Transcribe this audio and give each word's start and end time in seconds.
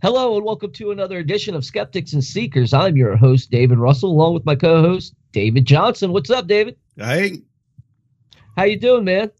Hello 0.00 0.36
and 0.36 0.44
welcome 0.44 0.70
to 0.72 0.92
another 0.92 1.18
edition 1.18 1.54
of 1.56 1.64
Skeptics 1.64 2.12
and 2.12 2.22
Seekers. 2.22 2.72
I'm 2.72 2.96
your 2.96 3.16
host, 3.16 3.50
David 3.50 3.78
Russell, 3.78 4.10
along 4.12 4.34
with 4.34 4.44
my 4.46 4.54
co-host, 4.54 5.14
David 5.32 5.66
Johnson. 5.66 6.12
What's 6.12 6.30
up, 6.30 6.46
David? 6.46 6.76
Hey. 6.96 7.42
How 8.56 8.64
you 8.64 8.78
doing, 8.78 9.04
man? 9.04 9.30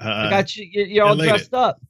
Uh, 0.00 0.04
I 0.04 0.30
got 0.30 0.54
you. 0.54 0.68
You're, 0.70 0.86
you're 0.86 1.06
all 1.06 1.16
dressed 1.16 1.54
up. 1.54 1.80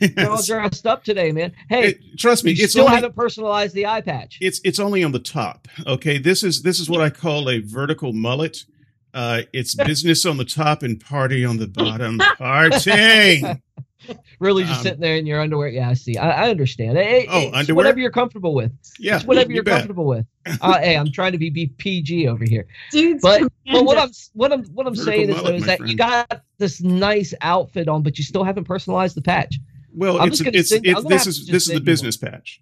You're 0.00 0.30
all 0.30 0.42
dressed 0.46 0.86
up 0.86 1.04
today, 1.04 1.32
man. 1.32 1.52
Hey, 1.68 1.82
Hey, 1.82 1.98
trust 2.16 2.44
me, 2.44 2.52
you 2.52 2.64
it's 2.64 2.72
still 2.72 2.84
only 2.84 2.94
haven't 2.96 3.14
personalized 3.14 3.74
the 3.74 3.86
eye 3.86 4.00
patch. 4.00 4.38
it's 4.40 4.60
it's 4.64 4.78
only 4.78 5.04
on 5.04 5.12
the 5.12 5.18
top. 5.18 5.68
Okay, 5.86 6.18
this 6.18 6.42
is 6.42 6.62
this 6.62 6.80
is 6.80 6.88
what 6.88 7.00
I 7.00 7.10
call 7.10 7.50
a 7.50 7.58
vertical 7.60 8.12
mullet. 8.12 8.64
Uh, 9.12 9.42
it's 9.52 9.74
business 9.74 10.24
on 10.24 10.36
the 10.36 10.44
top 10.44 10.82
and 10.84 11.00
party 11.00 11.44
on 11.44 11.56
the 11.58 11.66
bottom. 11.66 12.18
Party. 12.38 13.42
really, 14.40 14.62
just 14.64 14.78
um, 14.78 14.82
sitting 14.82 15.00
there 15.00 15.16
in 15.16 15.26
your 15.26 15.40
underwear. 15.40 15.68
Yeah, 15.68 15.88
I 15.90 15.94
see. 15.94 16.16
I, 16.16 16.46
I 16.46 16.50
understand. 16.50 16.96
Hey, 16.96 17.26
Oh, 17.28 17.40
it's 17.48 17.56
underwear? 17.56 17.76
Whatever 17.76 17.98
you're 18.00 18.10
comfortable 18.10 18.54
with. 18.54 18.72
Yeah, 18.98 19.16
It's 19.16 19.24
whatever 19.24 19.50
you 19.50 19.56
you're 19.56 19.64
bet. 19.64 19.78
comfortable 19.78 20.06
with. 20.06 20.26
Uh, 20.62 20.78
hey, 20.78 20.96
I'm 20.96 21.12
trying 21.12 21.32
to 21.32 21.38
be, 21.38 21.50
be 21.50 21.66
PG 21.66 22.26
over 22.26 22.44
here. 22.44 22.66
Dude's 22.90 23.22
But 23.22 23.42
but 23.70 23.84
what. 23.84 23.98
I'm 23.98 24.10
what 24.32 24.52
I'm 24.52 24.64
what 24.74 24.86
I'm 24.86 24.94
Vertical 24.94 25.12
saying 25.12 25.28
is 25.30 25.36
mullet, 25.36 25.44
though 25.46 25.54
is 25.56 25.66
that 25.66 25.78
friend. 25.78 25.90
you 25.92 25.96
got 25.98 26.42
this 26.58 26.80
nice 26.80 27.34
outfit 27.42 27.88
on, 27.88 28.02
but 28.02 28.16
you 28.18 28.24
still 28.24 28.42
haven't 28.42 28.64
personalized 28.64 29.16
the 29.16 29.22
patch. 29.22 29.58
Well, 29.94 30.18
I'm 30.20 30.28
it's 30.28 30.38
just 30.38 30.44
gonna 30.44 30.58
it's, 30.58 30.68
send- 30.70 30.86
it's 30.86 30.96
I'm 30.96 31.02
gonna 31.02 31.14
this 31.14 31.26
is 31.26 31.38
just 31.40 31.52
this 31.52 31.62
is 31.64 31.68
the 31.68 31.72
send 31.74 31.80
you 31.80 31.84
business 31.84 32.16
patch. 32.16 32.60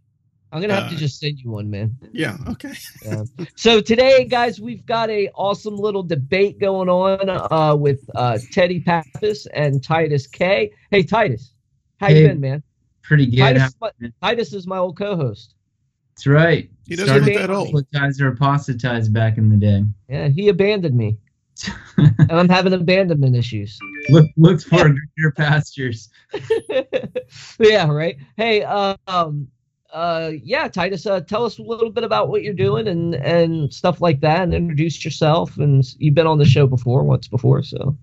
I'm 0.51 0.61
gonna 0.63 0.75
have 0.75 0.85
Uh, 0.85 0.91
to 0.91 0.97
just 0.97 1.21
send 1.21 1.39
you 1.39 1.51
one, 1.51 1.69
man. 1.71 1.97
Yeah. 2.13 2.37
Okay. 2.49 2.73
So 3.57 3.81
today, 3.81 4.25
guys, 4.25 4.61
we've 4.61 4.85
got 4.87 5.11
a 5.11 5.29
awesome 5.35 5.77
little 5.77 6.03
debate 6.03 6.59
going 6.59 6.89
on 6.89 7.29
uh, 7.29 7.75
with 7.77 8.01
uh, 8.15 8.39
Teddy 8.53 8.81
Pappas 8.81 9.47
and 9.55 9.83
Titus 9.83 10.27
K. 10.27 10.71
Hey, 10.91 11.03
Titus, 11.03 11.53
how 12.01 12.09
Hey. 12.09 12.23
you 12.23 12.29
been, 12.29 12.41
man? 12.41 12.63
Pretty 13.03 13.27
good. 13.27 13.39
Titus, 13.39 13.63
How- 13.63 13.69
is 13.69 13.77
my, 13.81 14.11
Titus 14.23 14.53
is 14.55 14.67
my 14.67 14.79
old 14.79 14.97
co-host. 14.99 15.55
That's 16.15 16.27
right. 16.27 16.71
He 16.87 16.97
doesn't 16.97 17.07
Started 17.15 17.27
look 17.27 17.35
that 17.43 17.51
old. 17.51 17.71
proselytize 17.71 18.21
or 18.21 18.29
apostatize 18.29 19.09
back 19.09 19.39
in 19.39 19.49
the 19.51 19.57
day. 19.57 19.85
Yeah, 20.09 20.29
he 20.29 20.49
abandoned 20.49 20.97
me, 20.97 21.17
and 21.97 22.15
I'm 22.33 22.49
having 22.49 22.73
abandonment 22.73 23.37
issues. 23.37 23.79
Look, 24.11 24.27
looked 24.37 24.65
for 24.65 24.77
greener 25.17 25.33
pastures. 25.37 26.09
yeah, 27.61 27.89
right. 27.91 28.17
Hey, 28.37 28.63
uh, 28.63 28.97
um, 29.07 29.49
uh, 29.93 30.33
yeah, 30.43 30.69
Titus, 30.69 31.07
uh, 31.07 31.21
tell 31.21 31.45
us 31.45 31.59
a 31.59 31.63
little 31.63 31.91
bit 31.91 32.05
about 32.05 32.29
what 32.29 32.43
you're 32.43 32.53
doing 32.53 32.89
and 32.89 33.15
and 33.15 33.73
stuff 33.73 34.01
like 34.01 34.21
that, 34.21 34.43
and 34.43 34.55
introduce 34.55 35.05
yourself. 35.05 35.57
And 35.57 35.85
you've 35.99 36.15
been 36.15 36.27
on 36.27 36.39
the 36.39 36.45
show 36.45 36.67
before, 36.67 37.03
once 37.05 37.29
before, 37.29 37.63
so 37.63 37.97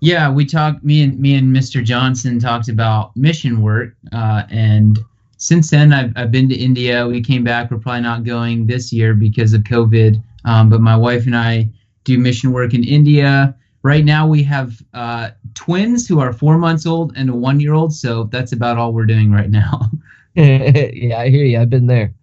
Yeah, 0.00 0.30
we 0.30 0.44
talked. 0.44 0.84
Me 0.84 1.02
and 1.02 1.18
me 1.18 1.34
and 1.34 1.54
Mr. 1.54 1.82
Johnson 1.82 2.38
talked 2.38 2.68
about 2.68 3.16
mission 3.16 3.62
work, 3.62 3.94
uh, 4.12 4.42
and 4.50 4.98
since 5.38 5.70
then 5.70 5.92
I've 5.92 6.12
I've 6.16 6.30
been 6.30 6.48
to 6.50 6.54
India. 6.54 7.06
We 7.06 7.22
came 7.22 7.42
back. 7.42 7.70
We're 7.70 7.78
probably 7.78 8.02
not 8.02 8.24
going 8.24 8.66
this 8.66 8.92
year 8.92 9.14
because 9.14 9.54
of 9.54 9.62
COVID. 9.62 10.22
Um, 10.44 10.68
but 10.68 10.80
my 10.80 10.96
wife 10.96 11.26
and 11.26 11.36
I 11.36 11.70
do 12.04 12.18
mission 12.18 12.52
work 12.52 12.74
in 12.74 12.84
India. 12.84 13.56
Right 13.82 14.04
now 14.04 14.26
we 14.26 14.42
have 14.42 14.82
uh, 14.94 15.30
twins 15.54 16.06
who 16.06 16.20
are 16.20 16.32
four 16.32 16.58
months 16.58 16.86
old 16.86 17.12
and 17.16 17.30
a 17.30 17.34
one 17.34 17.60
year 17.60 17.72
old. 17.72 17.94
So 17.94 18.24
that's 18.24 18.52
about 18.52 18.76
all 18.76 18.92
we're 18.92 19.06
doing 19.06 19.32
right 19.32 19.50
now. 19.50 19.90
yeah, 20.94 21.18
I 21.18 21.28
hear 21.30 21.44
you. 21.44 21.58
I've 21.58 21.70
been 21.70 21.86
there. 21.86 22.14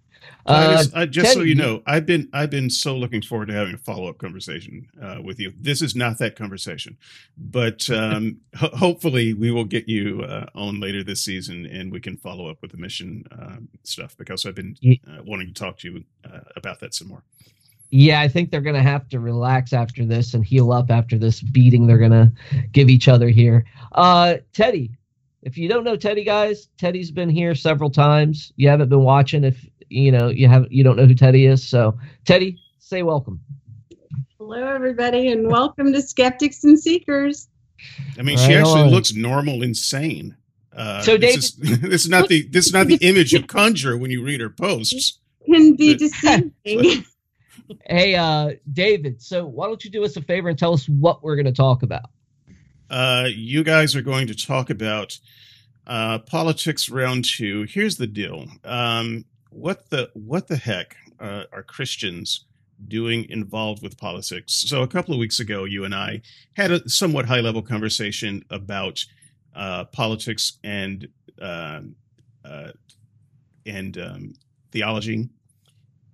Uh, 0.46 0.76
Titus, 0.76 0.92
uh, 0.94 1.06
just 1.06 1.34
so 1.34 1.40
you 1.40 1.56
know, 1.56 1.82
I've 1.88 2.06
been 2.06 2.30
I've 2.34 2.50
been 2.50 2.70
so 2.70 2.98
looking 2.98 3.22
forward 3.22 3.48
to 3.48 3.54
having 3.54 3.76
a 3.76 3.78
follow 3.78 4.08
up 4.10 4.18
conversation 4.18 4.88
uh, 5.02 5.20
with 5.24 5.40
you. 5.40 5.54
This 5.58 5.82
is 5.82 5.96
not 5.96 6.18
that 6.18 6.36
conversation, 6.36 6.98
but 7.38 7.90
um, 7.90 8.42
ho- 8.56 8.76
hopefully 8.76 9.34
we 9.34 9.52
will 9.52 9.64
get 9.64 9.88
you 9.88 10.22
uh, 10.24 10.48
on 10.54 10.82
later 10.82 11.02
this 11.02 11.22
season, 11.22 11.66
and 11.66 11.92
we 11.92 12.02
can 12.02 12.18
follow 12.18 12.50
up 12.50 12.58
with 12.62 12.72
the 12.72 12.78
mission 12.78 13.24
um, 13.32 13.70
stuff 13.84 14.18
because 14.18 14.46
I've 14.46 14.56
been 14.56 14.76
uh, 15.08 15.24
wanting 15.26 15.48
to 15.48 15.54
talk 15.54 15.78
to 15.80 15.90
you 15.92 16.04
uh, 16.30 16.42
about 16.58 16.82
that 16.82 16.94
some 16.94 17.08
more. 17.08 17.24
yeah, 17.90 18.20
I 18.20 18.28
think 18.28 18.52
they're 18.52 18.60
gonna 18.60 18.84
have 18.84 19.08
to 19.10 19.22
relax 19.22 19.72
after 19.72 20.06
this 20.06 20.34
and 20.34 20.44
heal 20.46 20.74
up 20.74 20.92
after 20.92 21.18
this 21.18 21.42
beating 21.42 21.88
they're 21.88 21.98
gonna 21.98 22.34
give 22.74 22.90
each 22.90 23.08
other 23.08 23.30
here. 23.30 23.66
Uh, 23.94 24.36
Teddy, 24.52 24.92
if 25.44 25.58
you 25.58 25.68
don't 25.68 25.84
know 25.84 25.96
Teddy, 25.96 26.24
guys, 26.24 26.70
Teddy's 26.78 27.12
been 27.12 27.30
here 27.30 27.54
several 27.54 27.90
times. 27.90 28.52
You 28.56 28.70
haven't 28.70 28.90
been 28.90 29.04
watching 29.04 29.44
if 29.44 29.66
you 29.90 30.12
know 30.12 30.30
you 30.30 30.48
have 30.48 30.66
you 30.70 30.84
don't 30.84 30.96
know 30.96 31.06
who 31.06 31.14
Teddy 31.14 31.46
is. 31.46 31.68
So, 31.68 31.98
Teddy, 32.26 32.58
say 32.80 33.04
welcome. 33.04 33.40
Hello, 34.38 34.66
everybody, 34.74 35.32
and 35.32 35.48
welcome 35.48 35.94
to 35.94 36.02
Skeptics 36.02 36.64
and 36.64 36.80
Seekers. 36.80 37.50
I 38.18 38.22
mean, 38.22 38.38
she 38.38 38.54
actually 38.54 38.82
on. 38.84 38.90
looks 38.90 39.14
normal 39.14 39.64
insane. 39.64 40.36
Uh, 40.76 41.02
So, 41.02 41.18
this, 41.18 41.36
is, 41.38 41.56
this 41.82 42.06
is 42.06 42.10
not 42.10 42.30
the 42.30 42.48
this 42.48 42.66
is 42.68 42.74
not 42.74 42.88
the 42.88 42.98
image 43.02 43.34
of 43.34 43.48
conjure 43.48 43.98
when 43.98 44.12
you 44.12 44.24
read 44.24 44.40
her 44.42 44.50
posts. 44.50 45.20
Can 45.46 45.76
be 45.76 45.94
But- 45.94 46.00
deceiving. 46.00 47.06
Hey, 47.86 48.14
uh, 48.14 48.52
David. 48.74 49.22
So, 49.22 49.46
why 49.48 49.68
don't 49.68 49.84
you 49.86 49.90
do 49.90 50.04
us 50.04 50.18
a 50.18 50.22
favor 50.22 50.50
and 50.50 50.60
tell 50.60 50.74
us 50.74 50.88
what 50.90 51.24
we're 51.24 51.38
gonna 51.38 51.52
talk 51.54 51.82
about? 51.82 52.10
Uh, 52.94 53.28
you 53.36 53.64
guys 53.64 53.96
are 53.96 54.04
going 54.04 54.28
to 54.28 54.36
talk 54.36 54.70
about 54.70 55.18
uh, 55.88 56.20
politics 56.20 56.90
round 56.90 57.26
two. 57.26 57.64
Here's 57.64 57.98
the 57.98 58.06
deal. 58.06 58.46
Um, 58.64 59.26
what 59.50 59.90
the 59.90 60.12
what 60.14 60.48
the 60.48 60.58
heck 60.58 60.96
uh, 61.20 61.46
are 61.52 61.64
Christians 61.64 62.46
doing 62.88 63.28
involved 63.32 63.82
with 63.82 63.98
politics? 63.98 64.54
So 64.54 64.84
a 64.84 64.88
couple 64.88 65.12
of 65.12 65.20
weeks 65.20 65.40
ago, 65.40 65.64
you 65.64 65.86
and 65.86 65.96
I 65.96 66.22
had 66.56 66.70
a 66.70 66.88
somewhat 66.88 67.26
high 67.26 67.40
level 67.40 67.64
conversation 67.64 68.46
about 68.52 69.04
uh, 69.56 69.86
politics 69.86 70.60
and 70.64 71.08
um 71.42 71.96
uh, 72.46 72.74
and 73.66 73.98
um, 73.98 74.34
theology, 74.72 75.30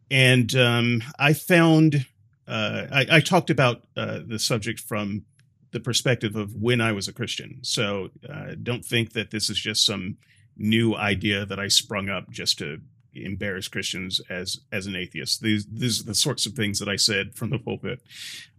and 0.10 0.56
um, 0.56 1.04
I 1.20 1.34
found 1.34 2.06
uh, 2.48 2.86
I, 2.90 3.06
I 3.12 3.20
talked 3.20 3.50
about 3.50 3.84
uh, 3.98 4.20
the 4.26 4.40
subject 4.40 4.80
from 4.80 5.26
the 5.72 5.80
perspective 5.80 6.36
of 6.36 6.56
when 6.56 6.82
I 6.82 6.92
was 6.92 7.08
a 7.08 7.14
Christian. 7.14 7.60
So 7.62 8.10
uh, 8.28 8.56
don't 8.62 8.86
think 8.86 9.14
that 9.14 9.32
this 9.32 9.50
is 9.50 9.60
just 9.60 9.86
some 9.86 10.18
new 10.58 10.96
idea 10.96 11.46
that 11.46 11.60
I 11.60 11.68
sprung 11.68 12.10
up 12.10 12.30
just 12.30 12.58
to 12.60 12.82
embarrass 13.14 13.68
Christians 13.68 14.22
as 14.30 14.60
as 14.72 14.88
an 14.88 14.96
atheist. 14.96 15.42
These 15.42 15.66
these 15.68 16.02
are 16.02 16.06
the 16.06 16.16
sorts 16.16 16.46
of 16.46 16.54
things 16.54 16.80
that 16.80 16.90
I 16.90 16.96
said 16.96 17.36
from 17.36 17.50
the 17.50 17.60
pulpit 17.60 18.02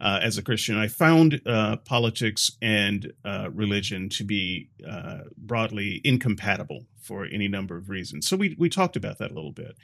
uh, 0.01 0.21
as 0.23 0.39
a 0.39 0.43
Christian. 0.43 0.77
I 0.77 0.89
found 0.89 1.41
uh, 1.47 1.77
politics 1.77 2.53
and 2.61 3.13
uh, 3.25 3.51
religion 3.53 4.09
to 4.11 4.25
be 4.25 4.71
uh, 4.89 5.21
broadly 5.37 6.01
incompatible 6.05 6.87
for 7.01 7.25
any 7.25 7.49
number 7.49 7.77
of 7.77 7.89
reasons. 7.89 8.27
So 8.27 8.37
we 8.37 8.57
we 8.59 8.69
talked 8.69 8.97
about 8.97 9.19
that 9.19 9.31
a 9.31 9.35
little 9.35 9.53
bit. 9.53 9.77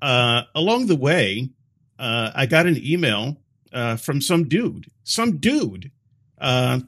Uh, 0.00 0.42
along 0.54 0.86
the 0.86 0.96
way, 0.96 1.50
uh, 1.98 2.30
I 2.34 2.46
got 2.46 2.66
an 2.66 2.76
email 2.82 3.38
from 3.98 4.22
some 4.22 4.48
dude, 4.48 4.86
some 5.04 5.36
dude 5.36 5.90
uh, 6.40 6.80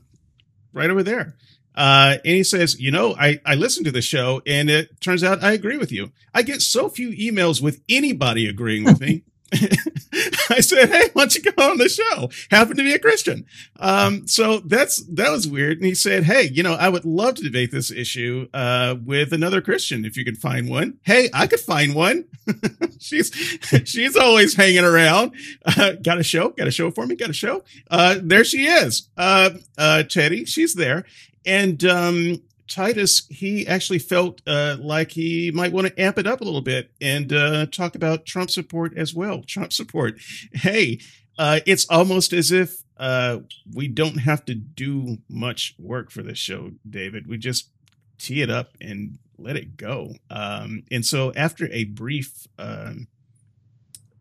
right 0.73 0.91
over 0.91 1.03
there. 1.03 1.37
Uh, 1.75 2.17
and 2.25 2.35
he 2.35 2.43
says, 2.43 2.81
you 2.81 2.91
know, 2.91 3.15
I, 3.19 3.41
I 3.47 3.55
listened 3.55 3.87
to 3.87 3.93
the 3.93 4.03
show 4.03 4.43
and 4.45 4.69
it 4.69 5.01
turns 5.01 5.23
out 5.23 5.45
I 5.45 5.53
agree 5.53 5.77
with 5.77 5.93
you. 5.93 6.11
I 6.35 6.43
get 6.43 6.61
so 6.61 6.89
few 6.89 7.11
emails 7.11 7.63
with 7.63 7.81
anybody 7.89 8.49
agreeing 8.49 8.85
with 8.85 9.01
me. 9.01 9.23
I 10.51 10.61
said, 10.61 10.91
Hey, 10.91 11.09
why 11.13 11.23
don't 11.23 11.35
you 11.35 11.43
go 11.43 11.71
on 11.71 11.79
the 11.79 11.89
show? 11.89 12.31
Happen 12.51 12.77
to 12.77 12.83
be 12.83 12.93
a 12.93 12.99
Christian. 12.99 13.47
Um, 13.79 14.27
so 14.27 14.61
that's, 14.61 15.03
that 15.07 15.31
was 15.31 15.47
weird. 15.47 15.79
And 15.79 15.87
he 15.87 15.95
said, 15.95 16.25
Hey, 16.25 16.45
you 16.45 16.63
know, 16.63 16.75
I 16.75 16.89
would 16.89 17.05
love 17.05 17.37
to 17.37 17.43
debate 17.43 17.71
this 17.71 17.91
issue, 17.91 18.49
uh, 18.53 18.97
with 19.05 19.33
another 19.33 19.61
Christian 19.61 20.05
if 20.05 20.17
you 20.17 20.25
could 20.25 20.39
find 20.39 20.69
one. 20.69 20.99
Hey, 21.03 21.31
I 21.33 21.47
could 21.47 21.61
find 21.61 21.95
one. 21.95 22.25
she's, 23.01 23.31
she's 23.85 24.17
always 24.17 24.55
hanging 24.55 24.85
around. 24.85 25.33
Uh, 25.65 25.93
got 26.03 26.19
a 26.19 26.23
show? 26.23 26.51
Got 26.51 26.69
a 26.69 26.73
show 26.73 26.91
for 26.91 27.07
me? 27.07 27.17
Got 27.17 27.31
a 27.31 27.35
show? 27.35 27.65
Uh, 27.91 28.17
there 28.23 28.45
she 28.45 28.67
is. 28.67 29.09
Uh, 29.17 29.51
uh, 29.77 30.03
Teddy, 30.03 30.45
she's 30.45 30.75
there. 30.75 31.05
And, 31.47 31.83
um, 31.85 32.43
Titus, 32.69 33.27
he 33.31 33.67
actually 33.67 33.99
felt 33.99 34.43
uh, 34.47 34.77
like 34.79 35.13
he 35.13 35.51
might 35.53 35.73
want 35.73 35.87
to 35.87 36.01
amp 36.01 36.19
it 36.19 36.27
up 36.27 36.41
a 36.41 36.45
little 36.45 36.61
bit 36.61 36.91
and 37.01 37.33
uh, 37.33 37.67
talk 37.67 37.95
about 37.95 38.27
Trump 38.27 38.51
support 38.51 38.97
as 38.97 39.15
well. 39.15 39.43
Trump 39.43 39.73
support. 39.73 40.21
Hey, 40.53 41.01
uh, 41.39 41.61
it's 41.67 41.87
almost 41.89 42.33
as 42.33 42.53
if 42.53 42.83
uh, 42.99 43.39
we 43.73 43.89
don't 43.89 44.19
have 44.19 44.45
to 44.47 44.55
do 44.55 45.19
much 45.29 45.75
work 45.79 46.11
for 46.11 46.23
this 46.23 46.39
show, 46.39 46.73
David. 46.89 47.27
We 47.27 47.39
just 47.39 47.71
tee 48.19 48.43
it 48.43 48.51
up 48.51 48.77
and 48.81 49.19
let 49.39 49.57
it 49.57 49.77
go. 49.77 50.15
Um, 50.31 50.83
and 50.91 51.07
so, 51.07 51.33
after 51.35 51.71
a 51.73 51.85
brief 51.85 52.47
um, 52.59 53.07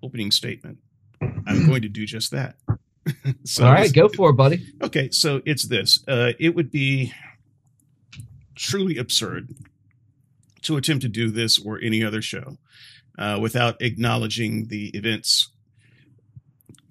opening 0.03 0.31
statement, 0.31 0.77
I'm 1.21 1.65
going 1.65 1.81
to 1.81 1.89
do 1.89 2.05
just 2.05 2.31
that. 2.31 2.55
so, 3.43 3.65
All 3.65 3.71
right, 3.71 3.91
go 3.91 4.09
for 4.09 4.29
it, 4.29 4.33
buddy. 4.33 4.65
Okay, 4.81 5.09
so 5.09 5.41
it's 5.45 5.63
this. 5.63 6.03
Uh, 6.07 6.33
it 6.39 6.53
would 6.55 6.71
be 6.71 7.13
truly 8.57 8.97
absurd 8.97 9.55
to 10.63 10.75
attempt 10.77 11.01
to 11.03 11.09
do 11.09 11.29
this 11.29 11.57
or 11.57 11.79
any 11.79 12.03
other 12.03 12.21
show 12.21 12.57
uh, 13.17 13.37
without 13.41 13.81
acknowledging 13.81 14.67
the 14.67 14.89
events, 14.89 15.49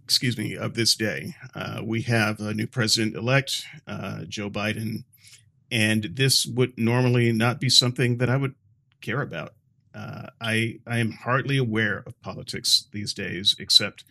excuse 0.05 0.39
me, 0.39 0.57
of 0.57 0.75
this 0.75 0.95
day. 0.95 1.35
Uh, 1.55 1.81
we 1.85 2.03
have 2.03 2.41
a 2.41 2.55
new 2.55 2.67
president 2.67 3.17
elect, 3.17 3.65
uh, 3.87 4.25
Joe 4.25 4.49
Biden, 4.49 5.05
and 5.71 6.05
this 6.15 6.47
would 6.47 6.79
normally 6.79 7.33
not 7.33 7.61
be 7.61 7.69
something 7.69 8.19
that 8.19 8.31
I 8.31 8.37
would 8.37 8.55
care 9.01 9.21
about. 9.21 9.55
Uh, 9.95 10.29
I 10.41 10.79
I 10.87 10.99
am 10.99 11.13
hardly 11.13 11.57
aware 11.57 12.03
of 12.07 12.21
politics 12.21 12.87
these 12.93 13.15
days, 13.15 13.57
except 13.59 14.05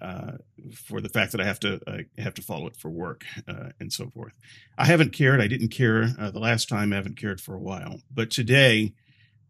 uh, 0.00 0.32
for 0.74 1.00
the 1.00 1.08
fact 1.08 1.32
that 1.32 1.40
I 1.40 1.44
have 1.44 1.60
to 1.60 1.80
I 1.86 2.20
have 2.20 2.34
to 2.34 2.42
follow 2.42 2.66
it 2.66 2.76
for 2.76 2.90
work 2.90 3.24
uh, 3.48 3.70
and 3.80 3.92
so 3.92 4.10
forth. 4.10 4.32
I 4.76 4.86
haven't 4.86 5.12
cared. 5.12 5.40
I 5.40 5.46
didn't 5.46 5.68
care 5.68 6.10
uh, 6.18 6.30
the 6.30 6.38
last 6.38 6.68
time. 6.68 6.92
I 6.92 6.96
haven't 6.96 7.18
cared 7.18 7.40
for 7.40 7.54
a 7.54 7.60
while, 7.60 8.00
but 8.12 8.30
today 8.30 8.94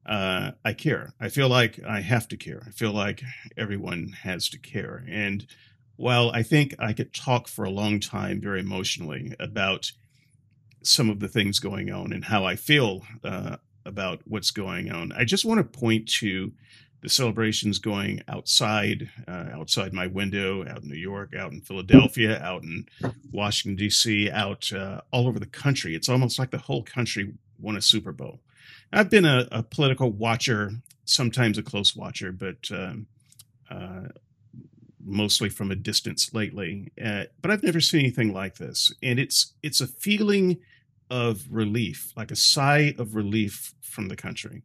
uh, 0.04 0.52
I 0.64 0.72
care. 0.72 1.14
I 1.20 1.28
feel 1.28 1.48
like 1.48 1.80
I 1.86 2.00
have 2.00 2.28
to 2.28 2.36
care. 2.36 2.62
I 2.66 2.70
feel 2.70 2.92
like 2.92 3.22
everyone 3.56 4.14
has 4.22 4.48
to 4.50 4.58
care. 4.58 5.04
And 5.08 5.46
while 5.96 6.30
I 6.30 6.42
think 6.42 6.74
I 6.78 6.92
could 6.92 7.12
talk 7.12 7.48
for 7.48 7.64
a 7.64 7.70
long 7.70 8.00
time 8.00 8.40
very 8.40 8.60
emotionally 8.60 9.34
about 9.40 9.90
some 10.82 11.10
of 11.10 11.18
the 11.18 11.28
things 11.28 11.58
going 11.58 11.90
on 11.90 12.12
and 12.12 12.24
how 12.24 12.44
I 12.44 12.54
feel 12.54 13.02
uh, 13.24 13.56
about 13.84 14.20
what's 14.24 14.50
going 14.50 14.90
on. 14.90 15.12
I 15.12 15.24
just 15.24 15.44
want 15.44 15.58
to 15.58 15.78
point 15.78 16.08
to 16.20 16.52
the 17.06 17.10
celebrations 17.10 17.78
going 17.78 18.20
outside, 18.26 19.08
uh, 19.28 19.46
outside 19.52 19.92
my 19.92 20.08
window, 20.08 20.66
out 20.66 20.82
in 20.82 20.88
New 20.88 20.96
York, 20.96 21.36
out 21.36 21.52
in 21.52 21.60
Philadelphia, 21.60 22.42
out 22.42 22.64
in 22.64 22.84
Washington 23.30 23.76
D.C., 23.76 24.28
out 24.28 24.72
uh, 24.72 25.02
all 25.12 25.28
over 25.28 25.38
the 25.38 25.46
country. 25.46 25.94
It's 25.94 26.08
almost 26.08 26.36
like 26.36 26.50
the 26.50 26.58
whole 26.58 26.82
country 26.82 27.32
won 27.60 27.76
a 27.76 27.80
Super 27.80 28.10
Bowl. 28.10 28.40
I've 28.92 29.08
been 29.08 29.24
a, 29.24 29.46
a 29.52 29.62
political 29.62 30.10
watcher, 30.10 30.72
sometimes 31.04 31.58
a 31.58 31.62
close 31.62 31.94
watcher, 31.94 32.32
but 32.32 32.68
um, 32.72 33.06
uh, 33.70 34.08
mostly 35.00 35.48
from 35.48 35.70
a 35.70 35.76
distance 35.76 36.34
lately. 36.34 36.90
Uh, 37.00 37.26
but 37.40 37.52
I've 37.52 37.62
never 37.62 37.80
seen 37.80 38.00
anything 38.00 38.32
like 38.32 38.56
this, 38.56 38.92
and 39.00 39.20
it's 39.20 39.52
it's 39.62 39.80
a 39.80 39.86
feeling 39.86 40.58
of 41.08 41.44
relief, 41.52 42.12
like 42.16 42.32
a 42.32 42.36
sigh 42.36 42.96
of 42.98 43.14
relief 43.14 43.74
from 43.80 44.08
the 44.08 44.16
country, 44.16 44.64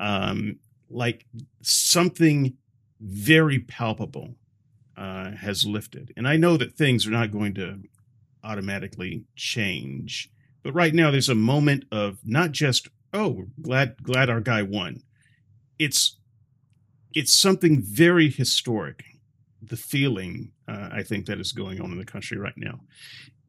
um, 0.00 0.58
like 0.90 1.26
something 1.62 2.56
very 3.00 3.58
palpable 3.58 4.34
uh, 4.96 5.32
has 5.32 5.66
lifted. 5.66 6.12
And 6.16 6.26
I 6.26 6.36
know 6.36 6.56
that 6.56 6.76
things 6.76 7.06
are 7.06 7.10
not 7.10 7.32
going 7.32 7.54
to 7.54 7.80
automatically 8.42 9.24
change, 9.34 10.30
but 10.62 10.72
right 10.72 10.94
now 10.94 11.10
there's 11.10 11.28
a 11.28 11.34
moment 11.34 11.84
of 11.90 12.18
not 12.24 12.52
just 12.52 12.88
oh, 13.12 13.46
glad 13.60 14.02
glad 14.02 14.30
our 14.30 14.40
guy 14.40 14.62
won. 14.62 15.02
It's 15.78 16.18
it's 17.14 17.32
something 17.32 17.80
very 17.82 18.30
historic. 18.30 19.04
The 19.62 19.76
feeling 19.76 20.52
uh, 20.68 20.90
I 20.92 21.02
think 21.02 21.26
that 21.26 21.40
is 21.40 21.52
going 21.52 21.80
on 21.80 21.90
in 21.90 21.98
the 21.98 22.04
country 22.04 22.38
right 22.38 22.56
now, 22.56 22.80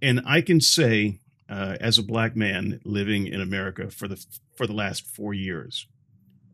and 0.02 0.22
I 0.26 0.42
can 0.42 0.62
say 0.62 1.20
uh, 1.50 1.78
as 1.80 1.98
a 1.98 2.04
black 2.04 2.36
man 2.36 2.80
living 2.84 3.28
in 3.28 3.42
America 3.42 3.90
for 3.90 4.08
the 4.08 4.24
for 4.56 4.68
the 4.68 4.74
last 4.74 5.06
four 5.06 5.34
years. 5.34 5.88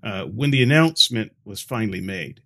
Uh, 0.03 0.25
when 0.25 0.51
the 0.51 0.61
announcement 0.61 1.31
was 1.45 1.61
finally 1.61 2.01
made, 2.01 2.41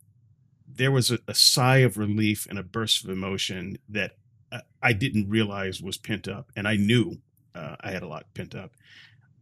there 0.68 0.92
was 0.92 1.10
a, 1.10 1.18
a, 1.28 1.34
sigh 1.34 1.78
of 1.78 1.98
relief 1.98 2.46
and 2.50 2.60
a 2.60 2.64
burst 2.64 3.04
of 3.04 3.10
emotion 3.10 3.80
that 3.90 4.12
uh, 4.52 4.60
I 4.84 4.94
didn't 4.94 5.28
realize 5.28 5.82
was 5.82 5.98
pent 5.98 6.28
up, 6.28 6.52
and 6.56 6.68
I 6.68 6.76
knew 6.76 7.18
uh, 7.56 7.76
I 7.82 7.92
had 7.92 8.04
a 8.04 8.08
lot 8.08 8.28
pent 8.36 8.54
up. 8.54 8.72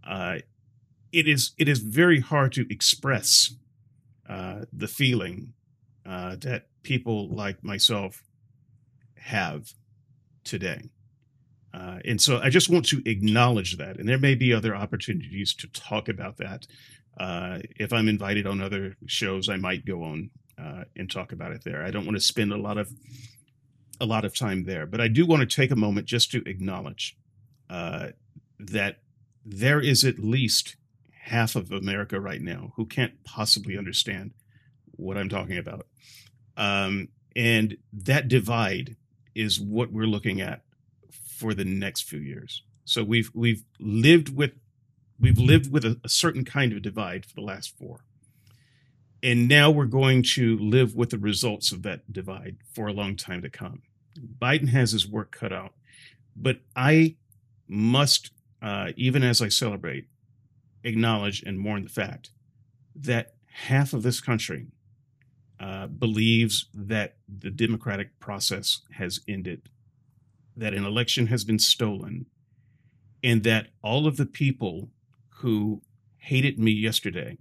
Uh, 0.08 0.38
it 1.12 1.28
is 1.28 1.52
it 1.58 1.68
is 1.68 1.80
very 1.80 2.22
hard 2.22 2.54
to 2.54 2.66
express 2.70 3.56
uh, 4.30 4.62
the 4.72 4.88
feeling 4.88 5.54
that 6.06 6.68
people 6.84 7.28
like 7.30 7.64
myself 7.64 8.24
have 9.18 9.74
today. 10.44 10.90
Uh, 11.74 12.00
and 12.06 12.22
so 12.22 12.40
I 12.40 12.50
just 12.50 12.70
want 12.70 12.86
to 12.86 13.02
acknowledge 13.06 13.78
that. 13.78 13.98
And 13.98 14.08
there 14.08 14.18
may 14.18 14.36
be 14.36 14.54
other 14.54 14.74
opportunities 14.74 15.54
to 15.56 15.68
talk 15.68 16.08
about 16.08 16.38
that. 16.38 16.68
Uh, 17.18 17.60
if 17.78 17.94
I'm 17.94 18.08
invited 18.08 18.46
on 18.46 18.62
other 18.62 18.96
shows, 19.08 19.50
I 19.50 19.58
might 19.58 19.86
go 19.86 20.04
on 20.04 20.30
uh, 20.58 20.84
and 20.96 21.10
talk 21.10 21.32
about 21.32 21.52
it 21.52 21.64
there. 21.64 21.84
I 21.84 21.92
don't 21.92 22.06
want 22.06 22.18
to 22.18 22.22
spend 22.22 22.52
a 22.52 22.58
lot 22.58 22.78
of 22.78 22.92
a 24.02 24.06
lot 24.06 24.26
of 24.26 24.36
time 24.36 24.66
there, 24.66 24.86
but 24.86 25.00
I 25.00 25.08
do 25.08 25.26
want 25.26 25.50
to 25.50 25.56
take 25.56 25.72
a 25.72 25.76
moment 25.76 26.06
just 26.06 26.30
to 26.32 26.44
acknowledge 26.46 27.18
uh, 27.70 28.08
that 28.60 28.98
there 29.46 29.80
is 29.80 30.04
at 30.04 30.20
least 30.20 30.76
half 31.24 31.56
of 31.56 31.72
America 31.72 32.20
right 32.20 32.42
now 32.42 32.74
who 32.76 32.86
can't 32.86 33.24
possibly 33.24 33.78
understand 33.78 34.32
what 34.92 35.18
I'm 35.18 35.30
talking 35.30 35.58
about. 35.58 35.88
Um, 36.58 37.10
and 37.36 37.78
that 37.94 38.28
divide 38.28 38.96
is 39.34 39.60
what 39.60 39.92
we're 39.92 40.06
looking 40.06 40.42
at 40.42 40.62
for 41.12 41.54
the 41.54 41.66
next 41.66 42.04
few 42.04 42.20
years. 42.20 42.64
So 42.86 43.04
we've 43.04 43.32
we've 43.34 43.64
lived 43.80 44.36
with 44.36 44.52
we've 45.20 45.38
lived 45.38 45.72
with 45.72 45.86
a, 45.86 46.00
a 46.04 46.10
certain 46.10 46.46
kind 46.46 46.74
of 46.74 46.82
divide 46.82 47.26
for 47.26 47.34
the 47.34 47.42
last 47.42 47.78
four. 47.78 48.02
And 49.24 49.48
now 49.48 49.72
we're 49.72 49.86
going 49.86 50.24
to 50.36 50.58
live 50.60 50.96
with 50.96 51.10
the 51.10 51.18
results 51.18 51.72
of 51.72 51.82
that 51.84 52.12
divide 52.12 52.58
for 52.74 52.88
a 52.88 52.94
long 52.94 53.16
time 53.16 53.42
to 53.42 53.50
come. 53.50 53.82
Biden 54.40 54.70
has 54.70 54.92
his 54.92 55.08
work 55.08 55.32
cut 55.32 55.52
out, 55.52 55.74
but 56.36 56.60
I 56.76 57.16
must, 57.68 58.32
uh, 58.62 58.92
even 58.96 59.24
as 59.24 59.42
I 59.42 59.50
celebrate, 59.50 60.08
acknowledge 60.84 61.42
and 61.42 61.60
mourn 61.60 61.84
the 61.84 61.90
fact 61.90 62.30
that 62.96 63.34
half 63.48 63.94
of 63.94 64.04
this 64.04 64.22
country 64.22 64.68
uh, 65.60 65.88
believes 65.88 66.68
that 66.74 67.16
the 67.28 67.50
democratic 67.50 68.20
process 68.20 68.82
has 68.92 69.22
ended 69.28 69.70
that 70.56 70.74
an 70.74 70.86
election 70.86 71.28
has 71.28 71.44
been 71.44 71.60
stolen 71.60 72.26
and 73.24 73.44
that 73.44 73.68
all 73.82 74.08
of 74.08 74.18
the 74.18 74.26
people 74.26 74.90
who 75.46 75.80
hated 76.18 76.58
me 76.58 76.72
yesterday 76.72 77.38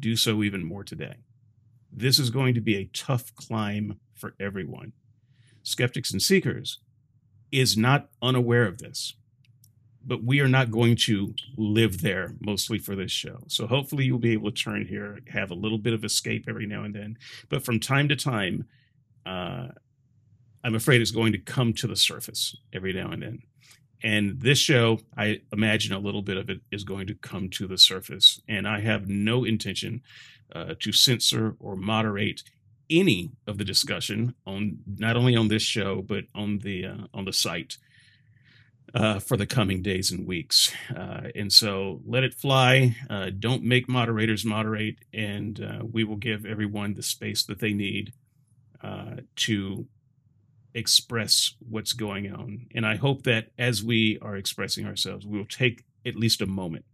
do 0.00 0.16
so 0.16 0.42
even 0.42 0.64
more 0.64 0.82
today. 0.82 1.14
This 1.92 2.18
is 2.18 2.28
going 2.28 2.54
to 2.54 2.60
be 2.60 2.74
a 2.74 2.90
tough 2.92 3.32
climb 3.36 4.00
for 4.14 4.34
everyone. 4.40 4.94
Skeptics 5.62 6.10
and 6.10 6.20
Seekers 6.20 6.80
is 7.52 7.76
not 7.76 8.08
unaware 8.20 8.66
of 8.66 8.78
this, 8.78 9.14
but 10.04 10.24
we 10.24 10.40
are 10.40 10.48
not 10.48 10.72
going 10.72 10.96
to 10.96 11.36
live 11.56 12.02
there 12.02 12.34
mostly 12.40 12.80
for 12.80 12.96
this 12.96 13.12
show. 13.12 13.44
So 13.46 13.68
hopefully 13.68 14.06
you'll 14.06 14.18
be 14.18 14.32
able 14.32 14.50
to 14.50 14.62
turn 14.64 14.84
here, 14.84 15.20
have 15.28 15.52
a 15.52 15.54
little 15.54 15.78
bit 15.78 15.94
of 15.94 16.04
escape 16.04 16.46
every 16.48 16.66
now 16.66 16.82
and 16.82 16.96
then. 16.96 17.16
But 17.48 17.64
from 17.64 17.78
time 17.78 18.08
to 18.08 18.16
time, 18.16 18.64
uh, 19.24 19.68
I'm 20.64 20.74
afraid 20.74 21.00
it's 21.00 21.12
going 21.12 21.30
to 21.30 21.38
come 21.38 21.74
to 21.74 21.86
the 21.86 21.94
surface 21.94 22.56
every 22.72 22.92
now 22.92 23.12
and 23.12 23.22
then. 23.22 23.42
And 24.02 24.40
this 24.40 24.58
show, 24.58 25.00
I 25.16 25.40
imagine 25.52 25.92
a 25.92 25.98
little 25.98 26.22
bit 26.22 26.36
of 26.36 26.50
it 26.50 26.60
is 26.70 26.84
going 26.84 27.06
to 27.06 27.14
come 27.14 27.48
to 27.50 27.66
the 27.66 27.78
surface. 27.78 28.40
And 28.48 28.68
I 28.68 28.80
have 28.80 29.08
no 29.08 29.44
intention 29.44 30.02
uh, 30.54 30.74
to 30.80 30.92
censor 30.92 31.56
or 31.58 31.76
moderate 31.76 32.42
any 32.88 33.32
of 33.46 33.58
the 33.58 33.64
discussion 33.64 34.34
on 34.46 34.78
not 34.86 35.16
only 35.16 35.34
on 35.34 35.48
this 35.48 35.62
show 35.62 36.02
but 36.02 36.24
on 36.36 36.60
the 36.60 36.86
uh, 36.86 36.96
on 37.12 37.24
the 37.24 37.32
site 37.32 37.78
uh, 38.94 39.18
for 39.18 39.36
the 39.36 39.46
coming 39.46 39.82
days 39.82 40.10
and 40.10 40.26
weeks. 40.26 40.72
Uh, 40.94 41.28
and 41.34 41.52
so 41.52 42.00
let 42.06 42.24
it 42.24 42.34
fly. 42.34 42.96
Uh, 43.10 43.30
don't 43.38 43.62
make 43.62 43.88
moderators 43.88 44.44
moderate, 44.44 44.98
and 45.12 45.60
uh, 45.60 45.84
we 45.90 46.04
will 46.04 46.16
give 46.16 46.46
everyone 46.46 46.94
the 46.94 47.02
space 47.02 47.44
that 47.44 47.58
they 47.58 47.72
need 47.72 48.12
uh, 48.82 49.16
to 49.34 49.86
express 50.76 51.54
what's 51.58 51.94
going 51.94 52.30
on. 52.30 52.66
And 52.74 52.86
I 52.86 52.96
hope 52.96 53.22
that 53.22 53.48
as 53.58 53.82
we 53.82 54.18
are 54.20 54.36
expressing 54.36 54.86
ourselves, 54.86 55.26
we 55.26 55.38
will 55.38 55.46
take 55.46 55.84
at 56.04 56.16
least 56.16 56.42
a 56.42 56.46
moment 56.46 56.84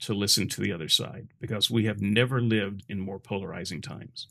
to 0.00 0.12
listen 0.12 0.48
to 0.48 0.60
the 0.60 0.72
other 0.72 0.88
side 0.88 1.28
because 1.40 1.70
we 1.70 1.84
have 1.84 2.02
never 2.02 2.42
lived 2.42 2.84
in 2.88 2.98
more 2.98 3.20
polarizing 3.20 3.80
times. 3.80 4.26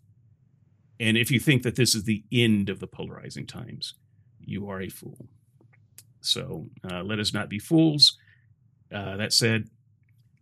And 0.99 1.17
if 1.17 1.31
you 1.31 1.39
think 1.39 1.63
that 1.63 1.77
this 1.77 1.95
is 1.95 2.03
the 2.03 2.25
end 2.31 2.69
of 2.69 2.81
the 2.81 2.87
polarizing 2.87 3.47
times, 3.47 3.93
you 4.39 4.69
are 4.69 4.81
a 4.81 4.89
fool. 4.89 5.27
So 6.19 6.67
uh, 6.89 7.03
let 7.03 7.19
us 7.19 7.33
not 7.33 7.49
be 7.49 7.59
fools. 7.59 8.17
Uh, 8.93 9.15
that 9.15 9.31
said, 9.31 9.69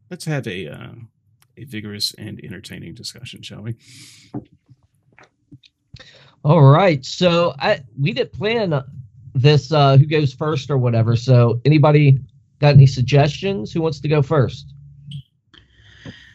let's 0.10 0.26
have 0.26 0.48
a 0.48 0.68
uh, 0.68 0.94
a 1.58 1.64
vigorous 1.66 2.14
and 2.18 2.40
entertaining 2.44 2.96
discussion, 2.96 3.44
shall 3.44 3.62
we? 3.62 3.76
All 6.44 6.64
right. 6.64 7.06
So 7.06 7.54
I 7.60 7.82
we 8.00 8.14
didn't 8.14 8.34
plan 8.34 8.82
this 9.34 9.72
uh 9.72 9.98
who 9.98 10.06
goes 10.06 10.34
first 10.34 10.70
or 10.70 10.78
whatever. 10.78 11.16
So 11.16 11.62
anybody 11.66 12.20
got 12.60 12.74
any 12.74 12.88
suggestions? 12.88 13.72
Who 13.72 13.82
wants 13.82 14.00
to 14.00 14.08
go 14.08 14.22
first? 14.22 14.74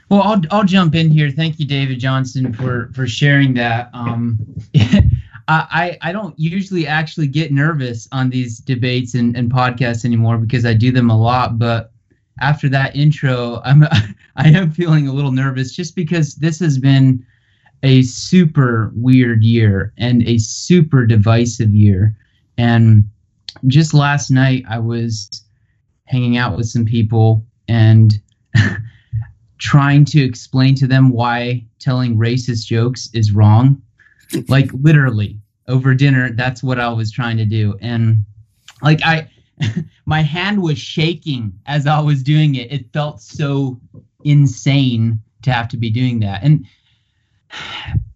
Well, 0.08 0.22
I'll 0.22 0.40
I'll 0.50 0.64
jump 0.64 0.94
in 0.94 1.10
here. 1.10 1.30
Thank 1.30 1.58
you, 1.58 1.66
David 1.66 1.98
Johnson, 1.98 2.52
for 2.52 2.90
for 2.94 3.08
sharing 3.08 3.54
that. 3.54 3.90
Um, 3.92 4.38
I 5.48 5.96
I 6.00 6.12
don't 6.12 6.38
usually 6.38 6.86
actually 6.86 7.26
get 7.26 7.52
nervous 7.52 8.08
on 8.12 8.30
these 8.30 8.58
debates 8.58 9.14
and, 9.14 9.36
and 9.36 9.50
podcasts 9.50 10.04
anymore 10.04 10.38
because 10.38 10.64
I 10.64 10.74
do 10.74 10.92
them 10.92 11.10
a 11.10 11.18
lot. 11.18 11.58
But 11.58 11.92
after 12.40 12.68
that 12.68 12.94
intro, 12.94 13.60
I'm 13.64 13.82
I 14.36 14.48
am 14.48 14.70
feeling 14.70 15.08
a 15.08 15.12
little 15.12 15.32
nervous 15.32 15.74
just 15.74 15.96
because 15.96 16.36
this 16.36 16.60
has 16.60 16.78
been 16.78 17.24
a 17.82 18.02
super 18.02 18.92
weird 18.94 19.42
year 19.42 19.92
and 19.98 20.22
a 20.26 20.38
super 20.38 21.06
divisive 21.06 21.74
year. 21.74 22.16
And 22.58 23.04
just 23.66 23.94
last 23.94 24.30
night, 24.30 24.64
I 24.68 24.78
was 24.78 25.44
hanging 26.04 26.36
out 26.36 26.56
with 26.56 26.66
some 26.66 26.84
people 26.84 27.44
and 27.68 28.20
trying 29.58 30.04
to 30.06 30.22
explain 30.22 30.74
to 30.76 30.86
them 30.86 31.10
why 31.10 31.64
telling 31.78 32.16
racist 32.16 32.66
jokes 32.66 33.08
is 33.12 33.32
wrong. 33.32 33.82
like 34.48 34.70
literally 34.72 35.38
over 35.68 35.94
dinner, 35.94 36.30
that's 36.32 36.62
what 36.62 36.78
I 36.78 36.88
was 36.88 37.10
trying 37.10 37.36
to 37.38 37.44
do. 37.44 37.76
And 37.80 38.24
like 38.82 39.00
I 39.04 39.28
my 40.06 40.22
hand 40.22 40.62
was 40.62 40.78
shaking 40.78 41.52
as 41.66 41.86
I 41.86 42.00
was 42.00 42.22
doing 42.22 42.54
it. 42.54 42.72
It 42.72 42.92
felt 42.92 43.20
so 43.20 43.80
insane 44.24 45.20
to 45.42 45.52
have 45.52 45.68
to 45.68 45.76
be 45.76 45.90
doing 45.90 46.20
that. 46.20 46.42
And 46.42 46.66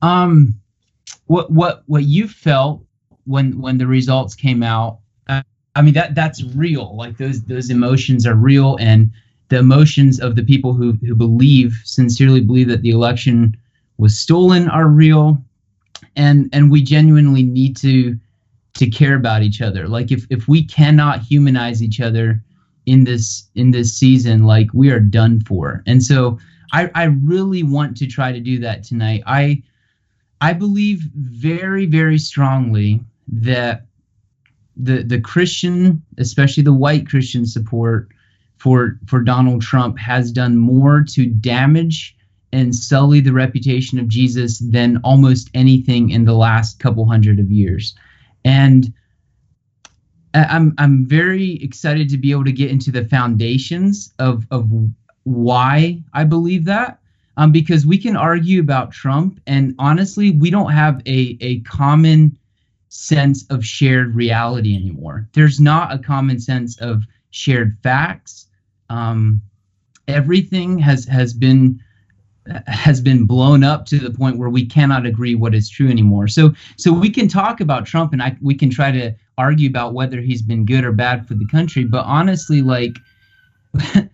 um 0.02 0.54
what 1.26 1.50
what 1.50 1.82
what 1.86 2.04
you 2.04 2.26
felt 2.28 2.84
when 3.24 3.60
when 3.60 3.78
the 3.78 3.86
results 3.86 4.34
came 4.34 4.62
out 4.62 4.98
uh, 5.28 5.42
I 5.74 5.82
mean 5.82 5.94
that 5.94 6.14
that's 6.14 6.42
real. 6.54 6.96
Like 6.96 7.16
those 7.16 7.42
those 7.44 7.70
emotions 7.70 8.26
are 8.26 8.34
real 8.34 8.76
and 8.80 9.10
the 9.48 9.58
emotions 9.58 10.20
of 10.20 10.36
the 10.36 10.42
people 10.42 10.74
who 10.74 10.92
who 11.06 11.14
believe 11.14 11.80
sincerely 11.84 12.40
believe 12.40 12.68
that 12.68 12.82
the 12.82 12.90
election 12.90 13.56
was 13.98 14.18
stolen 14.18 14.68
are 14.68 14.88
real. 14.88 15.42
And 16.16 16.48
and 16.52 16.70
we 16.70 16.82
genuinely 16.82 17.42
need 17.42 17.76
to 17.78 18.18
to 18.74 18.90
care 18.90 19.14
about 19.14 19.42
each 19.42 19.60
other. 19.60 19.86
Like 19.86 20.10
if 20.10 20.26
if 20.30 20.48
we 20.48 20.64
cannot 20.64 21.22
humanize 21.22 21.82
each 21.82 22.00
other 22.00 22.42
in 22.86 23.04
this 23.04 23.48
in 23.54 23.70
this 23.70 23.94
season 23.94 24.44
like 24.44 24.68
we 24.74 24.90
are 24.90 25.00
done 25.00 25.40
for. 25.40 25.82
And 25.86 26.02
so 26.02 26.38
i 26.72 26.90
i 26.94 27.04
really 27.04 27.62
want 27.62 27.96
to 27.96 28.06
try 28.06 28.32
to 28.32 28.40
do 28.40 28.58
that 28.58 28.82
tonight 28.82 29.22
i 29.26 29.62
i 30.40 30.52
believe 30.52 31.00
very 31.14 31.86
very 31.86 32.18
strongly 32.18 33.00
that 33.28 33.86
the 34.76 35.02
the 35.02 35.20
christian 35.20 36.02
especially 36.18 36.62
the 36.62 36.72
white 36.72 37.08
christian 37.08 37.46
support 37.46 38.08
for 38.58 38.98
for 39.06 39.20
donald 39.20 39.62
trump 39.62 39.98
has 39.98 40.32
done 40.32 40.56
more 40.56 41.02
to 41.02 41.26
damage 41.26 42.16
and 42.52 42.74
sully 42.74 43.20
the 43.20 43.32
reputation 43.32 43.98
of 43.98 44.08
Jesus 44.08 44.58
than 44.58 44.98
almost 45.04 45.50
anything 45.54 46.10
in 46.10 46.24
the 46.24 46.34
last 46.34 46.78
couple 46.80 47.06
hundred 47.06 47.38
of 47.38 47.50
years. 47.50 47.94
And 48.44 48.92
I'm 50.34 50.74
I'm 50.78 51.06
very 51.06 51.54
excited 51.62 52.08
to 52.10 52.18
be 52.18 52.30
able 52.30 52.44
to 52.44 52.52
get 52.52 52.70
into 52.70 52.90
the 52.90 53.04
foundations 53.04 54.12
of 54.18 54.46
of 54.50 54.70
why 55.24 56.02
I 56.12 56.24
believe 56.24 56.64
that. 56.66 56.98
Um, 57.36 57.52
because 57.52 57.86
we 57.86 57.96
can 57.96 58.16
argue 58.16 58.60
about 58.60 58.92
Trump, 58.92 59.40
and 59.46 59.74
honestly, 59.78 60.32
we 60.32 60.50
don't 60.50 60.72
have 60.72 61.00
a 61.06 61.38
a 61.40 61.60
common 61.60 62.36
sense 62.90 63.46
of 63.50 63.64
shared 63.64 64.14
reality 64.14 64.74
anymore. 64.74 65.28
There's 65.32 65.60
not 65.60 65.92
a 65.92 65.98
common 65.98 66.38
sense 66.38 66.78
of 66.80 67.04
shared 67.30 67.78
facts. 67.82 68.48
Um, 68.90 69.40
everything 70.08 70.78
has 70.80 71.06
has 71.06 71.32
been 71.32 71.80
has 72.66 73.00
been 73.00 73.26
blown 73.26 73.62
up 73.62 73.86
to 73.86 73.98
the 73.98 74.10
point 74.10 74.38
where 74.38 74.48
we 74.48 74.66
cannot 74.66 75.06
agree 75.06 75.34
what 75.34 75.54
is 75.54 75.68
true 75.68 75.88
anymore. 75.88 76.28
So 76.28 76.52
so 76.76 76.92
we 76.92 77.10
can 77.10 77.28
talk 77.28 77.60
about 77.60 77.86
Trump 77.86 78.12
and 78.12 78.22
I 78.22 78.36
we 78.42 78.54
can 78.54 78.70
try 78.70 78.90
to 78.90 79.14
argue 79.38 79.68
about 79.68 79.94
whether 79.94 80.20
he's 80.20 80.42
been 80.42 80.64
good 80.64 80.84
or 80.84 80.92
bad 80.92 81.26
for 81.26 81.34
the 81.34 81.46
country, 81.46 81.84
but 81.84 82.04
honestly 82.04 82.60
like 82.60 82.98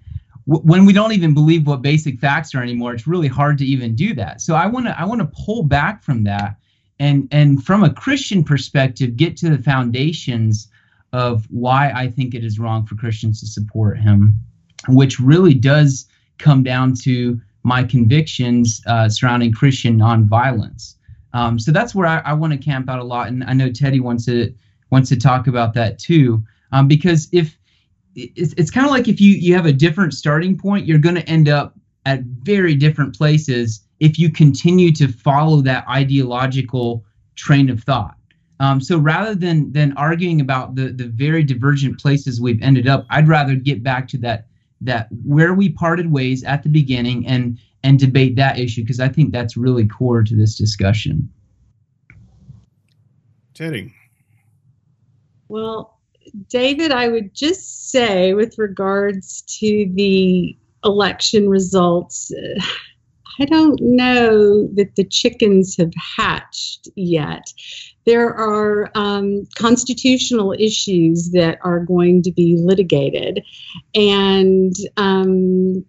when 0.47 0.87
we 0.87 0.93
don't 0.93 1.12
even 1.12 1.35
believe 1.35 1.67
what 1.67 1.83
basic 1.83 2.21
facts 2.21 2.55
are 2.55 2.62
anymore, 2.62 2.95
it's 2.95 3.07
really 3.07 3.26
hard 3.26 3.59
to 3.59 3.67
even 3.67 3.97
do 3.97 4.15
that. 4.15 4.41
So 4.41 4.55
I 4.55 4.67
want 4.67 4.87
to 4.87 4.99
I 4.99 5.05
want 5.05 5.21
to 5.21 5.45
pull 5.45 5.65
back 5.65 6.03
from 6.03 6.23
that 6.25 6.57
and 7.00 7.29
and 7.33 7.65
from 7.65 7.83
a 7.83 7.93
Christian 7.93 8.45
perspective 8.45 9.17
get 9.17 9.37
to 9.38 9.50
the 9.50 9.62
foundations 9.62 10.69
of 11.12 11.47
why 11.50 11.91
I 11.91 12.09
think 12.09 12.35
it 12.35 12.45
is 12.45 12.59
wrong 12.59 12.87
for 12.87 12.95
Christians 12.95 13.41
to 13.41 13.47
support 13.47 13.99
him, 13.99 14.35
which 14.88 15.19
really 15.19 15.55
does 15.55 16.07
come 16.38 16.62
down 16.62 16.95
to 17.03 17.41
my 17.65 17.83
convictions 17.83 18.83
uh, 18.87 19.09
surrounding 19.09 19.53
Christian 19.53 19.99
nonviolence. 19.99 20.95
Um, 21.33 21.59
so 21.59 21.73
that's 21.73 21.95
where 21.95 22.07
I, 22.07 22.19
I 22.19 22.33
want 22.35 22.53
to 22.53 22.59
camp 22.59 22.88
out 22.88 23.00
a 23.00 23.05
lot, 23.05 23.29
and 23.29 23.43
I 23.45 23.53
know 23.53 23.71
Teddy 23.71 23.99
wants 23.99 24.26
to 24.26 24.55
wants 24.91 25.09
to 25.09 25.17
talk 25.17 25.49
about 25.49 25.75
that 25.75 25.99
too. 25.99 26.45
Um, 26.71 26.87
because 26.87 27.29
if 27.33 27.59
it's, 28.16 28.54
it's 28.56 28.70
kind 28.70 28.87
of 28.87 28.90
like 28.90 29.08
if 29.08 29.20
you 29.20 29.32
you 29.32 29.54
have 29.54 29.66
a 29.66 29.73
different 29.73 30.14
starting 30.14 30.58
point, 30.58 30.87
you're 30.87 30.99
going 30.99 31.14
to 31.14 31.28
end 31.28 31.49
up 31.49 31.75
at 32.06 32.23
very 32.23 32.75
different 32.75 33.16
places 33.16 33.82
if 34.00 34.18
you 34.18 34.30
continue 34.30 34.92
to 34.92 35.08
follow 35.08 35.61
that 35.62 35.87
ideological 35.88 37.04
train 37.35 37.68
of 37.68 37.82
thought. 37.82 38.16
Um, 38.58 38.80
so 38.80 38.99
rather 38.99 39.35
than 39.35 39.70
than 39.73 39.92
arguing 39.96 40.40
about 40.40 40.75
the 40.75 40.88
the 40.88 41.06
very 41.06 41.42
divergent 41.42 42.00
places 42.00 42.40
we've 42.40 42.62
ended 42.62 42.88
up, 42.88 43.06
I'd 43.11 43.28
rather 43.28 43.54
get 43.54 43.82
back 43.82 44.08
to 44.08 44.18
that 44.18 44.46
that 44.80 45.08
where 45.25 45.52
we 45.52 45.68
parted 45.68 46.11
ways 46.11 46.42
at 46.42 46.62
the 46.62 46.70
beginning 46.70 47.26
and 47.26 47.58
and 47.82 47.99
debate 47.99 48.37
that 48.37 48.58
issue 48.58 48.82
because 48.82 49.00
I 49.00 49.08
think 49.08 49.32
that's 49.32 49.56
really 49.56 49.87
core 49.87 50.23
to 50.23 50.35
this 50.35 50.56
discussion. 50.56 51.30
Teddy. 53.52 53.94
Well, 55.49 55.96
David, 56.49 56.92
I 56.92 57.09
would 57.09 57.35
just 57.35 57.90
say 57.90 58.35
with 58.35 58.59
regards 58.59 59.42
to 59.61 59.90
the 59.95 60.56
election 60.85 61.49
results, 61.49 62.33
I 63.40 63.45
don't 63.45 63.80
know 63.83 64.68
that 64.75 64.97
the 64.97 65.04
chickens 65.04 65.76
have 65.76 65.92
hatched 66.16 66.88
yet 66.95 67.52
there 68.06 68.33
are 68.33 68.90
um, 68.95 69.47
constitutional 69.56 70.54
issues 70.59 71.33
that 71.33 71.59
are 71.62 71.80
going 71.80 72.23
to 72.23 72.33
be 72.33 72.56
litigated 72.59 73.45
and 73.95 74.75
um, 74.97 75.85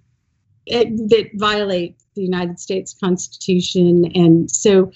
it, 0.66 0.90
that 1.10 1.30
violate 1.36 1.96
the 2.16 2.24
United 2.24 2.60
States 2.60 2.96
Constitution. 3.00 4.12
And 4.16 4.50
so 4.50 4.92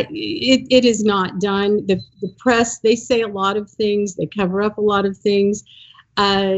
It, 0.00 0.66
it 0.70 0.84
is 0.84 1.04
not 1.04 1.40
done. 1.40 1.86
The, 1.86 2.00
the 2.20 2.34
press, 2.38 2.78
they 2.80 2.96
say 2.96 3.20
a 3.22 3.28
lot 3.28 3.56
of 3.56 3.70
things, 3.70 4.16
they 4.16 4.26
cover 4.26 4.62
up 4.62 4.78
a 4.78 4.82
lot 4.82 5.06
of 5.06 5.16
things. 5.16 5.64
Uh, 6.16 6.56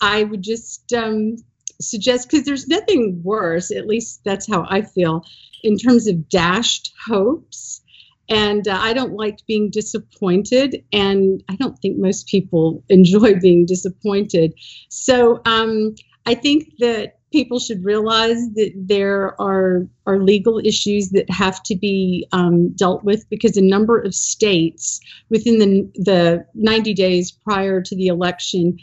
I 0.00 0.24
would 0.24 0.42
just 0.42 0.92
um, 0.92 1.36
suggest, 1.80 2.28
because 2.28 2.44
there's 2.44 2.68
nothing 2.68 3.20
worse, 3.22 3.70
at 3.70 3.86
least 3.86 4.20
that's 4.24 4.48
how 4.50 4.66
I 4.68 4.82
feel, 4.82 5.24
in 5.62 5.76
terms 5.76 6.08
of 6.08 6.28
dashed 6.28 6.92
hopes 7.06 7.82
and 8.28 8.66
uh, 8.66 8.78
I 8.80 8.92
don't 8.94 9.12
like 9.12 9.44
being 9.46 9.70
disappointed, 9.70 10.82
and 10.92 11.42
I 11.48 11.56
don't 11.56 11.78
think 11.78 11.98
most 11.98 12.26
people 12.28 12.82
enjoy 12.88 13.38
being 13.38 13.66
disappointed. 13.66 14.54
So 14.88 15.42
um, 15.44 15.94
I 16.26 16.34
think 16.34 16.72
that 16.78 17.18
people 17.32 17.58
should 17.58 17.84
realize 17.84 18.38
that 18.54 18.72
there 18.76 19.40
are 19.40 19.88
are 20.06 20.22
legal 20.22 20.58
issues 20.58 21.10
that 21.10 21.28
have 21.30 21.62
to 21.64 21.74
be 21.74 22.26
um, 22.32 22.68
dealt 22.70 23.02
with 23.02 23.28
because 23.30 23.56
a 23.56 23.62
number 23.62 23.98
of 23.98 24.14
states 24.14 25.00
within 25.30 25.58
the 25.58 25.90
the 25.94 26.46
90 26.54 26.94
days 26.94 27.32
prior 27.32 27.80
to 27.80 27.96
the 27.96 28.06
election 28.06 28.78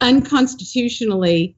unconstitutionally 0.00 1.56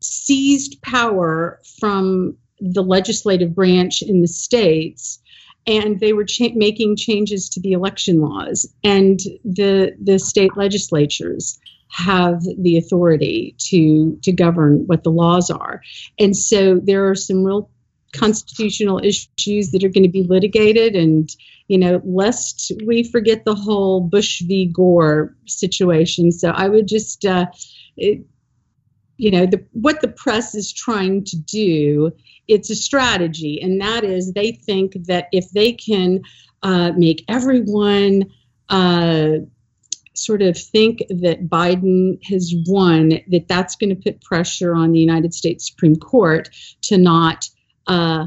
seized 0.00 0.80
power 0.82 1.60
from 1.80 2.36
the 2.60 2.82
legislative 2.82 3.54
branch 3.54 4.02
in 4.02 4.20
the 4.20 4.28
states 4.28 5.20
and 5.66 6.00
they 6.00 6.12
were 6.12 6.24
cha- 6.24 6.54
making 6.54 6.96
changes 6.96 7.48
to 7.48 7.60
the 7.60 7.72
election 7.72 8.20
laws 8.20 8.66
and 8.82 9.20
the 9.44 9.94
the 10.02 10.18
state 10.18 10.56
legislatures 10.56 11.58
have 11.90 12.42
the 12.58 12.76
authority 12.76 13.54
to 13.58 14.18
to 14.22 14.32
govern 14.32 14.84
what 14.86 15.04
the 15.04 15.10
laws 15.10 15.50
are. 15.50 15.82
And 16.18 16.36
so 16.36 16.80
there 16.82 17.08
are 17.08 17.14
some 17.14 17.44
real 17.44 17.70
constitutional 18.12 19.00
issues 19.04 19.70
that 19.70 19.84
are 19.84 19.88
going 19.88 20.04
to 20.04 20.08
be 20.08 20.22
litigated 20.22 20.96
and 20.96 21.28
you 21.68 21.76
know 21.76 22.00
lest 22.04 22.72
we 22.86 23.04
forget 23.04 23.44
the 23.44 23.54
whole 23.54 24.00
bush 24.00 24.40
v. 24.42 24.66
Gore 24.66 25.34
situation. 25.46 26.32
So 26.32 26.50
i 26.50 26.68
would 26.68 26.88
just 26.88 27.24
uh, 27.24 27.46
it, 27.96 28.24
you 29.18 29.30
know 29.30 29.44
the, 29.46 29.64
what 29.72 30.00
the 30.00 30.08
press 30.08 30.54
is 30.54 30.72
trying 30.72 31.24
to 31.24 31.36
do 31.36 32.12
it's 32.48 32.70
a 32.70 32.74
strategy. 32.74 33.60
And 33.62 33.80
that 33.80 34.02
is 34.02 34.32
they 34.32 34.52
think 34.52 34.94
that 35.04 35.28
if 35.32 35.50
they 35.50 35.72
can 35.72 36.22
uh, 36.62 36.92
make 36.96 37.24
everyone 37.28 38.24
uh, 38.70 39.28
sort 40.18 40.42
of 40.42 40.58
think 40.58 40.98
that 41.08 41.48
biden 41.48 42.18
has 42.24 42.54
won 42.66 43.08
that 43.28 43.46
that's 43.48 43.76
going 43.76 43.90
to 43.90 44.02
put 44.02 44.20
pressure 44.22 44.74
on 44.74 44.92
the 44.92 44.98
united 44.98 45.32
states 45.32 45.68
supreme 45.68 45.96
court 45.96 46.48
to 46.82 46.98
not 46.98 47.48
uh, 47.86 48.26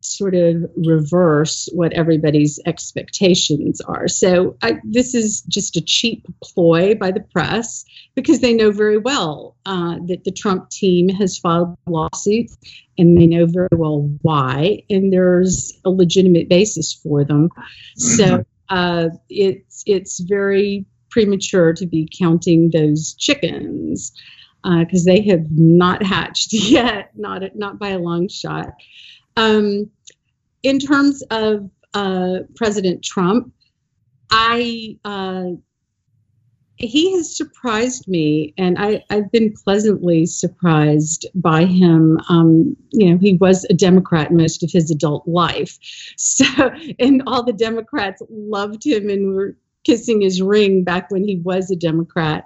sort 0.00 0.34
of 0.34 0.64
reverse 0.76 1.68
what 1.72 1.92
everybody's 1.92 2.58
expectations 2.66 3.80
are. 3.80 4.08
So 4.08 4.56
I, 4.62 4.78
this 4.84 5.14
is 5.14 5.42
just 5.42 5.76
a 5.76 5.80
cheap 5.80 6.26
ploy 6.42 6.94
by 6.94 7.10
the 7.10 7.20
press 7.20 7.84
because 8.14 8.40
they 8.40 8.54
know 8.54 8.70
very 8.70 8.98
well 8.98 9.56
uh, 9.66 9.96
that 10.06 10.24
the 10.24 10.32
Trump 10.32 10.70
team 10.70 11.08
has 11.08 11.38
filed 11.38 11.76
lawsuits 11.86 12.56
and 12.96 13.18
they 13.18 13.26
know 13.26 13.46
very 13.46 13.68
well 13.72 14.10
why, 14.22 14.82
and 14.90 15.12
there's 15.12 15.78
a 15.84 15.90
legitimate 15.90 16.48
basis 16.48 16.92
for 16.92 17.24
them. 17.24 17.48
So 17.96 18.44
uh, 18.68 19.08
it's 19.28 19.82
it's 19.86 20.20
very 20.20 20.86
premature 21.10 21.72
to 21.72 21.86
be 21.86 22.08
counting 22.18 22.70
those 22.70 23.14
chickens. 23.14 24.12
because 24.62 25.06
uh, 25.06 25.12
they 25.12 25.22
have 25.22 25.46
not 25.50 26.02
hatched 26.02 26.52
yet, 26.52 27.10
not 27.16 27.42
not 27.54 27.78
by 27.78 27.90
a 27.90 27.98
long 27.98 28.28
shot. 28.28 28.70
Um, 29.36 29.90
in 30.62 30.78
terms 30.78 31.22
of 31.30 31.70
uh, 31.94 32.38
President 32.56 33.04
Trump, 33.04 33.52
I 34.30 34.98
uh, 35.04 35.50
he 36.78 37.12
has 37.16 37.36
surprised 37.36 38.06
me, 38.06 38.54
and 38.56 38.78
I, 38.78 39.04
have 39.10 39.32
been 39.32 39.52
pleasantly 39.52 40.26
surprised 40.26 41.26
by 41.34 41.64
him. 41.64 42.18
Um, 42.28 42.76
you 42.90 43.10
know, 43.10 43.18
he 43.18 43.34
was 43.34 43.66
a 43.68 43.74
Democrat 43.74 44.32
most 44.32 44.62
of 44.62 44.70
his 44.70 44.90
adult 44.90 45.26
life, 45.26 45.76
so 46.16 46.44
and 46.98 47.22
all 47.26 47.42
the 47.42 47.52
Democrats 47.52 48.22
loved 48.30 48.84
him 48.84 49.08
and 49.08 49.34
were 49.34 49.56
kissing 49.88 50.20
his 50.20 50.42
ring 50.42 50.84
back 50.84 51.10
when 51.10 51.24
he 51.24 51.36
was 51.36 51.70
a 51.70 51.76
Democrat. 51.76 52.44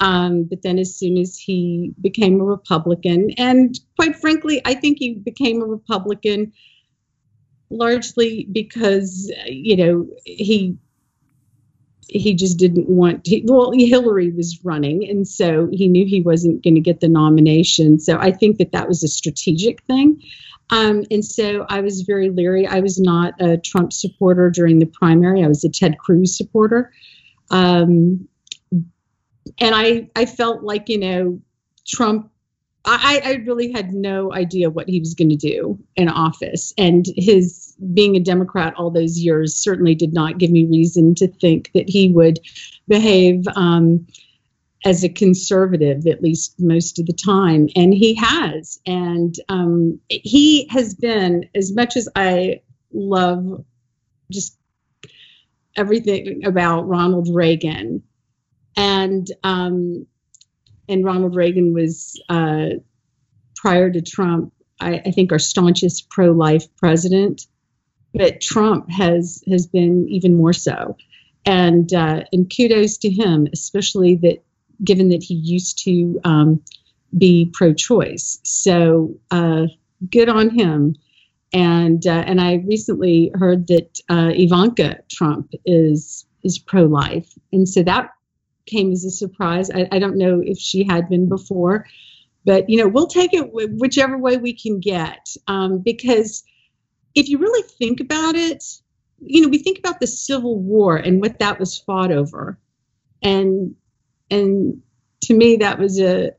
Um, 0.00 0.42
but 0.44 0.62
then, 0.62 0.78
as 0.78 0.94
soon 0.94 1.16
as 1.16 1.38
he 1.38 1.92
became 2.00 2.40
a 2.40 2.44
Republican, 2.44 3.30
and 3.38 3.78
quite 3.96 4.16
frankly, 4.16 4.60
I 4.64 4.74
think 4.74 4.98
he 4.98 5.14
became 5.14 5.62
a 5.62 5.66
Republican 5.66 6.52
largely 7.70 8.48
because 8.50 9.32
you 9.46 9.76
know 9.76 10.06
he 10.24 10.76
he 12.08 12.34
just 12.34 12.58
didn't 12.58 12.88
want 12.88 13.24
to, 13.24 13.40
well 13.44 13.70
hillary 13.70 14.32
was 14.32 14.58
running 14.64 15.08
and 15.08 15.28
so 15.28 15.68
he 15.70 15.86
knew 15.86 16.04
he 16.04 16.20
wasn't 16.20 16.64
going 16.64 16.74
to 16.74 16.80
get 16.80 16.98
the 16.98 17.08
nomination 17.08 18.00
so 18.00 18.18
i 18.18 18.32
think 18.32 18.58
that 18.58 18.72
that 18.72 18.88
was 18.88 19.04
a 19.04 19.08
strategic 19.08 19.80
thing 19.84 20.20
um, 20.70 21.04
and 21.10 21.24
so 21.24 21.66
i 21.68 21.80
was 21.80 22.02
very 22.02 22.30
leery. 22.30 22.66
I 22.66 22.80
was 22.80 22.98
not 22.98 23.34
a 23.40 23.58
trump 23.58 23.92
supporter 23.92 24.50
during 24.50 24.78
the 24.78 24.86
primary. 24.86 25.44
I 25.44 25.48
was 25.48 25.64
a 25.64 25.68
ted 25.68 25.98
cruz 25.98 26.36
supporter. 26.36 26.92
Um, 27.50 28.28
and 29.58 29.74
i 29.74 30.08
i 30.16 30.24
felt 30.26 30.62
like 30.62 30.88
you 30.88 30.98
know 30.98 31.40
trump 31.86 32.30
I, 32.84 33.20
I 33.24 33.32
really 33.46 33.70
had 33.70 33.92
no 33.92 34.32
idea 34.32 34.70
what 34.70 34.88
he 34.88 35.00
was 35.00 35.14
going 35.14 35.28
to 35.28 35.36
do 35.36 35.78
in 35.96 36.08
office. 36.08 36.72
And 36.78 37.04
his 37.14 37.74
being 37.92 38.16
a 38.16 38.20
Democrat 38.20 38.74
all 38.76 38.90
those 38.90 39.18
years 39.18 39.54
certainly 39.54 39.94
did 39.94 40.14
not 40.14 40.38
give 40.38 40.50
me 40.50 40.64
reason 40.64 41.14
to 41.16 41.28
think 41.28 41.70
that 41.74 41.88
he 41.88 42.08
would 42.08 42.40
behave 42.88 43.44
um, 43.54 44.06
as 44.84 45.04
a 45.04 45.08
conservative, 45.08 46.06
at 46.06 46.22
least 46.22 46.54
most 46.58 46.98
of 46.98 47.06
the 47.06 47.12
time. 47.12 47.68
And 47.76 47.92
he 47.92 48.14
has. 48.14 48.80
And 48.86 49.34
um, 49.48 50.00
he 50.08 50.66
has 50.68 50.94
been, 50.94 51.48
as 51.54 51.74
much 51.74 51.96
as 51.96 52.08
I 52.16 52.62
love 52.92 53.64
just 54.32 54.56
everything 55.76 56.44
about 56.44 56.88
Ronald 56.88 57.28
Reagan, 57.32 58.02
and 58.76 59.26
um, 59.44 60.06
and 60.88 61.04
Ronald 61.04 61.36
Reagan 61.36 61.72
was 61.74 62.20
uh, 62.28 62.70
prior 63.56 63.90
to 63.90 64.00
Trump, 64.00 64.52
I, 64.80 65.02
I 65.06 65.10
think 65.10 65.32
our 65.32 65.38
staunchest 65.38 66.08
pro-life 66.10 66.64
president. 66.76 67.42
But 68.14 68.40
Trump 68.40 68.90
has 68.90 69.42
has 69.50 69.66
been 69.66 70.08
even 70.08 70.36
more 70.36 70.52
so, 70.52 70.96
and 71.44 71.92
uh, 71.92 72.24
and 72.32 72.52
kudos 72.54 72.98
to 72.98 73.10
him, 73.10 73.46
especially 73.52 74.16
that 74.16 74.42
given 74.84 75.08
that 75.10 75.22
he 75.22 75.34
used 75.34 75.82
to 75.84 76.20
um, 76.24 76.62
be 77.16 77.50
pro-choice. 77.52 78.40
So 78.42 79.14
uh, 79.30 79.66
good 80.10 80.28
on 80.28 80.50
him. 80.50 80.96
And 81.52 82.06
uh, 82.06 82.22
and 82.26 82.40
I 82.40 82.62
recently 82.66 83.32
heard 83.34 83.66
that 83.66 84.00
uh, 84.08 84.30
Ivanka 84.32 85.00
Trump 85.10 85.52
is 85.66 86.24
is 86.44 86.60
pro-life, 86.60 87.28
and 87.52 87.68
so 87.68 87.82
that 87.82 88.10
came 88.66 88.92
as 88.92 89.04
a 89.04 89.10
surprise. 89.10 89.68
I, 89.68 89.88
I 89.90 89.98
don't 89.98 90.16
know 90.16 90.40
if 90.44 90.58
she 90.58 90.84
had 90.84 91.08
been 91.08 91.28
before, 91.28 91.86
but 92.44 92.70
you 92.70 92.76
know 92.76 92.86
we'll 92.86 93.08
take 93.08 93.34
it 93.34 93.50
whichever 93.52 94.16
way 94.16 94.36
we 94.36 94.52
can 94.52 94.78
get 94.78 95.34
um, 95.48 95.78
because 95.78 96.44
if 97.16 97.28
you 97.28 97.38
really 97.38 97.68
think 97.78 97.98
about 97.98 98.36
it, 98.36 98.62
you 99.20 99.42
know 99.42 99.48
we 99.48 99.58
think 99.58 99.80
about 99.80 99.98
the 99.98 100.06
Civil 100.06 100.56
War 100.56 100.96
and 100.96 101.20
what 101.20 101.40
that 101.40 101.58
was 101.58 101.78
fought 101.78 102.12
over, 102.12 102.60
and 103.24 103.74
and 104.30 104.80
to 105.22 105.34
me 105.34 105.56
that 105.56 105.78
was 105.78 106.00
a 106.00 106.32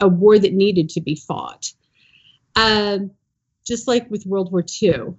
a 0.00 0.08
war 0.08 0.38
that 0.38 0.52
needed 0.52 0.90
to 0.90 1.00
be 1.00 1.16
fought, 1.16 1.72
uh, 2.54 2.98
just 3.66 3.88
like 3.88 4.10
with 4.10 4.26
World 4.26 4.52
War 4.52 4.64
II. 4.82 5.14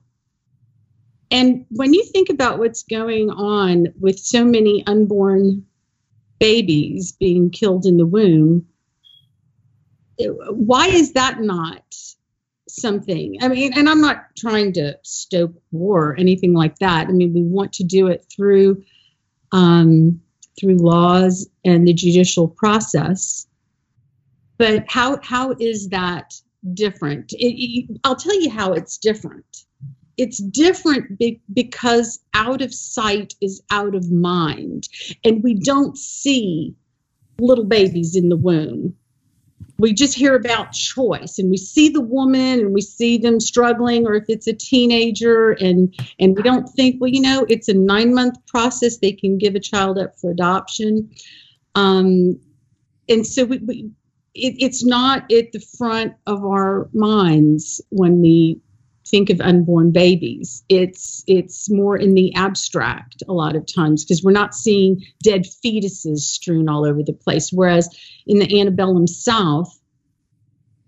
And 1.31 1.65
when 1.69 1.93
you 1.93 2.03
think 2.05 2.29
about 2.29 2.59
what's 2.59 2.83
going 2.83 3.31
on 3.31 3.87
with 3.99 4.19
so 4.19 4.45
many 4.45 4.85
unborn 4.85 5.65
babies 6.39 7.11
being 7.13 7.49
killed 7.49 7.85
in 7.85 7.97
the 7.97 8.05
womb. 8.05 8.65
Why 10.19 10.87
is 10.87 11.13
that 11.13 11.41
not 11.41 11.83
something? 12.67 13.37
I 13.41 13.47
mean, 13.47 13.73
and 13.73 13.87
I'm 13.87 14.01
not 14.01 14.25
trying 14.37 14.73
to 14.73 14.97
stoke 15.03 15.53
war 15.71 16.11
or 16.11 16.15
anything 16.15 16.53
like 16.53 16.77
that. 16.79 17.07
I 17.07 17.11
mean, 17.11 17.33
we 17.33 17.43
want 17.43 17.73
to 17.73 17.83
do 17.83 18.07
it 18.07 18.25
through 18.35 18.83
um, 19.51 20.21
through 20.59 20.77
laws 20.77 21.47
and 21.65 21.87
the 21.87 21.93
judicial 21.93 22.47
process. 22.47 23.47
But 24.57 24.85
how 24.87 25.19
how 25.21 25.55
is 25.59 25.89
that 25.89 26.33
different? 26.73 27.33
It, 27.33 27.55
it, 27.57 27.99
I'll 28.03 28.15
tell 28.15 28.39
you 28.41 28.49
how 28.49 28.73
it's 28.73 28.97
different 28.97 29.65
it's 30.17 30.39
different 30.39 31.17
be- 31.17 31.39
because 31.53 32.19
out 32.33 32.61
of 32.61 32.73
sight 32.73 33.35
is 33.39 33.61
out 33.71 33.95
of 33.95 34.11
mind 34.11 34.89
and 35.23 35.43
we 35.43 35.53
don't 35.53 35.97
see 35.97 36.75
little 37.39 37.63
babies 37.63 38.15
in 38.15 38.29
the 38.29 38.35
womb 38.35 38.95
we 39.79 39.93
just 39.93 40.15
hear 40.15 40.35
about 40.35 40.71
choice 40.71 41.37
and 41.37 41.49
we 41.49 41.57
see 41.57 41.89
the 41.89 42.01
woman 42.01 42.59
and 42.59 42.73
we 42.73 42.81
see 42.81 43.17
them 43.17 43.39
struggling 43.39 44.07
or 44.07 44.15
if 44.15 44.25
it's 44.27 44.47
a 44.47 44.53
teenager 44.53 45.51
and 45.51 45.93
and 46.19 46.35
we 46.35 46.41
don't 46.41 46.67
think 46.69 46.99
well 46.99 47.09
you 47.09 47.21
know 47.21 47.45
it's 47.47 47.67
a 47.67 47.73
nine 47.73 48.13
month 48.13 48.43
process. 48.47 48.97
They 48.97 49.11
can 49.11 49.37
give 49.37 49.55
a 49.55 49.59
child 49.59 49.97
up 49.97 50.17
for 50.19 50.31
adoption. 50.31 51.11
Um, 51.75 52.39
and 53.07 53.25
so 53.25 53.45
we, 53.45 53.57
we 53.59 53.91
it, 54.33 54.55
it's 54.59 54.85
not 54.85 55.31
at 55.31 55.51
the 55.51 55.59
front 55.77 56.13
of 56.25 56.43
our 56.43 56.89
minds 56.93 57.81
when 57.89 58.21
we 58.21 58.61
think 59.09 59.29
of 59.29 59.41
unborn 59.41 59.91
babies. 59.91 60.63
It's 60.69 61.23
it's 61.27 61.69
more 61.69 61.97
in 61.97 62.13
the 62.13 62.33
abstract 62.35 63.23
a 63.27 63.33
lot 63.33 63.55
of 63.55 63.65
times 63.65 64.03
because 64.03 64.23
we're 64.23 64.31
not 64.31 64.53
seeing 64.53 65.03
dead 65.23 65.45
fetuses 65.45 66.19
strewn 66.19 66.69
all 66.69 66.85
over 66.85 67.03
the 67.03 67.13
place. 67.13 67.51
Whereas 67.51 67.89
in 68.25 68.39
the 68.39 68.59
antebellum 68.59 69.07
South, 69.07 69.79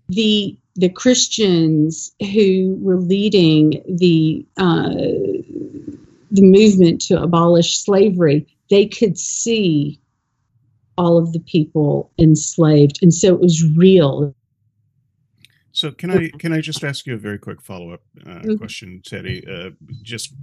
the 0.08 0.56
the 0.76 0.88
Christians 0.88 2.12
who 2.20 2.76
were 2.80 2.98
leading 2.98 3.82
the 3.88 4.46
uh, 4.56 4.94
the 6.30 6.42
movement 6.42 7.00
to 7.02 7.20
abolish 7.20 7.78
slavery, 7.78 8.46
they 8.70 8.86
could 8.86 9.18
see 9.18 10.00
all 10.96 11.18
of 11.18 11.32
the 11.32 11.40
people 11.40 12.10
enslaved, 12.18 12.98
and 13.02 13.12
so 13.12 13.34
it 13.34 13.40
was 13.40 13.64
real. 13.76 14.34
So 15.72 15.92
can 15.92 16.10
I 16.10 16.28
can 16.38 16.52
I 16.52 16.60
just 16.60 16.82
ask 16.82 17.06
you 17.06 17.14
a 17.14 17.18
very 17.18 17.38
quick 17.38 17.62
follow 17.62 17.92
up 17.92 18.02
uh, 18.26 18.30
mm-hmm. 18.30 18.56
question, 18.56 19.02
Teddy? 19.04 19.44
Uh, 19.46 19.70
just 20.02 20.34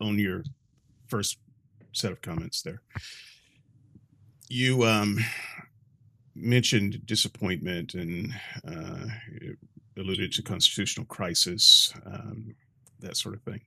on 0.00 0.18
your 0.18 0.44
first 1.08 1.38
set 1.92 2.12
of 2.12 2.20
comments 2.20 2.62
there. 2.62 2.82
You 4.48 4.84
um, 4.84 5.18
mentioned 6.34 7.06
disappointment 7.06 7.94
and 7.94 8.34
uh, 8.66 9.06
alluded 9.96 10.32
to 10.32 10.42
constitutional 10.42 11.06
crisis, 11.06 11.92
um, 12.04 12.54
that 13.00 13.16
sort 13.16 13.34
of 13.34 13.42
thing. 13.42 13.60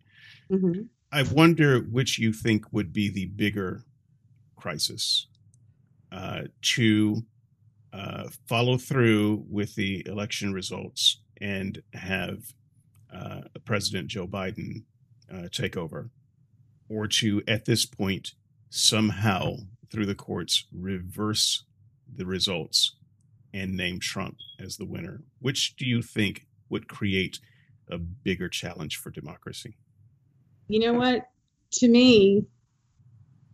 Mm-hmm. 0.52 0.82
I 1.12 1.24
wonder 1.24 1.80
which 1.80 2.20
you 2.20 2.34
think 2.34 2.66
would 2.72 2.92
be 2.92 3.10
the 3.10 3.28
bigger 3.28 3.84
crisis 4.56 5.28
uh, 6.12 6.44
to 6.62 7.24
uh, 7.98 8.30
follow 8.48 8.78
through 8.78 9.44
with 9.50 9.76
the 9.76 10.06
election 10.06 10.54
results 10.54 11.22
and 11.42 11.82
have 11.94 12.54
uh, 13.14 13.42
President 13.66 14.08
Joe 14.08 14.28
Biden 14.28 14.84
uh, 15.34 15.48
take 15.52 15.76
over, 15.76 16.12
or 16.90 17.08
to, 17.08 17.42
at 17.48 17.66
this 17.66 17.86
point, 17.86 18.34
somehow 18.70 19.56
through 19.92 20.06
the 20.06 20.16
courts 20.16 20.66
reverse 20.74 21.64
the 22.14 22.26
results 22.26 22.96
and 23.54 23.76
name 23.76 24.00
Trump 24.00 24.38
as 24.60 24.78
the 24.78 24.86
winner. 24.86 25.24
Which 25.40 25.76
do 25.76 25.86
you 25.86 26.02
think 26.02 26.46
would 26.70 26.88
create 26.88 27.40
a 27.90 27.98
bigger 27.98 28.50
challenge 28.50 28.98
for 28.98 29.10
democracy? 29.10 29.78
You 30.68 30.80
know 30.80 30.94
what? 30.94 31.28
To 31.74 31.88
me, 31.88 32.46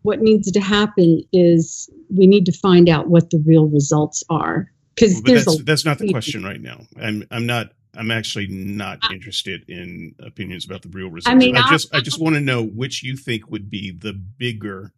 what 0.04 0.22
needs 0.22 0.52
to 0.52 0.60
happen 0.60 1.24
is 1.34 1.90
we 2.10 2.28
need 2.28 2.46
to 2.46 2.52
find 2.52 2.88
out 2.88 3.10
what 3.10 3.30
the 3.32 3.42
real 3.46 3.68
results 3.68 4.24
are 4.30 4.70
because 4.96 5.22
that's, 5.24 5.60
a, 5.60 5.64
that's 5.64 5.86
not 5.86 5.98
the 5.98 6.12
question 6.12 6.44
right 6.44 6.62
now. 6.62 6.82
I'm 7.02 7.26
I'm 7.32 7.46
not 7.46 7.72
I'm 7.96 8.12
actually 8.12 8.48
not 8.48 9.00
interested 9.12 9.68
in 9.68 10.16
opinions 10.20 10.66
about 10.66 10.82
the 10.82 10.90
real 10.90 11.10
results. 11.10 11.28
I 11.28 11.36
mean, 11.36 11.58
I 11.58 11.68
just 11.70 11.94
I 11.94 12.00
just 12.00 12.20
want 12.22 12.36
to 12.36 12.42
know 12.42 12.64
which 12.64 13.04
you 13.04 13.18
think 13.18 13.50
would 13.50 13.70
be 13.70 13.92
the 13.92 14.14
bigger 14.14 14.92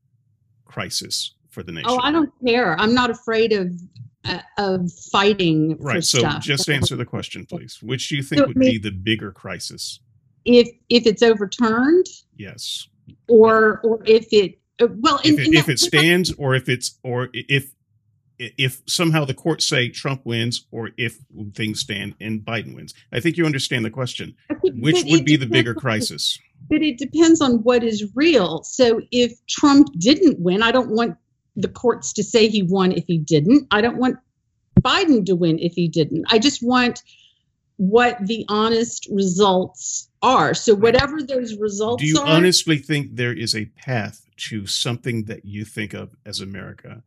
crisis 0.65 1.34
for 1.50 1.63
the 1.63 1.72
nation. 1.72 1.89
Oh, 1.89 2.00
I 2.02 2.12
don't 2.12 2.32
care. 2.46 2.78
I'm 2.80 2.94
not 2.94 3.10
afraid 3.10 3.54
of 3.54 3.72
uh, 4.26 4.39
of 4.58 4.91
fighting 5.12 5.78
right 5.80 6.04
so 6.04 6.20
stuff. 6.20 6.41
just 6.41 6.70
answer 6.70 6.96
the 6.96 7.06
question 7.06 7.46
please 7.46 7.78
which 7.84 8.10
do 8.10 8.15
you 8.15 8.24
think 8.24 8.39
So, 8.39 8.48
would 8.48 8.58
I 8.58 8.60
be 8.60 8.78
the 8.80 8.89
bigger 8.89 9.32
crisis 9.32 10.00
if 10.46 10.68
if 10.89 11.06
it's 11.06 11.22
overturned 11.22 12.08
yes 12.36 12.88
or 13.28 13.82
or 13.84 14.02
if 14.06 14.28
it 14.32 14.60
uh, 14.81 14.88
well 14.99 15.19
if 15.23 15.39
it, 15.39 15.53
if 15.53 15.65
that- 15.65 15.73
it 15.73 15.79
stands 15.79 16.33
or 16.33 16.55
if 16.55 16.69
it's 16.69 16.99
or 17.03 17.29
if 17.33 17.71
if 18.38 18.81
somehow 18.85 19.23
the 19.23 19.33
courts 19.33 19.65
say 19.65 19.89
Trump 19.89 20.25
wins 20.25 20.65
or 20.71 20.91
if 20.97 21.19
things 21.53 21.79
stand 21.79 22.15
and 22.19 22.41
Biden 22.41 22.75
wins. 22.75 22.93
I 23.13 23.19
think 23.21 23.38
you 23.38 23.45
understand 23.45 23.85
the 23.85 23.89
question. 23.89 24.35
Which 24.61 25.03
would 25.05 25.23
be 25.23 25.38
the 25.38 25.45
bigger 25.45 25.73
crisis? 25.73 26.38
But 26.69 26.81
it 26.81 26.97
depends 26.97 27.39
on 27.41 27.63
what 27.63 27.83
is 27.83 28.13
real. 28.15 28.63
So 28.63 29.01
if 29.11 29.33
Trump 29.47 29.88
didn't 29.97 30.39
win, 30.39 30.63
I 30.63 30.71
don't 30.71 30.91
want 30.91 31.15
the 31.55 31.69
courts 31.69 32.11
to 32.13 32.23
say 32.23 32.49
he 32.49 32.63
won 32.63 32.91
if 32.91 33.05
he 33.07 33.17
didn't. 33.17 33.67
I 33.71 33.81
don't 33.81 33.97
want 33.97 34.17
Biden 34.81 35.25
to 35.27 35.35
win 35.35 35.59
if 35.59 35.73
he 35.73 35.88
didn't. 35.88 36.25
I 36.29 36.39
just 36.39 36.61
want 36.61 37.01
what 37.77 38.17
the 38.25 38.45
honest 38.49 39.07
results 39.11 40.09
are. 40.25 40.53
So 40.53 40.73
whatever 40.75 41.21
those 41.21 41.55
results 41.57 42.01
are. 42.01 42.05
Do 42.05 42.07
you 42.07 42.19
are, 42.19 42.27
honestly 42.27 42.77
think 42.77 43.15
there 43.15 43.33
is 43.33 43.55
a 43.55 43.65
path 43.65 44.25
to 44.38 44.65
something 44.65 45.25
that 45.25 45.45
you 45.45 45.63
think 45.65 45.93
of 45.93 46.15
as 46.25 46.41
America 46.41 47.03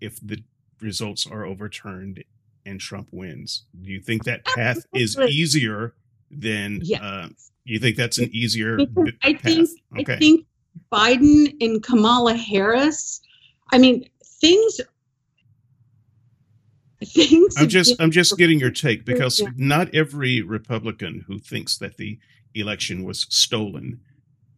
if 0.00 0.18
the 0.20 0.42
results 0.80 1.26
are 1.26 1.44
overturned 1.44 2.24
and 2.66 2.80
Trump 2.80 3.08
wins? 3.12 3.64
Do 3.80 3.90
you 3.90 4.00
think 4.00 4.24
that 4.24 4.44
path 4.44 4.84
is 4.94 5.16
easier 5.18 5.94
than 6.30 6.80
Yes. 6.82 7.00
uh, 7.00 7.28
you 7.64 7.78
think 7.78 7.96
that's 7.96 8.18
an 8.18 8.30
easier 8.32 8.78
I 9.22 9.34
path? 9.34 9.42
think 9.42 9.68
okay. 10.00 10.14
I 10.14 10.18
think 10.18 10.46
Biden 10.92 11.54
and 11.60 11.82
Kamala 11.82 12.34
Harris. 12.34 13.20
I 13.72 13.78
mean, 13.78 14.08
things. 14.24 14.80
Things. 17.04 17.54
I'm 17.58 17.68
just 17.68 18.00
I'm 18.00 18.10
just 18.10 18.38
getting 18.38 18.58
your 18.58 18.70
take 18.70 19.04
because 19.04 19.38
Yeah. 19.38 19.48
not 19.56 19.94
every 19.94 20.40
Republican 20.40 21.24
who 21.26 21.38
thinks 21.38 21.76
that 21.78 21.96
the 21.98 22.18
election 22.54 23.04
was 23.04 23.26
stolen 23.30 24.00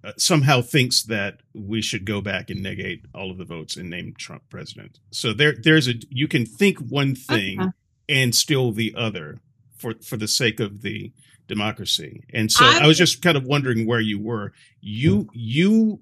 uh, 0.04 0.12
somehow 0.16 0.62
thinks 0.62 1.02
that 1.02 1.40
we 1.54 1.82
should 1.82 2.04
go 2.04 2.20
back 2.20 2.48
and 2.50 2.62
negate 2.62 3.04
all 3.14 3.30
of 3.30 3.38
the 3.38 3.44
votes 3.44 3.76
and 3.76 3.90
name 3.90 4.14
Trump 4.16 4.42
president. 4.48 5.00
So 5.10 5.32
there 5.32 5.54
there's 5.60 5.88
a 5.88 5.94
you 6.10 6.28
can 6.28 6.46
think 6.46 6.78
one 6.78 7.14
thing 7.14 7.58
Uh-huh. 7.60 7.70
and 8.08 8.34
still 8.34 8.70
the 8.72 8.94
other 8.96 9.40
for 9.76 9.94
for 10.02 10.16
the 10.16 10.28
sake 10.28 10.60
of 10.60 10.82
the 10.82 11.12
democracy. 11.48 12.22
And 12.32 12.50
so 12.52 12.64
I 12.64 12.80
I 12.82 12.86
was 12.86 12.98
just 12.98 13.22
kind 13.22 13.36
of 13.36 13.44
wondering 13.44 13.86
where 13.86 14.00
you 14.00 14.18
were. 14.20 14.52
You 14.80 15.28
you 15.32 16.00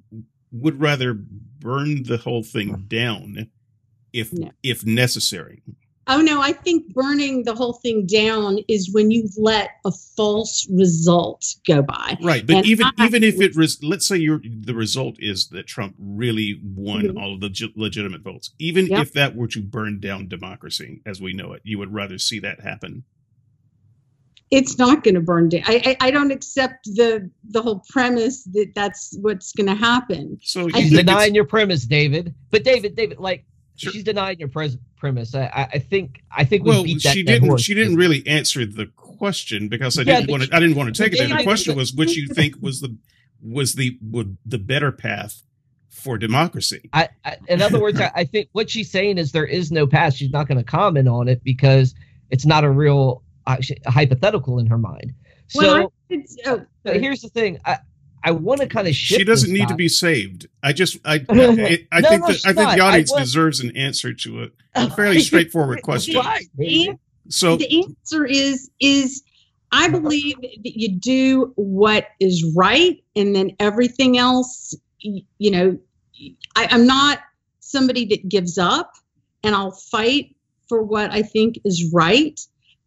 would 0.52 0.80
rather 0.80 1.14
burn 1.14 2.02
the 2.04 2.18
whole 2.18 2.42
thing 2.42 2.84
down 2.88 3.48
if 4.12 4.32
No. 4.32 4.52
if 4.62 4.84
necessary. 4.84 5.62
Oh 6.06 6.20
no, 6.20 6.42
I 6.42 6.52
think 6.52 6.92
burning 6.92 7.44
the 7.44 7.54
whole 7.54 7.72
thing 7.72 8.04
down 8.04 8.58
is 8.68 8.92
when 8.92 9.10
you've 9.10 9.36
let 9.38 9.70
a 9.86 9.90
false 9.90 10.66
result 10.70 11.42
go 11.66 11.80
by. 11.80 12.18
Right, 12.22 12.46
but 12.46 12.56
And 12.56 12.66
even 12.66 12.86
I- 12.98 13.06
even 13.06 13.24
if 13.24 13.40
it 13.40 13.56
res- 13.56 13.82
let's 13.82 14.06
say 14.06 14.18
your 14.18 14.40
the 14.44 14.74
result 14.74 15.16
is 15.18 15.48
that 15.48 15.66
Trump 15.66 15.94
really 15.98 16.60
won 16.62 17.02
Mhm. 17.04 17.18
all 17.20 17.32
of 17.34 17.40
the 17.40 17.48
ge- 17.48 17.72
legitimate 17.74 18.20
votes, 18.20 18.50
even 18.58 18.86
Yep. 18.86 19.00
if 19.02 19.12
that 19.14 19.34
were 19.34 19.48
to 19.48 19.62
burn 19.62 19.98
down 19.98 20.28
democracy 20.28 21.00
as 21.06 21.22
we 21.22 21.32
know 21.32 21.52
it, 21.54 21.62
you 21.64 21.78
would 21.78 21.94
rather 21.94 22.18
see 22.18 22.38
that 22.40 22.60
happen. 22.60 23.04
It's 24.50 24.78
not 24.78 25.02
going 25.02 25.14
to 25.14 25.20
burn 25.22 25.48
down. 25.48 25.62
I, 25.64 25.96
I 26.00 26.08
I 26.08 26.10
don't 26.10 26.30
accept 26.30 26.84
the 26.84 27.30
the 27.48 27.62
whole 27.62 27.82
premise 27.88 28.44
that 28.52 28.72
that's 28.74 29.16
what's 29.22 29.52
going 29.52 29.66
to 29.68 29.74
happen. 29.74 30.38
So 30.42 30.60
I 30.60 30.64
you 30.64 30.68
She's 30.68 30.74
think 30.74 30.92
it's- 30.92 31.06
denying 31.06 31.34
your 31.34 31.46
premise, 31.46 31.86
David. 31.86 32.34
But 32.50 32.62
David, 32.62 32.94
David, 32.94 33.18
like 33.18 33.46
Sure. 33.76 33.92
she's 33.92 34.04
denying 34.04 34.38
your 34.38 34.48
pres- 34.48 34.78
premise. 34.96 35.34
I, 35.34 35.46
I- 35.46 35.68
I 35.74 35.78
think 35.78 36.22
I 36.30 36.44
think 36.44 36.62
we 36.64 36.70
well, 36.70 36.84
beat 36.84 37.02
that 37.02 37.12
she 37.14 37.22
didn't. 37.24 37.48
horse. 37.48 37.62
She 37.62 37.74
didn't 37.74 37.96
really 37.96 38.24
answer 38.26 38.64
the 38.64 38.86
question 38.96 39.68
because 39.68 39.98
I 39.98 40.02
Yeah, 40.02 40.20
didn't 40.20 40.30
want 40.30 40.42
to. 40.44 40.56
I 40.56 40.60
didn't 40.60 40.76
want 40.76 40.94
to 40.94 41.02
take 41.02 41.12
it 41.12 41.18
there. 41.18 41.36
The 41.36 41.42
question 41.42 41.76
was, 41.76 41.92
which 41.92 42.16
you 42.16 42.28
think 42.28 42.56
was 42.60 42.80
the 42.80 42.96
was 43.42 43.74
the 43.74 43.98
would 44.00 44.36
the 44.46 44.58
better 44.58 44.92
path 44.92 45.42
for 45.90 46.18
democracy? 46.18 46.88
I, 46.92 47.08
I, 47.24 47.36
in 47.48 47.62
other 47.62 47.80
words, 47.80 48.00
I, 48.00 48.10
I 48.14 48.24
think 48.24 48.48
what 48.52 48.70
she's 48.70 48.90
saying 48.90 49.18
is 49.18 49.32
there 49.32 49.44
is 49.46 49.70
no 49.72 49.86
path. 49.86 50.14
She's 50.14 50.30
not 50.30 50.46
going 50.48 50.58
to 50.58 50.64
comment 50.64 51.08
on 51.08 51.28
it 51.28 51.42
because 51.44 51.94
it's 52.30 52.46
not 52.46 52.64
a 52.64 52.70
real 52.70 53.22
uh, 53.46 53.56
hypothetical 53.86 54.58
in 54.58 54.66
her 54.66 54.78
mind. 54.78 55.12
So 55.48 55.60
well, 55.60 55.74
I, 56.10 56.14
it's, 56.14 56.36
oh, 56.46 56.64
but 56.84 57.00
here's 57.00 57.20
the 57.20 57.28
thing. 57.28 57.58
I 57.64 57.78
I 58.24 58.30
want 58.32 58.60
to 58.62 58.66
kind 58.66 58.88
of 58.88 58.94
shift. 58.94 59.18
She 59.20 59.24
doesn't 59.24 59.50
this 59.50 59.58
need 59.60 59.68
to 59.68 59.74
be 59.74 59.88
saved. 59.88 60.48
I 60.62 60.72
just 60.72 60.98
I 61.04 61.16
I, 61.28 61.86
I 61.92 62.00
No, 62.00 62.08
think 62.08 62.22
no, 62.22 62.26
that 62.28 62.32
she's 62.34 62.44
I 62.46 62.52
think 62.54 62.68
not. 62.68 62.76
the 62.76 62.82
audience 62.82 63.10
want- 63.10 63.22
deserves 63.24 63.60
an 63.60 63.76
answer 63.76 64.12
to 64.14 64.44
a, 64.44 64.48
a 64.74 64.90
fairly 64.96 65.20
straightforward 65.20 65.82
question. 65.82 66.16
Right, 66.16 66.98
So 67.28 67.56
the 67.56 67.84
answer 67.84 68.24
is 68.24 68.70
is 68.80 69.22
I 69.72 69.88
believe 69.88 70.40
that 70.40 70.78
you 70.78 70.88
do 70.98 71.52
what 71.56 72.06
is 72.20 72.52
right, 72.56 73.02
and 73.16 73.34
then 73.34 73.50
everything 73.58 74.16
else, 74.18 74.74
you 75.00 75.50
know, 75.50 75.78
I, 76.56 76.68
I'm 76.70 76.86
not 76.86 77.18
somebody 77.60 78.04
that 78.06 78.28
gives 78.28 78.56
up, 78.56 78.92
and 79.42 79.54
I'll 79.54 79.72
fight 79.72 80.36
for 80.68 80.82
what 80.82 81.10
I 81.10 81.22
think 81.22 81.58
is 81.64 81.90
right. 81.92 82.38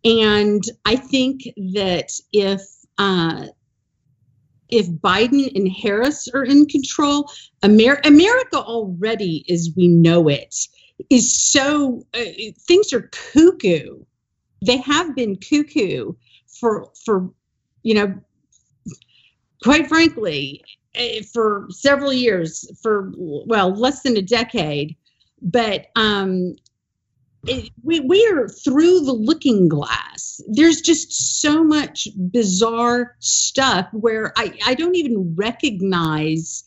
And 0.06 0.64
I 0.86 0.96
think 0.96 1.42
that 1.74 2.10
if 2.32 2.62
uh, 2.98 3.48
if 4.70 4.88
Biden 4.90 5.54
and 5.56 5.72
Harris 5.72 6.28
are 6.34 6.44
in 6.44 6.66
control, 6.66 7.30
Amer- 7.64 8.02
America 8.04 8.58
already, 8.58 9.46
as 9.50 9.70
we 9.76 9.88
know 9.88 10.28
it, 10.28 10.56
is 11.10 11.34
so 11.34 12.06
uh, 12.14 12.24
things 12.68 12.94
are 12.94 13.10
cuckoo. 13.34 14.04
They 14.66 14.78
have 14.78 15.16
been 15.16 15.36
cuckoo 15.38 16.14
for 16.60 16.92
for 17.06 17.30
you 17.84 17.94
know, 17.94 18.14
quite 19.64 19.88
frankly, 19.88 20.64
eh, 20.96 21.22
for 21.34 21.68
several 21.70 22.12
years, 22.12 22.70
for 22.82 23.14
well 23.18 23.74
less 23.74 24.02
than 24.02 24.18
a 24.18 24.22
decade. 24.22 24.96
But 25.42 25.88
um, 25.96 26.56
it, 27.48 27.72
we 27.84 28.00
we 28.02 28.26
are 28.28 28.48
through 28.48 29.02
the 29.02 29.14
looking 29.14 29.68
glass. 29.68 30.42
There's 30.48 30.82
just 30.82 31.42
so 31.42 31.64
much 31.64 32.08
bizarre 32.32 33.16
stuff 33.20 33.88
where 33.92 34.34
I 34.38 34.58
I 34.66 34.74
don't 34.76 34.96
even 34.96 35.36
recognize 35.36 36.64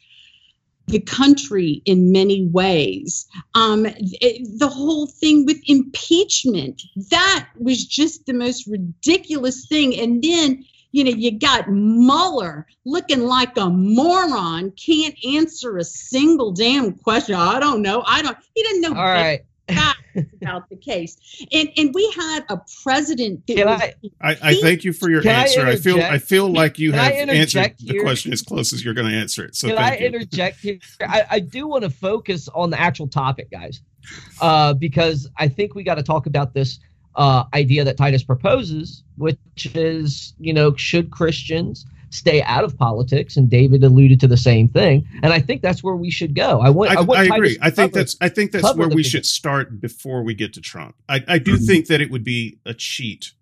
the 0.86 1.00
country 1.00 1.82
in 1.84 2.12
many 2.12 2.46
ways. 2.46 3.26
Um, 3.54 3.86
it- 3.86 4.58
the 4.58 4.68
whole 4.68 5.06
thing 5.06 5.46
with 5.46 5.60
impeachment, 5.66 6.82
that 7.10 7.48
was 7.58 7.84
just 7.84 8.26
the 8.26 8.32
most 8.32 8.66
ridiculous 8.66 9.66
thing. 9.66 9.98
And 9.98 10.22
then, 10.22 10.64
you 10.92 11.04
know, 11.04 11.12
you 11.12 11.38
got 11.38 11.70
Mueller 11.70 12.66
looking 12.84 13.20
like 13.20 13.56
a 13.56 13.70
moron, 13.70 14.72
can't 14.72 15.14
answer 15.24 15.76
a 15.76 15.84
single 15.84 16.50
damn 16.52 16.92
question. 16.94 17.36
I 17.36 17.60
don't 17.60 17.82
know. 17.82 18.02
I 18.04 18.22
don't, 18.22 18.36
he 18.54 18.62
didn't 18.62 18.80
know 18.80 18.96
All 18.96 19.04
right. 19.04 19.44
About 20.42 20.68
the 20.68 20.76
case. 20.76 21.16
And 21.52 21.68
and 21.76 21.94
we 21.94 22.10
had 22.16 22.44
a 22.48 22.60
president 22.82 23.46
that 23.46 23.56
Can 23.56 23.66
was 23.66 23.80
I? 23.80 23.94
I, 24.20 24.36
I 24.42 24.54
thank 24.54 24.84
you 24.84 24.92
for 24.92 25.10
your 25.10 25.22
Can 25.22 25.34
I 25.34 25.42
answer. 25.42 25.66
I, 25.66 25.76
feel? 25.76 26.00
I 26.00 26.18
feel 26.18 26.52
like 26.52 26.78
you 26.78 26.90
Can 26.90 26.98
have 27.00 27.12
answered 27.12 27.34
interject 27.34 27.86
the 27.86 28.00
question 28.00 28.32
as 28.32 28.42
close 28.42 28.72
as 28.72 28.84
you're 28.84 28.94
going 28.94 29.08
to 29.08 29.16
answer 29.16 29.44
it. 29.44 29.54
So 29.56 29.68
Can 29.68 29.78
I 29.78 29.90
thank 29.90 30.00
you. 30.00 30.06
interject 30.06 30.60
here? 30.60 30.78
I, 31.00 31.24
I 31.30 31.40
do 31.40 31.66
want 31.68 31.84
to 31.84 31.90
focus 31.90 32.48
on 32.54 32.70
the 32.70 32.80
actual 32.80 33.08
topic, 33.08 33.50
guys, 33.50 33.80
uh, 34.40 34.74
because 34.74 35.28
I 35.36 35.48
think 35.48 35.74
we 35.74 35.82
got 35.82 35.96
to 35.96 36.02
talk 36.02 36.26
about 36.26 36.54
this 36.54 36.80
uh, 37.16 37.44
idea 37.54 37.84
that 37.84 37.96
Titus 37.96 38.22
proposes, 38.22 39.02
which 39.16 39.38
is, 39.74 40.34
you 40.38 40.52
know, 40.52 40.74
should 40.76 41.10
Christians 41.10 41.86
stay 42.10 42.42
out 42.42 42.64
of 42.64 42.76
politics? 42.76 43.36
And 43.36 43.48
David 43.48 43.82
alluded 43.82 44.20
to 44.20 44.28
the 44.28 44.36
same 44.36 44.68
thing, 44.68 45.06
and 45.22 45.32
I 45.32 45.40
think 45.40 45.62
that's 45.62 45.82
where 45.82 45.96
we 45.96 46.10
should 46.10 46.34
go. 46.34 46.60
I 46.60 46.70
want. 46.70 46.90
I, 46.90 47.00
I, 47.00 47.20
I 47.20 47.24
agree. 47.24 47.58
I 47.60 47.70
think 47.70 47.92
cover- 47.92 48.00
that's 48.00 48.16
I 48.20 48.28
think 48.28 48.52
that's 48.52 48.74
where 48.74 48.88
we 48.88 49.02
should 49.02 49.26
start 49.26 49.80
before 49.80 50.22
we 50.22 50.34
get 50.34 50.52
to 50.54 50.60
Trump. 50.60 50.96
I, 51.08 51.24
I 51.26 51.38
do 51.38 51.56
think 51.56 51.86
that 51.86 52.00
it 52.00 52.10
would 52.10 52.24
be 52.24 52.58
a 52.66 52.74
cheat 52.74 53.32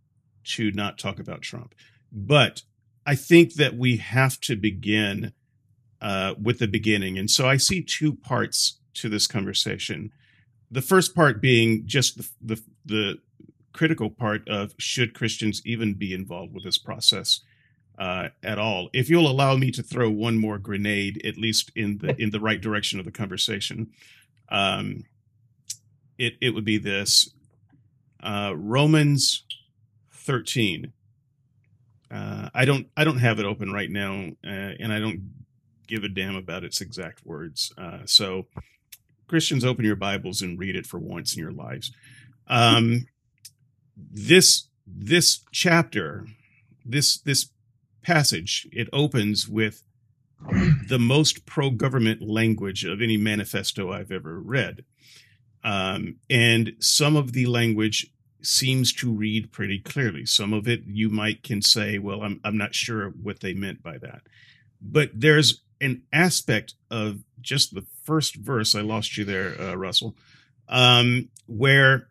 to 0.44 0.70
not 0.72 0.98
talk 0.98 1.18
about 1.18 1.42
Trump, 1.42 1.74
but 2.12 2.62
I 3.04 3.14
think 3.14 3.54
that 3.54 3.76
we 3.76 3.96
have 3.96 4.40
to 4.42 4.56
begin 4.56 5.32
uh, 6.00 6.34
with 6.40 6.58
the 6.58 6.68
beginning, 6.68 7.18
and 7.18 7.30
so 7.30 7.48
I 7.48 7.56
see 7.56 7.82
two 7.82 8.14
parts 8.14 8.78
to 8.94 9.08
this 9.08 9.26
conversation. 9.26 10.12
The 10.70 10.82
first 10.82 11.14
part 11.14 11.40
being 11.40 11.86
just 11.86 12.18
the 12.18 12.28
the, 12.40 12.62
the 12.84 13.18
critical 13.72 14.10
part 14.10 14.48
of 14.48 14.74
should 14.76 15.14
Christians 15.14 15.62
even 15.64 15.94
be 15.94 16.12
involved 16.12 16.52
with 16.52 16.64
this 16.64 16.78
process 16.78 17.40
uh, 17.98 18.28
at 18.42 18.58
all. 18.58 18.88
If 18.92 19.10
you'll 19.10 19.30
allow 19.30 19.56
me 19.56 19.70
to 19.72 19.82
throw 19.82 20.08
one 20.08 20.38
more 20.38 20.58
grenade, 20.58 21.20
at 21.26 21.36
least 21.36 21.72
in 21.74 21.98
the 21.98 22.14
in 22.22 22.30
the 22.30 22.40
right 22.40 22.60
direction 22.60 22.98
of 22.98 23.04
the 23.04 23.12
conversation, 23.12 23.88
um, 24.48 25.04
it 26.16 26.34
it 26.40 26.54
would 26.54 26.64
be 26.64 26.78
this 26.78 27.30
uh, 28.22 28.52
Romans 28.56 29.44
thirteen. 30.12 30.92
Uh, 32.10 32.48
I 32.54 32.64
don't 32.64 32.86
I 32.96 33.04
don't 33.04 33.18
have 33.18 33.38
it 33.38 33.44
open 33.44 33.72
right 33.72 33.90
now, 33.90 34.30
uh, 34.44 34.72
and 34.80 34.92
I 34.92 35.00
don't 35.00 35.30
give 35.86 36.04
a 36.04 36.08
damn 36.08 36.36
about 36.36 36.64
its 36.64 36.80
exact 36.80 37.26
words. 37.26 37.72
Uh, 37.76 38.00
so, 38.04 38.46
Christians, 39.26 39.64
open 39.64 39.84
your 39.84 39.96
Bibles 39.96 40.40
and 40.40 40.58
read 40.58 40.76
it 40.76 40.86
for 40.86 40.98
once 40.98 41.34
in 41.34 41.42
your 41.42 41.52
lives. 41.52 41.92
Um, 42.46 43.06
this 43.96 44.68
this 44.86 45.40
chapter, 45.52 46.26
this 46.84 47.18
this 47.18 47.50
passage, 48.02 48.68
it 48.72 48.88
opens 48.92 49.48
with 49.48 49.82
the 50.88 50.98
most 51.00 51.46
pro-government 51.46 52.22
language 52.22 52.84
of 52.84 53.02
any 53.02 53.16
manifesto 53.16 53.92
I've 53.92 54.12
ever 54.12 54.38
read, 54.38 54.84
um, 55.64 56.16
and 56.30 56.74
some 56.78 57.16
of 57.16 57.32
the 57.32 57.46
language 57.46 58.06
seems 58.40 58.92
to 58.92 59.10
read 59.10 59.50
pretty 59.50 59.80
clearly. 59.80 60.24
Some 60.24 60.52
of 60.52 60.68
it 60.68 60.82
you 60.86 61.08
might 61.10 61.42
can 61.42 61.60
say, 61.60 61.98
well, 61.98 62.22
I'm 62.22 62.40
I'm 62.44 62.56
not 62.56 62.74
sure 62.74 63.10
what 63.10 63.40
they 63.40 63.52
meant 63.52 63.82
by 63.82 63.98
that, 63.98 64.22
but 64.80 65.10
there's 65.12 65.62
an 65.80 66.02
aspect 66.12 66.74
of 66.90 67.24
just 67.40 67.74
the 67.74 67.84
first 68.04 68.36
verse. 68.36 68.74
I 68.74 68.80
lost 68.80 69.16
you 69.16 69.24
there, 69.24 69.60
uh, 69.60 69.74
Russell, 69.74 70.16
um, 70.68 71.28
where 71.46 72.08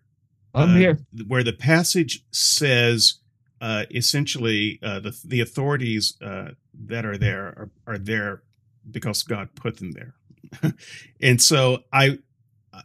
I'm 0.53 0.71
uh, 0.71 0.75
here. 0.75 0.99
where 1.27 1.43
the 1.43 1.53
passage 1.53 2.25
says 2.31 3.19
uh, 3.61 3.85
essentially 3.93 4.79
uh, 4.83 4.99
the 4.99 5.17
the 5.25 5.41
authorities 5.41 6.15
uh, 6.21 6.49
that 6.85 7.05
are 7.05 7.17
there 7.17 7.45
are, 7.47 7.69
are 7.87 7.97
there 7.97 8.43
because 8.89 9.23
God 9.23 9.49
put 9.55 9.77
them 9.77 9.91
there, 9.91 10.15
and 11.21 11.41
so 11.41 11.83
I 11.91 12.19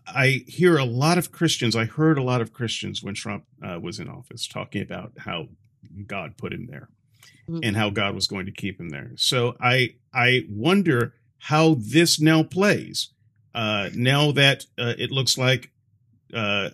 I 0.07 0.45
hear 0.47 0.79
a 0.79 0.85
lot 0.85 1.19
of 1.19 1.33
Christians. 1.33 1.77
I 1.77 1.85
heard 1.85 2.19
a 2.19 2.23
lot 2.23 2.41
of 2.41 2.53
Christians 2.53 3.03
when 3.03 3.15
Trump 3.15 3.45
uh, 3.63 3.79
was 3.81 3.99
in 4.01 4.09
office 4.09 4.47
talking 4.49 4.83
about 4.83 5.13
how 5.19 5.49
God 6.07 6.37
put 6.39 6.53
him 6.53 6.67
there 6.71 6.89
Mhm. 7.49 7.61
and 7.65 7.77
how 7.77 7.91
God 7.91 8.15
was 8.15 8.27
going 8.29 8.47
to 8.47 8.53
keep 8.53 8.81
him 8.81 8.89
there. 8.91 9.11
So 9.17 9.57
I 9.61 9.97
I 10.15 10.47
wonder 10.49 11.15
how 11.39 11.75
this 11.79 12.21
now 12.21 12.43
plays 12.45 13.11
uh, 13.55 13.91
now 13.95 14.31
that 14.33 14.65
uh, 14.79 14.95
it 14.97 15.11
looks 15.11 15.37
like 15.37 15.71
uh, 16.33 16.71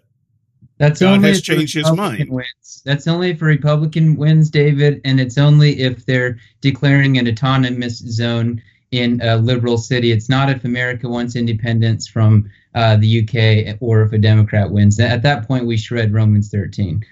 That's 0.79 1.01
God 1.01 1.15
only 1.15 1.29
has 1.29 1.39
if 1.39 1.45
changed 1.45 1.75
his 1.75 1.91
Republican 1.91 2.19
mind. 2.19 2.31
Wins. 2.31 2.83
That's 2.85 3.07
only 3.07 3.31
if 3.31 3.43
a 3.43 3.45
Republican 3.45 4.17
wins, 4.17 4.49
David, 4.49 5.01
and 5.05 5.21
it's 5.21 5.37
only 5.37 5.81
if 5.81 6.07
they're 6.07 6.39
declaring 6.61 7.19
an 7.19 7.29
autonomous 7.29 7.99
zone 7.99 8.63
in 8.93 9.21
a 9.23 9.37
liberal 9.37 9.77
city. 9.77 10.13
It's 10.13 10.29
not 10.29 10.49
if 10.49 10.65
America 10.65 11.09
wants 11.09 11.37
independence 11.37 12.07
from 12.07 12.49
uh, 12.75 12.97
the 12.97 13.23
UK 13.23 13.77
or 13.81 14.03
if 14.03 14.13
a 14.13 14.19
Democrat 14.19 14.71
wins. 14.71 14.99
At 15.01 15.23
that 15.23 15.47
point, 15.47 15.67
we 15.67 15.77
shred 15.77 16.13
Romans 16.15 16.51
13. 16.51 17.05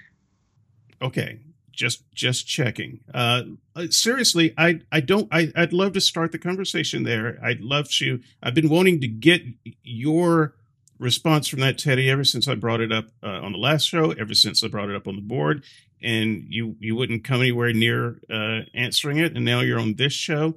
Okay, 1.01 1.39
just 1.71 2.09
just 2.13 2.47
checking. 2.47 3.01
Uh, 3.13 3.43
uh, 3.75 3.87
seriously, 3.89 4.53
I 4.57 4.79
I 4.91 5.01
don't. 5.01 5.27
I 5.31 5.51
I'd 5.55 5.73
love 5.73 5.93
to 5.93 6.01
start 6.01 6.31
the 6.31 6.39
conversation 6.39 7.03
there. 7.03 7.37
I'd 7.43 7.61
love 7.61 7.89
to. 7.97 8.21
I've 8.41 8.55
been 8.55 8.69
wanting 8.69 9.01
to 9.01 9.07
get 9.07 9.43
your 9.83 10.55
response 10.99 11.47
from 11.47 11.59
that, 11.59 11.77
Teddy, 11.77 12.09
ever 12.09 12.23
since 12.23 12.47
I 12.47 12.55
brought 12.55 12.81
it 12.81 12.91
up 12.91 13.05
uh, 13.23 13.27
on 13.27 13.51
the 13.51 13.57
last 13.57 13.85
show. 13.85 14.11
Ever 14.11 14.33
since 14.33 14.63
I 14.63 14.67
brought 14.67 14.89
it 14.89 14.95
up 14.95 15.07
on 15.07 15.15
the 15.15 15.21
board, 15.21 15.63
and 16.01 16.45
you 16.49 16.75
you 16.79 16.95
wouldn't 16.95 17.23
come 17.23 17.41
anywhere 17.41 17.73
near 17.73 18.19
uh, 18.31 18.61
answering 18.73 19.17
it, 19.17 19.35
and 19.35 19.45
now 19.45 19.61
you're 19.61 19.79
on 19.79 19.95
this 19.95 20.13
show. 20.13 20.55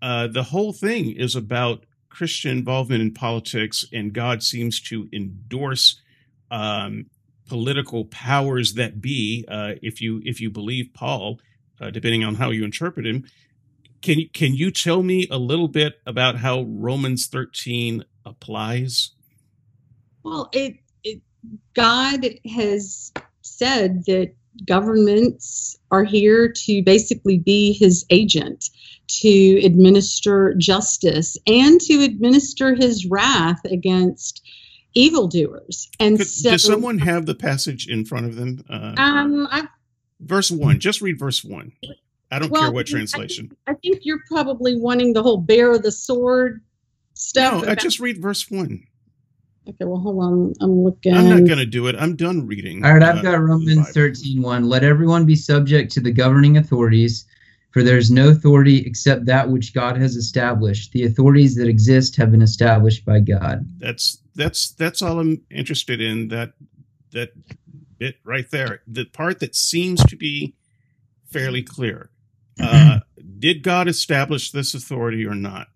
Uh, 0.00 0.26
the 0.26 0.44
whole 0.44 0.72
thing 0.72 1.10
is 1.10 1.34
about 1.34 1.84
Christian 2.08 2.58
involvement 2.58 3.02
in 3.02 3.14
politics, 3.14 3.84
and 3.92 4.12
God 4.12 4.42
seems 4.42 4.80
to 4.82 5.08
endorse 5.12 6.00
um, 6.50 7.06
political 7.48 8.04
powers 8.06 8.74
that 8.74 9.00
be, 9.00 9.44
uh, 9.48 9.74
if 9.82 10.00
you 10.00 10.22
if 10.24 10.40
you 10.40 10.50
believe 10.50 10.90
Paul, 10.94 11.40
uh, 11.80 11.90
depending 11.90 12.24
on 12.24 12.36
how 12.36 12.50
you 12.50 12.64
interpret 12.64 13.06
him. 13.06 13.24
Can 14.00 14.28
can 14.32 14.54
you 14.54 14.70
tell 14.70 15.02
me 15.02 15.26
a 15.30 15.38
little 15.38 15.68
bit 15.68 16.00
about 16.06 16.36
how 16.36 16.62
Romans 16.62 17.26
thirteen 17.26 18.04
applies? 18.24 19.10
Well, 20.22 20.48
it, 20.52 20.76
it 21.04 21.20
God 21.74 22.26
has 22.54 23.12
said 23.42 24.04
that 24.06 24.34
governments 24.66 25.78
are 25.90 26.04
here 26.04 26.52
to 26.52 26.82
basically 26.82 27.38
be 27.38 27.72
his 27.72 28.04
agent, 28.10 28.70
to 29.08 29.60
administer 29.64 30.54
justice 30.58 31.36
and 31.46 31.80
to 31.80 32.02
administer 32.02 32.74
his 32.74 33.06
wrath 33.06 33.64
against 33.64 34.42
evildoers. 34.94 35.88
And 36.00 36.18
Could, 36.18 36.26
so, 36.26 36.50
does 36.50 36.64
someone 36.64 36.98
have 36.98 37.26
the 37.26 37.34
passage 37.34 37.88
in 37.88 38.04
front 38.04 38.26
of 38.26 38.36
them? 38.36 38.64
Uh, 38.68 38.94
um, 38.96 39.48
I, 39.50 39.68
verse 40.20 40.50
one. 40.50 40.80
Just 40.80 41.00
read 41.00 41.18
verse 41.18 41.44
one. 41.44 41.72
I 42.30 42.38
don't 42.38 42.50
well, 42.50 42.62
care 42.62 42.72
what 42.72 42.88
I 42.88 42.90
translation. 42.90 43.48
think, 43.48 43.58
I 43.66 43.74
think 43.74 44.00
you're 44.02 44.22
probably 44.28 44.76
wanting 44.76 45.14
the 45.14 45.22
whole 45.22 45.38
bear 45.38 45.72
of 45.72 45.82
the 45.82 45.92
sword 45.92 46.62
stuff. 47.14 47.62
No, 47.62 47.70
I 47.70 47.74
just 47.74 48.00
read 48.00 48.20
verse 48.20 48.50
one. 48.50 48.86
Okay, 49.68 49.84
well, 49.84 50.00
hold 50.00 50.22
on. 50.22 50.54
I'm 50.60 50.82
looking. 50.82 51.14
I'm 51.14 51.28
not 51.28 51.46
going 51.46 51.58
to 51.58 51.66
do 51.66 51.86
it. 51.86 51.96
I'm 51.98 52.16
done 52.16 52.46
reading. 52.46 52.84
All 52.84 52.92
right, 52.92 53.02
I've 53.02 53.18
uh, 53.18 53.22
got 53.22 53.40
Romans 53.40 53.76
Bible. 53.76 53.92
13 53.92 54.42
1. 54.42 54.64
Let 54.64 54.84
everyone 54.84 55.26
be 55.26 55.34
subject 55.34 55.92
to 55.92 56.00
the 56.00 56.12
governing 56.12 56.56
authorities, 56.56 57.26
for 57.70 57.82
there 57.82 57.98
is 57.98 58.10
no 58.10 58.28
authority 58.30 58.78
except 58.86 59.26
that 59.26 59.50
which 59.50 59.74
God 59.74 59.96
has 59.96 60.16
established. 60.16 60.92
The 60.92 61.04
authorities 61.04 61.56
that 61.56 61.68
exist 61.68 62.16
have 62.16 62.30
been 62.30 62.42
established 62.42 63.04
by 63.04 63.20
God. 63.20 63.66
That's 63.78 64.22
that's 64.34 64.70
that's 64.72 65.02
all 65.02 65.20
I'm 65.20 65.42
interested 65.50 66.00
in. 66.00 66.28
That 66.28 66.52
that 67.12 67.30
bit 67.98 68.16
right 68.24 68.50
there. 68.50 68.82
The 68.86 69.04
part 69.04 69.40
that 69.40 69.54
seems 69.54 70.02
to 70.04 70.16
be 70.16 70.54
fairly 71.24 71.62
clear. 71.62 72.10
Uh, 72.60 72.98
did 73.38 73.62
God 73.62 73.86
establish 73.86 74.50
this 74.50 74.74
authority 74.74 75.24
or 75.24 75.36
not? 75.36 75.68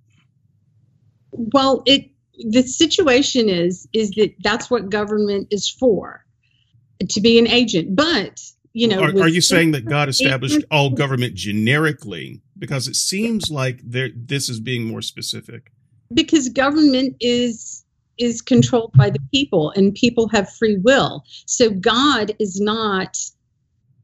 Well, 1.30 1.84
it 1.86 2.10
the 2.38 2.62
situation 2.62 3.48
is 3.48 3.86
is 3.92 4.10
that 4.12 4.34
that's 4.42 4.70
what 4.70 4.90
government 4.90 5.48
is 5.50 5.68
for, 5.68 6.24
to 7.08 7.20
be 7.20 7.38
an 7.38 7.46
agent. 7.46 7.94
But 7.94 8.40
you 8.72 8.88
know, 8.88 9.02
are, 9.02 9.22
are 9.22 9.28
you 9.28 9.40
saying 9.40 9.72
that 9.72 9.84
God 9.84 10.08
established 10.14 10.64
all 10.70 10.90
government 10.90 11.34
generically? 11.34 12.40
Because 12.58 12.88
it 12.88 12.96
seems 12.96 13.50
like 13.50 13.80
there 13.84 14.08
this 14.14 14.48
is 14.48 14.60
being 14.60 14.84
more 14.84 15.02
specific. 15.02 15.70
because 16.14 16.48
government 16.48 17.16
is 17.20 17.84
is 18.18 18.42
controlled 18.42 18.92
by 18.94 19.10
the 19.10 19.20
people, 19.32 19.70
and 19.70 19.94
people 19.94 20.28
have 20.28 20.52
free 20.54 20.78
will. 20.78 21.24
So 21.46 21.70
God 21.70 22.32
is 22.38 22.60
not, 22.60 23.18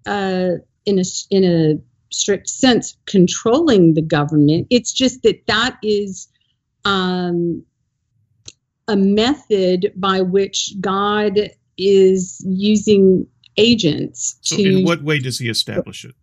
uh, 0.06 0.56
in 0.86 0.98
a 0.98 1.04
in 1.30 1.44
a 1.44 1.78
strict 2.10 2.48
sense, 2.48 2.96
controlling 3.06 3.94
the 3.94 4.02
government. 4.02 4.66
It's 4.70 4.92
just 4.92 5.22
that 5.22 5.46
that 5.46 5.76
is. 5.82 6.28
Um, 6.84 7.64
a 8.88 8.96
method 8.96 9.92
by 9.96 10.20
which 10.22 10.74
God 10.80 11.50
is 11.76 12.44
using 12.46 13.26
agents 13.56 14.38
So, 14.42 14.56
to. 14.56 14.78
in 14.80 14.84
what 14.84 15.02
way 15.02 15.18
does 15.18 15.38
He 15.38 15.48
establish 15.48 16.04
it? 16.04 16.14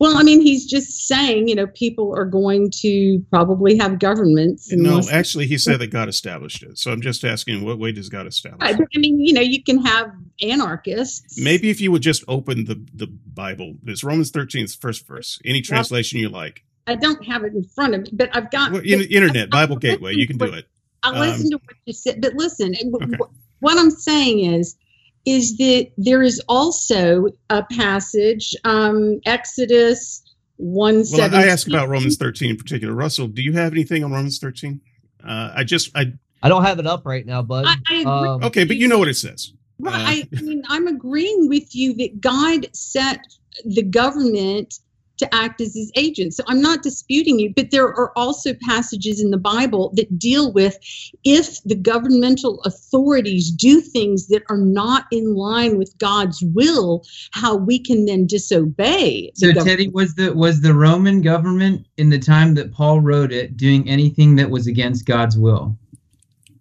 well, 0.00 0.16
I 0.18 0.22
mean, 0.22 0.40
he's 0.40 0.66
just 0.66 1.06
saying, 1.06 1.48
you 1.48 1.54
know, 1.54 1.66
people 1.68 2.12
are 2.14 2.24
going 2.26 2.70
to 2.80 3.24
probably 3.30 3.78
have 3.78 3.98
governments. 3.98 4.70
No, 4.72 5.00
actually, 5.10 5.46
He 5.46 5.56
said 5.56 5.78
that 5.80 5.86
God 5.90 6.08
established 6.08 6.62
it. 6.62 6.78
So 6.78 6.90
I'm 6.92 7.00
just 7.00 7.24
asking, 7.24 7.64
what 7.64 7.78
way 7.78 7.92
does 7.92 8.08
God 8.08 8.26
establish 8.26 8.68
I, 8.68 8.72
it? 8.72 8.88
I 8.94 8.98
mean, 8.98 9.18
you 9.20 9.32
know, 9.32 9.40
you 9.40 9.62
can 9.62 9.82
have 9.84 10.10
anarchists. 10.42 11.38
Maybe 11.40 11.70
if 11.70 11.80
you 11.80 11.90
would 11.92 12.02
just 12.02 12.24
open 12.28 12.64
the 12.64 12.84
the 12.94 13.06
Bible, 13.06 13.76
it's 13.86 14.04
Romans 14.04 14.30
13, 14.30 14.66
first 14.66 15.06
verse. 15.06 15.38
Any 15.44 15.60
translation 15.62 16.18
you 16.18 16.28
like. 16.28 16.64
I 16.86 16.96
don't 16.96 17.24
have 17.26 17.44
it 17.44 17.54
in 17.54 17.64
front 17.64 17.94
of 17.94 18.02
me, 18.02 18.10
but 18.12 18.28
I've 18.36 18.50
got 18.50 18.72
Well, 18.72 18.82
in, 18.84 19.02
internet, 19.02 19.48
Bible 19.48 19.76
Gateway, 19.76 20.12
you 20.14 20.26
can 20.26 20.36
do 20.36 20.44
it. 20.52 20.66
I'll 21.04 21.14
um, 21.14 21.20
listen 21.20 21.50
to 21.50 21.56
what 21.56 21.76
you 21.84 21.92
said. 21.92 22.20
But 22.20 22.34
listen, 22.34 22.74
Okay. 22.74 23.16
what 23.60 23.78
I'm 23.78 23.90
saying 23.90 24.40
is, 24.40 24.76
is 25.24 25.56
that 25.58 25.90
there 25.96 26.22
is 26.22 26.42
also 26.48 27.28
a 27.50 27.62
passage, 27.72 28.54
um, 28.64 29.20
Exodus 29.24 30.22
one 30.56 30.96
Well, 30.96 31.04
seven. 31.04 31.38
I 31.38 31.46
asked 31.46 31.66
about 31.66 31.88
Romans 31.88 32.16
13 32.16 32.50
in 32.50 32.56
particular. 32.56 32.92
Russell, 32.94 33.28
do 33.28 33.42
you 33.42 33.52
have 33.52 33.72
anything 33.72 34.04
on 34.04 34.12
Romans 34.12 34.38
13? 34.38 34.80
Uh, 35.26 35.52
I 35.54 35.64
just, 35.64 35.96
I 35.96 36.12
I 36.42 36.48
don't 36.48 36.64
have 36.64 36.78
it 36.78 36.86
up 36.86 37.06
right 37.06 37.24
now, 37.24 37.40
bud. 37.40 37.64
I, 37.66 37.76
I 37.88 37.94
agree. 38.00 38.04
Um, 38.04 38.44
okay, 38.44 38.64
but 38.64 38.76
you 38.76 38.86
know 38.86 38.98
what 38.98 39.08
it 39.08 39.16
says. 39.16 39.54
Right. 39.78 39.94
Uh, 39.94 39.98
I, 40.06 40.28
I 40.38 40.42
mean, 40.42 40.62
I'm 40.68 40.86
agreeing 40.86 41.48
with 41.48 41.74
you 41.74 41.94
that 41.94 42.20
God 42.20 42.66
set 42.74 43.20
the 43.64 43.82
government 43.82 44.74
to 45.18 45.34
act 45.34 45.60
as 45.60 45.74
his 45.74 45.92
agent. 45.96 46.34
So 46.34 46.44
I'm 46.48 46.60
not 46.60 46.82
disputing 46.82 47.38
you, 47.38 47.52
but 47.54 47.70
there 47.70 47.86
are 47.86 48.12
also 48.16 48.54
passages 48.62 49.20
in 49.20 49.30
the 49.30 49.38
Bible 49.38 49.92
that 49.94 50.18
deal 50.18 50.52
with 50.52 50.78
if 51.24 51.62
the 51.64 51.74
governmental 51.74 52.60
authorities 52.62 53.50
do 53.50 53.80
things 53.80 54.28
that 54.28 54.42
are 54.48 54.58
not 54.58 55.06
in 55.10 55.34
line 55.34 55.78
with 55.78 55.96
God's 55.98 56.42
will, 56.54 57.04
how 57.32 57.56
we 57.56 57.78
can 57.78 58.06
then 58.06 58.26
disobey. 58.26 59.30
So. 59.34 59.52
Teddy, 59.52 59.88
was 59.88 60.14
the 60.14 60.34
was 60.34 60.60
the 60.60 60.74
Roman 60.74 61.22
government 61.22 61.86
in 61.96 62.10
the 62.10 62.18
time 62.18 62.54
that 62.54 62.72
Paul 62.72 63.00
wrote 63.00 63.32
it 63.32 63.56
doing 63.56 63.88
anything 63.88 64.36
that 64.36 64.50
was 64.50 64.66
against 64.66 65.06
God's 65.06 65.38
will? 65.38 65.76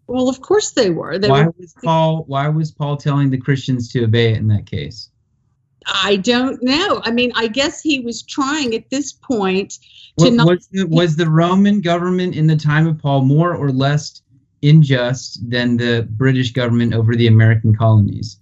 well, 0.08 0.30
of 0.30 0.42
course 0.42 0.72
they 0.72 0.89
were. 0.89 1.18
They 1.18 1.30
Why 1.30 1.46
were 1.46 1.56
was 1.58 1.74
Paul 1.84 2.24
why 2.28 2.48
was 2.50 2.72
Paul 2.72 2.98
telling 2.98 3.30
the 3.30 3.38
Christians 3.38 3.92
to 3.94 4.04
obey 4.04 4.32
it 4.32 4.38
in 4.38 4.48
that 4.50 4.66
case? 4.66 5.10
I 5.88 6.17
don't 6.17 6.62
know. 6.63 7.02
I 7.04 7.12
mean, 7.12 7.32
I 7.36 7.48
guess 7.48 7.82
he 7.82 8.00
was 8.00 8.24
trying 8.24 8.76
at 8.76 8.89
this 8.89 9.13
point 9.13 9.80
to 10.19 10.26
What, 10.26 10.34
not 10.34 10.48
was, 10.48 10.67
the, 10.72 10.88
was 10.88 11.15
the 11.15 11.30
Roman 11.30 11.82
government 11.82 12.36
in 12.36 12.48
the 12.48 12.56
time 12.56 12.88
of 12.88 12.98
Paul 13.00 13.24
more 13.24 13.56
or 13.56 13.72
less 13.72 14.22
unjust 14.62 15.50
than 15.50 15.78
the 15.78 16.08
British 16.12 16.54
government 16.54 16.93
over 16.93 17.15
the 17.15 17.28
American 17.28 17.76
colonies? 17.76 18.39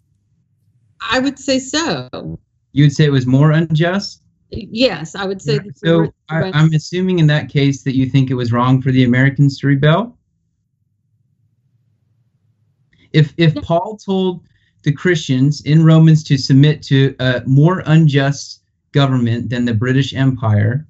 I 1.09 1.19
would 1.19 1.39
say 1.39 1.59
so. 1.59 2.39
You 2.73 2.85
would 2.85 2.93
say 2.93 3.05
it 3.05 3.11
was 3.11 3.25
more 3.25 3.51
unjust. 3.51 4.21
Yes, 4.51 5.15
I 5.15 5.25
would 5.25 5.41
say. 5.41 5.59
the 5.59 5.71
So 5.73 6.13
I, 6.29 6.51
I'm 6.51 6.73
assuming 6.73 7.19
in 7.19 7.27
that 7.27 7.49
case 7.49 7.83
that 7.83 7.95
you 7.95 8.05
think 8.05 8.29
it 8.29 8.35
was 8.35 8.51
wrong 8.51 8.81
for 8.81 8.91
the 8.91 9.03
Americans 9.03 9.59
to 9.59 9.67
rebel. 9.67 10.17
If 13.13 13.33
if. 13.37 13.55
Paul 13.55 13.97
told 13.97 14.43
the 14.83 14.91
Christians 14.91 15.61
in 15.61 15.83
Romans 15.83 16.23
to 16.25 16.37
submit 16.37 16.81
to 16.83 17.15
a 17.19 17.41
more 17.45 17.83
unjust 17.85 18.61
government 18.91 19.49
than 19.49 19.65
the 19.65 19.73
British 19.73 20.13
Empire, 20.13 20.85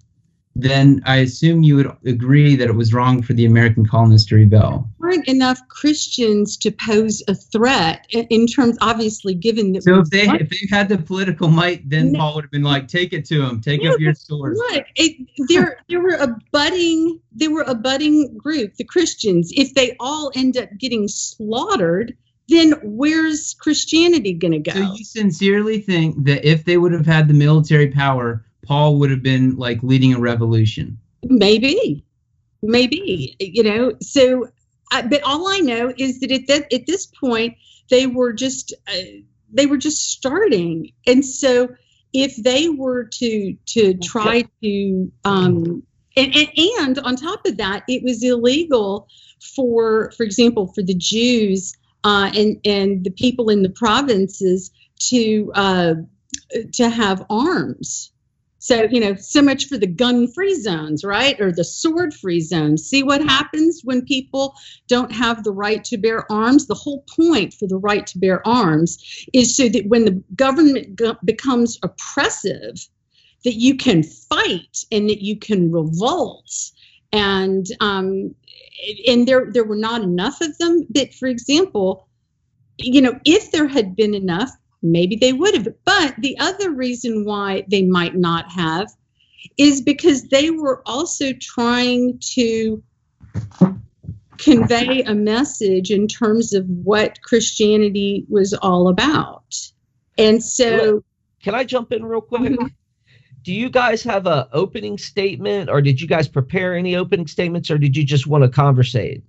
then 0.55 1.01
I 1.05 1.17
assume 1.17 1.63
you 1.63 1.77
would 1.77 1.91
agree 2.05 2.55
that 2.57 2.67
it 2.67 2.75
was 2.75 2.93
wrong 2.93 3.21
for 3.21 3.33
the 3.33 3.45
American 3.45 3.85
colonists 3.85 4.27
to 4.29 4.35
rebel. 4.35 4.89
weren't 4.99 5.27
enough 5.27 5.59
Christians 5.69 6.57
to 6.57 6.71
pose 6.71 7.23
a 7.27 7.35
threat 7.35 8.05
in, 8.09 8.25
in 8.29 8.47
terms, 8.47 8.77
obviously, 8.81 9.33
given 9.33 9.71
that. 9.73 9.83
So 9.83 9.99
if 9.99 10.09
they 10.09 10.27
if 10.27 10.49
they 10.49 10.67
had 10.69 10.89
the 10.89 10.97
political 10.97 11.47
might, 11.47 11.89
then 11.89 12.11
No. 12.11 12.19
Paul 12.19 12.35
would 12.35 12.43
have 12.45 12.51
been 12.51 12.63
like, 12.63 12.87
"Take 12.87 13.13
it 13.13 13.23
to 13.25 13.41
them. 13.41 13.61
take 13.61 13.83
No, 13.83 13.93
up 13.93 13.99
your 13.99 14.13
sword." 14.13 14.57
Look, 14.57 14.85
it, 14.95 15.25
there 15.47 15.77
there 15.87 16.01
were 16.01 16.17
a 16.19 16.37
budding 16.51 17.19
there 17.31 17.51
were 17.51 17.65
a 17.65 17.75
budding 17.75 18.37
group, 18.37 18.75
the 18.75 18.83
Christians. 18.83 19.51
If 19.55 19.73
they 19.73 19.95
all 19.99 20.31
end 20.35 20.57
up 20.57 20.69
getting 20.77 21.07
slaughtered, 21.07 22.15
then 22.51 22.73
where's 22.83 23.55
Christianity 23.55 24.33
going 24.33 24.51
to 24.51 24.59
go? 24.59 24.71
So 24.71 24.93
you 24.93 25.05
sincerely 25.05 25.79
think 25.79 26.25
that 26.25 26.47
if 26.47 26.65
they 26.65 26.77
would 26.77 26.91
have 26.91 27.05
had 27.05 27.27
the 27.27 27.33
military 27.33 27.89
power, 27.89 28.45
Paul 28.65 28.99
would 28.99 29.11
have 29.11 29.23
been 29.23 29.55
like 29.55 29.81
leading 29.81 30.13
a 30.13 30.19
revolution? 30.19 30.97
maybe, 31.23 32.03
maybe 32.61 33.35
you 33.39 33.63
know. 33.63 33.93
So, 34.01 34.49
I, 34.91 35.01
but 35.03 35.23
all 35.23 35.47
I 35.47 35.59
know 35.59 35.93
is 35.97 36.19
that 36.21 36.31
at 36.31 36.47
that 36.47 36.73
at 36.73 36.85
this 36.85 37.05
point 37.05 37.57
they 37.89 38.07
were 38.07 38.33
just 38.33 38.73
uh, 38.87 39.21
they 39.51 39.65
were 39.65 39.77
just 39.77 40.11
starting, 40.11 40.91
and 41.05 41.25
so 41.25 41.69
if 42.13 42.35
they 42.35 42.69
were 42.69 43.05
to 43.05 43.55
to 43.67 43.93
try 43.95 44.43
to 44.63 45.11
um, 45.25 45.83
and, 46.17 46.35
and 46.35 46.49
and 46.55 46.99
on 46.99 47.15
top 47.15 47.45
of 47.45 47.57
that, 47.57 47.83
it 47.87 48.03
was 48.03 48.23
illegal 48.23 49.07
for, 49.55 50.11
for 50.11 50.23
example, 50.23 50.67
for 50.67 50.83
the 50.83 50.93
Jews 50.93 51.73
uh, 52.03 52.31
and 52.35 52.59
and 52.65 53.03
the 53.03 53.11
people 53.11 53.49
in 53.49 53.63
the 53.63 53.69
provinces 53.69 54.71
to 55.09 55.51
uh, 55.55 55.93
to 56.73 56.89
have 56.89 57.25
arms. 57.29 58.11
So 58.59 58.83
you 58.83 58.99
know, 58.99 59.15
so 59.15 59.41
much 59.41 59.65
for 59.65 59.77
the 59.79 59.87
gun-free 59.87 60.61
zones, 60.61 61.03
right, 61.03 61.39
or 61.41 61.51
the 61.51 61.63
sword-free 61.63 62.41
zones. 62.41 62.87
See 62.87 63.01
what 63.01 63.23
happens 63.23 63.81
when 63.83 64.05
people 64.05 64.53
don't 64.87 65.11
have 65.11 65.43
the 65.43 65.51
right 65.51 65.83
to 65.85 65.97
bear 65.97 66.31
arms. 66.31 66.67
The 66.67 66.75
whole 66.75 67.03
point 67.15 67.55
for 67.55 67.67
the 67.67 67.79
right 67.79 68.05
to 68.05 68.19
bear 68.19 68.47
arms 68.47 69.25
is 69.33 69.57
so 69.57 69.67
that 69.69 69.87
when 69.87 70.05
the 70.05 70.23
government 70.35 70.95
go- 70.95 71.17
becomes 71.25 71.79
oppressive, 71.81 72.87
that 73.43 73.55
you 73.55 73.75
can 73.75 74.03
fight 74.03 74.85
and 74.91 75.09
that 75.09 75.23
you 75.23 75.37
can 75.37 75.71
revolt 75.71 76.51
and 77.11 77.65
um, 77.79 78.33
and 79.07 79.27
there 79.27 79.47
there 79.51 79.65
were 79.65 79.75
not 79.75 80.01
enough 80.01 80.41
of 80.41 80.57
them 80.57 80.85
but 80.89 81.13
for 81.13 81.27
example 81.27 82.07
you 82.77 83.01
know 83.01 83.19
if 83.25 83.51
there 83.51 83.67
had 83.67 83.95
been 83.95 84.13
enough 84.13 84.51
maybe 84.81 85.15
they 85.15 85.33
would 85.33 85.53
have. 85.53 85.67
But 85.85 86.15
the 86.19 86.37
other 86.39 86.71
reason 86.71 87.25
why 87.25 87.63
they 87.69 87.83
might 87.83 88.15
not 88.15 88.51
have 88.51 88.87
is 89.57 89.81
because 89.81 90.23
they 90.29 90.49
were 90.51 90.81
also 90.85 91.33
trying 91.39 92.19
to 92.33 92.83
convey 94.37 95.03
a 95.03 95.13
message 95.13 95.91
in 95.91 96.07
terms 96.07 96.53
of 96.53 96.65
what 96.67 97.21
christianity 97.21 98.25
was 98.29 98.53
all 98.53 98.87
about. 98.87 99.55
And 100.17 100.43
so 100.43 101.03
Can 101.43 101.55
I 101.55 101.63
jump 101.63 101.91
in 101.91 102.05
real 102.05 102.21
quick? 102.21 102.57
Do 103.43 103.53
you 103.53 103.69
guys 103.69 104.03
have 104.03 104.27
a 104.27 104.47
opening 104.53 104.97
statement, 104.97 105.69
or 105.69 105.81
did 105.81 105.99
you 105.99 106.07
guys 106.07 106.27
prepare 106.27 106.75
any 106.75 106.95
opening 106.95 107.27
statements, 107.27 107.71
or 107.71 107.77
did 107.77 107.97
you 107.97 108.03
just 108.03 108.27
want 108.27 108.43
to 108.43 108.49
conversate? 108.49 109.23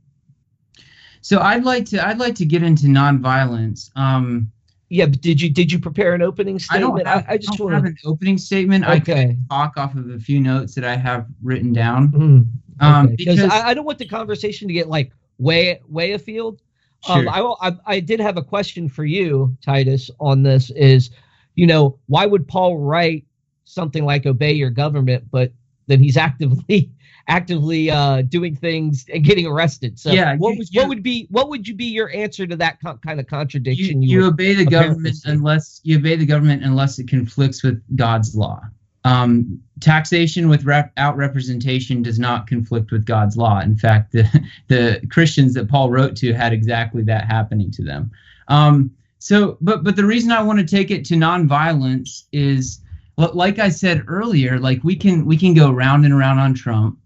So 1.23 1.41
I'd 1.41 1.65
like 1.65 1.87
to 1.87 2.07
I'd 2.07 2.19
like 2.19 2.35
to 2.37 2.45
get 2.45 2.63
into 2.63 2.87
nonviolence. 2.87 3.91
Um, 3.97 4.51
Yeah, 4.91 5.07
but 5.07 5.21
did 5.21 5.41
you 5.41 5.49
did 5.51 5.73
you 5.73 5.79
prepare 5.79 6.15
an 6.15 6.21
opening 6.23 6.59
statement? 6.59 6.85
I 6.85 7.05
don't 7.05 7.07
have, 7.07 7.25
I, 7.29 7.37
just 7.39 7.57
don't 7.57 7.67
want 7.71 7.75
have 7.77 7.85
an 7.87 7.97
opening 8.05 8.37
statement. 8.39 8.85
I 8.85 8.97
Okay. 8.97 9.27
can 9.29 9.47
talk 9.49 9.77
off 9.79 9.95
of 9.95 10.11
a 10.11 10.19
few 10.19 10.41
notes 10.41 10.75
that 10.75 10.85
I 10.85 10.97
have 10.97 11.27
written 11.43 11.73
down. 11.73 12.09
Mm, 12.13 12.47
Um, 12.81 13.07
okay. 13.07 13.15
because 13.17 13.37
because 13.37 13.51
I, 13.51 13.69
I 13.69 13.75
don't 13.75 13.87
want 13.87 13.99
the 13.99 14.07
conversation 14.09 14.69
to 14.69 14.75
get 14.75 14.89
like 14.89 15.13
way 15.39 15.81
way 15.89 16.13
afield. 16.13 16.61
sure. 17.07 17.17
Um, 17.17 17.29
I, 17.31 17.41
will- 17.41 17.59
I 17.63 17.77
I 17.87 18.01
did 18.01 18.21
have 18.21 18.37
a 18.37 18.43
question 18.43 18.89
for 18.89 19.05
you, 19.05 19.57
Titus, 19.65 20.11
on 20.21 20.43
this. 20.43 20.71
Is 20.71 21.11
you 21.55 21.67
know 21.67 21.99
why 22.07 22.27
would 22.27 22.47
Paul 22.49 22.77
write 22.79 23.25
something 23.73 24.05
like 24.05 24.27
"obey 24.27 24.53
your 24.53 24.71
government," 24.71 25.25
but 25.31 25.53
then 25.87 25.99
he's 26.01 26.17
actively 26.17 26.91
actively 27.29 27.89
uh, 27.91 28.23
doing 28.23 28.57
things 28.57 29.05
and 29.13 29.23
getting 29.25 29.47
arrested? 29.47 29.97
So 29.99 30.11
Yeah, 30.13 30.37
what 30.37 30.53
you- 30.55 30.59
would 30.59 30.69
you- 30.73 30.81
what 30.81 30.89
would 30.89 31.03
be 31.03 31.27
what 31.31 31.49
would 31.51 31.67
you 31.69 31.75
be 31.75 31.85
your 31.87 32.11
answer 32.15 32.47
to 32.47 32.57
that 32.57 32.79
co- 32.85 32.97
kind 32.99 33.21
of 33.21 33.25
you, 33.27 33.29
contradiction? 33.37 34.03
you 34.03 34.25
obey 34.27 34.55
the 34.55 34.65
government 34.67 35.17
see. 35.17 35.31
unless 35.31 35.81
you 35.85 35.99
obey 35.99 36.17
the 36.17 36.27
government 36.27 36.65
unless 36.65 36.99
it 36.99 37.09
conflicts 37.09 37.63
with 37.63 37.81
God's 37.97 38.35
law. 38.37 38.61
Um, 39.05 39.61
taxation 39.81 40.49
without 40.49 41.17
representation 41.17 42.03
does 42.03 42.21
not 42.21 42.47
conflict 42.47 42.93
with 42.93 43.05
God's 43.05 43.37
law. 43.37 43.59
In 43.61 43.77
fact, 43.77 44.13
the 44.13 44.25
the 44.69 45.01
Christians 45.11 45.55
that 45.55 45.69
Paul 45.69 45.91
wrote 45.91 46.15
to 46.17 46.33
had 46.35 46.53
exactly 46.53 47.03
that 47.05 47.25
happening 47.27 47.71
to 47.73 47.83
them. 47.83 48.11
Um, 48.49 48.93
so, 49.19 49.57
but 49.61 49.83
but 49.85 49.95
the 49.97 50.05
reason 50.07 50.31
I 50.33 50.43
want 50.43 50.59
to 50.61 50.65
take 50.67 50.91
it 50.91 51.05
to 51.07 51.15
nonviolence 51.15 52.25
is, 52.33 52.81
like 53.17 53.59
I 53.59 53.69
said 53.69 54.05
earlier, 54.07 54.59
like 54.59 54.83
we 54.83 54.97
can 54.97 55.25
we 55.25 55.37
can 55.37 55.55
go 55.55 55.71
round 55.71 56.05
and 56.05 56.15
around 56.15 56.39
on 56.39 56.55
Trump, 56.55 56.99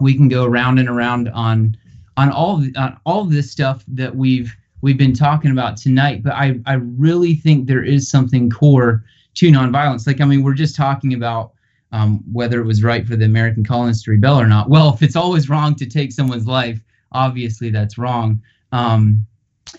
we 0.00 0.14
can 0.14 0.28
go 0.28 0.46
round 0.46 0.78
and 0.78 0.88
around 0.88 1.28
on 1.30 1.76
on 2.16 2.30
all 2.30 2.58
of, 2.58 2.68
on 2.76 2.98
all 3.04 3.24
this 3.24 3.50
stuff 3.50 3.84
that 3.88 4.14
we've 4.14 4.54
we've 4.80 4.98
been 4.98 5.14
talking 5.14 5.50
about 5.50 5.76
tonight. 5.76 6.22
But 6.22 6.34
I 6.34 6.60
I 6.66 6.74
really 6.74 7.34
think 7.34 7.66
there 7.66 7.84
is 7.84 8.08
something 8.08 8.50
core 8.50 9.04
to 9.34 9.50
nonviolence. 9.50 10.06
Like 10.06 10.20
I 10.20 10.24
mean, 10.24 10.42
we're 10.42 10.54
just 10.54 10.76
talking 10.76 11.14
about 11.14 11.52
um, 11.92 12.22
whether 12.32 12.60
it 12.60 12.66
was 12.66 12.82
right 12.82 13.06
for 13.06 13.16
the 13.16 13.24
American 13.24 13.64
colonists 13.64 14.04
to 14.04 14.12
rebel 14.12 14.40
or 14.40 14.46
not. 14.46 14.68
Well, 14.68 14.94
if 14.94 15.02
it's 15.02 15.16
always 15.16 15.48
wrong 15.48 15.74
to 15.76 15.86
take 15.86 16.12
someone's 16.12 16.46
life, 16.46 16.80
obviously 17.12 17.70
that's 17.70 17.98
wrong. 17.98 18.40
Um, 18.72 19.26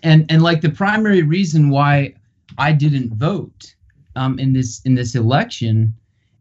and 0.04 0.26
and 0.30 0.42
like 0.42 0.62
the 0.62 0.70
primary 0.70 1.24
reason 1.24 1.70
why 1.70 2.16
I 2.58 2.74
didn't 2.74 3.14
vote 3.14 3.76
um, 4.16 4.40
in 4.40 4.54
this 4.54 4.82
in 4.86 4.96
this 4.96 5.16
election 5.16 5.94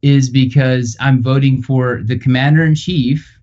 is 0.02 0.30
because 0.30 0.96
I'm 1.00 1.22
voting 1.22 1.62
for 1.62 2.02
the 2.02 2.18
commander 2.18 2.64
in 2.64 2.74
chief 2.74 3.38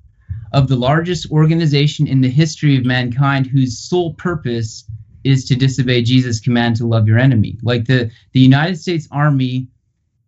of 0.54 0.68
the 0.68 0.76
largest 0.76 1.30
organization 1.32 2.08
in 2.08 2.22
the 2.22 2.30
history 2.30 2.78
of 2.78 2.86
mankind 2.86 3.46
whose 3.46 3.78
sole 3.78 4.14
purpose 4.14 4.86
is 5.24 5.46
to 5.46 5.56
disobey 5.56 6.02
Jesus' 6.02 6.40
command 6.40 6.76
to 6.78 6.88
love 6.88 7.08
your 7.08 7.20
enemy. 7.20 7.58
Like 7.62 7.86
the 7.86 8.12
the 8.32 8.40
United 8.40 8.80
States 8.80 9.08
Army 9.12 9.68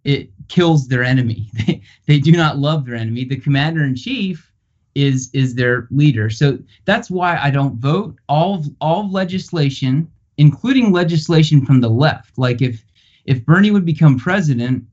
it 0.03 0.29
kills 0.47 0.87
their 0.87 1.03
enemy. 1.03 1.51
They, 1.65 1.81
they 2.07 2.19
do 2.19 2.31
not 2.31 2.57
love 2.57 2.85
their 2.85 2.95
enemy. 2.95 3.25
The 3.25 3.39
commander 3.39 3.83
in 3.83 3.95
chief 3.95 4.51
is 4.95 5.29
is 5.33 5.55
their 5.55 5.87
leader. 5.91 6.29
So 6.29 6.57
that's 6.85 7.09
why 7.11 7.37
I 7.37 7.51
don't 7.51 7.75
vote. 7.75 8.15
All 8.27 8.55
of, 8.55 8.67
all 8.81 9.05
of 9.05 9.11
legislation, 9.11 10.09
including 10.37 10.91
legislation 10.91 11.65
from 11.65 11.81
the 11.81 11.89
left, 11.89 12.37
like 12.37 12.61
if 12.61 12.83
if 13.29 13.45
Bernie 13.45 13.69
would 13.69 13.85
become 13.85 14.17
president, 14.17 14.83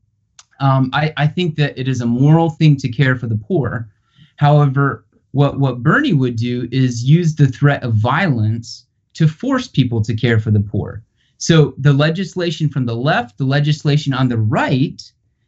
um, 0.59 0.91
I, 0.93 1.11
I 1.17 1.25
think 1.25 1.55
that 1.55 1.77
it 1.77 1.87
is 1.87 2.01
a 2.01 2.05
moral 2.05 2.51
thing 2.51 2.77
to 2.77 2.87
care 2.87 3.15
for 3.15 3.25
the 3.25 3.35
poor. 3.35 3.89
However, 4.35 5.05
what 5.31 5.59
what 5.59 5.81
Bernie 5.81 6.13
would 6.13 6.35
do 6.35 6.69
is 6.71 7.03
use 7.03 7.35
the 7.35 7.47
threat 7.47 7.81
of 7.83 7.95
violence 7.95 8.85
to 9.15 9.27
force 9.27 9.67
people 9.67 10.01
to 10.03 10.15
care 10.15 10.39
for 10.39 10.51
the 10.51 10.59
poor. 10.59 11.03
So 11.39 11.73
the 11.79 11.93
legislation 11.93 12.69
from 12.69 12.85
the 12.85 12.95
left, 12.95 13.39
the 13.39 13.45
legislation 13.57 14.13
on 14.13 14.29
the 14.29 14.37
right 14.37 15.01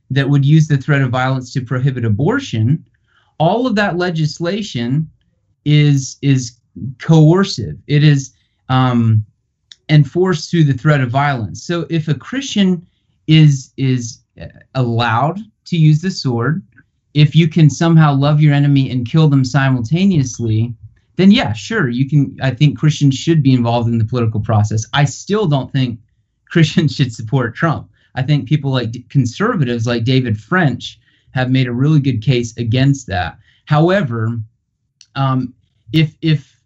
that 0.09 0.29
would 0.29 0.43
use 0.43 0.67
the 0.67 0.77
threat 0.77 1.03
of 1.03 1.11
violence 1.11 1.53
to 1.53 1.61
prohibit 1.61 2.05
abortion, 2.05 2.83
all 3.37 3.67
of 3.67 3.75
that 3.75 3.97
legislation 3.97 5.07
is 5.63 6.17
is 6.23 6.57
coercive. 6.97 7.77
It 7.85 8.03
is 8.03 8.33
um, 8.69 9.25
enforced 9.89 10.49
through 10.49 10.65
the 10.65 10.73
threat 10.73 11.01
of 11.01 11.09
violence. 11.09 11.63
So 11.63 11.85
if 11.89 12.07
a 12.07 12.13
Christian 12.13 12.85
is 13.27 13.73
is 13.77 14.19
allowed 14.75 15.39
to 15.65 15.77
use 15.77 16.01
the 16.01 16.11
sword, 16.11 16.63
if 17.13 17.35
you 17.35 17.47
can 17.47 17.69
somehow 17.69 18.13
love 18.13 18.41
your 18.41 18.53
enemy 18.53 18.89
and 18.89 19.07
kill 19.07 19.27
them 19.27 19.43
simultaneously, 19.43 20.73
then 21.15 21.31
yeah, 21.31 21.53
sure, 21.53 21.89
you 21.89 22.07
can. 22.09 22.37
I 22.41 22.51
think 22.51 22.77
Christians 22.77 23.15
should 23.15 23.43
be 23.43 23.53
involved 23.53 23.89
in 23.89 23.97
the 23.97 24.05
political 24.05 24.39
process. 24.39 24.85
I 24.93 25.05
still 25.05 25.47
don't 25.47 25.71
think 25.71 25.99
Christians 26.49 26.95
should 26.95 27.13
support 27.13 27.55
Trump. 27.55 27.89
I 28.15 28.21
think 28.21 28.47
people 28.47 28.71
like 28.71 29.07
conservatives 29.09 29.85
like 29.85 30.03
David 30.03 30.39
French 30.39 30.99
have 31.31 31.51
made 31.51 31.67
a 31.67 31.73
really 31.73 31.99
good 31.99 32.23
case 32.23 32.55
against 32.57 33.07
that. 33.07 33.37
However, 33.65 34.39
um, 35.15 35.53
if 35.93 36.15
if 36.21 36.58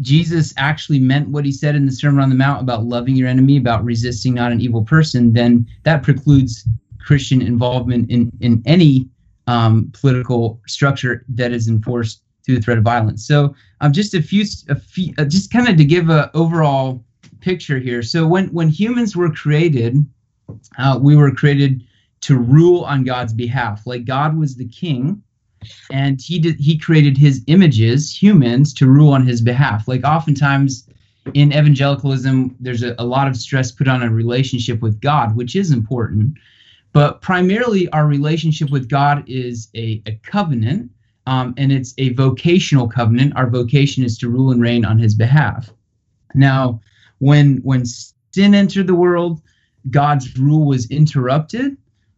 Jesus 0.00 0.54
actually 0.56 0.98
meant 0.98 1.28
what 1.28 1.44
he 1.44 1.52
said 1.52 1.74
in 1.74 1.86
the 1.86 1.92
Sermon 1.92 2.20
on 2.20 2.28
the 2.28 2.34
Mount 2.34 2.62
about 2.62 2.84
loving 2.84 3.16
your 3.16 3.28
enemy, 3.28 3.56
about 3.56 3.84
resisting 3.84 4.34
not 4.34 4.52
an 4.52 4.60
evil 4.60 4.84
person, 4.84 5.32
then 5.32 5.66
that 5.84 6.02
precludes 6.02 6.64
Christian 6.98 7.42
involvement 7.42 8.10
in 8.10 8.30
in 8.40 8.62
any 8.66 9.08
um, 9.46 9.90
political 9.92 10.60
structure 10.66 11.24
that 11.28 11.52
is 11.52 11.68
enforced 11.68 12.22
through 12.44 12.56
the 12.56 12.62
threat 12.62 12.78
of 12.78 12.84
violence. 12.84 13.26
So, 13.26 13.54
um, 13.80 13.92
just 13.92 14.14
a 14.14 14.22
few, 14.22 14.44
a 14.68 14.74
few, 14.74 15.12
uh, 15.18 15.24
just 15.24 15.52
kind 15.52 15.68
of 15.68 15.76
to 15.76 15.84
give 15.84 16.08
a 16.08 16.30
overall 16.34 17.04
picture 17.40 17.78
here. 17.78 18.02
So, 18.02 18.26
when 18.26 18.48
when 18.48 18.68
humans 18.68 19.16
were 19.16 19.30
created, 19.30 20.04
uh, 20.78 20.98
we 21.00 21.16
were 21.16 21.30
created 21.32 21.82
to 22.22 22.38
rule 22.38 22.84
on 22.84 23.04
God's 23.04 23.32
behalf. 23.32 23.86
Like 23.86 24.04
God 24.04 24.36
was 24.36 24.56
the 24.56 24.68
king, 24.68 25.22
and 25.90 26.20
he 26.20 26.38
did 26.38 26.56
he 26.56 26.78
created 26.78 27.16
his 27.16 27.42
images, 27.46 28.10
humans, 28.10 28.72
to 28.74 28.86
rule 28.86 29.12
on 29.12 29.26
his 29.26 29.40
behalf. 29.40 29.88
Like 29.88 30.04
oftentimes 30.04 30.88
in 31.34 31.52
evangelicalism, 31.52 32.56
there's 32.60 32.82
a, 32.82 32.94
a 32.98 33.04
lot 33.04 33.28
of 33.28 33.36
stress 33.36 33.70
put 33.70 33.88
on 33.88 34.02
a 34.02 34.10
relationship 34.10 34.80
with 34.80 35.00
God, 35.00 35.36
which 35.36 35.54
is 35.54 35.70
important. 35.70 36.38
But 36.92 37.20
primarily, 37.20 37.88
our 37.90 38.06
relationship 38.06 38.70
with 38.70 38.88
God 38.88 39.22
is 39.26 39.68
a, 39.76 40.02
a 40.06 40.18
covenant, 40.24 40.90
um, 41.26 41.54
and 41.56 41.70
it's 41.70 41.94
a 41.98 42.12
vocational 42.14 42.88
covenant. 42.88 43.36
Our 43.36 43.48
vocation 43.48 44.02
is 44.02 44.18
to 44.18 44.28
rule 44.28 44.50
and 44.50 44.60
reign 44.60 44.84
on 44.84 44.98
His 44.98 45.14
behalf. 45.14 45.70
Now, 46.34 46.80
when 47.18 47.58
when 47.58 47.84
sin 47.86 48.54
entered 48.54 48.86
the 48.86 48.94
world, 48.94 49.40
God's 49.90 50.36
rule 50.36 50.66
was 50.66 50.90
interrupted. 50.90 51.76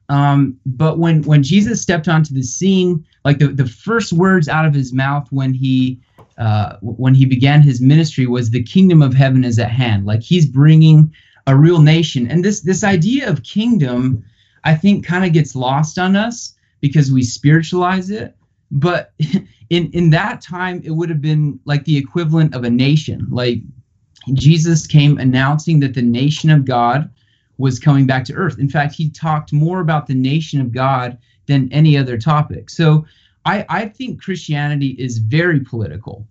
Um, 0.09 0.59
but 0.65 0.99
when 0.99 1.23
when 1.23 1.43
Jesus 1.43 1.83
stepped 1.83 2.09
onto 2.09 2.35
the 2.35 2.43
scene, 2.43 3.05
like 3.25 3.39
the, 3.39 3.49
the 3.49 3.67
first 3.67 4.13
words 4.13 4.49
out 4.49 4.67
of 4.67 4.75
his 4.75 4.93
mouth 4.93 5.29
when 5.31 5.55
he 5.55 6.01
uh, 6.39 6.77
when 6.81 7.15
he 7.15 7.25
began 7.25 7.63
his 7.63 7.81
ministry 7.81 8.27
was 8.27 8.51
the 8.51 8.63
kingdom 8.63 9.03
of 9.03 9.15
heaven 9.15 9.45
is 9.45 9.59
at 9.59 9.71
hand. 9.71 10.07
Like 10.07 10.23
he's 10.23 10.47
bringing 10.47 11.13
a 11.47 11.57
real 11.57 11.81
nation, 11.81 12.29
and 12.31 12.45
this 12.45 12.61
this 12.61 12.85
idea 12.85 13.29
of 13.29 13.43
kingdom 13.43 14.25
I 14.65 14.75
think 14.75 15.05
kind 15.05 15.25
of 15.25 15.33
gets 15.33 15.57
lost 15.57 15.99
on 15.99 16.17
us 16.17 16.55
because 16.81 17.13
we 17.13 17.23
spiritualize 17.23 18.11
it. 18.11 18.37
But 18.71 19.13
in 19.71 19.91
in 19.93 20.11
that 20.11 20.41
time, 20.41 20.83
it 20.85 20.91
would 20.91 21.11
have 21.11 21.21
been 21.21 21.61
like 21.65 21.85
the 21.85 21.97
equivalent 21.97 22.55
of 22.55 22.65
a 22.65 22.71
nation. 22.71 23.27
Like 23.31 23.61
Jesus 24.33 24.87
came 24.87 25.19
announcing 25.19 25.81
that 25.81 25.95
the 25.95 26.03
nation 26.03 26.51
of 26.51 26.65
God 26.65 27.11
was 27.59 27.79
coming 27.79 28.07
back 28.07 28.25
to 28.25 28.35
earth. 28.35 28.59
In 28.59 28.69
fact, 28.69 28.95
he 28.95 29.11
talked 29.11 29.53
more 29.53 29.81
about 29.81 30.07
the 30.07 30.15
nation 30.15 30.61
of 30.61 30.73
God 30.73 31.19
than 31.47 31.73
any 31.73 31.97
other 31.97 32.19
topic. 32.19 32.71
So 32.71 33.05
I, 33.45 33.65
I 33.69 33.87
think 33.87 34.23
Christianity 34.23 34.97
is 34.99 35.19
very 35.19 35.61
political. 35.61 36.27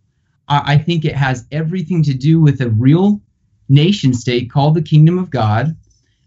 I, 0.47 0.73
I 0.73 0.77
think 0.77 1.05
it 1.05 1.15
has 1.15 1.45
everything 1.51 2.03
to 2.03 2.13
do 2.13 2.39
with 2.39 2.61
a 2.61 2.69
real 2.69 3.21
nation 3.69 4.13
state 4.13 4.51
called 4.51 4.75
the 4.75 4.81
kingdom 4.81 5.17
of 5.17 5.29
God 5.29 5.75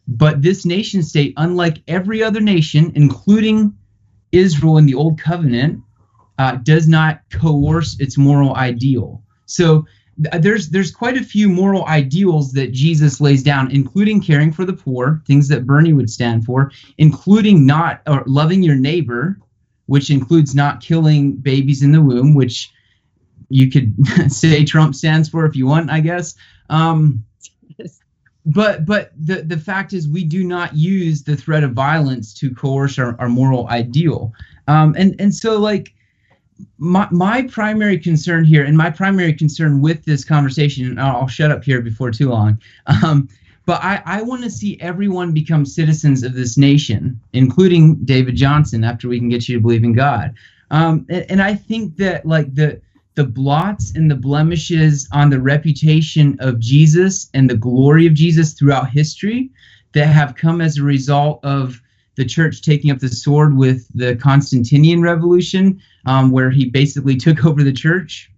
but 0.06 0.42
this 0.42 0.64
nation 0.64 1.02
state, 1.02 1.32
unlike 1.36 1.82
every 1.88 2.22
other 2.22 2.40
nation, 2.40 2.92
including 2.94 3.74
Israel 4.32 4.76
in 4.76 4.86
the 4.86 4.94
Old 4.94 5.18
Covenant, 5.18 5.82
uh, 6.38 6.56
does 6.56 6.88
not 6.88 7.20
coerce 7.30 7.98
its 8.00 8.18
moral 8.18 8.54
ideal. 8.54 9.22
So 9.46 9.86
there's 10.16 10.68
there's 10.68 10.90
quite 10.90 11.16
a 11.16 11.24
few 11.24 11.48
moral 11.48 11.84
ideals 11.86 12.52
that 12.52 12.72
Jesus 12.72 13.20
lays 13.20 13.42
down, 13.42 13.70
including 13.70 14.20
caring 14.20 14.52
for 14.52 14.64
the 14.64 14.72
poor, 14.72 15.22
things 15.26 15.48
that 15.48 15.66
Bernie 15.66 15.92
would 15.92 16.10
stand 16.10 16.44
for, 16.44 16.70
including 16.98 17.66
not 17.66 18.02
or 18.06 18.22
loving 18.26 18.62
your 18.62 18.76
neighbor, 18.76 19.38
which 19.86 20.10
includes 20.10 20.54
not 20.54 20.80
killing 20.80 21.32
babies 21.32 21.82
in 21.82 21.92
the 21.92 22.00
womb, 22.00 22.34
which 22.34 22.72
you 23.48 23.70
could 23.70 23.94
say 24.32 24.64
Trump 24.64 24.94
stands 24.94 25.28
for 25.28 25.44
if 25.46 25.56
you 25.56 25.66
want, 25.66 25.90
I 25.90 26.00
guess. 26.00 26.34
Um, 26.70 27.24
but 28.46 28.84
but 28.84 29.12
the 29.16 29.42
the 29.42 29.58
fact 29.58 29.92
is 29.92 30.08
we 30.08 30.24
do 30.24 30.44
not 30.44 30.76
use 30.76 31.22
the 31.22 31.36
threat 31.36 31.64
of 31.64 31.72
violence 31.72 32.34
to 32.34 32.54
coerce 32.54 32.98
our, 32.98 33.16
our 33.18 33.28
moral 33.28 33.68
ideal 33.68 34.32
um, 34.68 34.94
and 34.98 35.16
and 35.18 35.34
so 35.34 35.58
like 35.58 35.93
my 36.78 37.08
my 37.10 37.42
primary 37.42 37.98
concern 37.98 38.44
here 38.44 38.64
and 38.64 38.76
my 38.76 38.90
primary 38.90 39.32
concern 39.32 39.80
with 39.80 40.04
this 40.04 40.24
conversation 40.24 40.86
and 40.86 41.00
I'll, 41.00 41.26
shut 41.26 41.50
up 41.50 41.64
here 41.64 41.80
before 41.80 42.10
too 42.10 42.28
long 42.28 42.60
um, 42.86 43.28
but 43.66 43.82
I, 43.82 44.02
I 44.04 44.22
want 44.22 44.42
to 44.44 44.50
see 44.50 44.78
everyone 44.80 45.32
become 45.32 45.64
citizens 45.64 46.22
of 46.22 46.34
this 46.34 46.58
nation, 46.58 47.18
including 47.32 47.96
David 48.04 48.36
Johnson, 48.36 48.84
after 48.84 49.08
we 49.08 49.18
can 49.18 49.30
get 49.30 49.48
you 49.48 49.56
to 49.56 49.62
believe 49.62 49.84
in 49.84 49.94
God. 49.94 50.34
Um, 50.70 51.06
and, 51.08 51.24
and 51.30 51.42
I 51.42 51.54
think 51.54 51.96
that 51.96 52.26
like 52.26 52.54
the 52.54 52.80
the 53.14 53.24
blots 53.24 53.92
and 53.94 54.10
the 54.10 54.16
blemishes 54.16 55.08
on 55.12 55.30
the 55.30 55.40
reputation 55.40 56.36
of 56.40 56.58
Jesus 56.58 57.30
and 57.32 57.48
the 57.48 57.56
glory 57.56 58.06
of 58.06 58.14
Jesus 58.14 58.54
throughout 58.54 58.90
history 58.90 59.50
that 59.92 60.06
have 60.06 60.34
come 60.34 60.60
as 60.60 60.78
a 60.78 60.82
result 60.82 61.38
of 61.44 61.80
the 62.16 62.24
church 62.24 62.60
taking 62.60 62.90
up 62.90 62.98
the 62.98 63.08
sword 63.08 63.56
with 63.56 63.86
the 63.94 64.16
Constantinian 64.16 65.00
revolution, 65.00 65.80
um, 66.06 66.30
where 66.30 66.50
he 66.50 66.66
basically 66.66 67.16
took 67.16 67.44
over 67.46 67.62
the 67.62 67.72
church, 67.72 68.30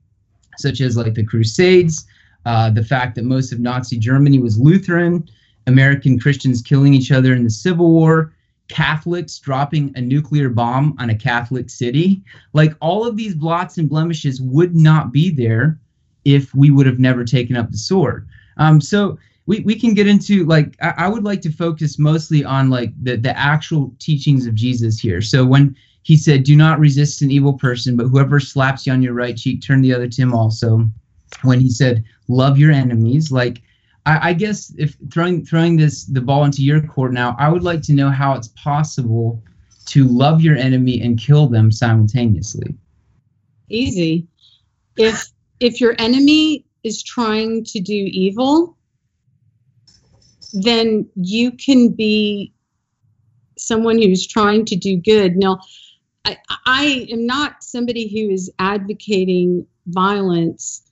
such 0.58 0.80
as 0.80 0.96
like 0.96 1.14
the 1.14 1.24
Crusades, 1.24 2.06
uh, 2.44 2.70
the 2.70 2.84
fact 2.84 3.16
that 3.16 3.24
most 3.24 3.52
of 3.52 3.60
Nazi 3.60 3.98
Germany 3.98 4.38
was 4.38 4.58
Lutheran, 4.58 5.28
American 5.66 6.18
Christians 6.18 6.62
killing 6.62 6.94
each 6.94 7.10
other 7.10 7.32
in 7.32 7.42
the 7.42 7.50
Civil 7.50 7.90
War, 7.90 8.32
Catholics 8.68 9.38
dropping 9.38 9.92
a 9.96 10.00
nuclear 10.00 10.48
bomb 10.48 10.96
on 10.98 11.10
a 11.10 11.14
Catholic 11.14 11.70
city. 11.70 12.22
Like 12.52 12.74
all 12.80 13.06
of 13.06 13.16
these 13.16 13.34
blots 13.34 13.78
and 13.78 13.88
blemishes 13.88 14.40
would 14.40 14.74
not 14.74 15.12
be 15.12 15.30
there 15.30 15.78
if 16.24 16.54
we 16.54 16.70
would 16.70 16.86
have 16.86 16.98
never 16.98 17.24
taken 17.24 17.56
up 17.56 17.70
the 17.70 17.78
sword. 17.78 18.28
Um, 18.56 18.80
so 18.80 19.18
we, 19.46 19.60
we 19.60 19.78
can 19.78 19.94
get 19.94 20.08
into 20.08 20.44
like 20.44 20.76
I, 20.82 20.94
I 20.98 21.08
would 21.08 21.24
like 21.24 21.40
to 21.42 21.52
focus 21.52 21.98
mostly 21.98 22.44
on 22.44 22.68
like 22.70 22.92
the, 23.02 23.16
the 23.16 23.36
actual 23.38 23.94
teachings 23.98 24.46
of 24.46 24.54
Jesus 24.54 24.98
here. 24.98 25.22
So 25.22 25.44
when 25.44 25.76
he 26.06 26.16
said, 26.16 26.44
Do 26.44 26.54
not 26.54 26.78
resist 26.78 27.20
an 27.20 27.32
evil 27.32 27.54
person, 27.54 27.96
but 27.96 28.06
whoever 28.06 28.38
slaps 28.38 28.86
you 28.86 28.92
on 28.92 29.02
your 29.02 29.12
right 29.12 29.36
cheek, 29.36 29.60
turn 29.60 29.80
the 29.80 29.92
other 29.92 30.06
to 30.06 30.22
him 30.22 30.32
also. 30.32 30.88
When 31.42 31.58
he 31.58 31.68
said, 31.68 32.04
Love 32.28 32.58
your 32.58 32.70
enemies, 32.70 33.32
like 33.32 33.60
I, 34.06 34.28
I 34.28 34.32
guess 34.32 34.72
if 34.78 34.96
throwing 35.12 35.44
throwing 35.44 35.76
this 35.76 36.04
the 36.04 36.20
ball 36.20 36.44
into 36.44 36.62
your 36.62 36.80
court 36.80 37.12
now, 37.12 37.34
I 37.40 37.48
would 37.48 37.64
like 37.64 37.82
to 37.82 37.92
know 37.92 38.08
how 38.08 38.34
it's 38.34 38.52
possible 38.54 39.42
to 39.86 40.04
love 40.04 40.42
your 40.42 40.56
enemy 40.56 41.00
and 41.00 41.18
kill 41.18 41.48
them 41.48 41.72
simultaneously. 41.72 42.72
Easy. 43.68 44.28
If 44.96 45.26
if 45.58 45.80
your 45.80 45.96
enemy 45.98 46.66
is 46.84 47.02
trying 47.02 47.64
to 47.64 47.80
do 47.80 48.08
evil, 48.12 48.76
then 50.52 51.10
you 51.16 51.50
can 51.50 51.88
be 51.88 52.52
someone 53.58 54.00
who's 54.00 54.24
trying 54.24 54.64
to 54.66 54.76
do 54.76 54.96
good. 54.96 55.36
Now, 55.36 55.58
I, 56.26 56.38
I 56.66 57.06
am 57.10 57.24
not 57.24 57.62
somebody 57.62 58.08
who 58.08 58.32
is 58.32 58.50
advocating 58.58 59.66
violence 59.86 60.82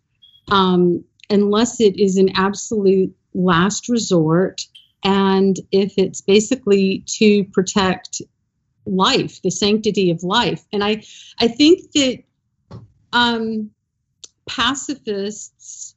um, 0.51 1.05
unless 1.29 1.81
it 1.81 1.99
is 1.99 2.17
an 2.17 2.31
absolute 2.37 3.15
last 3.35 3.89
resort 3.89 4.67
and 5.03 5.59
if 5.73 5.95
it's 5.99 6.21
basically 6.21 7.03
to 7.07 7.45
protect 7.53 8.23
life 8.87 9.43
the 9.43 9.51
sanctity 9.51 10.11
of 10.11 10.23
life. 10.23 10.65
And 10.73 10.85
i 10.85 11.03
i 11.41 11.49
think 11.49 11.91
that 11.93 12.23
um 13.13 13.71
pacifists 14.47 15.95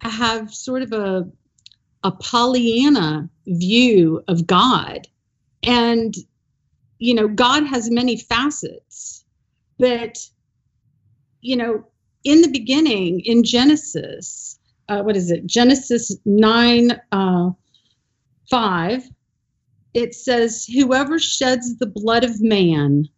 have 0.00 0.52
sort 0.52 0.82
of 0.82 0.92
a 0.92 1.28
a 2.04 2.10
pollyanna 2.10 3.28
view 3.46 4.22
of 4.28 4.46
god. 4.46 5.06
And 5.62 6.14
you 7.02 7.14
know 7.14 7.28
god 7.28 7.66
has 7.66 7.90
many 7.90 8.16
facets 8.16 9.24
but 9.78 10.18
you 11.40 11.56
know 11.56 11.84
in 12.24 12.40
the 12.40 12.48
beginning, 12.48 13.20
in 13.20 13.42
Genesis, 13.42 14.58
uh, 14.88 15.02
what 15.02 15.16
is 15.16 15.30
it? 15.30 15.46
Genesis 15.46 16.16
9 16.24 17.00
uh, 17.10 17.50
5, 18.50 19.10
it 19.94 20.14
says, 20.14 20.64
Whoever 20.66 21.18
sheds 21.18 21.76
the 21.76 21.86
blood 21.86 22.24
of 22.24 22.40
man, 22.40 23.08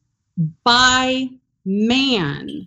by 0.65 1.29
man 1.65 2.67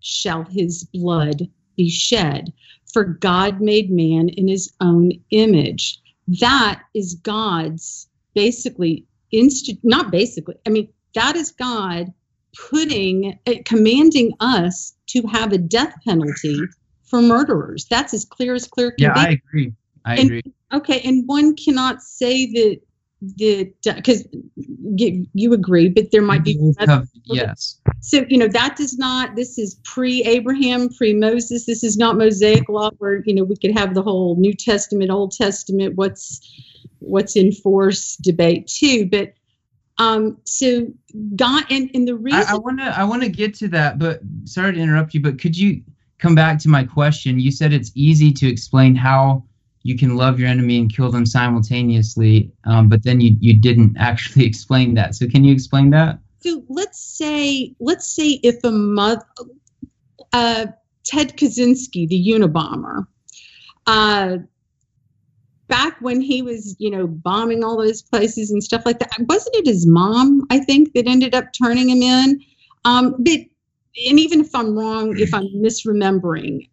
shall 0.00 0.44
his 0.44 0.84
blood 0.84 1.48
be 1.76 1.88
shed. 1.88 2.52
For 2.92 3.04
God 3.04 3.60
made 3.60 3.90
man 3.90 4.28
in 4.30 4.48
his 4.48 4.72
own 4.80 5.12
image. 5.30 6.00
That 6.40 6.82
is 6.94 7.14
God's 7.14 8.08
basically, 8.34 9.04
inst- 9.32 9.78
not 9.82 10.10
basically, 10.10 10.54
I 10.66 10.70
mean, 10.70 10.88
that 11.14 11.36
is 11.36 11.50
God 11.50 12.12
putting, 12.70 13.38
uh, 13.46 13.54
commanding 13.64 14.34
us 14.40 14.94
to 15.08 15.26
have 15.26 15.52
a 15.52 15.58
death 15.58 15.94
penalty 16.04 16.60
for 17.04 17.22
murderers. 17.22 17.86
That's 17.90 18.14
as 18.14 18.24
clear 18.24 18.54
as 18.54 18.66
clear 18.66 18.92
can 18.92 19.04
yeah, 19.04 19.14
be. 19.14 19.20
I 19.20 19.28
agree. 19.30 19.72
I 20.04 20.16
and, 20.16 20.26
agree. 20.26 20.42
Okay, 20.72 21.00
and 21.04 21.26
one 21.26 21.56
cannot 21.56 22.02
say 22.02 22.52
that 22.52 22.80
that 23.20 23.72
because 23.82 24.24
you, 24.56 25.26
you 25.34 25.52
agree, 25.52 25.88
but 25.88 26.12
there 26.12 26.22
might 26.22 26.44
be 26.44 26.56
that- 26.78 27.08
yes. 27.24 27.80
so 28.00 28.24
you 28.28 28.38
know 28.38 28.46
that 28.46 28.76
does 28.76 28.96
not 28.96 29.34
this 29.34 29.58
is 29.58 29.80
pre-abraham 29.84 30.88
pre-moses 30.90 31.66
this 31.66 31.82
is 31.82 31.96
not 31.96 32.16
mosaic 32.16 32.68
law 32.68 32.90
where 32.98 33.22
you 33.26 33.34
know 33.34 33.42
we 33.42 33.56
could 33.56 33.76
have 33.76 33.94
the 33.94 34.02
whole 34.02 34.36
new 34.36 34.54
testament 34.54 35.10
old 35.10 35.32
testament 35.32 35.96
what's 35.96 36.40
what's 37.00 37.36
in 37.36 37.52
force 37.52 38.16
debate 38.16 38.66
too 38.66 39.06
but 39.06 39.32
um 39.98 40.36
so 40.44 40.86
god 41.36 41.64
and, 41.70 41.90
and 41.94 42.06
the 42.06 42.16
reason 42.16 42.44
I, 42.48 42.56
want 42.56 42.78
to 42.78 42.84
I 42.84 43.04
want 43.04 43.22
to 43.22 43.28
get 43.28 43.54
to 43.54 43.68
that, 43.68 43.98
but 43.98 44.20
sorry 44.44 44.72
to 44.74 44.80
interrupt 44.80 45.12
you. 45.12 45.20
But 45.20 45.40
could 45.40 45.58
you 45.58 45.82
come 46.18 46.34
back 46.34 46.58
to 46.60 46.68
my 46.68 46.84
question? 46.84 47.40
You 47.40 47.50
said 47.50 47.72
it's 47.72 47.90
easy 47.94 48.32
to 48.32 48.48
explain 48.48 48.94
how 48.94 49.44
you 49.82 49.96
can 49.98 50.16
love 50.16 50.38
your 50.38 50.48
enemy 50.48 50.78
and 50.78 50.94
kill 50.94 51.10
them 51.10 51.26
simultaneously, 51.26 52.52
um, 52.64 52.88
but 52.88 53.02
then 53.02 53.20
you 53.20 53.36
you 53.40 53.58
didn't 53.58 53.96
actually 53.98 54.46
explain 54.46 54.94
that. 54.94 55.16
So 55.16 55.26
can 55.26 55.42
you 55.42 55.52
explain 55.52 55.90
that? 55.90 56.20
so 56.40 56.64
let's 56.68 57.00
say 57.00 57.74
let's 57.80 58.06
say 58.06 58.40
if 58.42 58.62
a 58.64 58.70
mother 58.70 59.24
uh 60.32 60.66
ted 61.04 61.36
kaczynski 61.36 62.08
the 62.08 62.32
unabomber 62.32 63.06
uh 63.86 64.38
back 65.68 66.00
when 66.00 66.20
he 66.20 66.42
was 66.42 66.74
you 66.78 66.90
know 66.90 67.06
bombing 67.06 67.62
all 67.62 67.76
those 67.76 68.02
places 68.02 68.50
and 68.50 68.62
stuff 68.62 68.82
like 68.84 68.98
that 68.98 69.12
wasn't 69.28 69.54
it 69.56 69.66
his 69.66 69.86
mom 69.86 70.46
i 70.50 70.58
think 70.58 70.92
that 70.94 71.06
ended 71.06 71.34
up 71.34 71.52
turning 71.52 71.88
him 71.88 72.02
in? 72.02 72.40
Um 72.84 73.14
but 73.18 73.40
and 74.08 74.18
even 74.18 74.40
if 74.40 74.54
i'm 74.54 74.76
wrong 74.76 75.16
if 75.18 75.32
i'm 75.34 75.48
misremembering 75.56 76.68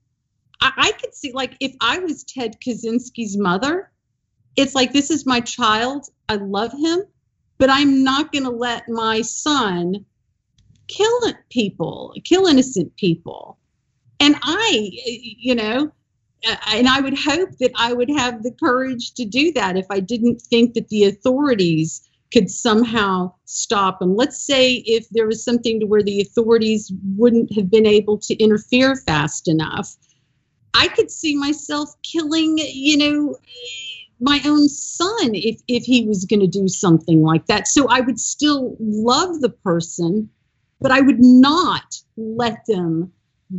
i, 0.62 0.72
I 0.78 0.92
could 0.94 1.14
see 1.14 1.32
like 1.34 1.56
if 1.60 1.76
i 1.82 2.00
was 2.00 2.24
ted 2.24 2.58
kaczynski's 2.66 3.38
mother 3.38 3.92
it's 4.56 4.76
like 4.76 4.94
this 4.94 5.12
is 5.12 5.26
my 5.26 5.40
child 5.42 6.08
i 6.30 6.36
love 6.36 6.72
him 6.72 7.04
but 7.58 7.70
i'm 7.70 8.04
not 8.04 8.32
going 8.32 8.44
to 8.44 8.52
let 8.52 8.88
my 8.88 9.22
son 9.22 10.06
kill 10.88 11.20
people 11.50 12.14
kill 12.24 12.46
innocent 12.46 12.96
people. 12.96 13.58
And 14.20 14.36
i 14.42 14.90
you 15.06 15.56
know 15.56 15.92
and 16.46 16.88
I 16.88 17.02
would 17.02 17.18
hope 17.18 17.58
that 17.60 17.72
I 17.76 17.94
would 17.94 18.10
have 18.10 18.44
the 18.44 18.52
courage 18.52 19.14
to 19.16 19.26
do 19.26 19.52
that 19.54 19.78
if 19.78 19.86
I 19.90 20.00
didn't 20.00 20.42
think 20.42 20.74
that 20.74 20.90
the 20.90 21.06
authorities 21.06 22.08
could 22.32 22.50
somehow 22.50 23.34
stop 23.46 24.00
them. 24.00 24.16
Let's 24.16 24.46
say 24.46 24.84
if 24.86 25.08
there 25.10 25.28
was 25.28 25.44
something 25.44 25.80
to 25.80 25.86
where 25.86 26.04
the 26.04 26.22
authorities 26.22 26.92
wouldn't 27.16 27.54
have 27.54 27.70
been 27.70 27.86
able 27.86 28.18
to 28.20 28.36
interfere 28.36 28.96
fast 28.96 29.48
enough, 29.48 29.96
I 30.74 30.90
could 30.90 31.10
see 31.10 31.36
myself 31.38 31.94
killing, 32.04 32.58
you 32.58 32.98
know, 32.98 33.38
my 34.20 34.42
own 34.46 34.70
son 34.70 35.32
if 35.34 35.62
if 35.68 35.84
he 35.84 36.06
was 36.06 36.26
going 36.26 36.40
to 36.40 36.48
do 36.48 36.68
something 36.68 37.22
like 37.22 37.48
that. 37.48 37.68
So 37.68 37.88
I 37.90 38.02
would 38.02 38.20
still 38.20 38.76
love 38.80 39.42
the 39.42 39.50
person, 39.50 40.30
but 40.80 40.92
I 40.92 41.02
would 41.02 41.20
not 41.20 42.02
let 42.18 42.66
them 42.66 43.12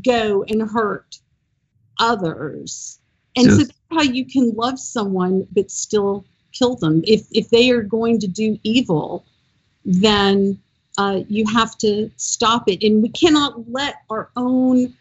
go 0.05 0.45
and 0.49 0.63
hurt 0.63 1.19
others. 1.99 2.99
And 3.37 3.47
so, 3.47 3.59
So- 3.59 3.65
that's 3.65 3.73
how 3.91 4.03
you 4.03 4.25
can 4.25 4.53
love 4.55 4.79
someone 4.79 5.47
but 5.55 5.71
still 5.71 6.25
kill 6.53 6.77
them. 6.77 7.03
If 7.07 7.27
if 7.33 7.51
they 7.51 7.71
are 7.71 7.83
going 7.83 8.19
to 8.21 8.27
do 8.27 8.59
evil, 8.63 9.25
then 9.85 10.59
uh, 10.99 11.21
you 11.29 11.45
have 11.53 11.77
to 11.79 12.11
stop 12.17 12.69
it. 12.69 12.83
And 12.83 13.03
we 13.03 13.11
cannot 13.11 13.71
let 13.71 13.97
our 14.09 14.31
own 14.37 14.95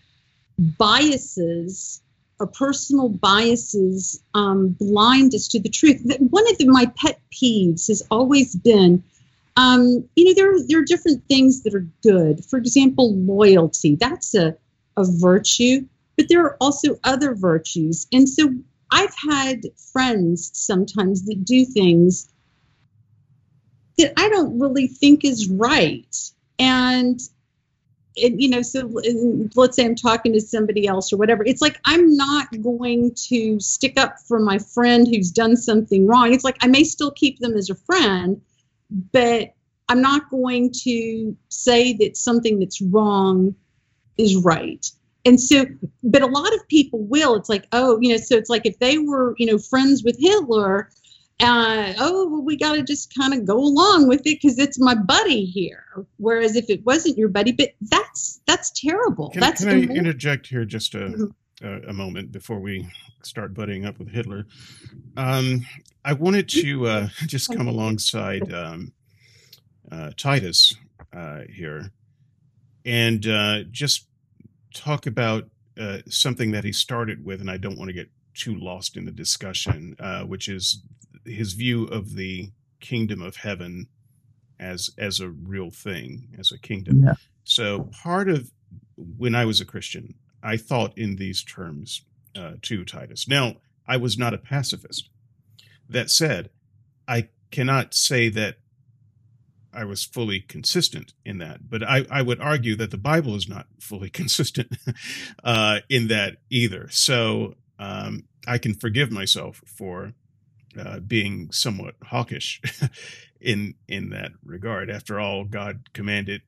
biases, 0.78 2.02
our 2.40 2.48
personal 2.48 3.10
biases, 3.10 4.22
um, 4.34 4.70
blind 4.80 5.34
us 5.34 5.48
to 5.50 5.60
the 5.60 5.70
truth. 5.70 6.02
One 6.20 6.50
of 6.52 6.58
the, 6.58 6.68
my 6.68 6.92
pet 6.98 7.20
peeves 7.32 7.88
has 7.88 8.06
always 8.12 8.56
been 8.56 9.04
um, 9.58 10.08
you 10.16 10.26
know, 10.26 10.34
there, 10.36 10.68
there 10.68 10.80
are 10.80 10.86
different 10.86 11.24
things 11.28 11.64
that 11.64 11.74
are 11.74 11.88
good. 12.04 12.44
For 12.46 12.58
example, 12.58 13.16
loyalty. 13.16 13.96
That's 13.96 14.36
a, 14.36 14.56
a 14.98 15.06
virtue, 15.06 15.86
but 16.18 16.28
there 16.30 16.44
are 16.44 16.58
also 16.62 16.98
other 17.04 17.36
virtues. 17.36 18.08
And 18.12 18.28
so 18.28 18.54
I've 18.92 19.16
had 19.30 19.62
friends 19.92 20.52
sometimes 20.54 21.26
that 21.26 21.44
do 21.46 21.66
things 21.66 22.32
that 23.98 24.14
I 24.18 24.30
don't 24.30 24.60
really 24.60 24.88
think 24.88 25.24
is 25.24 25.50
right. 25.50 26.16
And, 26.60 27.20
and 28.18 28.42
you 28.42 28.50
know, 28.50 28.62
so 28.62 28.90
let's 29.56 29.76
say 29.76 29.86
I'm 29.86 29.96
talking 29.96 30.34
to 30.34 30.42
somebody 30.42 30.88
else 30.88 31.12
or 31.12 31.18
whatever. 31.18 31.44
It's 31.46 31.62
like 31.62 31.80
I'm 31.86 32.16
not 32.16 32.48
going 32.62 33.14
to 33.30 33.60
stick 33.60 33.98
up 33.98 34.20
for 34.28 34.40
my 34.40 34.58
friend 34.58 35.08
who's 35.08 35.32
done 35.32 35.56
something 35.56 36.08
wrong. 36.08 36.34
It's 36.34 36.44
like 36.44 36.58
I 36.62 36.68
may 36.68 36.84
still 36.84 37.12
keep 37.12 37.40
them 37.40 37.56
as 37.56 37.70
a 37.70 37.76
friend, 37.76 38.42
but 39.12 39.54
I'm 39.88 40.02
not 40.02 40.30
going 40.30 40.72
to 40.84 41.36
say 41.50 41.94
that 41.94 42.18
something 42.18 42.60
that's 42.60 42.82
wrong 42.82 43.56
is 44.18 44.36
right. 44.38 44.86
And 45.26 45.42
so, 45.42 45.66
but 46.04 46.22
a 46.22 46.28
lot 46.28 46.54
of 46.54 46.68
people 46.68 47.04
will. 47.04 47.36
It's 47.36 47.50
like, 47.50 47.68
oh, 47.72 48.00
you 48.00 48.10
know, 48.10 48.18
so 48.18 48.36
it's 48.38 48.50
like 48.50 48.66
if 48.66 48.78
they 48.80 49.00
were, 49.00 49.36
you 49.38 49.48
know, 49.48 49.58
friends 49.58 50.04
with 50.04 50.16
Hitler, 50.20 50.90
uh, 51.42 51.94
oh, 51.98 52.30
well, 52.30 52.44
we 52.44 52.56
got 52.56 52.76
to 52.76 52.84
just 52.84 53.14
kind 53.16 53.34
of 53.34 53.46
go 53.46 53.58
along 53.58 54.08
with 54.08 54.20
it 54.22 54.40
because 54.42 54.58
it's 54.60 54.80
my 54.80 54.96
buddy 54.96 55.44
here. 55.44 55.84
Whereas 56.18 56.56
if 56.56 56.70
it 56.70 56.86
wasn't 56.86 57.18
your 57.18 57.28
buddy, 57.30 57.52
but 57.52 57.72
that's 57.82 58.42
that's 58.46 58.72
terrible. 58.80 59.32
Can, 59.32 59.42
that's 59.42 59.66
can 59.66 59.90
I 59.90 59.94
interject 59.94 60.48
here 60.48 60.64
just 60.64 60.94
a, 60.96 61.10
Mhm. 61.10 61.32
a, 61.62 61.90
a 61.90 61.94
moment 61.94 62.32
before 62.32 62.60
we 62.60 62.88
start 63.24 63.54
butting 63.54 63.86
up 63.86 64.00
with 64.00 64.10
Hitler? 64.10 64.46
Um, 65.18 65.66
I 66.06 66.14
wanted 66.14 66.48
to 66.50 66.88
uh, 66.88 67.10
just 67.26 67.54
come 67.54 67.68
alongside 67.68 68.54
um, 68.54 68.94
uh, 69.92 70.12
Titus 70.16 70.74
uh, 71.12 71.42
here 71.54 71.92
and 72.86 73.26
uh, 73.28 73.64
just 73.72 74.08
talk 74.76 75.08
about 75.08 75.50
uh, 75.80 76.00
something 76.08 76.52
that 76.52 76.64
he 76.64 76.72
started 76.72 77.26
with, 77.26 77.42
and 77.42 77.50
I 77.50 77.58
don't 77.58 77.78
want 77.78 77.90
to 77.90 77.94
get 77.94 78.10
too 78.34 78.56
lost 78.56 78.98
in 78.98 79.06
the 79.06 79.12
discussion, 79.12 79.96
uh, 80.00 80.24
which 80.24 80.48
is 80.48 80.82
his 81.26 81.54
view 81.54 81.86
of 81.86 82.16
the 82.16 82.52
kingdom 82.80 83.22
of 83.22 83.38
heaven 83.38 83.88
as 84.60 84.92
as 84.98 85.20
a 85.20 85.30
real 85.30 85.72
thing, 85.72 86.28
as 86.38 86.52
a 86.52 86.60
kingdom. 86.60 87.04
Yeah. 87.04 87.16
So 87.44 87.90
part 88.04 88.30
of 88.30 88.52
when 88.98 89.36
I 89.36 89.46
was 89.46 89.60
a 89.60 89.66
Christian, 89.66 90.16
I 90.44 90.58
thought 90.58 90.98
in 90.98 91.16
these 91.16 91.44
terms 91.44 92.04
uh, 92.36 92.54
to 92.62 92.86
Titus. 92.86 93.28
Now, 93.28 93.56
I 93.88 93.98
was 93.98 94.18
not 94.18 94.34
a 94.34 94.38
pacifist. 94.38 95.10
That 95.90 96.10
said, 96.10 96.50
I 97.08 97.30
cannot 97.52 97.94
say 97.94 98.30
that 98.30 98.58
I 99.76 99.84
was 99.84 100.04
fully 100.04 100.40
consistent 100.40 101.14
in 101.26 101.38
that, 101.40 101.70
but 101.70 101.84
I, 101.84 102.06
I 102.10 102.22
would 102.22 102.40
argue 102.40 102.76
that 102.78 102.92
the 102.92 102.98
Bible 102.98 103.36
is 103.36 103.48
not 103.48 103.68
fully 103.80 104.10
consistent 104.22 104.76
uh, 105.44 105.80
in 105.90 106.08
that 106.08 106.38
either. 106.50 106.88
So 106.90 107.56
um, 107.78 108.24
I 108.48 108.58
can 108.58 108.74
forgive 108.74 109.12
myself 109.12 109.62
for 109.66 110.14
uh, 110.80 111.00
being 111.00 111.52
somewhat 111.52 111.96
hawkish 112.04 112.62
in 113.42 113.76
in 113.88 114.10
that 114.10 114.32
regard. 114.44 114.90
After 114.90 115.20
all, 115.20 115.46
God 115.46 115.90
commanded 115.94 116.42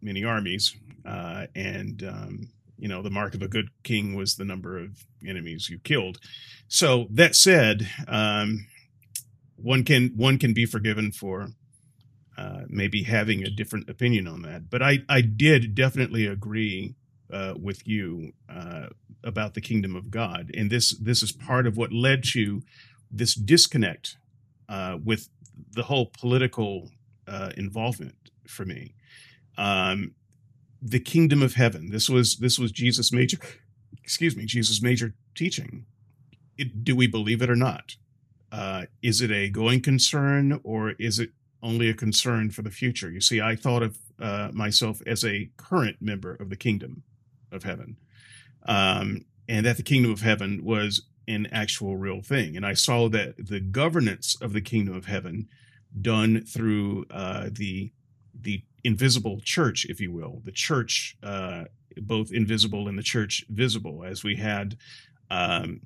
many 0.00 0.24
armies, 0.24 0.74
uh, 1.04 1.46
and 1.54 2.02
um, 2.02 2.48
you 2.78 2.88
know 2.88 3.02
the 3.02 3.10
mark 3.10 3.34
of 3.34 3.42
a 3.42 3.48
good 3.48 3.68
king 3.82 4.14
was 4.14 4.36
the 4.36 4.44
number 4.44 4.78
of 4.78 5.06
enemies 5.26 5.68
you 5.70 5.78
killed. 5.78 6.18
So 6.68 7.06
that 7.10 7.34
said, 7.34 7.88
um, 8.08 8.66
one 9.56 9.84
can 9.84 10.12
one 10.16 10.38
can 10.38 10.54
be 10.54 10.66
forgiven 10.66 11.12
for 11.12 11.48
uh, 12.36 12.62
maybe 12.68 13.04
having 13.04 13.42
a 13.42 13.50
different 13.50 13.88
opinion 13.88 14.26
on 14.26 14.42
that. 14.42 14.70
But 14.70 14.82
I 14.82 14.98
I 15.08 15.20
did 15.20 15.74
definitely 15.74 16.26
agree 16.26 16.94
uh, 17.32 17.54
with 17.60 17.86
you 17.86 18.32
uh, 18.48 18.88
about 19.24 19.54
the 19.54 19.60
kingdom 19.60 19.96
of 19.96 20.10
God, 20.10 20.50
and 20.54 20.70
this 20.70 20.96
this 20.96 21.22
is 21.22 21.32
part 21.32 21.66
of 21.66 21.76
what 21.76 21.92
led 21.92 22.24
to 22.32 22.62
this 23.10 23.34
disconnect 23.34 24.16
uh, 24.68 24.98
with 25.02 25.28
the 25.72 25.84
whole 25.84 26.06
political 26.06 26.90
uh, 27.26 27.52
involvement 27.56 28.30
for 28.46 28.64
me. 28.64 28.94
Um, 29.56 30.14
the 30.82 31.00
kingdom 31.00 31.42
of 31.42 31.54
heaven. 31.54 31.90
This 31.90 32.08
was 32.08 32.36
this 32.36 32.58
was 32.58 32.70
Jesus' 32.70 33.12
major, 33.12 33.38
excuse 34.02 34.36
me, 34.36 34.44
Jesus' 34.44 34.82
major 34.82 35.14
teaching. 35.34 35.86
It, 36.58 36.84
do 36.84 36.94
we 36.96 37.06
believe 37.06 37.42
it 37.42 37.50
or 37.50 37.56
not? 37.56 37.96
Uh, 38.52 38.86
is 39.02 39.20
it 39.20 39.30
a 39.30 39.50
going 39.50 39.80
concern 39.82 40.60
or 40.62 40.92
is 40.92 41.18
it 41.18 41.30
only 41.66 41.88
a 41.88 41.94
concern 41.94 42.50
for 42.50 42.62
the 42.62 42.70
future? 42.70 43.10
You 43.10 43.20
see, 43.20 43.40
I 43.40 43.56
thought 43.56 43.82
of 43.82 43.98
uh, 44.20 44.50
myself 44.52 45.02
as 45.06 45.24
a 45.24 45.50
current 45.56 45.96
member 46.00 46.34
of 46.34 46.48
the 46.48 46.56
kingdom 46.56 47.02
of 47.52 47.64
heaven, 47.64 47.96
um, 48.66 49.24
and 49.48 49.66
that 49.66 49.76
the 49.76 49.82
kingdom 49.82 50.12
of 50.12 50.20
heaven 50.20 50.64
was 50.64 51.02
an 51.28 51.46
actual 51.52 51.96
real 51.96 52.22
thing. 52.22 52.56
And 52.56 52.64
I 52.64 52.74
saw 52.74 53.08
that 53.08 53.34
the 53.38 53.60
governance 53.60 54.36
of 54.40 54.52
the 54.52 54.60
kingdom 54.60 54.94
of 54.94 55.06
heaven 55.06 55.48
done 56.00 56.44
through 56.44 57.06
uh, 57.10 57.48
the 57.52 57.92
the 58.38 58.62
invisible 58.84 59.40
church, 59.42 59.86
if 59.86 60.00
you 60.00 60.12
will, 60.12 60.42
the 60.44 60.52
church 60.52 61.16
uh, 61.22 61.64
both 61.96 62.30
invisible 62.32 62.88
and 62.88 62.98
the 62.98 63.02
church 63.02 63.44
visible, 63.48 64.04
as 64.04 64.22
we 64.22 64.36
had 64.36 64.76
um, 65.30 65.80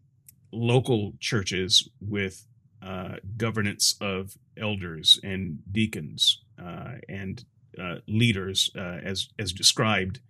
local 0.52 1.14
churches 1.20 1.88
with 2.00 2.46
uh, 2.82 3.16
governance 3.36 3.96
of 4.00 4.36
elders 4.56 5.20
and 5.22 5.60
deacons 5.70 6.40
uh, 6.62 6.94
and 7.08 7.44
uh, 7.78 7.96
leaders 8.06 8.70
uh, 8.76 8.98
as 9.02 9.28
as 9.38 9.52
described 9.52 10.20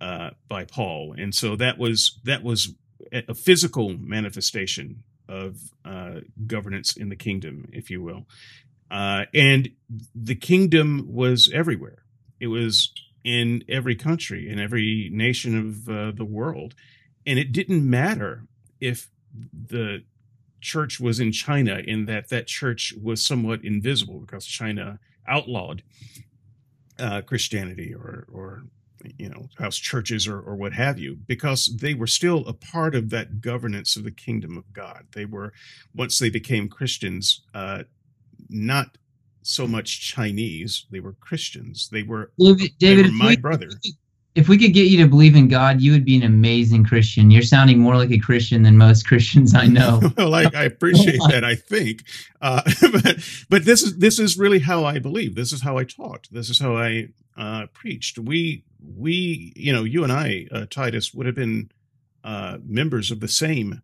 uh, 0.00 0.30
by 0.48 0.64
Paul, 0.64 1.14
and 1.16 1.34
so 1.34 1.56
that 1.56 1.78
was 1.78 2.18
that 2.24 2.42
was 2.42 2.74
a 3.12 3.34
physical 3.34 3.96
manifestation 3.98 5.02
of 5.28 5.72
uh, 5.84 6.20
governance 6.46 6.96
in 6.96 7.08
the 7.08 7.16
kingdom, 7.16 7.68
if 7.72 7.90
you 7.90 8.02
will, 8.02 8.26
and 8.90 9.70
the 10.14 10.34
kingdom 10.34 11.06
was 11.08 11.50
everywhere. 11.52 12.04
It 12.40 12.48
was 12.48 12.92
in 13.24 13.64
every 13.68 13.96
country, 13.96 14.48
in 14.48 14.60
every 14.60 15.10
nation 15.12 15.58
of 15.58 15.86
the 15.86 16.24
world, 16.24 16.74
and 17.26 17.38
it 17.38 17.52
didn't 17.52 17.88
matter 17.88 18.44
if 18.80 19.10
the 19.52 20.04
church 20.60 21.00
was 21.00 21.20
in 21.20 21.32
China 21.32 21.78
in 21.86 22.06
that 22.06 22.28
that 22.30 22.46
church 22.46 22.94
was 23.02 23.24
somewhat 23.24 23.64
invisible 23.64 24.20
because 24.20 24.46
China 24.46 24.98
outlawed 25.28 25.82
uh, 26.98 27.22
Christianity 27.22 27.94
or 27.94 28.26
or 28.32 28.64
you 29.18 29.28
know 29.28 29.48
house 29.58 29.76
churches 29.76 30.26
or, 30.26 30.40
or 30.40 30.56
what 30.56 30.72
have 30.72 30.98
you 30.98 31.16
because 31.26 31.66
they 31.76 31.94
were 31.94 32.06
still 32.06 32.46
a 32.46 32.52
part 32.52 32.94
of 32.94 33.10
that 33.10 33.40
governance 33.40 33.96
of 33.96 34.04
the 34.04 34.10
kingdom 34.10 34.56
of 34.56 34.72
God. 34.72 35.06
They 35.12 35.24
were 35.26 35.52
once 35.94 36.18
they 36.18 36.30
became 36.30 36.68
Christians, 36.68 37.42
uh, 37.54 37.84
not 38.48 38.98
so 39.42 39.66
much 39.66 40.00
Chinese. 40.00 40.86
They 40.90 41.00
were 41.00 41.14
Christians. 41.14 41.88
They 41.90 42.02
were 42.02 42.32
David. 42.38 42.72
They 42.84 42.96
David 42.96 43.06
were 43.06 43.12
my 43.12 43.36
brother 43.36 43.82
if 44.36 44.50
we 44.50 44.58
could 44.58 44.74
get 44.74 44.88
you 44.88 44.98
to 44.98 45.08
believe 45.08 45.34
in 45.34 45.48
God, 45.48 45.80
you 45.80 45.92
would 45.92 46.04
be 46.04 46.14
an 46.14 46.22
amazing 46.22 46.84
Christian. 46.84 47.30
You're 47.30 47.42
sounding 47.42 47.78
more 47.78 47.96
like 47.96 48.10
a 48.10 48.18
Christian 48.18 48.62
than 48.62 48.76
most 48.76 49.02
Christians 49.06 49.54
I 49.54 49.66
know. 49.66 50.02
well, 50.16 50.34
I, 50.34 50.44
I 50.54 50.64
appreciate 50.64 51.20
that. 51.30 51.42
I 51.42 51.54
think, 51.54 52.04
uh, 52.42 52.62
but 52.92 53.16
but 53.48 53.64
this 53.64 53.82
is 53.82 53.96
this 53.96 54.18
is 54.18 54.38
really 54.38 54.58
how 54.58 54.84
I 54.84 54.98
believe. 54.98 55.34
This 55.34 55.52
is 55.52 55.62
how 55.62 55.78
I 55.78 55.84
taught. 55.84 56.28
This 56.30 56.50
is 56.50 56.60
how 56.60 56.76
I 56.76 57.08
uh, 57.36 57.66
preached. 57.72 58.18
We 58.18 58.62
we 58.78 59.54
you 59.56 59.72
know 59.72 59.84
you 59.84 60.04
and 60.04 60.12
I, 60.12 60.46
uh, 60.52 60.66
Titus, 60.68 61.14
would 61.14 61.26
have 61.26 61.34
been 61.34 61.70
uh, 62.22 62.58
members 62.62 63.10
of 63.10 63.20
the 63.20 63.28
same 63.28 63.80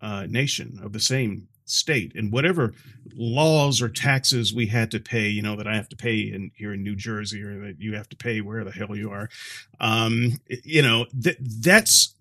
uh, 0.00 0.26
nation 0.28 0.80
of 0.82 0.94
the 0.94 1.00
same 1.00 1.48
state 1.70 2.12
and 2.14 2.32
whatever 2.32 2.72
laws 3.14 3.80
or 3.80 3.88
taxes 3.88 4.52
we 4.52 4.66
had 4.66 4.90
to 4.90 5.00
pay 5.00 5.28
you 5.28 5.42
know 5.42 5.56
that 5.56 5.66
i 5.66 5.74
have 5.74 5.88
to 5.88 5.96
pay 5.96 6.20
in 6.20 6.50
here 6.54 6.72
in 6.72 6.82
new 6.82 6.96
jersey 6.96 7.42
or 7.42 7.58
that 7.60 7.80
you 7.80 7.94
have 7.94 8.08
to 8.08 8.16
pay 8.16 8.40
where 8.40 8.64
the 8.64 8.70
hell 8.70 8.96
you 8.96 9.10
are. 9.10 9.28
Um 9.80 10.40
you 10.48 10.82
know 10.82 11.06
that 11.14 11.36
that's 11.40 12.14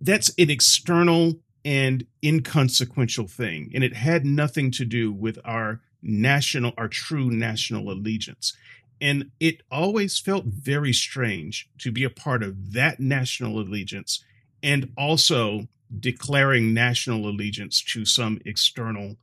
that's 0.00 0.30
an 0.38 0.50
external 0.50 1.34
and 1.64 2.06
inconsequential 2.24 3.26
thing 3.26 3.70
and 3.74 3.82
it 3.84 3.94
had 3.94 4.24
nothing 4.24 4.70
to 4.72 4.84
do 4.84 5.12
with 5.12 5.38
our 5.44 5.80
national 6.02 6.72
our 6.76 6.88
true 6.88 7.30
national 7.30 7.90
allegiance. 7.90 8.56
And 8.98 9.30
it 9.40 9.60
always 9.70 10.18
felt 10.18 10.46
very 10.46 10.94
strange 10.94 11.68
to 11.80 11.92
be 11.92 12.02
a 12.02 12.10
part 12.10 12.42
of 12.42 12.72
that 12.72 12.98
national 12.98 13.60
allegiance 13.60 14.24
and 14.62 14.90
also 14.96 15.68
declaring 15.98 16.74
national 16.74 17.28
allegiance 17.28 17.82
to 17.82 18.04
some 18.04 18.40
external 18.44 19.16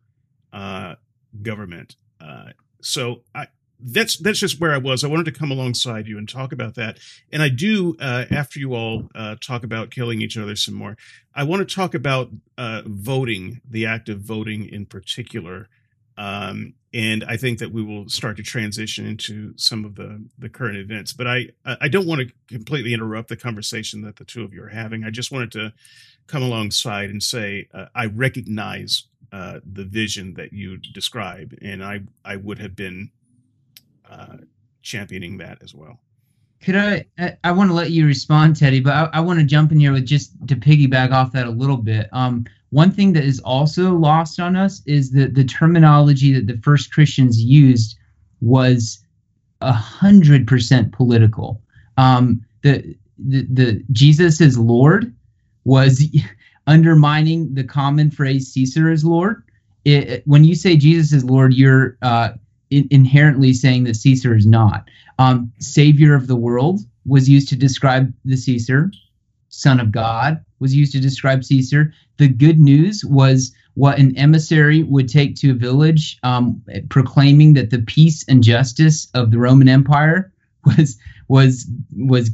uh, 0.51 0.95
government. 1.41 1.95
Uh, 2.21 2.49
so 2.81 3.23
I, 3.33 3.47
that's 3.79 4.17
that's 4.17 4.39
just 4.39 4.61
where 4.61 4.73
I 4.73 4.77
was. 4.77 5.03
I 5.03 5.07
wanted 5.07 5.25
to 5.25 5.31
come 5.31 5.51
alongside 5.51 6.07
you 6.07 6.17
and 6.17 6.27
talk 6.27 6.51
about 6.51 6.75
that. 6.75 6.99
And 7.31 7.41
I 7.41 7.49
do 7.49 7.95
uh, 7.99 8.25
after 8.31 8.59
you 8.59 8.73
all 8.73 9.09
uh, 9.13 9.35
talk 9.41 9.63
about 9.63 9.91
killing 9.91 10.21
each 10.21 10.37
other 10.37 10.55
some 10.55 10.75
more. 10.75 10.95
I 11.35 11.43
want 11.43 11.67
to 11.67 11.75
talk 11.75 11.93
about 11.93 12.29
uh, 12.57 12.83
voting, 12.85 13.61
the 13.69 13.85
act 13.85 14.09
of 14.09 14.21
voting 14.21 14.67
in 14.69 14.85
particular. 14.85 15.67
Um, 16.17 16.75
and 16.93 17.23
I 17.23 17.37
think 17.37 17.57
that 17.59 17.73
we 17.73 17.83
will 17.83 18.07
start 18.07 18.37
to 18.37 18.43
transition 18.43 19.05
into 19.05 19.53
some 19.57 19.83
of 19.83 19.95
the 19.95 20.23
the 20.37 20.49
current 20.49 20.77
events. 20.77 21.11
But 21.11 21.27
I 21.27 21.47
I 21.65 21.87
don't 21.87 22.07
want 22.07 22.21
to 22.21 22.33
completely 22.47 22.93
interrupt 22.93 23.29
the 23.29 23.35
conversation 23.35 24.01
that 24.03 24.17
the 24.17 24.25
two 24.25 24.43
of 24.43 24.53
you 24.53 24.63
are 24.63 24.69
having. 24.69 25.03
I 25.03 25.09
just 25.09 25.31
wanted 25.31 25.51
to 25.53 25.73
come 26.27 26.43
alongside 26.43 27.09
and 27.09 27.21
say 27.21 27.67
uh, 27.73 27.85
I 27.95 28.05
recognize 28.05 29.03
uh, 29.31 29.59
the 29.65 29.83
vision 29.83 30.33
that 30.35 30.53
you 30.53 30.77
describe, 30.77 31.57
and 31.61 31.83
I 31.83 32.01
I 32.23 32.35
would 32.35 32.59
have 32.59 32.75
been 32.75 33.11
uh, 34.09 34.37
championing 34.81 35.37
that 35.37 35.57
as 35.63 35.73
well. 35.73 35.99
Could 36.61 36.75
I? 36.75 37.05
I 37.43 37.51
want 37.51 37.69
to 37.69 37.73
let 37.73 37.91
you 37.91 38.05
respond, 38.05 38.55
Teddy, 38.55 38.79
but 38.79 38.93
I, 38.93 39.17
I 39.17 39.19
want 39.19 39.39
to 39.39 39.45
jump 39.45 39.71
in 39.71 39.79
here 39.79 39.91
with 39.91 40.05
just 40.05 40.31
to 40.47 40.55
piggyback 40.55 41.11
off 41.11 41.31
that 41.33 41.47
a 41.47 41.51
little 41.51 41.77
bit. 41.77 42.09
Um, 42.13 42.45
one 42.69 42.91
thing 42.91 43.13
that 43.13 43.23
is 43.23 43.39
also 43.41 43.93
lost 43.93 44.39
on 44.39 44.55
us 44.55 44.81
is 44.85 45.11
that 45.11 45.35
the 45.35 45.43
terminology 45.43 46.31
that 46.33 46.47
the 46.47 46.57
first 46.63 46.93
Christians 46.93 47.41
used 47.41 47.97
was 48.41 49.03
a 49.61 49.73
hundred 49.73 50.47
percent 50.47 50.91
political. 50.91 51.61
Um, 51.97 52.45
the, 52.61 52.95
the 53.17 53.47
the 53.49 53.83
Jesus 53.91 54.39
is 54.39 54.57
Lord 54.57 55.13
was 55.65 56.03
undermining 56.67 57.53
the 57.53 57.63
common 57.63 58.11
phrase 58.11 58.51
Caesar 58.53 58.91
is 58.91 59.03
Lord. 59.03 59.43
It, 59.85 60.25
when 60.25 60.43
you 60.43 60.55
say 60.55 60.77
Jesus 60.77 61.11
is 61.11 61.23
Lord, 61.25 61.53
you're 61.53 61.97
uh, 62.01 62.29
in, 62.69 62.87
inherently 62.89 63.53
saying 63.53 63.83
that 63.85 63.95
Caesar 63.95 64.35
is 64.35 64.45
not. 64.45 64.89
Um, 65.19 65.51
Savior 65.59 66.15
of 66.15 66.27
the 66.27 66.35
world 66.35 66.79
was 67.05 67.29
used 67.29 67.49
to 67.49 67.55
describe 67.55 68.13
the 68.25 68.37
Caesar. 68.37 68.91
Son 69.49 69.79
of 69.79 69.91
God 69.91 70.43
was 70.59 70.75
used 70.75 70.93
to 70.93 70.99
describe 70.99 71.43
Caesar. 71.43 71.93
The 72.17 72.27
good 72.27 72.59
news 72.59 73.03
was 73.05 73.53
what 73.75 73.99
an 73.99 74.15
emissary 74.17 74.83
would 74.83 75.09
take 75.09 75.35
to 75.35 75.51
a 75.51 75.55
village, 75.55 76.17
um, 76.23 76.61
proclaiming 76.89 77.53
that 77.53 77.69
the 77.69 77.79
peace 77.79 78.23
and 78.27 78.43
justice 78.43 79.07
of 79.13 79.31
the 79.31 79.37
Roman 79.37 79.67
Empire 79.67 80.32
was 80.65 80.97
was 81.27 81.67
was 81.95 82.31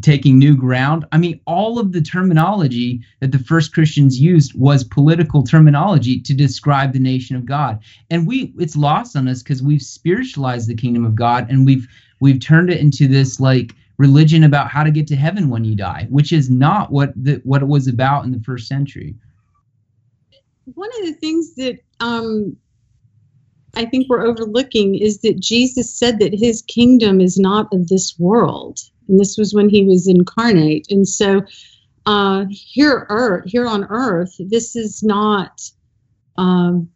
taking 0.00 0.38
new 0.38 0.56
ground. 0.56 1.04
I 1.12 1.18
mean, 1.18 1.40
all 1.46 1.78
of 1.78 1.92
the 1.92 2.00
terminology 2.00 3.00
that 3.20 3.32
the 3.32 3.38
first 3.38 3.72
Christians 3.72 4.20
used 4.20 4.54
was 4.54 4.84
political 4.84 5.42
terminology 5.42 6.20
to 6.20 6.34
describe 6.34 6.92
the 6.92 6.98
nation 6.98 7.36
of 7.36 7.46
God. 7.46 7.80
And 8.10 8.26
we 8.26 8.54
it's 8.58 8.76
lost 8.76 9.16
on 9.16 9.28
us 9.28 9.42
because 9.42 9.62
we've 9.62 9.82
spiritualized 9.82 10.68
the 10.68 10.74
kingdom 10.74 11.04
of 11.04 11.14
God 11.14 11.50
and 11.50 11.66
we've 11.66 11.86
we've 12.20 12.40
turned 12.40 12.70
it 12.70 12.80
into 12.80 13.08
this 13.08 13.40
like 13.40 13.74
religion 13.98 14.44
about 14.44 14.68
how 14.68 14.82
to 14.82 14.90
get 14.90 15.06
to 15.08 15.16
heaven 15.16 15.48
when 15.48 15.64
you 15.64 15.76
die, 15.76 16.06
which 16.10 16.32
is 16.32 16.50
not 16.50 16.90
what 16.90 17.12
the 17.16 17.40
what 17.44 17.62
it 17.62 17.68
was 17.68 17.88
about 17.88 18.24
in 18.24 18.32
the 18.32 18.40
first 18.40 18.66
century. 18.66 19.14
One 20.74 20.90
of 21.00 21.06
the 21.06 21.14
things 21.14 21.54
that 21.56 21.80
um, 22.00 22.56
I 23.74 23.86
think 23.86 24.08
we're 24.08 24.26
overlooking 24.26 24.96
is 24.96 25.20
that 25.22 25.40
Jesus 25.40 25.94
said 25.94 26.18
that 26.18 26.34
his 26.34 26.62
kingdom 26.62 27.20
is 27.20 27.38
not 27.38 27.72
of 27.72 27.88
this 27.88 28.14
world. 28.18 28.78
And 29.08 29.18
this 29.18 29.36
was 29.38 29.54
when 29.54 29.68
he 29.68 29.84
was 29.84 30.06
incarnate. 30.06 30.86
And 30.90 31.08
so 31.08 31.42
uh, 32.06 32.44
here, 32.50 33.06
earth, 33.08 33.44
here 33.46 33.66
on 33.66 33.84
earth, 33.84 34.34
this 34.38 34.76
is 34.76 35.02
not, 35.02 35.62
um, 36.36 36.88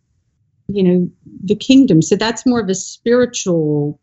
you 0.68 0.83
know, 0.83 1.11
the 1.45 1.57
kingdom. 1.57 2.03
So 2.03 2.16
that's 2.16 2.45
more 2.45 2.61
of 2.61 2.68
a 2.68 2.74
spiritual 2.74 4.01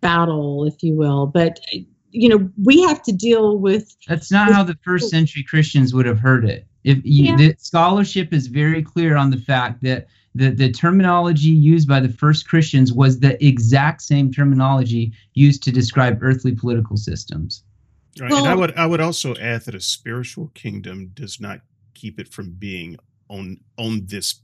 battle, 0.00 0.64
if 0.64 0.82
you 0.82 0.96
will. 0.96 1.26
But, 1.26 1.60
you 2.10 2.28
know, 2.28 2.50
we 2.62 2.82
have 2.82 3.02
to 3.04 3.12
deal 3.12 3.58
with. 3.58 3.94
That's 4.08 4.32
not 4.32 4.48
with, 4.48 4.56
how 4.56 4.64
the 4.64 4.78
first 4.82 5.10
century 5.10 5.44
Christians 5.44 5.94
would 5.94 6.06
have 6.06 6.18
heard 6.18 6.44
it. 6.44 6.66
If 6.84 6.98
you, 7.04 7.26
yeah. 7.26 7.36
the 7.36 7.56
scholarship 7.58 8.32
is 8.32 8.46
very 8.46 8.82
clear 8.82 9.16
on 9.16 9.30
the 9.30 9.38
fact 9.38 9.82
that 9.82 10.06
the, 10.34 10.50
the 10.50 10.70
terminology 10.70 11.48
used 11.48 11.88
by 11.88 12.00
the 12.00 12.08
first 12.08 12.48
Christians 12.48 12.92
was 12.92 13.20
the 13.20 13.42
exact 13.44 14.02
same 14.02 14.32
terminology 14.32 15.12
used 15.34 15.62
to 15.64 15.72
describe 15.72 16.22
earthly 16.22 16.54
political 16.54 16.96
systems. 16.96 17.64
Right. 18.20 18.30
Well, 18.30 18.44
and 18.44 18.48
I 18.48 18.54
would 18.54 18.74
I 18.76 18.86
would 18.86 19.00
also 19.00 19.34
add 19.36 19.62
that 19.62 19.74
a 19.74 19.80
spiritual 19.80 20.48
kingdom 20.54 21.12
does 21.14 21.40
not 21.40 21.60
keep 21.94 22.18
it 22.18 22.28
from 22.28 22.50
being 22.52 22.96
on 23.28 23.60
on 23.76 24.06
this 24.06 24.40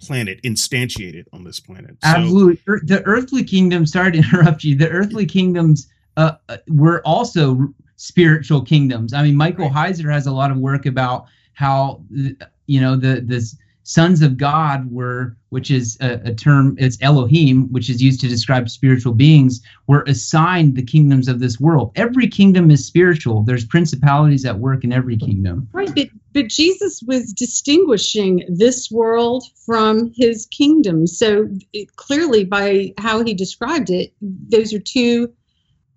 planet, 0.00 0.42
instantiated 0.42 1.24
on 1.32 1.44
this 1.44 1.60
planet. 1.60 1.96
So, 2.02 2.08
absolutely. 2.08 2.60
The 2.84 3.02
earthly 3.04 3.44
kingdom, 3.44 3.86
sorry 3.86 4.12
to 4.12 4.18
interrupt 4.32 4.64
you, 4.64 4.76
the 4.76 4.90
earthly 4.90 5.26
kingdoms 5.26 5.88
uh, 6.16 6.32
uh 6.48 6.58
were 6.68 7.00
also 7.06 7.72
spiritual 7.96 8.62
kingdoms. 8.62 9.12
I 9.12 9.22
mean, 9.22 9.36
Michael 9.36 9.70
right. 9.70 9.94
Heiser 9.94 10.12
has 10.12 10.26
a 10.26 10.32
lot 10.32 10.50
of 10.50 10.58
work 10.58 10.86
about 10.86 11.26
how 11.54 12.02
you 12.66 12.80
know 12.80 12.96
the 12.96 13.20
this 13.24 13.56
sons 13.84 14.22
of 14.22 14.38
God 14.38 14.90
were, 14.90 15.36
which 15.50 15.70
is 15.70 15.96
a, 16.00 16.14
a, 16.24 16.34
term, 16.34 16.74
it's 16.78 16.96
Elohim, 17.02 17.70
which 17.70 17.90
is 17.90 18.02
used 18.02 18.20
to 18.22 18.28
describe 18.28 18.68
spiritual 18.68 19.12
beings, 19.12 19.60
were 19.86 20.02
assigned 20.08 20.74
the 20.74 20.82
kingdoms 20.82 21.28
of 21.28 21.38
this 21.38 21.60
world. 21.60 21.92
Every 21.94 22.26
kingdom 22.26 22.70
is 22.70 22.84
spiritual. 22.84 23.42
There's 23.42 23.64
principalities 23.66 24.46
at 24.46 24.58
work 24.58 24.84
in 24.84 24.92
every 24.92 25.18
kingdom. 25.18 25.68
Right, 25.72 25.94
but, 25.94 26.08
but 26.32 26.48
Jesus 26.48 27.02
was 27.06 27.32
distinguishing 27.34 28.44
this 28.48 28.90
world 28.90 29.44
from 29.66 30.12
his 30.16 30.46
kingdom. 30.46 31.06
So 31.06 31.48
it, 31.74 31.94
clearly, 31.96 32.44
by 32.44 32.94
how 32.98 33.22
he 33.22 33.34
described 33.34 33.90
it, 33.90 34.14
those 34.22 34.72
are 34.72 34.80
two. 34.80 35.32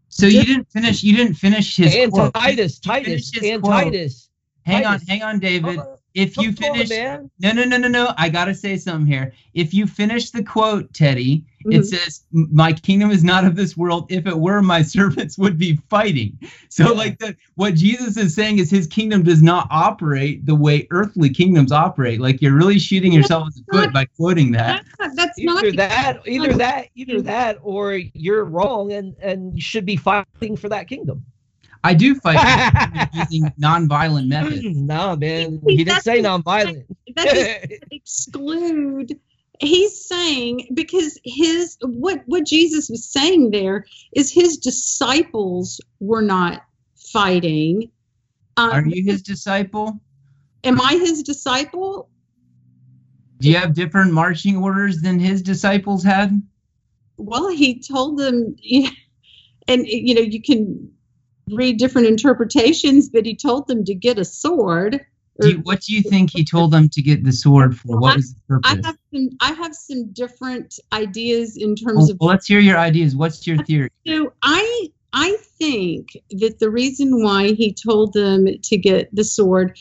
So 0.09 0.25
you 0.25 0.43
didn't 0.43 0.69
finish. 0.71 1.03
You 1.03 1.15
didn't 1.15 1.35
finish 1.35 1.77
his 1.77 1.95
and 1.95 2.11
quote. 2.11 2.33
Titus, 2.33 2.79
Titus, 2.79 3.31
and 3.41 3.61
quote. 3.61 3.73
Titus. 3.73 4.29
Hang 4.65 4.83
Titus. 4.83 5.01
on, 5.01 5.07
hang 5.07 5.23
on, 5.23 5.39
David 5.39 5.79
uh-huh. 5.79 5.96
If 6.17 6.35
you 6.35 6.51
finish, 6.51 6.89
no, 6.89 7.29
no, 7.39 7.63
no, 7.63 7.77
no, 7.77 7.87
no. 7.87 8.11
I 8.17 8.29
gotta 8.29 8.55
say 8.55 8.75
something 8.77 9.05
here. 9.05 9.33
If 9.53 9.71
you 9.71 9.85
finish 9.85 10.31
the 10.31 10.43
quote, 10.43 10.91
Teddy, 10.91 11.45
mm-hmm. 11.63 11.73
it 11.73 11.85
says, 11.85 12.23
"My 12.31 12.73
kingdom 12.73 13.11
is 13.11 13.23
not 13.23 13.45
of 13.45 13.55
this 13.55 13.77
world. 13.77 14.07
If 14.09 14.25
it 14.25 14.39
were, 14.39 14.63
my 14.63 14.81
servants 14.95 15.37
would 15.37 15.59
be 15.59 15.75
fighting." 15.89 16.39
So, 16.69 16.85
yeah. 16.85 16.97
like 16.97 17.19
the 17.19 17.37
what 17.53 17.75
Jesus 17.75 18.17
is 18.17 18.33
saying 18.33 18.57
is 18.57 18.71
his 18.71 18.87
kingdom 18.87 19.21
does 19.21 19.43
not 19.43 19.67
operate 19.69 20.43
the 20.43 20.55
way 20.55 20.87
earthly 20.89 21.29
kingdoms 21.29 21.71
operate. 21.71 22.19
Like 22.19 22.41
you're 22.41 22.55
really 22.55 22.79
shooting 22.79 23.13
yourself 23.13 23.49
in 23.49 23.63
the 23.67 23.77
foot 23.77 23.93
by 23.93 24.05
quoting 24.05 24.51
that. 24.53 24.85
That's, 24.97 25.15
that's 25.15 25.39
either 25.39 25.53
not 25.53 25.75
that, 25.77 26.27
either 26.27 26.53
that, 26.53 26.87
either 26.95 27.21
that, 27.21 27.59
or 27.61 27.93
you're 27.93 28.43
wrong 28.43 28.91
and 28.91 29.15
and 29.21 29.53
you 29.53 29.61
should 29.61 29.85
be 29.85 29.97
fighting 29.97 30.57
for 30.57 30.69
that 30.69 30.87
kingdom. 30.87 31.23
I 31.87 31.93
do 31.93 32.15
fight 32.15 33.09
using 33.13 33.49
non-violent 33.57 34.27
methods. 34.27 34.65
no, 34.75 35.15
man, 35.15 35.61
he 35.65 35.85
didn't 35.85 36.01
say 36.01 36.19
non-violent. 36.19 36.85
That 37.15 37.79
exclude. 37.91 39.17
He's 39.61 40.05
saying 40.05 40.67
because 40.73 41.17
his 41.23 41.77
what 41.81 42.23
what 42.25 42.45
Jesus 42.45 42.89
was 42.89 43.09
saying 43.09 43.51
there 43.51 43.85
is 44.13 44.33
his 44.33 44.57
disciples 44.57 45.79
were 46.01 46.21
not 46.21 46.61
fighting. 47.13 47.89
Um, 48.57 48.71
Are 48.71 48.85
you 48.85 49.09
his 49.09 49.21
disciple? 49.21 50.01
Am 50.65 50.81
I 50.81 50.95
his 50.95 51.23
disciple? 51.23 52.09
Do 53.39 53.49
you 53.49 53.55
have 53.55 53.73
different 53.73 54.11
marching 54.11 54.57
orders 54.57 55.01
than 55.01 55.19
his 55.19 55.41
disciples 55.41 56.03
had? 56.03 56.41
Well, 57.15 57.47
he 57.47 57.79
told 57.79 58.19
them, 58.19 58.57
and 59.69 59.87
you 59.87 60.13
know, 60.13 60.21
you 60.21 60.41
can 60.41 60.91
read 61.49 61.77
different 61.77 62.07
interpretations, 62.07 63.09
but 63.09 63.25
he 63.25 63.35
told 63.35 63.67
them 63.67 63.83
to 63.85 63.95
get 63.95 64.19
a 64.19 64.25
sword. 64.25 65.05
Do 65.39 65.49
you, 65.51 65.57
what 65.59 65.81
do 65.81 65.93
you 65.93 66.01
think 66.01 66.31
he 66.31 66.43
told 66.43 66.71
them 66.71 66.89
to 66.89 67.01
get 67.01 67.23
the 67.23 67.31
sword 67.31 67.77
for? 67.77 67.99
What 67.99 68.15
was 68.15 68.33
the 68.33 68.41
purpose? 68.47 68.71
I 68.71 68.87
have 68.87 68.97
some, 69.13 69.29
I 69.39 69.51
have 69.53 69.75
some 69.75 70.11
different 70.11 70.79
ideas 70.93 71.57
in 71.57 71.75
terms 71.75 71.97
well, 71.97 72.11
of. 72.11 72.17
Well, 72.19 72.29
let's 72.29 72.47
hear 72.47 72.59
your 72.59 72.77
ideas. 72.77 73.15
What's 73.15 73.45
your 73.45 73.63
theory? 73.63 73.89
So 74.07 74.33
I 74.41 74.89
I 75.13 75.37
think 75.59 76.17
that 76.31 76.59
the 76.59 76.69
reason 76.69 77.23
why 77.23 77.53
he 77.53 77.73
told 77.73 78.13
them 78.13 78.47
to 78.63 78.77
get 78.77 79.13
the 79.15 79.23
sword, 79.23 79.77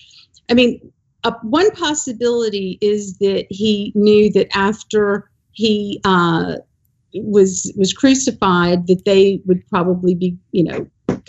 I 0.50 0.54
mean, 0.54 0.92
uh, 1.24 1.32
one 1.42 1.70
possibility 1.70 2.78
is 2.80 3.18
that 3.18 3.46
he 3.50 3.92
knew 3.94 4.30
that 4.32 4.54
after 4.54 5.30
he 5.52 6.00
uh, 6.04 6.56
was 7.14 7.72
was 7.76 7.92
crucified, 7.92 8.86
that 8.88 9.04
they 9.04 9.40
would 9.46 9.66
probably 9.68 10.14
be, 10.14 10.36
you 10.52 10.64
know, 10.64 10.86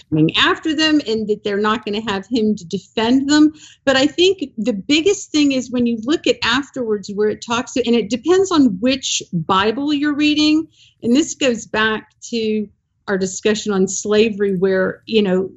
coming 0.09 0.35
after 0.35 0.75
them 0.75 1.01
and 1.07 1.27
that 1.27 1.43
they're 1.43 1.59
not 1.59 1.85
going 1.85 2.01
to 2.01 2.11
have 2.11 2.25
him 2.27 2.55
to 2.55 2.65
defend 2.65 3.29
them. 3.29 3.53
But 3.85 3.95
I 3.95 4.07
think 4.07 4.43
the 4.57 4.73
biggest 4.73 5.31
thing 5.31 5.51
is 5.51 5.71
when 5.71 5.85
you 5.85 5.97
look 6.03 6.27
at 6.27 6.37
afterwards 6.43 7.11
where 7.13 7.29
it 7.29 7.43
talks, 7.45 7.73
to, 7.73 7.85
and 7.85 7.95
it 7.95 8.09
depends 8.09 8.51
on 8.51 8.79
which 8.79 9.21
Bible 9.33 9.93
you're 9.93 10.15
reading. 10.15 10.67
And 11.03 11.15
this 11.15 11.33
goes 11.33 11.65
back 11.65 12.11
to 12.29 12.67
our 13.07 13.17
discussion 13.17 13.71
on 13.71 13.87
slavery 13.87 14.57
where 14.57 15.01
you 15.05 15.21
know 15.21 15.49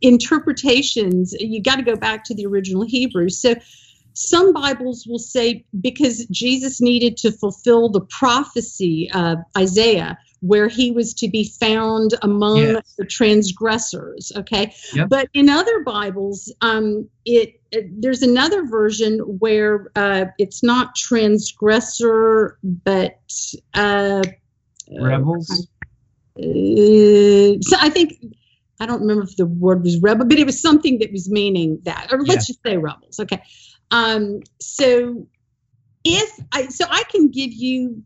interpretations 0.00 1.34
you 1.38 1.60
got 1.62 1.76
to 1.76 1.82
go 1.82 1.96
back 1.96 2.24
to 2.24 2.34
the 2.34 2.46
original 2.46 2.82
hebrew 2.84 3.28
so 3.28 3.54
some 4.12 4.52
bibles 4.52 5.06
will 5.06 5.18
say 5.18 5.64
because 5.80 6.24
jesus 6.26 6.80
needed 6.80 7.16
to 7.16 7.32
fulfill 7.32 7.88
the 7.88 8.00
prophecy 8.02 9.10
of 9.12 9.38
isaiah 9.58 10.16
where 10.40 10.68
he 10.68 10.90
was 10.90 11.14
to 11.14 11.28
be 11.28 11.44
found 11.44 12.14
among 12.22 12.58
yes. 12.58 12.94
the 12.96 13.04
transgressors. 13.04 14.32
Okay, 14.36 14.74
yep. 14.92 15.08
but 15.08 15.28
in 15.34 15.48
other 15.48 15.82
Bibles, 15.82 16.52
um, 16.60 17.08
it, 17.24 17.60
it, 17.70 17.88
there's 18.00 18.22
another 18.22 18.66
version 18.66 19.18
where 19.38 19.90
uh, 19.96 20.26
it's 20.38 20.62
not 20.62 20.94
transgressor, 20.94 22.58
but 22.62 23.20
uh, 23.74 24.22
rebels. 25.00 25.68
Uh, 26.36 27.60
so 27.60 27.76
I 27.80 27.90
think 27.90 28.14
I 28.80 28.86
don't 28.86 29.00
remember 29.00 29.22
if 29.22 29.36
the 29.36 29.46
word 29.46 29.82
was 29.82 30.00
rebel, 30.00 30.26
but 30.26 30.38
it 30.38 30.46
was 30.46 30.60
something 30.60 30.98
that 30.98 31.12
was 31.12 31.30
meaning 31.30 31.78
that, 31.84 32.08
or 32.12 32.22
let's 32.24 32.46
just 32.46 32.60
say 32.64 32.76
rebels. 32.76 33.20
Okay, 33.20 33.42
um, 33.90 34.40
so 34.60 35.26
if 36.04 36.40
I 36.52 36.68
so 36.68 36.84
I 36.88 37.04
can 37.04 37.28
give 37.28 37.52
you 37.52 38.02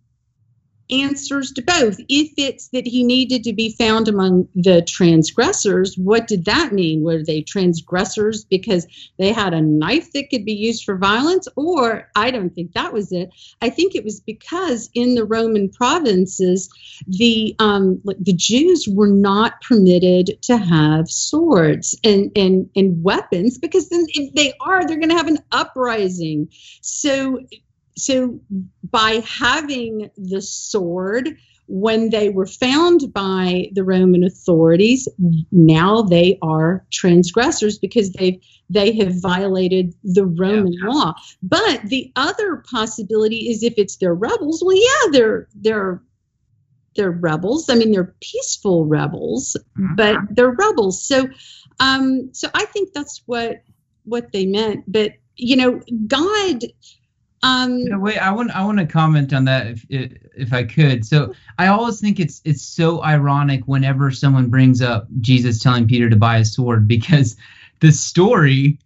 answers 0.90 1.52
to 1.52 1.62
both. 1.62 1.98
If 2.08 2.32
it's 2.36 2.68
that 2.68 2.86
he 2.86 3.04
needed 3.04 3.44
to 3.44 3.52
be 3.52 3.72
found 3.72 4.08
among 4.08 4.48
the 4.54 4.82
transgressors, 4.82 5.96
what 5.96 6.26
did 6.26 6.44
that 6.46 6.72
mean? 6.72 7.02
Were 7.02 7.22
they 7.22 7.42
transgressors 7.42 8.44
because 8.44 8.86
they 9.18 9.32
had 9.32 9.54
a 9.54 9.60
knife 9.60 10.12
that 10.12 10.30
could 10.30 10.44
be 10.44 10.52
used 10.52 10.84
for 10.84 10.96
violence? 10.96 11.48
Or 11.56 12.08
I 12.16 12.30
don't 12.30 12.54
think 12.54 12.72
that 12.72 12.92
was 12.92 13.12
it. 13.12 13.30
I 13.60 13.70
think 13.70 13.94
it 13.94 14.04
was 14.04 14.20
because 14.20 14.90
in 14.94 15.14
the 15.14 15.24
Roman 15.24 15.68
provinces, 15.70 16.68
the 17.06 17.54
um, 17.58 18.00
the 18.04 18.32
Jews 18.32 18.86
were 18.88 19.08
not 19.08 19.60
permitted 19.62 20.42
to 20.42 20.56
have 20.56 21.08
swords 21.08 21.98
and 22.04 22.30
and 22.36 22.70
and 22.74 23.02
weapons 23.02 23.58
because 23.58 23.88
then 23.88 24.06
if 24.08 24.34
they 24.34 24.52
are, 24.60 24.86
they're 24.86 24.98
going 24.98 25.10
to 25.10 25.16
have 25.16 25.28
an 25.28 25.38
uprising. 25.52 26.48
So 26.80 27.40
so 27.98 28.40
by 28.90 29.22
having 29.26 30.10
the 30.16 30.40
sword 30.40 31.36
when 31.66 32.08
they 32.08 32.30
were 32.30 32.46
found 32.46 33.12
by 33.12 33.68
the 33.72 33.84
roman 33.84 34.24
authorities 34.24 35.08
now 35.52 36.00
they 36.00 36.38
are 36.40 36.84
transgressors 36.90 37.78
because 37.78 38.10
they've 38.12 38.40
they 38.70 38.92
have 38.96 39.20
violated 39.20 39.94
the 40.02 40.24
roman 40.24 40.72
yeah. 40.72 40.88
law 40.88 41.14
but 41.42 41.82
the 41.84 42.10
other 42.16 42.64
possibility 42.70 43.50
is 43.50 43.62
if 43.62 43.74
it's 43.76 43.96
their 43.96 44.14
rebels 44.14 44.62
well 44.64 44.76
yeah 44.76 45.10
they're 45.12 45.48
they're 45.56 46.02
they're 46.96 47.10
rebels 47.10 47.68
i 47.68 47.74
mean 47.74 47.92
they're 47.92 48.14
peaceful 48.20 48.86
rebels 48.86 49.56
mm-hmm. 49.78 49.94
but 49.94 50.16
they're 50.30 50.50
rebels 50.50 51.02
so 51.02 51.28
um 51.80 52.30
so 52.32 52.48
i 52.54 52.64
think 52.66 52.92
that's 52.92 53.22
what 53.26 53.62
what 54.04 54.32
they 54.32 54.46
meant 54.46 54.84
but 54.88 55.12
you 55.36 55.56
know 55.56 55.80
god 56.06 56.64
um, 57.42 57.84
wait, 58.00 58.18
I 58.18 58.32
want 58.32 58.50
I 58.50 58.64
want 58.64 58.78
to 58.78 58.86
comment 58.86 59.32
on 59.32 59.44
that 59.44 59.68
if, 59.68 59.86
if 59.88 60.12
if 60.36 60.52
I 60.52 60.64
could. 60.64 61.06
So 61.06 61.34
I 61.58 61.68
always 61.68 62.00
think 62.00 62.18
it's 62.18 62.40
it's 62.44 62.62
so 62.62 63.02
ironic 63.02 63.62
whenever 63.66 64.10
someone 64.10 64.48
brings 64.48 64.82
up 64.82 65.06
Jesus 65.20 65.60
telling 65.62 65.86
Peter 65.86 66.10
to 66.10 66.16
buy 66.16 66.38
a 66.38 66.44
sword 66.44 66.88
because 66.88 67.36
the 67.80 67.92
story 67.92 68.78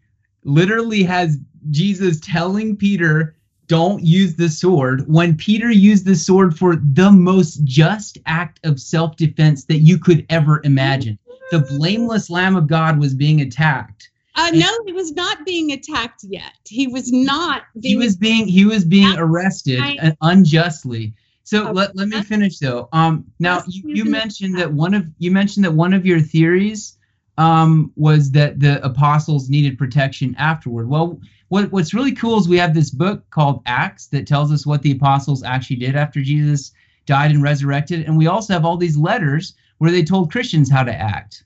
literally 0.45 1.03
has 1.03 1.39
Jesus 1.71 2.21
telling 2.21 2.77
Peter 2.77 3.37
don't 3.69 4.05
use 4.05 4.35
the 4.35 4.51
sword 4.51 5.05
when 5.07 5.35
Peter 5.35 5.71
used 5.71 6.05
the 6.05 6.17
sword 6.17 6.59
for 6.59 6.77
the 6.77 7.11
most 7.11 7.65
just 7.65 8.19
act 8.27 8.61
of 8.65 8.79
self-defense 8.79 9.65
that 9.65 9.79
you 9.79 9.99
could 9.99 10.27
ever 10.29 10.61
imagine. 10.65 11.19
The 11.51 11.61
blameless 11.61 12.29
lamb 12.29 12.57
of 12.57 12.67
God 12.67 12.99
was 12.99 13.15
being 13.15 13.41
attacked 13.41 14.11
uh, 14.35 14.51
no, 14.55 14.69
he 14.87 14.93
was 14.93 15.13
not 15.13 15.45
being 15.45 15.73
attacked 15.73 16.25
yet. 16.25 16.53
He 16.67 16.87
was 16.87 17.13
not. 17.13 17.63
Being 17.79 17.83
he 17.83 17.97
was 17.97 18.17
being 18.17 18.49
he 18.49 18.65
was 18.65 18.85
being 18.85 19.15
arrested 19.19 19.81
I, 19.81 20.17
unjustly. 20.23 21.15
So 21.45 21.65
okay. 21.65 21.73
let, 21.73 21.97
let 21.97 22.09
me 22.09 22.23
finish 22.23 22.59
though. 22.59 22.89
Um, 22.93 23.27
now 23.39 23.63
you, 23.67 23.83
you 23.87 24.05
mentioned 24.05 24.59
that 24.59 24.73
one 24.73 24.95
of 24.95 25.07
you 25.19 25.31
mentioned 25.31 25.65
that 25.65 25.73
one 25.73 25.93
of 25.93 26.07
your 26.07 26.21
theories 26.21 26.97
um, 27.37 27.93
was 27.97 28.31
that 28.33 28.61
the 28.61 28.83
apostles 28.85 29.51
needed 29.51 29.77
protection 29.77 30.35
afterward. 30.39 30.89
Well, 30.89 31.21
what 31.49 31.71
what's 31.71 31.93
really 31.93 32.13
cool 32.13 32.39
is 32.39 32.49
we 32.49 32.59
have 32.59 32.75
this 32.75 32.91
book 32.91 33.29
called 33.31 33.63
Acts 33.67 34.07
that 34.09 34.27
tells 34.27 34.51
us 34.51 34.65
what 34.65 34.83
the 34.83 34.93
apostles 34.93 35.43
actually 35.43 35.77
did 35.77 35.95
after 35.95 36.23
Jesus 36.23 36.73
died 37.05 37.33
and 37.33 37.43
resurrected, 37.43 38.07
and 38.07 38.17
we 38.17 38.29
also 38.29 38.55
have 38.55 38.65
all 38.65 38.77
these 38.77 38.97
letters 38.97 39.55
where 39.79 39.91
they 39.91 40.05
told 40.05 40.31
Christians 40.31 40.71
how 40.71 40.85
to 40.85 40.95
act. 40.95 41.45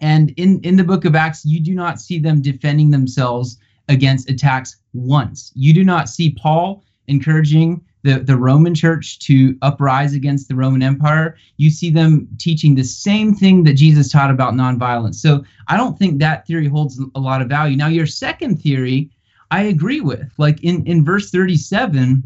And 0.00 0.32
in, 0.36 0.60
in 0.62 0.76
the 0.76 0.84
book 0.84 1.04
of 1.04 1.14
Acts, 1.14 1.44
you 1.44 1.60
do 1.60 1.74
not 1.74 2.00
see 2.00 2.18
them 2.18 2.42
defending 2.42 2.90
themselves 2.90 3.58
against 3.88 4.30
attacks 4.30 4.76
once. 4.92 5.52
You 5.54 5.72
do 5.72 5.84
not 5.84 6.08
see 6.08 6.30
Paul 6.30 6.84
encouraging 7.08 7.82
the, 8.02 8.20
the 8.20 8.36
Roman 8.36 8.74
church 8.74 9.18
to 9.20 9.56
uprise 9.62 10.14
against 10.14 10.48
the 10.48 10.54
Roman 10.54 10.82
Empire. 10.82 11.36
You 11.56 11.70
see 11.70 11.90
them 11.90 12.28
teaching 12.38 12.74
the 12.74 12.84
same 12.84 13.34
thing 13.34 13.64
that 13.64 13.74
Jesus 13.74 14.12
taught 14.12 14.30
about 14.30 14.54
nonviolence. 14.54 15.16
So 15.16 15.44
I 15.68 15.76
don't 15.76 15.98
think 15.98 16.20
that 16.20 16.46
theory 16.46 16.68
holds 16.68 17.00
a 17.14 17.20
lot 17.20 17.42
of 17.42 17.48
value. 17.48 17.76
Now, 17.76 17.88
your 17.88 18.06
second 18.06 18.62
theory, 18.62 19.10
I 19.50 19.64
agree 19.64 20.00
with. 20.00 20.32
Like 20.38 20.62
in, 20.62 20.86
in 20.86 21.04
verse 21.04 21.30
37, 21.30 22.22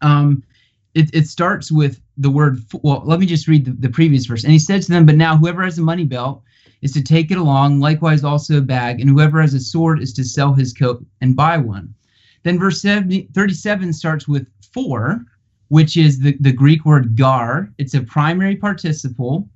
um, 0.00 0.42
it, 0.94 1.14
it 1.14 1.28
starts 1.28 1.70
with 1.70 2.00
the 2.16 2.30
word, 2.30 2.58
well, 2.82 3.02
let 3.04 3.20
me 3.20 3.26
just 3.26 3.48
read 3.48 3.64
the, 3.64 3.72
the 3.72 3.88
previous 3.88 4.26
verse. 4.26 4.42
And 4.44 4.52
he 4.52 4.58
said 4.58 4.82
to 4.82 4.90
them, 4.90 5.06
But 5.06 5.16
now 5.16 5.36
whoever 5.36 5.62
has 5.62 5.78
a 5.78 5.82
money 5.82 6.04
belt, 6.04 6.42
is 6.82 6.92
to 6.92 7.02
take 7.02 7.30
it 7.30 7.38
along, 7.38 7.80
likewise 7.80 8.24
also 8.24 8.58
a 8.58 8.60
bag, 8.60 9.00
and 9.00 9.08
whoever 9.08 9.40
has 9.40 9.54
a 9.54 9.60
sword 9.60 10.02
is 10.02 10.12
to 10.12 10.24
sell 10.24 10.52
his 10.52 10.72
coat 10.72 11.04
and 11.20 11.36
buy 11.36 11.56
one. 11.56 11.94
Then 12.42 12.58
verse 12.58 12.82
70, 12.82 13.28
37 13.32 13.92
starts 13.92 14.28
with 14.28 14.46
for, 14.72 15.24
which 15.68 15.96
is 15.96 16.18
the, 16.18 16.36
the 16.40 16.52
Greek 16.52 16.84
word 16.84 17.16
gar. 17.16 17.72
It's 17.78 17.94
a 17.94 18.02
primary 18.02 18.56
participle, 18.56 19.48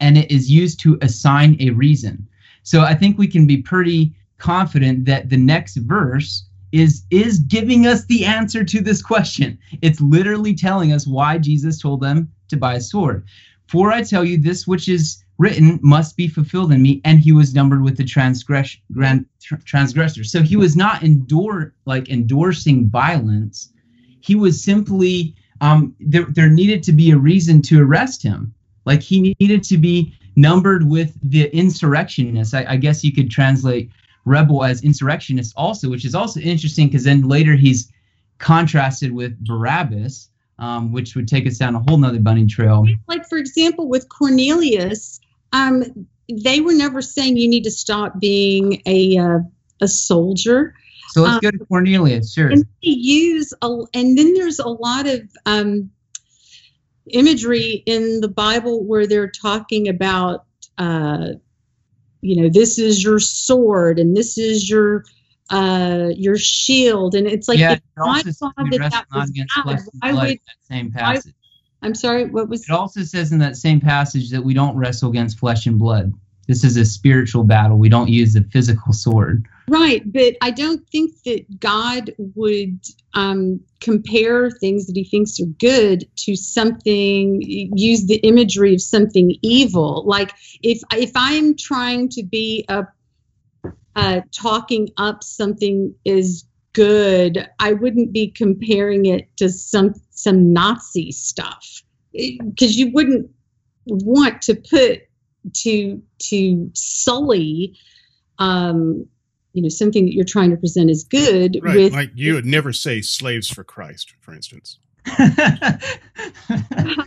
and 0.00 0.16
it 0.16 0.30
is 0.30 0.50
used 0.50 0.80
to 0.80 0.98
assign 1.02 1.56
a 1.60 1.70
reason. 1.70 2.26
So 2.62 2.80
I 2.80 2.94
think 2.94 3.18
we 3.18 3.28
can 3.28 3.46
be 3.46 3.58
pretty 3.58 4.14
confident 4.38 5.04
that 5.04 5.28
the 5.28 5.36
next 5.36 5.76
verse 5.76 6.46
is 6.72 7.04
is 7.10 7.38
giving 7.38 7.86
us 7.86 8.04
the 8.06 8.24
answer 8.24 8.64
to 8.64 8.80
this 8.80 9.00
question. 9.00 9.58
It's 9.80 10.00
literally 10.00 10.54
telling 10.54 10.92
us 10.92 11.06
why 11.06 11.38
Jesus 11.38 11.78
told 11.78 12.00
them 12.00 12.32
to 12.48 12.56
buy 12.56 12.74
a 12.74 12.80
sword. 12.80 13.24
For 13.68 13.92
I 13.92 14.02
tell 14.02 14.24
you, 14.24 14.38
this 14.38 14.66
which 14.66 14.88
is 14.88 15.23
written 15.38 15.80
must 15.82 16.16
be 16.16 16.28
fulfilled 16.28 16.72
in 16.72 16.82
me, 16.82 17.00
and 17.04 17.18
he 17.18 17.32
was 17.32 17.54
numbered 17.54 17.82
with 17.82 17.96
the 17.96 18.04
transgress, 18.04 18.76
grand, 18.92 19.26
tr- 19.42 19.56
transgressors. 19.64 20.30
So 20.30 20.42
he 20.42 20.56
was 20.56 20.76
not 20.76 21.02
endure 21.02 21.74
like 21.86 22.08
endorsing 22.08 22.88
violence. 22.88 23.72
He 24.20 24.34
was 24.34 24.62
simply 24.62 25.34
um, 25.60 25.94
there. 26.00 26.26
There 26.28 26.50
needed 26.50 26.82
to 26.84 26.92
be 26.92 27.10
a 27.10 27.18
reason 27.18 27.62
to 27.62 27.82
arrest 27.82 28.22
him. 28.22 28.54
Like 28.84 29.02
he 29.02 29.34
needed 29.40 29.62
to 29.64 29.78
be 29.78 30.16
numbered 30.36 30.88
with 30.88 31.16
the 31.22 31.44
insurrectionists. 31.56 32.54
I, 32.54 32.64
I 32.68 32.76
guess 32.76 33.04
you 33.04 33.12
could 33.12 33.30
translate 33.30 33.90
rebel 34.24 34.64
as 34.64 34.82
insurrectionist 34.82 35.52
also, 35.56 35.88
which 35.90 36.04
is 36.04 36.14
also 36.14 36.40
interesting 36.40 36.88
because 36.88 37.04
then 37.04 37.28
later 37.28 37.54
he's 37.54 37.90
contrasted 38.38 39.12
with 39.12 39.38
Barabbas, 39.46 40.30
um, 40.58 40.92
which 40.92 41.14
would 41.14 41.28
take 41.28 41.46
us 41.46 41.58
down 41.58 41.74
a 41.74 41.80
whole 41.80 41.98
nother 41.98 42.20
bunny 42.20 42.46
trail. 42.46 42.86
Like 43.06 43.28
for 43.28 43.38
example, 43.38 43.88
with 43.88 44.08
Cornelius, 44.08 45.20
um, 45.54 46.06
they 46.28 46.60
were 46.60 46.74
never 46.74 47.00
saying 47.00 47.36
you 47.36 47.48
need 47.48 47.64
to 47.64 47.70
stop 47.70 48.18
being 48.18 48.82
a 48.86 49.16
uh, 49.16 49.38
a 49.80 49.88
soldier. 49.88 50.74
So 51.10 51.22
let's 51.22 51.34
um, 51.34 51.40
go 51.42 51.50
to 51.52 51.64
Cornelius, 51.66 52.32
sure. 52.32 52.48
And 52.48 52.64
they 52.82 52.90
use 52.90 53.54
a, 53.62 53.68
and 53.94 54.18
then 54.18 54.34
there's 54.34 54.58
a 54.58 54.68
lot 54.68 55.06
of 55.06 55.20
um, 55.46 55.90
imagery 57.10 57.84
in 57.86 58.20
the 58.20 58.28
Bible 58.28 58.84
where 58.84 59.06
they're 59.06 59.30
talking 59.30 59.88
about 59.88 60.44
uh, 60.76 61.28
you 62.20 62.42
know 62.42 62.48
this 62.48 62.78
is 62.78 63.04
your 63.04 63.20
sword 63.20 63.98
and 63.98 64.16
this 64.16 64.38
is 64.38 64.68
your 64.68 65.04
uh 65.50 66.08
your 66.16 66.38
shield 66.38 67.14
and 67.14 67.26
it's 67.26 67.48
like 67.48 67.58
yeah, 67.58 67.72
if 67.74 67.80
I 67.98 68.22
saw 68.22 68.50
that 68.56 68.90
that 68.90 69.06
was 69.14 69.30
bad, 69.30 69.80
why 70.00 70.12
would, 70.12 70.28
that 70.30 70.56
same 70.62 70.90
passage. 70.90 71.34
I'm 71.84 71.94
sorry, 71.94 72.24
what 72.24 72.48
was 72.48 72.64
it 72.64 72.72
also 72.72 73.02
says 73.02 73.30
in 73.30 73.38
that 73.40 73.56
same 73.56 73.78
passage 73.78 74.30
that 74.30 74.42
we 74.42 74.54
don't 74.54 74.74
wrestle 74.74 75.10
against 75.10 75.38
flesh 75.38 75.66
and 75.66 75.78
blood. 75.78 76.14
This 76.48 76.64
is 76.64 76.78
a 76.78 76.84
spiritual 76.84 77.44
battle. 77.44 77.78
We 77.78 77.90
don't 77.90 78.08
use 78.08 78.34
a 78.36 78.42
physical 78.42 78.94
sword. 78.94 79.46
Right, 79.68 80.02
but 80.10 80.34
I 80.40 80.50
don't 80.50 80.86
think 80.88 81.12
that 81.24 81.60
God 81.60 82.12
would 82.18 82.80
um, 83.12 83.60
compare 83.80 84.50
things 84.50 84.86
that 84.86 84.96
He 84.96 85.04
thinks 85.04 85.38
are 85.40 85.46
good 85.58 86.06
to 86.16 86.36
something. 86.36 87.42
Use 87.42 88.06
the 88.06 88.16
imagery 88.16 88.74
of 88.74 88.80
something 88.80 89.36
evil. 89.42 90.04
Like 90.06 90.32
if 90.62 90.82
if 90.92 91.12
I'm 91.14 91.54
trying 91.56 92.08
to 92.10 92.22
be 92.22 92.64
a 92.68 92.86
uh, 93.96 94.20
talking 94.32 94.88
up 94.96 95.22
something 95.22 95.94
is 96.04 96.44
good, 96.74 97.48
I 97.58 97.72
wouldn't 97.72 98.12
be 98.12 98.28
comparing 98.28 99.06
it 99.06 99.34
to 99.38 99.48
some 99.48 99.94
some 100.10 100.52
Nazi 100.52 101.10
stuff. 101.12 101.82
Because 102.12 102.76
you 102.76 102.92
wouldn't 102.92 103.30
want 103.86 104.42
to 104.42 104.54
put 104.54 105.02
to 105.52 106.02
to 106.18 106.70
sully 106.74 107.76
um, 108.38 109.06
you 109.52 109.62
know 109.62 109.68
something 109.68 110.04
that 110.04 110.14
you're 110.14 110.24
trying 110.24 110.50
to 110.50 110.56
present 110.56 110.90
as 110.90 111.04
good 111.04 111.58
right, 111.62 111.76
with 111.76 111.92
like 111.92 112.10
you 112.14 112.34
would 112.34 112.46
never 112.46 112.72
say 112.72 113.00
slaves 113.00 113.48
for 113.48 113.64
christ 113.64 114.14
for 114.20 114.34
instance. 114.34 114.78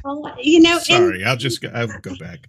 Well, 0.04 0.36
you 0.42 0.62
know 0.62 0.80
sorry 0.80 1.22
and, 1.22 1.30
i'll 1.30 1.36
just 1.36 1.62
go, 1.62 1.70
i'll 1.74 1.88
go 2.00 2.16
back. 2.18 2.48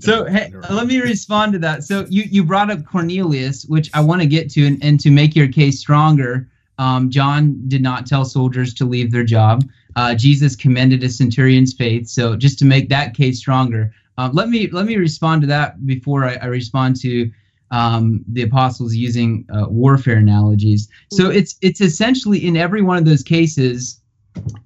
So 0.00 0.26
hey, 0.26 0.52
let 0.70 0.86
me 0.86 1.00
respond 1.00 1.54
to 1.54 1.58
that. 1.60 1.84
So 1.84 2.06
you 2.08 2.22
you 2.24 2.44
brought 2.44 2.70
up 2.70 2.84
cornelius 2.86 3.64
which 3.64 3.90
i 3.94 4.00
want 4.00 4.20
to 4.20 4.26
get 4.26 4.50
to 4.50 4.66
and, 4.66 4.82
and 4.84 5.00
to 5.00 5.10
make 5.10 5.34
your 5.34 5.48
case 5.48 5.80
stronger 5.80 6.48
um, 6.80 7.10
john 7.10 7.56
did 7.68 7.82
not 7.82 8.06
tell 8.06 8.24
soldiers 8.24 8.74
to 8.74 8.84
leave 8.84 9.12
their 9.12 9.24
job 9.24 9.64
uh, 9.96 10.14
jesus 10.14 10.56
commended 10.56 11.04
a 11.04 11.08
centurion's 11.08 11.72
faith 11.72 12.08
so 12.08 12.36
just 12.36 12.58
to 12.58 12.64
make 12.64 12.88
that 12.88 13.14
case 13.14 13.38
stronger 13.38 13.92
um, 14.20 14.32
let 14.32 14.50
me 14.50 14.68
let 14.68 14.84
me 14.84 14.96
respond 14.96 15.40
to 15.40 15.46
that 15.46 15.86
before 15.86 16.26
I, 16.26 16.34
I 16.34 16.46
respond 16.46 17.00
to 17.00 17.30
um, 17.70 18.22
the 18.28 18.42
apostles 18.42 18.94
using 18.94 19.46
uh, 19.50 19.66
warfare 19.68 20.16
analogies. 20.16 20.88
So 21.10 21.24
mm-hmm. 21.24 21.38
it's 21.38 21.56
it's 21.62 21.80
essentially 21.80 22.44
in 22.46 22.54
every 22.56 22.82
one 22.82 22.98
of 22.98 23.06
those 23.06 23.22
cases, 23.22 23.98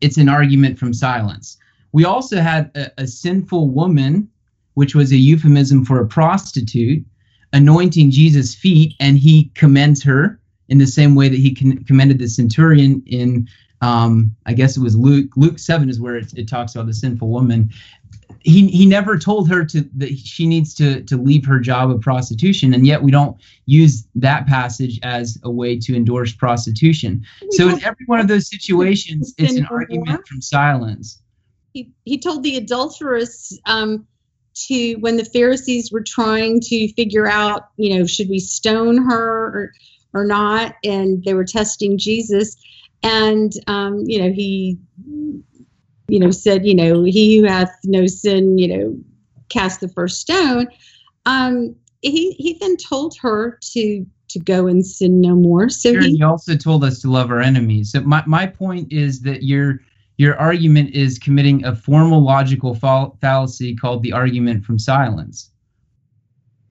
it's 0.01 0.17
an 0.17 0.29
argument 0.29 0.79
from 0.79 0.93
silence. 0.93 1.57
We 1.93 2.05
also 2.05 2.41
had 2.41 2.73
a, 2.75 2.91
a 3.03 3.07
sinful 3.07 3.69
woman, 3.69 4.29
which 4.75 4.97
was 4.97 5.13
a 5.13 5.17
euphemism 5.17 5.85
for 5.85 6.01
a 6.01 6.07
prostitute, 6.07 7.05
anointing 7.53 8.11
Jesus' 8.11 8.57
feet, 8.57 8.95
and 8.99 9.19
he 9.19 9.53
commends 9.55 10.03
her 10.03 10.41
in 10.69 10.79
the 10.79 10.87
same 10.87 11.15
way 11.15 11.29
that 11.29 11.39
he 11.39 11.55
con- 11.55 11.85
commended 11.85 12.19
the 12.19 12.29
centurion 12.29 13.03
in 13.07 13.49
um, 13.81 14.35
I 14.47 14.55
guess 14.55 14.79
it 14.79 14.81
was 14.81 14.97
Luke. 14.97 15.31
Luke 15.37 15.59
seven 15.59 15.91
is 15.91 16.01
where 16.01 16.17
it, 16.17 16.33
it, 16.39 16.49
talks 16.49 16.75
about 16.75 16.87
the 16.87 16.95
sinful 16.95 17.29
woman, 17.29 17.71
he 18.45 18.69
he 18.69 18.87
never 18.87 19.19
told 19.19 19.49
her 19.49 19.65
to 19.65 19.89
that 19.97 20.17
she 20.19 20.47
needs 20.47 20.75
to 20.75 21.03
to 21.05 21.17
leave 21.17 21.45
her 21.47 21.59
job 21.59 21.91
of 21.91 22.01
prostitution 22.01 22.75
and 22.75 22.87
yet 22.87 23.03
we 23.03 23.11
don't 23.11 23.37
use 23.67 24.07
that 24.15 24.47
passage 24.47 25.01
as 25.03 25.39
a 25.43 25.51
way 25.51 25.79
to 25.79 25.97
endorse 25.97 26.33
prostitution. 26.33 27.25
So 27.51 27.69
in 27.69 27.83
every 27.83 28.05
one 28.07 28.21
of 28.21 28.29
those 28.29 28.49
situations 28.49 29.35
it's 29.39 29.57
an 29.57 29.67
argument 29.67 30.27
from 30.29 30.43
silence. 30.43 31.21
He, 31.73 31.91
he 32.05 32.19
told 32.19 32.45
the 32.45 32.57
adulteress 32.57 33.59
um, 33.67 34.07
to 34.69 34.95
when 35.01 35.17
the 35.17 35.25
pharisees 35.25 35.91
were 35.91 36.05
trying 36.07 36.61
to 36.61 36.93
figure 36.93 37.27
out 37.27 37.71
you 37.77 37.99
know 37.99 38.07
should 38.07 38.29
we 38.29 38.39
stone 38.39 38.99
her 39.09 39.47
or, 39.47 39.73
or 40.15 40.25
not 40.25 40.75
and 40.85 41.23
they 41.25 41.35
were 41.35 41.45
testing 41.45 41.99
jesus 41.99 42.57
and 43.03 43.53
um, 43.67 44.03
you 44.07 44.19
know 44.19 44.33
he 44.33 44.79
you 46.09 46.19
know, 46.19 46.31
said, 46.31 46.67
you 46.67 46.75
know, 46.75 47.05
he 47.05 47.39
who 47.39 47.47
hath 47.47 47.73
no 47.85 48.07
sin, 48.07 48.59
you 48.59 48.69
know, 48.69 48.97
cast 49.49 49.81
the 49.81 49.89
first 49.89 50.21
stone. 50.21 50.69
Um, 51.27 51.75
he 52.03 52.33
he 52.33 52.59
then 52.61 52.77
told 52.77 53.17
her 53.21 53.59
to 53.73 54.07
to 54.29 54.39
go 54.39 54.67
and 54.67 54.85
sin 54.85 55.21
no 55.21 55.35
more. 55.35 55.69
So 55.69 55.93
sure, 55.93 56.03
he, 56.03 56.17
he 56.17 56.23
also 56.23 56.57
told 56.57 56.85
us 56.85 57.01
to 57.01 57.11
love 57.11 57.31
our 57.31 57.41
enemies. 57.41 57.93
So 57.93 58.03
my 58.03 58.23
my 58.27 58.47
point 58.47 58.93
is 58.93 59.23
that 59.23 59.43
your 59.43 59.81
your 60.19 60.37
argument 60.37 60.95
is 60.95 61.19
committing 61.19 61.65
a 61.65 61.75
formal 61.75 62.23
logical 62.23 62.75
fall, 62.75 63.17
fallacy 63.21 63.75
called 63.75 64.03
the 64.03 64.13
argument 64.13 64.65
from 64.65 64.79
silence. 64.79 65.51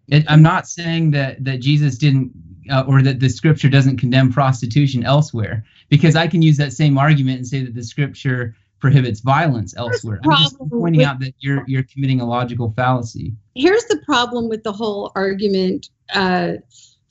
It, 0.08 0.26
I'm 0.28 0.44
not 0.44 0.68
saying 0.68 1.12
that 1.12 1.44
that 1.44 1.60
Jesus 1.60 1.98
didn't 1.98 2.32
uh, 2.70 2.84
or 2.88 3.02
that 3.02 3.20
the 3.20 3.30
scripture 3.30 3.70
doesn't 3.70 3.98
condemn 3.98 4.32
prostitution 4.32 5.04
elsewhere 5.04 5.64
because 5.90 6.16
I 6.16 6.28
can 6.28 6.42
use 6.42 6.58
that 6.58 6.74
same 6.74 6.98
argument 6.98 7.38
and 7.38 7.48
say 7.48 7.64
that 7.64 7.76
the 7.76 7.84
scripture 7.84 8.56
prohibits 8.80 9.22
violence 9.22 9.74
elsewhere. 9.78 10.20
I'm 10.26 10.38
just 10.44 10.58
pointing 10.60 11.00
with, 11.00 11.08
out 11.08 11.20
that 11.22 11.34
you're 11.40 11.64
you're 11.68 11.84
committing 11.84 12.20
a 12.20 12.26
logical 12.26 12.74
fallacy. 12.76 13.34
Here's 13.56 13.86
the 13.86 13.98
problem 14.06 14.50
with 14.50 14.64
the 14.64 14.74
whole 14.74 15.12
argument 15.16 15.88
uh, 16.14 16.54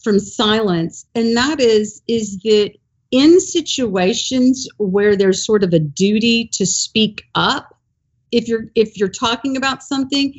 from 0.03 0.19
silence, 0.19 1.07
and 1.15 1.37
that 1.37 1.61
is 1.61 2.03
is 2.07 2.39
that 2.41 2.73
in 3.11 3.41
situations 3.41 4.69
where 4.79 5.17
there's 5.17 5.45
sort 5.45 5.65
of 5.65 5.73
a 5.73 5.79
duty 5.79 6.49
to 6.53 6.67
speak 6.67 7.25
up, 7.35 7.75
if 8.31 8.49
you're 8.49 8.67
if 8.75 8.99
you're 8.99 9.09
talking 9.09 9.57
about 9.57 9.83
something, 9.83 10.35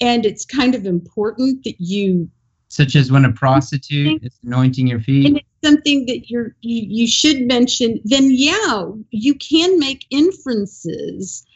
and 0.00 0.26
it's 0.26 0.44
kind 0.44 0.74
of 0.74 0.84
important 0.84 1.64
that 1.64 1.76
you 1.78 2.28
such 2.68 2.96
as 2.96 3.12
when 3.12 3.24
a 3.24 3.32
prostitute 3.32 4.22
is 4.22 4.38
anointing 4.44 4.86
your 4.86 5.00
feet. 5.00 5.26
and 5.26 5.36
it's 5.36 5.46
something 5.64 6.06
that 6.06 6.28
you're 6.28 6.54
you, 6.60 6.86
you 6.88 7.06
should 7.06 7.46
mention 7.46 8.00
then 8.04 8.28
yeah 8.30 8.84
you 9.10 9.34
can 9.36 9.78
make 9.78 10.04
inferences 10.10 11.46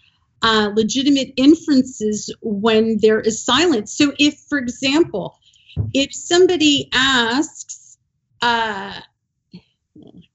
uh, 0.42 0.70
legitimate 0.74 1.32
inferences 1.36 2.34
when 2.40 2.98
there 3.00 3.20
is 3.20 3.44
silence. 3.44 3.96
So 3.96 4.12
if 4.18 4.38
for 4.48 4.58
example 4.58 5.38
if 5.92 6.14
somebody 6.14 6.88
asks 6.92 7.98
uh, 8.42 9.00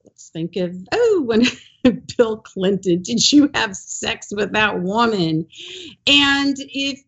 let's 0.04 0.30
think 0.30 0.56
of 0.58 0.76
oh 0.92 1.24
when 1.26 1.44
bill 2.18 2.38
clinton 2.38 3.02
did 3.02 3.32
you 3.32 3.50
have 3.54 3.76
sex 3.76 4.28
with 4.32 4.54
that 4.54 4.82
woman? 4.82 5.48
And 6.08 6.56
if 6.58 7.02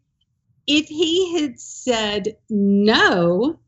if 0.67 0.87
he 0.87 1.39
had 1.39 1.59
said 1.59 2.35
no, 2.49 3.59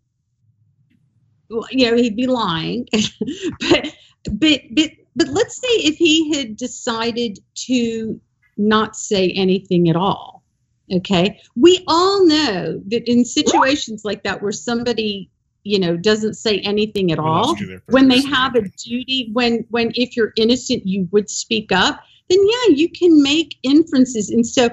well, 1.50 1.66
you 1.72 1.89
know, 1.89 1.97
he'd 1.97 2.16
be 2.16 2.28
lying. 2.28 2.88
but 3.60 3.88
but 4.32 4.62
but 4.72 4.91
but 5.16 5.28
let's 5.30 5.58
say 5.58 5.68
if 5.68 5.95
he 5.95 6.36
had 6.36 6.58
decided 6.58 7.39
to 7.56 8.20
not 8.58 8.95
say 8.95 9.30
anything 9.32 9.89
at 9.89 9.95
all. 9.95 10.43
Okay. 10.91 11.39
We 11.56 11.84
all 11.88 12.26
know 12.26 12.82
that 12.88 13.10
in 13.10 13.24
situations 13.24 14.04
like 14.04 14.24
that 14.24 14.41
where 14.41 14.52
somebody 14.52 15.30
you 15.64 15.78
know 15.78 15.97
doesn't 15.97 16.36
say 16.36 16.60
anything 16.60 17.12
at 17.12 17.20
all 17.20 17.56
when 17.89 18.08
they 18.08 18.22
have 18.22 18.56
a 18.56 18.62
duty 18.62 19.30
when 19.34 19.66
when 19.70 19.91
if 19.95 20.16
you're 20.16 20.32
innocent 20.38 20.86
you 20.86 21.08
would 21.12 21.30
speak 21.30 21.70
up 21.74 22.00
then 22.30 22.39
yeah 22.41 22.76
you 22.76 22.89
can 22.89 23.22
make 23.22 23.58
inferences 23.64 24.30
and 24.30 24.47
so 24.47 24.70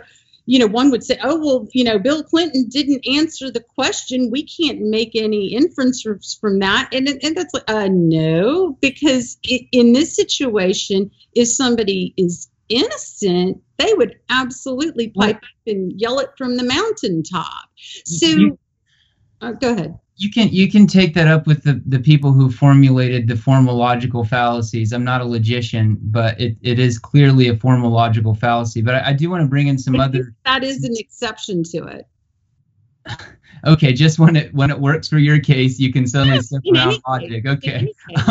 you 0.46 0.60
know, 0.60 0.66
one 0.66 0.90
would 0.90 1.04
say, 1.04 1.18
oh, 1.22 1.38
well, 1.38 1.68
you 1.72 1.84
know, 1.84 1.98
Bill 1.98 2.22
Clinton 2.22 2.68
didn't 2.68 3.06
answer 3.06 3.50
the 3.50 3.60
question. 3.60 4.30
We 4.30 4.44
can't 4.44 4.80
make 4.80 5.14
any 5.14 5.48
inferences 5.48 6.38
from 6.40 6.60
that. 6.60 6.88
And, 6.92 7.08
and 7.08 7.36
that's 7.36 7.52
like, 7.52 7.68
uh, 7.68 7.88
no, 7.90 8.78
because 8.80 9.38
in 9.44 9.92
this 9.92 10.14
situation, 10.14 11.10
if 11.34 11.48
somebody 11.48 12.14
is 12.16 12.48
innocent, 12.68 13.60
they 13.76 13.92
would 13.94 14.16
absolutely 14.30 15.08
pipe 15.08 15.36
up 15.36 15.42
and 15.66 15.92
yell 16.00 16.20
it 16.20 16.30
from 16.38 16.56
the 16.56 16.64
mountaintop. 16.64 17.68
So, 18.04 18.26
you, 18.26 18.58
uh, 19.40 19.52
go 19.52 19.72
ahead 19.72 19.98
you 20.16 20.30
can 20.30 20.48
you 20.48 20.70
can 20.70 20.86
take 20.86 21.14
that 21.14 21.28
up 21.28 21.46
with 21.46 21.62
the, 21.64 21.82
the 21.86 21.98
people 21.98 22.32
who 22.32 22.50
formulated 22.50 23.28
the 23.28 23.36
formal 23.36 23.76
logical 23.76 24.24
fallacies. 24.24 24.92
I'm 24.92 25.04
not 25.04 25.20
a 25.20 25.24
logician, 25.24 25.98
but 26.00 26.40
it, 26.40 26.56
it 26.62 26.78
is 26.78 26.98
clearly 26.98 27.48
a 27.48 27.56
formal 27.56 27.90
logical 27.90 28.34
fallacy. 28.34 28.80
But 28.80 28.96
I, 28.96 29.08
I 29.08 29.12
do 29.12 29.28
want 29.28 29.42
to 29.42 29.46
bring 29.46 29.66
in 29.66 29.78
some 29.78 30.00
other. 30.00 30.34
That 30.44 30.64
is 30.64 30.84
an 30.84 30.94
exception 30.96 31.62
to 31.64 31.86
it. 31.86 32.06
okay, 33.66 33.92
just 33.92 34.18
when 34.18 34.36
it 34.36 34.54
when 34.54 34.70
it 34.70 34.80
works 34.80 35.08
for 35.08 35.18
your 35.18 35.38
case, 35.38 35.78
you 35.78 35.92
can 35.92 36.06
suddenly 36.06 36.40
step 36.40 36.62
around 36.72 36.98
logic. 37.06 37.46
Okay. 37.46 37.92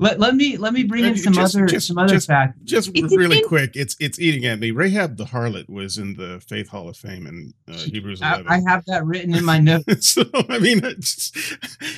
Let, 0.00 0.20
let 0.20 0.36
me 0.36 0.56
let 0.56 0.72
me 0.72 0.84
bring 0.84 1.04
in 1.04 1.16
some 1.16 1.32
just, 1.32 1.56
other 1.56 1.66
just, 1.66 1.88
some 1.88 1.98
other 1.98 2.14
just, 2.14 2.28
facts. 2.28 2.56
Just 2.62 2.90
really 2.94 3.42
quick, 3.42 3.74
it's 3.74 3.96
it's 3.98 4.20
eating 4.20 4.46
at 4.46 4.60
me. 4.60 4.70
Rahab 4.70 5.16
the 5.16 5.24
harlot 5.24 5.68
was 5.68 5.98
in 5.98 6.14
the 6.14 6.40
Faith 6.46 6.68
Hall 6.68 6.88
of 6.88 6.96
Fame 6.96 7.26
in 7.26 7.52
uh, 7.68 7.76
Hebrews 7.78 8.22
11. 8.22 8.46
I, 8.46 8.54
I, 8.54 8.60
have 8.68 8.84
that 8.86 9.04
written 9.04 9.34
in 9.34 9.44
my 9.44 9.58
notes. 9.58 10.08
so 10.08 10.22
I 10.48 10.60
mean, 10.60 10.82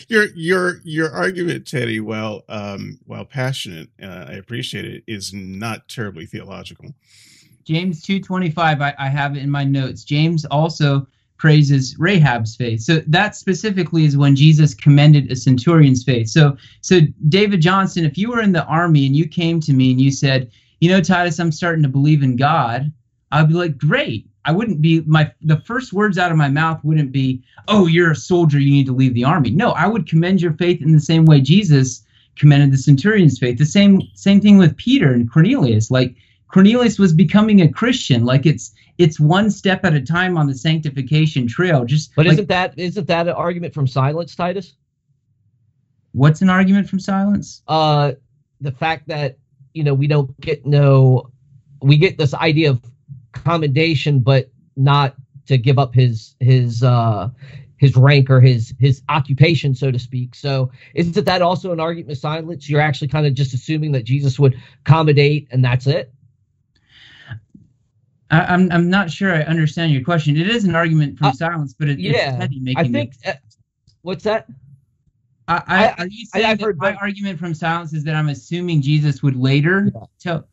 your 0.08 0.28
your 0.34 0.80
your 0.82 1.12
argument, 1.12 1.66
Teddy, 1.66 2.00
while 2.00 2.42
um, 2.48 2.98
while 3.04 3.26
passionate, 3.26 3.90
uh, 4.02 4.24
I 4.28 4.32
appreciate 4.32 4.86
it, 4.86 5.04
is 5.06 5.34
not 5.34 5.86
terribly 5.86 6.24
theological. 6.24 6.94
James 7.64 8.02
two 8.02 8.18
twenty 8.18 8.50
five. 8.50 8.80
I, 8.80 8.94
I 8.98 9.08
have 9.08 9.36
it 9.36 9.42
in 9.42 9.50
my 9.50 9.64
notes. 9.64 10.04
James 10.04 10.46
also 10.46 11.06
praises 11.40 11.96
Rahab's 11.98 12.54
faith. 12.54 12.82
So 12.82 13.02
that 13.06 13.34
specifically 13.34 14.04
is 14.04 14.16
when 14.16 14.36
Jesus 14.36 14.74
commended 14.74 15.32
a 15.32 15.36
centurion's 15.36 16.04
faith. 16.04 16.28
So 16.28 16.56
so 16.82 17.00
David 17.28 17.62
Johnson, 17.62 18.04
if 18.04 18.18
you 18.18 18.28
were 18.28 18.42
in 18.42 18.52
the 18.52 18.66
army 18.66 19.06
and 19.06 19.16
you 19.16 19.26
came 19.26 19.58
to 19.60 19.72
me 19.72 19.90
and 19.90 20.00
you 20.00 20.10
said, 20.10 20.50
"You 20.80 20.90
know, 20.90 21.00
Titus, 21.00 21.40
I'm 21.40 21.50
starting 21.50 21.82
to 21.82 21.88
believe 21.88 22.22
in 22.22 22.36
God," 22.36 22.92
I'd 23.32 23.48
be 23.48 23.54
like, 23.54 23.78
"Great." 23.78 24.26
I 24.44 24.52
wouldn't 24.52 24.80
be 24.82 25.02
my 25.06 25.30
the 25.42 25.60
first 25.60 25.92
words 25.92 26.18
out 26.18 26.30
of 26.30 26.36
my 26.36 26.48
mouth 26.48 26.84
wouldn't 26.84 27.10
be, 27.10 27.42
"Oh, 27.68 27.86
you're 27.86 28.12
a 28.12 28.16
soldier, 28.16 28.58
you 28.58 28.70
need 28.70 28.86
to 28.86 28.94
leave 28.94 29.14
the 29.14 29.24
army." 29.24 29.50
No, 29.50 29.70
I 29.70 29.86
would 29.86 30.06
commend 30.06 30.42
your 30.42 30.52
faith 30.52 30.82
in 30.82 30.92
the 30.92 31.00
same 31.00 31.24
way 31.24 31.40
Jesus 31.40 32.04
commended 32.36 32.70
the 32.70 32.78
centurion's 32.78 33.38
faith. 33.38 33.56
The 33.56 33.64
same 33.64 34.02
same 34.14 34.40
thing 34.42 34.58
with 34.58 34.76
Peter 34.76 35.12
and 35.12 35.30
Cornelius. 35.30 35.90
Like 35.90 36.16
Cornelius 36.52 36.98
was 36.98 37.12
becoming 37.12 37.60
a 37.60 37.68
Christian. 37.68 38.24
Like 38.24 38.46
it's 38.46 38.72
it's 38.98 39.20
one 39.20 39.50
step 39.50 39.84
at 39.84 39.94
a 39.94 40.00
time 40.00 40.36
on 40.36 40.46
the 40.46 40.54
sanctification 40.54 41.46
trail. 41.46 41.84
Just 41.84 42.14
but 42.16 42.26
like, 42.26 42.34
isn't 42.34 42.48
that 42.48 42.78
isn't 42.78 43.06
that 43.06 43.28
an 43.28 43.34
argument 43.34 43.74
from 43.74 43.86
silence, 43.86 44.34
Titus? 44.34 44.74
What's 46.12 46.42
an 46.42 46.50
argument 46.50 46.88
from 46.88 46.98
silence? 46.98 47.62
Uh, 47.68 48.12
the 48.60 48.72
fact 48.72 49.08
that 49.08 49.38
you 49.74 49.84
know 49.84 49.94
we 49.94 50.06
don't 50.06 50.38
get 50.40 50.66
no, 50.66 51.30
we 51.82 51.96
get 51.96 52.18
this 52.18 52.34
idea 52.34 52.70
of 52.70 52.82
commendation, 53.32 54.18
but 54.18 54.50
not 54.76 55.14
to 55.46 55.56
give 55.56 55.78
up 55.78 55.94
his 55.94 56.34
his 56.40 56.82
uh 56.82 57.28
his 57.76 57.96
rank 57.96 58.28
or 58.28 58.40
his 58.40 58.74
his 58.78 59.02
occupation, 59.08 59.74
so 59.74 59.90
to 59.90 59.98
speak. 59.98 60.34
So 60.34 60.72
isn't 60.94 61.24
that 61.26 61.42
also 61.42 61.72
an 61.72 61.78
argument 61.78 62.10
of 62.10 62.18
silence? 62.18 62.68
You're 62.68 62.80
actually 62.80 63.08
kind 63.08 63.26
of 63.26 63.34
just 63.34 63.54
assuming 63.54 63.92
that 63.92 64.04
Jesus 64.04 64.38
would 64.38 64.60
accommodate 64.84 65.46
and 65.52 65.64
that's 65.64 65.86
it. 65.86 66.12
I, 68.30 68.54
am 68.54 68.62
I'm, 68.62 68.72
I'm 68.72 68.90
not 68.90 69.10
sure 69.10 69.34
I 69.34 69.42
understand 69.42 69.92
your 69.92 70.04
question. 70.04 70.36
It 70.36 70.48
is 70.48 70.64
an 70.64 70.74
argument 70.74 71.18
from 71.18 71.28
uh, 71.28 71.32
silence, 71.32 71.74
but 71.76 71.88
it, 71.88 71.98
yeah, 71.98 72.46
I 72.76 72.88
think. 72.88 73.14
Uh, 73.26 73.32
what's 74.02 74.24
that? 74.24 74.46
I, 75.48 75.62
I, 75.66 75.94
are 75.98 76.06
you 76.06 76.26
saying 76.26 76.58
that 76.58 76.76
my 76.76 76.94
argument 76.94 77.40
from 77.40 77.54
silence 77.54 77.92
is 77.92 78.04
that 78.04 78.14
I'm 78.14 78.28
assuming 78.28 78.82
Jesus 78.82 79.22
would 79.22 79.34
later 79.36 79.90
yeah. 79.92 80.00
tell? 80.20 80.48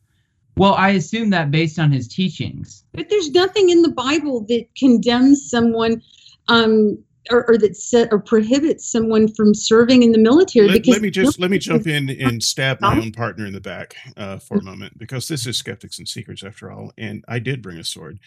Well, 0.56 0.74
I 0.74 0.90
assume 0.90 1.30
that 1.30 1.52
based 1.52 1.78
on 1.78 1.92
his 1.92 2.08
teachings. 2.08 2.84
But 2.92 3.08
there's 3.08 3.30
nothing 3.30 3.70
in 3.70 3.82
the 3.82 3.90
Bible 3.90 4.44
that 4.48 4.66
condemns 4.76 5.48
someone 5.48 6.02
um, 6.48 6.98
or, 7.30 7.48
or 7.48 7.58
that 7.58 7.76
set 7.76 8.08
or 8.12 8.18
prohibits 8.18 8.90
someone 8.90 9.32
from 9.32 9.54
serving 9.54 10.02
in 10.02 10.12
the 10.12 10.18
military. 10.18 10.68
Let, 10.68 10.74
because 10.74 10.94
let 10.94 11.02
me 11.02 11.10
just 11.10 11.38
let 11.38 11.50
me 11.50 11.58
jump 11.58 11.86
in 11.86 12.10
and 12.10 12.42
stab 12.42 12.80
my 12.80 12.96
own 12.96 13.12
partner 13.12 13.46
in 13.46 13.52
the 13.52 13.60
back 13.60 13.96
uh, 14.16 14.38
for 14.38 14.58
a 14.58 14.62
moment 14.62 14.98
because 14.98 15.28
this 15.28 15.46
is 15.46 15.56
skeptics 15.58 15.98
and 15.98 16.08
secrets 16.08 16.42
after 16.42 16.70
all, 16.70 16.92
and 16.98 17.24
I 17.28 17.38
did 17.38 17.62
bring 17.62 17.78
a 17.78 17.84
sword. 17.84 18.18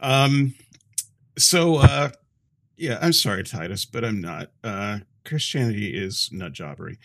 Um, 0.00 0.54
so 1.38 1.76
uh, 1.76 2.10
yeah, 2.76 2.98
I'm 3.00 3.12
sorry, 3.12 3.44
Titus, 3.44 3.84
but 3.84 4.04
I'm 4.04 4.20
not. 4.20 4.50
Uh, 4.62 5.00
Christianity 5.24 5.96
is 5.96 6.28
nut 6.32 6.52
jobbery, 6.52 6.98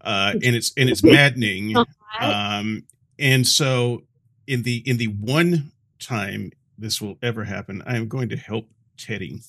uh, 0.00 0.32
and 0.34 0.56
it's 0.56 0.72
and 0.76 0.88
it's 0.88 1.02
maddening. 1.02 1.76
Um, 2.18 2.84
and 3.18 3.46
so 3.46 4.04
in 4.46 4.62
the 4.62 4.82
in 4.88 4.96
the 4.96 5.08
one 5.08 5.72
time 5.98 6.50
this 6.78 6.98
will 6.98 7.18
ever 7.22 7.44
happen, 7.44 7.82
I 7.86 7.96
am 7.96 8.08
going 8.08 8.30
to 8.30 8.36
help 8.36 8.70
Teddy 8.96 9.40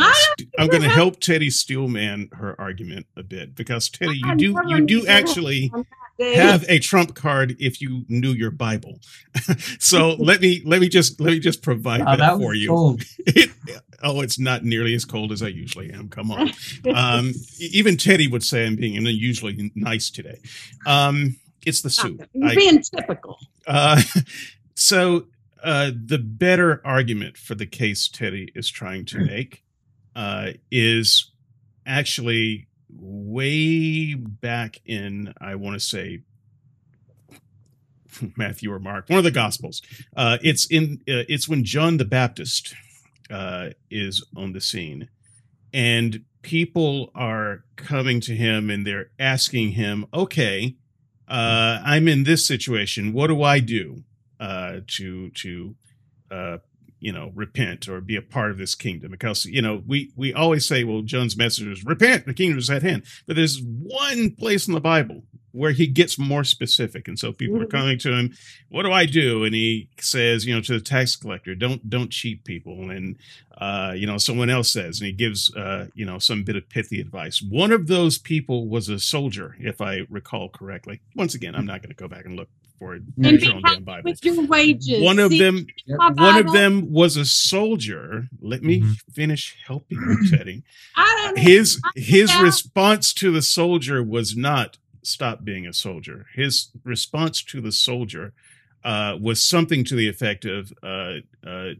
uh, 0.00 0.12
st- 0.12 0.48
I'm 0.58 0.68
going 0.68 0.82
to 0.82 0.88
help 0.88 1.20
Teddy 1.20 1.50
Steelman 1.50 2.30
her 2.32 2.58
argument 2.60 3.06
a 3.16 3.22
bit 3.22 3.54
because 3.54 3.88
Teddy, 3.88 4.20
you 4.24 4.36
do 4.36 4.60
you 4.66 4.86
do 4.86 5.06
actually 5.06 5.70
have 6.18 6.64
a 6.68 6.78
trump 6.78 7.14
card 7.14 7.56
if 7.58 7.80
you 7.80 8.04
knew 8.08 8.30
your 8.30 8.50
Bible. 8.50 9.00
so 9.78 10.14
let 10.14 10.40
me 10.40 10.62
let 10.64 10.80
me 10.80 10.88
just 10.88 11.20
let 11.20 11.32
me 11.32 11.38
just 11.38 11.62
provide 11.62 12.00
oh, 12.02 12.04
that, 12.04 12.18
that 12.18 12.38
for 12.38 12.54
you. 12.54 12.98
It, 13.28 13.50
oh, 14.02 14.20
it's 14.20 14.38
not 14.38 14.64
nearly 14.64 14.94
as 14.94 15.04
cold 15.04 15.32
as 15.32 15.42
I 15.42 15.48
usually 15.48 15.92
am. 15.92 16.08
Come 16.08 16.30
on. 16.30 16.52
Um, 16.94 17.32
even 17.58 17.96
Teddy 17.96 18.28
would 18.28 18.44
say 18.44 18.66
I'm 18.66 18.76
being 18.76 18.96
unusually 18.96 19.72
nice 19.74 20.10
today. 20.10 20.38
Um, 20.86 21.36
it's 21.64 21.82
the 21.82 21.90
soup. 21.90 22.26
You're 22.32 22.54
being 22.54 22.78
I, 22.78 23.00
typical. 23.00 23.38
Uh, 23.66 24.00
so 24.74 25.26
uh, 25.62 25.90
the 25.92 26.18
better 26.18 26.80
argument 26.84 27.36
for 27.36 27.56
the 27.56 27.66
case 27.66 28.08
Teddy 28.08 28.52
is 28.54 28.70
trying 28.70 29.04
to 29.06 29.18
make 29.18 29.64
uh, 30.16 30.52
is 30.70 31.30
actually 31.86 32.66
way 32.88 34.14
back 34.14 34.80
in, 34.86 35.34
I 35.40 35.54
want 35.54 35.74
to 35.78 35.80
say, 35.80 36.22
Matthew 38.36 38.72
or 38.72 38.80
Mark, 38.80 39.08
one 39.08 39.18
of 39.18 39.24
the 39.24 39.30
Gospels. 39.30 39.82
Uh, 40.16 40.38
it's 40.42 40.66
in. 40.66 41.02
Uh, 41.08 41.28
it's 41.28 41.48
when 41.48 41.64
John 41.64 41.98
the 41.98 42.04
Baptist 42.06 42.74
uh, 43.30 43.70
is 43.90 44.24
on 44.34 44.52
the 44.52 44.60
scene, 44.60 45.10
and 45.72 46.24
people 46.40 47.10
are 47.14 47.64
coming 47.76 48.20
to 48.22 48.34
him 48.34 48.70
and 48.70 48.86
they're 48.86 49.10
asking 49.18 49.72
him, 49.72 50.06
"Okay, 50.14 50.76
uh, 51.28 51.80
I'm 51.84 52.08
in 52.08 52.24
this 52.24 52.46
situation. 52.46 53.12
What 53.12 53.26
do 53.26 53.42
I 53.42 53.60
do 53.60 54.04
uh, 54.40 54.80
to 54.86 55.30
to 55.30 55.74
uh, 56.30 56.58
you 57.00 57.12
know 57.12 57.32
repent 57.34 57.88
or 57.88 58.00
be 58.00 58.16
a 58.16 58.22
part 58.22 58.50
of 58.50 58.58
this 58.58 58.74
kingdom. 58.74 59.10
Because 59.10 59.44
you 59.44 59.62
know 59.62 59.82
we 59.86 60.12
we 60.16 60.32
always 60.32 60.66
say 60.66 60.84
well 60.84 61.02
john's 61.02 61.36
message 61.36 61.66
is 61.66 61.84
repent 61.84 62.26
the 62.26 62.34
kingdom 62.34 62.58
is 62.58 62.70
at 62.70 62.82
hand. 62.82 63.04
But 63.26 63.36
there's 63.36 63.60
one 63.62 64.30
place 64.32 64.66
in 64.66 64.74
the 64.74 64.80
bible 64.80 65.22
where 65.52 65.72
he 65.72 65.86
gets 65.86 66.18
more 66.18 66.44
specific. 66.44 67.08
And 67.08 67.18
so 67.18 67.32
people 67.32 67.56
are 67.56 67.60
mm-hmm. 67.60 67.76
coming 67.76 67.98
to 68.00 68.12
him 68.12 68.34
what 68.68 68.82
do 68.82 68.92
i 68.92 69.06
do? 69.06 69.44
And 69.44 69.54
he 69.54 69.88
says 70.00 70.46
you 70.46 70.54
know 70.54 70.60
to 70.62 70.74
the 70.74 70.80
tax 70.80 71.16
collector 71.16 71.54
don't 71.54 71.88
don't 71.88 72.10
cheat 72.10 72.44
people. 72.44 72.90
And 72.90 73.16
uh, 73.58 73.94
you 73.96 74.06
know 74.06 74.18
someone 74.18 74.50
else 74.50 74.70
says 74.70 75.00
and 75.00 75.06
he 75.06 75.12
gives 75.12 75.54
uh, 75.54 75.86
you 75.94 76.04
know 76.04 76.18
some 76.18 76.44
bit 76.44 76.56
of 76.56 76.68
pithy 76.68 77.00
advice. 77.00 77.42
One 77.42 77.72
of 77.72 77.86
those 77.86 78.18
people 78.18 78.68
was 78.68 78.88
a 78.88 78.98
soldier 78.98 79.56
if 79.60 79.80
i 79.80 80.00
recall 80.10 80.48
correctly. 80.48 81.00
Once 81.14 81.34
again 81.34 81.54
i'm 81.54 81.66
not 81.66 81.82
going 81.82 81.90
to 81.90 81.96
go 81.96 82.08
back 82.08 82.24
and 82.24 82.36
look 82.36 82.48
for 82.78 82.94
it. 82.94 83.02
And 83.22 83.40
be 83.40 83.46
happy 83.64 83.80
Bible. 83.80 84.10
with 84.10 84.24
your 84.24 84.46
wages. 84.46 85.02
One 85.02 85.18
of 85.18 85.30
See, 85.30 85.38
them, 85.38 85.66
one 85.86 86.38
of 86.38 86.52
them 86.52 86.92
was 86.92 87.16
a 87.16 87.24
soldier. 87.24 88.28
Let 88.40 88.62
me 88.62 88.80
mm-hmm. 88.80 88.92
finish 89.12 89.56
helping 89.66 89.98
you, 89.98 90.30
Teddy. 90.36 90.62
his 91.36 91.80
his 91.94 92.34
response 92.40 93.12
to 93.14 93.30
the 93.30 93.42
soldier 93.42 94.02
was 94.02 94.36
not 94.36 94.78
stop 95.02 95.44
being 95.44 95.66
a 95.66 95.72
soldier. 95.72 96.26
His 96.34 96.70
response 96.84 97.42
to 97.44 97.60
the 97.60 97.72
soldier 97.72 98.32
uh, 98.84 99.16
was 99.20 99.44
something 99.44 99.84
to 99.84 99.96
the 99.96 100.08
effect 100.08 100.44
of 100.44 100.72
uh, 100.82 101.14
uh, 101.46 101.70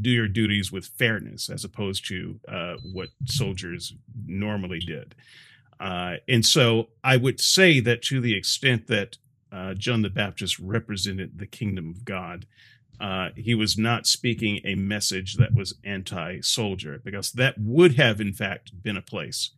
do 0.00 0.10
your 0.10 0.28
duties 0.28 0.72
with 0.72 0.86
fairness, 0.86 1.50
as 1.50 1.64
opposed 1.64 2.06
to 2.08 2.40
uh, 2.48 2.76
what 2.92 3.08
soldiers 3.26 3.94
normally 4.26 4.78
did. 4.78 5.14
Uh, 5.78 6.16
and 6.26 6.44
so 6.44 6.88
I 7.04 7.16
would 7.18 7.40
say 7.40 7.80
that 7.80 8.02
to 8.04 8.20
the 8.20 8.34
extent 8.34 8.86
that 8.86 9.18
uh, 9.56 9.72
John 9.74 10.02
the 10.02 10.10
Baptist 10.10 10.58
represented 10.58 11.30
the 11.38 11.46
kingdom 11.58 11.86
of 11.90 12.04
God. 12.04 12.46
Uh, 13.00 13.28
he 13.36 13.54
was 13.54 13.76
not 13.76 14.06
speaking 14.06 14.60
a 14.64 14.74
message 14.74 15.30
that 15.36 15.54
was 15.54 15.74
anti-soldier, 15.84 17.00
because 17.04 17.32
that 17.32 17.54
would 17.58 17.94
have, 17.96 18.20
in 18.20 18.32
fact, 18.32 18.82
been 18.82 18.96
a 18.96 19.02
place 19.02 19.50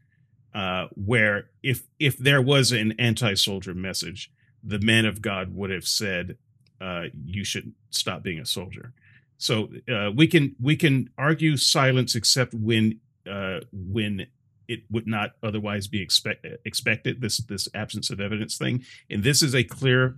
uh, 0.55 0.87
where, 1.11 1.37
if 1.63 1.79
if 1.99 2.17
there 2.19 2.43
was 2.43 2.73
an 2.73 2.93
anti-soldier 2.99 3.75
message, 3.75 4.31
the 4.65 4.81
man 4.81 5.07
of 5.07 5.21
God 5.21 5.55
would 5.55 5.71
have 5.71 5.87
said, 5.87 6.37
uh, 6.81 7.05
"You 7.25 7.45
should 7.45 7.73
stop 7.91 8.23
being 8.23 8.41
a 8.41 8.47
soldier." 8.47 8.93
So 9.37 9.69
uh, 9.95 10.11
we 10.21 10.27
can 10.27 10.57
we 10.61 10.77
can 10.77 11.11
argue 11.17 11.57
silence 11.57 12.17
except 12.17 12.55
when 12.55 13.01
uh, 13.31 13.61
when 13.73 14.27
it 14.69 14.81
would 14.91 15.07
not 15.07 15.33
otherwise 15.43 15.89
be 15.89 16.01
expect, 16.01 16.47
expected. 16.65 17.21
This 17.21 17.39
this 17.39 17.69
absence 17.75 18.11
of 18.11 18.21
evidence 18.21 18.57
thing, 18.57 18.85
and 19.11 19.25
this 19.25 19.43
is 19.43 19.55
a 19.55 19.65
clear 19.65 20.17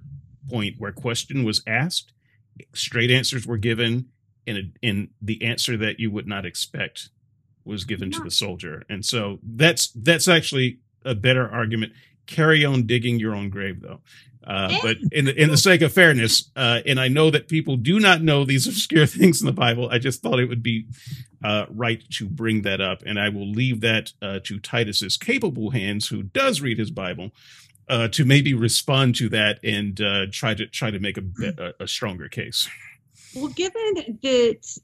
point 0.48 0.76
where 0.78 0.92
question 0.92 1.44
was 1.44 1.62
asked, 1.66 2.12
straight 2.74 3.10
answers 3.10 3.46
were 3.46 3.58
given, 3.58 4.06
and 4.46 4.58
a, 4.58 4.86
and 4.86 5.08
the 5.22 5.44
answer 5.44 5.76
that 5.76 6.00
you 6.00 6.10
would 6.10 6.26
not 6.26 6.44
expect 6.44 7.10
was 7.64 7.84
given 7.84 8.10
to 8.10 8.20
the 8.20 8.30
soldier. 8.30 8.84
And 8.88 9.04
so 9.04 9.38
that's 9.42 9.88
that's 9.94 10.28
actually 10.28 10.80
a 11.04 11.14
better 11.14 11.48
argument. 11.48 11.92
Carry 12.30 12.64
on 12.64 12.86
digging 12.86 13.18
your 13.18 13.34
own 13.34 13.50
grave, 13.50 13.82
though. 13.82 14.00
Uh, 14.46 14.74
but 14.82 14.96
in 15.12 15.26
the, 15.26 15.34
in 15.40 15.50
the 15.50 15.56
sake 15.56 15.82
of 15.82 15.92
fairness, 15.92 16.50
uh, 16.56 16.80
and 16.86 16.98
I 16.98 17.08
know 17.08 17.30
that 17.30 17.46
people 17.46 17.76
do 17.76 18.00
not 18.00 18.22
know 18.22 18.44
these 18.44 18.66
obscure 18.68 19.06
things 19.06 19.40
in 19.40 19.46
the 19.46 19.52
Bible, 19.52 19.90
I 19.90 19.98
just 19.98 20.22
thought 20.22 20.40
it 20.40 20.48
would 20.48 20.62
be 20.62 20.86
uh, 21.44 21.66
right 21.68 22.02
to 22.12 22.26
bring 22.26 22.62
that 22.62 22.80
up, 22.80 23.02
and 23.04 23.20
I 23.20 23.28
will 23.28 23.50
leave 23.50 23.80
that 23.82 24.12
uh, 24.22 24.40
to 24.44 24.58
Titus's 24.58 25.16
capable 25.16 25.70
hands, 25.70 26.08
who 26.08 26.22
does 26.22 26.60
read 26.60 26.78
his 26.78 26.90
Bible, 26.90 27.32
uh, 27.88 28.08
to 28.08 28.24
maybe 28.24 28.54
respond 28.54 29.14
to 29.16 29.28
that 29.28 29.58
and 29.62 30.00
uh, 30.00 30.26
try 30.30 30.54
to 30.54 30.66
try 30.66 30.90
to 30.90 30.98
make 30.98 31.18
a, 31.18 31.24
a, 31.58 31.84
a 31.84 31.88
stronger 31.88 32.28
case. 32.28 32.68
Well, 33.34 33.48
given 33.48 33.94
that 34.20 34.80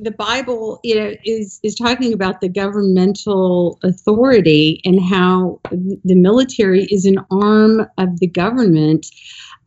the 0.00 0.10
Bible 0.10 0.80
you 0.82 0.94
know, 0.94 1.14
is 1.24 1.60
is 1.62 1.74
talking 1.74 2.12
about 2.12 2.40
the 2.40 2.48
governmental 2.48 3.78
authority 3.82 4.80
and 4.84 5.00
how 5.00 5.60
the 5.70 6.14
military 6.14 6.84
is 6.84 7.04
an 7.04 7.18
arm 7.30 7.86
of 7.98 8.18
the 8.20 8.26
government. 8.26 9.06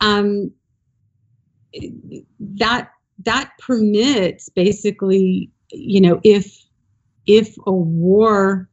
Um, 0.02 0.52
that 2.40 2.90
that 3.26 3.52
permits 3.60 4.50
basically, 4.50 5.50
you 5.72 6.02
know, 6.02 6.20
if 6.24 6.64
if 7.26 7.56
a 7.66 7.72
war 7.72 8.70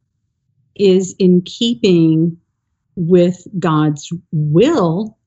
is 0.75 1.15
in 1.19 1.41
keeping 1.43 2.37
with 2.95 3.47
God's 3.59 4.11
will, 4.31 5.17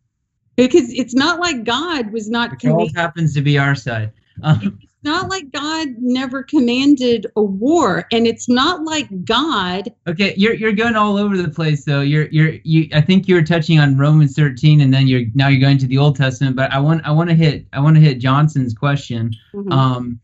because 0.57 0.93
it's 0.93 1.15
not 1.15 1.41
like 1.41 1.65
God 1.65 2.13
was 2.13 2.29
not. 2.29 2.63
It 2.63 2.69
all 2.69 2.91
happens 2.95 3.35
to 3.35 3.41
be 3.41 3.59
our 3.59 3.75
side. 3.75 4.13
Um, 4.43 4.79
not 5.05 5.29
like 5.29 5.51
God 5.53 5.89
never 5.99 6.43
commanded 6.43 7.27
a 7.37 7.43
war, 7.43 8.07
and 8.11 8.27
it's 8.27 8.49
not 8.49 8.85
like 8.85 9.25
God. 9.25 9.93
Okay, 10.07 10.35
you're 10.37 10.55
you're 10.55 10.73
going 10.73 10.97
all 10.97 11.17
over 11.17 11.37
the 11.37 11.49
place 11.49 11.85
though. 11.85 12.01
You're 12.01 12.27
you're 12.27 12.55
you. 12.65 12.89
I 12.93 13.01
think 13.01 13.29
you 13.29 13.35
were 13.35 13.43
touching 13.43 13.79
on 13.79 13.97
Romans 13.97 14.35
13, 14.35 14.81
and 14.81 14.93
then 14.93 15.07
you're 15.07 15.23
now 15.35 15.49
you're 15.49 15.61
going 15.61 15.79
to 15.79 15.87
the 15.87 15.99
Old 15.99 16.17
Testament. 16.17 16.57
But 16.57 16.73
I 16.73 16.79
want 16.79 17.05
I 17.05 17.11
want 17.11 17.31
to 17.31 17.37
hit 17.37 17.67
I 17.73 17.81
want 17.81 17.97
to 17.97 18.01
hit 18.01 18.19
Johnson's 18.19 18.75
question. 18.75 19.33
Mm-hmm. 19.53 19.73
Um, 19.73 20.21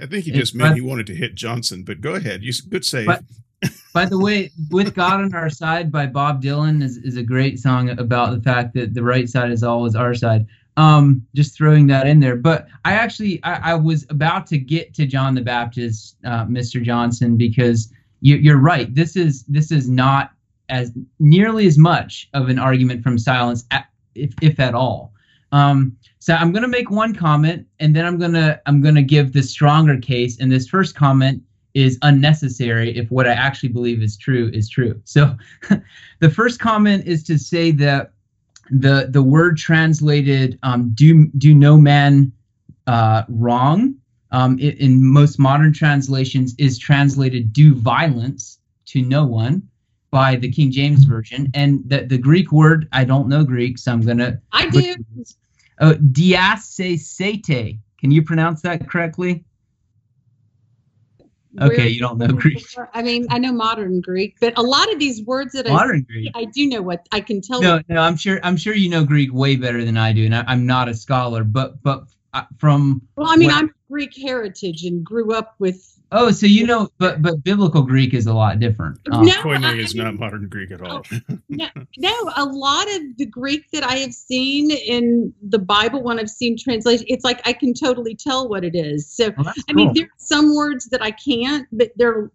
I 0.00 0.06
think 0.06 0.24
he 0.24 0.32
just 0.32 0.54
meant 0.54 0.74
he 0.74 0.80
wanted 0.80 1.06
to 1.08 1.14
hit 1.14 1.34
Johnson, 1.34 1.84
but 1.84 2.00
go 2.00 2.14
ahead. 2.14 2.42
You 2.42 2.52
good 2.68 2.84
save. 2.84 3.06
But, 3.06 3.22
by 3.94 4.06
the 4.06 4.18
way, 4.18 4.50
"With 4.70 4.94
God 4.94 5.20
on 5.20 5.32
Our 5.34 5.50
Side" 5.50 5.92
by 5.92 6.06
Bob 6.06 6.42
Dylan 6.42 6.82
is, 6.82 6.96
is 6.96 7.16
a 7.16 7.22
great 7.22 7.60
song 7.60 7.90
about 7.90 8.34
the 8.34 8.42
fact 8.42 8.74
that 8.74 8.94
the 8.94 9.02
right 9.02 9.28
side 9.28 9.52
is 9.52 9.62
always 9.62 9.94
our 9.94 10.14
side 10.14 10.46
um 10.76 11.26
just 11.34 11.56
throwing 11.56 11.86
that 11.86 12.06
in 12.06 12.20
there. 12.20 12.36
But 12.36 12.66
i 12.84 12.92
actually 12.92 13.42
i, 13.44 13.72
I 13.72 13.74
was 13.74 14.06
about 14.08 14.46
to 14.48 14.58
get 14.58 14.94
to 14.94 15.06
john 15.06 15.34
the 15.34 15.42
baptist 15.42 16.16
uh, 16.24 16.46
mr 16.46 16.82
johnson 16.82 17.36
because 17.36 17.92
you, 18.22 18.36
you're 18.36 18.58
right. 18.58 18.92
This 18.94 19.16
is 19.16 19.42
this 19.44 19.70
is 19.70 19.90
not 19.90 20.32
as 20.68 20.92
nearly 21.18 21.66
as 21.66 21.76
much 21.76 22.30
of 22.32 22.48
an 22.48 22.58
argument 22.58 23.02
from 23.02 23.18
silence 23.18 23.64
at, 23.70 23.88
if, 24.14 24.32
if 24.40 24.58
at 24.58 24.74
all. 24.74 25.12
Um 25.50 25.96
so 26.18 26.34
i'm 26.34 26.52
going 26.52 26.62
to 26.62 26.68
make 26.68 26.90
one 26.90 27.14
comment 27.14 27.66
and 27.80 27.94
then 27.94 28.06
i'm 28.06 28.16
going 28.16 28.32
to 28.32 28.58
i'm 28.66 28.80
going 28.80 28.94
to 28.94 29.02
give 29.02 29.32
the 29.32 29.42
stronger 29.42 29.98
case 29.98 30.38
and 30.38 30.50
this 30.50 30.68
first 30.68 30.94
comment 30.94 31.42
is 31.74 31.98
unnecessary 32.02 32.96
if 32.96 33.10
what 33.10 33.26
i 33.26 33.32
actually 33.32 33.68
believe 33.68 34.02
is 34.02 34.16
true 34.16 34.50
is 34.54 34.68
true. 34.68 34.98
So 35.04 35.36
the 36.20 36.30
first 36.30 36.60
comment 36.60 37.06
is 37.06 37.24
to 37.24 37.38
say 37.38 37.72
that 37.72 38.12
the 38.72 39.06
the 39.10 39.22
word 39.22 39.58
translated 39.58 40.58
um, 40.62 40.90
do 40.94 41.26
do 41.38 41.54
no 41.54 41.76
man 41.76 42.32
uh, 42.86 43.22
wrong. 43.28 43.94
Um, 44.30 44.58
it, 44.58 44.78
in 44.78 45.04
most 45.04 45.38
modern 45.38 45.74
translations 45.74 46.54
is 46.58 46.78
translated 46.78 47.52
do 47.52 47.74
violence 47.74 48.58
to 48.86 49.02
no 49.02 49.26
one 49.26 49.68
by 50.10 50.36
the 50.36 50.50
King 50.50 50.70
James 50.70 51.04
version. 51.04 51.50
And 51.54 51.82
the, 51.86 52.04
the 52.04 52.16
Greek 52.16 52.50
word 52.50 52.88
I 52.92 53.04
don't 53.04 53.28
know 53.28 53.44
Greek 53.44 53.78
so 53.78 53.92
I'm 53.92 54.00
gonna 54.00 54.40
I 54.52 54.70
do. 54.70 54.96
Oh 55.80 55.94
diasesete 55.94 57.78
can 57.98 58.10
you 58.10 58.22
pronounce 58.22 58.62
that 58.62 58.88
correctly 58.88 59.44
Okay, 61.60 61.88
you 61.88 62.00
don't 62.00 62.18
know 62.18 62.28
Greek. 62.28 62.64
I 62.94 63.02
mean, 63.02 63.26
I 63.30 63.38
know 63.38 63.52
modern 63.52 64.00
Greek, 64.00 64.36
but 64.40 64.56
a 64.56 64.62
lot 64.62 64.90
of 64.92 64.98
these 64.98 65.22
words 65.22 65.52
that 65.52 65.68
modern 65.68 66.06
I 66.08 66.12
Greek. 66.12 66.30
I 66.34 66.44
do 66.46 66.66
know 66.66 66.82
what 66.82 67.06
I 67.12 67.20
can 67.20 67.40
tell. 67.40 67.60
No, 67.60 67.80
no, 67.88 68.00
I'm 68.00 68.16
sure. 68.16 68.40
I'm 68.42 68.56
sure 68.56 68.74
you 68.74 68.88
know 68.88 69.04
Greek 69.04 69.32
way 69.32 69.56
better 69.56 69.84
than 69.84 69.96
I 69.96 70.12
do, 70.12 70.24
and 70.24 70.34
I, 70.34 70.50
am 70.50 70.66
not 70.66 70.88
a 70.88 70.94
scholar. 70.94 71.44
But 71.44 71.82
but 71.82 72.04
uh, 72.32 72.44
from 72.58 73.02
well, 73.16 73.28
I 73.28 73.36
mean, 73.36 73.48
what, 73.48 73.56
I'm 73.56 73.74
Greek 73.90 74.16
heritage 74.16 74.84
and 74.84 75.04
grew 75.04 75.34
up 75.34 75.54
with 75.58 75.91
Oh, 76.14 76.30
so 76.30 76.46
you 76.46 76.66
know, 76.66 76.90
but 76.98 77.22
but 77.22 77.42
biblical 77.42 77.82
Greek 77.82 78.12
is 78.12 78.26
a 78.26 78.34
lot 78.34 78.60
different. 78.60 79.00
Um, 79.10 79.24
no, 79.24 79.32
Koine 79.32 79.78
is 79.78 79.94
not 79.94 80.14
modern 80.14 80.46
Greek 80.48 80.70
at 80.70 80.82
all. 80.82 81.02
no, 81.48 81.66
no, 81.98 82.30
a 82.36 82.44
lot 82.44 82.86
of 82.94 83.16
the 83.16 83.24
Greek 83.24 83.70
that 83.70 83.82
I 83.82 83.96
have 83.96 84.12
seen 84.12 84.70
in 84.70 85.32
the 85.42 85.58
Bible, 85.58 86.02
when 86.02 86.18
I've 86.18 86.30
seen 86.30 86.56
translation, 86.58 87.06
it's 87.08 87.24
like 87.24 87.40
I 87.46 87.54
can 87.54 87.72
totally 87.72 88.14
tell 88.14 88.48
what 88.48 88.62
it 88.62 88.74
is. 88.74 89.08
So, 89.08 89.30
well, 89.38 89.52
I 89.68 89.72
mean, 89.72 89.92
there 89.94 90.04
are 90.04 90.18
some 90.18 90.54
words 90.54 90.86
that 90.90 91.02
I 91.02 91.12
can't, 91.12 91.66
but 91.72 91.92
there 91.96 92.10
are 92.10 92.30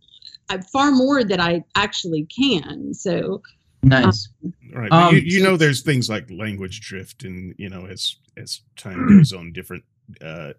uh, 0.49 0.57
far 0.73 0.91
more 0.91 1.23
that 1.23 1.39
I 1.39 1.63
actually 1.75 2.25
can. 2.25 2.95
So, 2.95 3.43
nice. 3.83 4.29
Um, 4.43 4.53
right, 4.73 4.91
um, 4.91 5.15
you, 5.15 5.21
you 5.21 5.43
know, 5.43 5.55
there's 5.55 5.81
things 5.81 6.09
like 6.09 6.29
language 6.31 6.81
drift, 6.81 7.23
and 7.23 7.53
you 7.59 7.69
know, 7.69 7.85
as 7.85 8.15
as 8.37 8.61
time 8.75 9.07
goes 9.07 9.33
on, 9.33 9.51
different 9.51 9.83
uh, 10.21 10.53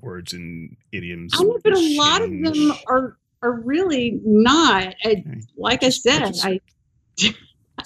words 0.00 0.32
and 0.32 0.76
idioms. 0.92 1.32
I 1.34 1.42
know, 1.42 1.58
but 1.62 1.72
a 1.72 1.96
lot 1.96 2.22
of 2.22 2.30
them 2.30 2.72
are 2.88 3.16
are 3.42 3.52
really 3.52 4.20
not. 4.24 4.94
I, 5.04 5.24
like 5.56 5.82
I 5.82 5.90
said, 5.90 6.34
I 6.42 6.60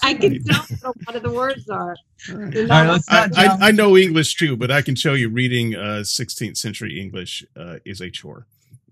I 0.03 0.13
can 0.13 0.43
tell 0.43 0.63
what 0.81 0.95
a 0.95 1.05
lot 1.07 1.15
of 1.15 1.23
the 1.23 1.31
words 1.31 1.69
are. 1.69 1.95
All 2.29 2.37
right. 2.37 2.57
All 2.57 2.65
right, 2.67 3.01
I, 3.09 3.29
I, 3.35 3.57
I, 3.67 3.71
know 3.71 3.97
English 3.97 4.35
too, 4.35 4.55
but 4.55 4.71
I 4.71 4.81
can 4.81 4.95
tell 4.95 5.17
you 5.17 5.29
reading 5.29 5.75
uh, 5.75 6.03
16th 6.03 6.57
century 6.57 6.99
English 6.99 7.43
uh, 7.57 7.77
is 7.83 7.99
a 7.99 8.09
chore. 8.09 8.47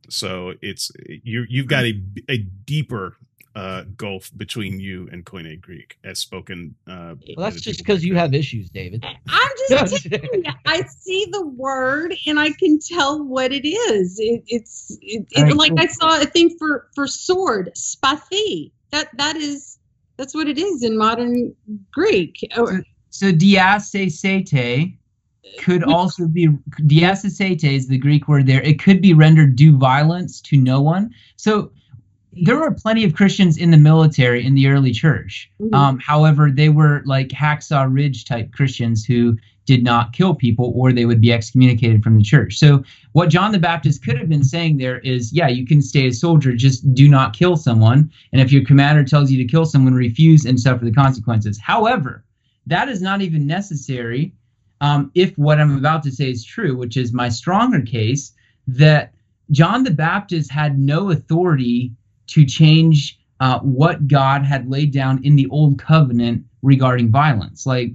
So 0.10 0.54
it's 0.62 0.92
you 1.06 1.46
you've 1.48 1.68
got 1.68 1.86
a 1.86 2.02
a 2.28 2.38
deeper 2.38 3.16
uh, 3.56 3.84
gulf 3.98 4.32
between 4.38 4.80
you 4.80 5.10
and 5.12 5.26
Koine 5.26 5.60
Greek 5.60 5.98
as 6.04 6.20
spoken. 6.20 6.76
Uh, 6.88 7.16
well, 7.36 7.50
that's 7.50 7.62
just 7.62 7.80
because 7.80 8.04
you 8.04 8.16
have 8.16 8.34
issues, 8.34 8.70
David. 8.70 9.04
I'm 9.28 9.52
just 9.70 10.10
telling 10.10 10.44
you, 10.46 10.52
I 10.66 10.84
see 10.84 11.28
the 11.32 11.46
word 11.46 12.16
and 12.28 12.40
I 12.40 12.52
can 12.52 12.80
tell 12.80 13.24
what 13.24 13.52
it 13.52 13.68
is. 13.68 14.20
It, 14.20 14.44
it's 14.48 14.98
it, 15.02 15.26
it, 15.32 15.42
right, 15.42 15.56
like 15.56 15.72
cool. 15.72 15.80
I 15.80 15.88
saw 15.88 16.22
a 16.22 16.26
thing 16.26 16.56
for 16.58 16.88
for 16.94 17.08
sword, 17.08 17.72
spathi. 17.76 18.72
That 18.92 19.10
that 19.18 19.36
is 19.36 19.80
that's 20.18 20.36
what 20.36 20.48
it 20.48 20.58
is 20.58 20.84
in 20.84 20.98
modern 20.98 21.56
Greek. 21.92 22.38
So, 22.54 22.82
so 23.10 23.32
diasesete 23.32 24.98
could 25.60 25.84
also 25.84 26.28
be 26.28 26.48
diasesete 26.82 27.64
is 27.64 27.88
the 27.88 27.98
Greek 27.98 28.28
word 28.28 28.46
there. 28.46 28.62
It 28.62 28.80
could 28.80 29.02
be 29.02 29.14
rendered 29.14 29.56
do 29.56 29.78
violence 29.78 30.42
to 30.42 30.58
no 30.58 30.82
one. 30.82 31.14
So 31.36 31.72
there 32.34 32.58
were 32.58 32.72
plenty 32.72 33.04
of 33.04 33.16
Christians 33.16 33.58
in 33.58 33.72
the 33.72 33.78
military 33.78 34.46
in 34.46 34.56
the 34.56 34.68
early 34.68 34.92
church. 34.92 35.52
Mm-hmm. 35.60 35.74
Um, 35.74 36.00
however, 36.00 36.52
they 36.52 36.70
were 36.70 37.02
like 37.06 37.30
Hacksaw 37.30 37.92
Ridge 37.92 38.26
type 38.26 38.52
Christians 38.54 39.04
who 39.04 39.38
did 39.66 39.84
not 39.84 40.14
kill 40.14 40.34
people 40.34 40.72
or 40.76 40.92
they 40.92 41.06
would 41.06 41.22
be 41.22 41.32
excommunicated 41.32 42.04
from 42.04 42.18
the 42.18 42.24
church. 42.24 42.58
So, 42.58 42.84
what 43.12 43.30
John 43.30 43.52
the 43.52 43.60
Baptist 43.60 44.04
could 44.04 44.18
have 44.18 44.30
been 44.30 44.44
saying 44.44 44.78
there 44.78 45.00
is, 45.00 45.34
yeah, 45.34 45.48
you 45.48 45.66
can 45.66 45.82
stay 45.82 46.08
a 46.08 46.14
soldier, 46.14 46.56
just 46.56 46.94
do 46.94 47.08
not 47.08 47.34
kill 47.34 47.56
someone. 47.56 48.12
And 48.32 48.42
if 48.42 48.52
your 48.52 48.64
commander 48.64 49.04
tells 49.04 49.32
you 49.32 49.38
to 49.38 49.52
kill 49.52 49.66
someone, 49.66 49.94
refuse 49.94 50.46
and 50.46 50.60
suffer 50.60 50.86
the 50.86 50.92
consequences. 50.92 51.60
However, 51.60 52.24
that 52.68 52.90
is 52.90 53.02
not 53.02 53.22
even 53.22 53.46
necessary 53.48 54.34
um, 54.82 55.12
if 55.14 55.38
what 55.38 55.60
I'm 55.60 55.78
about 55.78 56.04
to 56.04 56.12
say 56.12 56.30
is 56.30 56.44
true, 56.44 56.76
which 56.76 56.98
is 56.98 57.14
my 57.14 57.30
stronger 57.30 57.82
case 57.82 58.32
that 58.68 59.14
John 59.52 59.84
the 59.84 59.92
Baptist 59.92 60.52
had 60.52 60.80
no 60.80 61.10
authority 61.12 61.92
to 62.32 62.46
change 62.46 63.20
uh, 63.40 63.60
what 63.60 64.08
God 64.08 64.44
had 64.44 64.70
laid 64.70 64.92
down 64.92 65.24
in 65.24 65.36
the 65.36 65.48
old 65.48 65.80
covenant 65.80 66.44
regarding 66.62 67.10
violence. 67.10 67.66
Like 67.66 67.92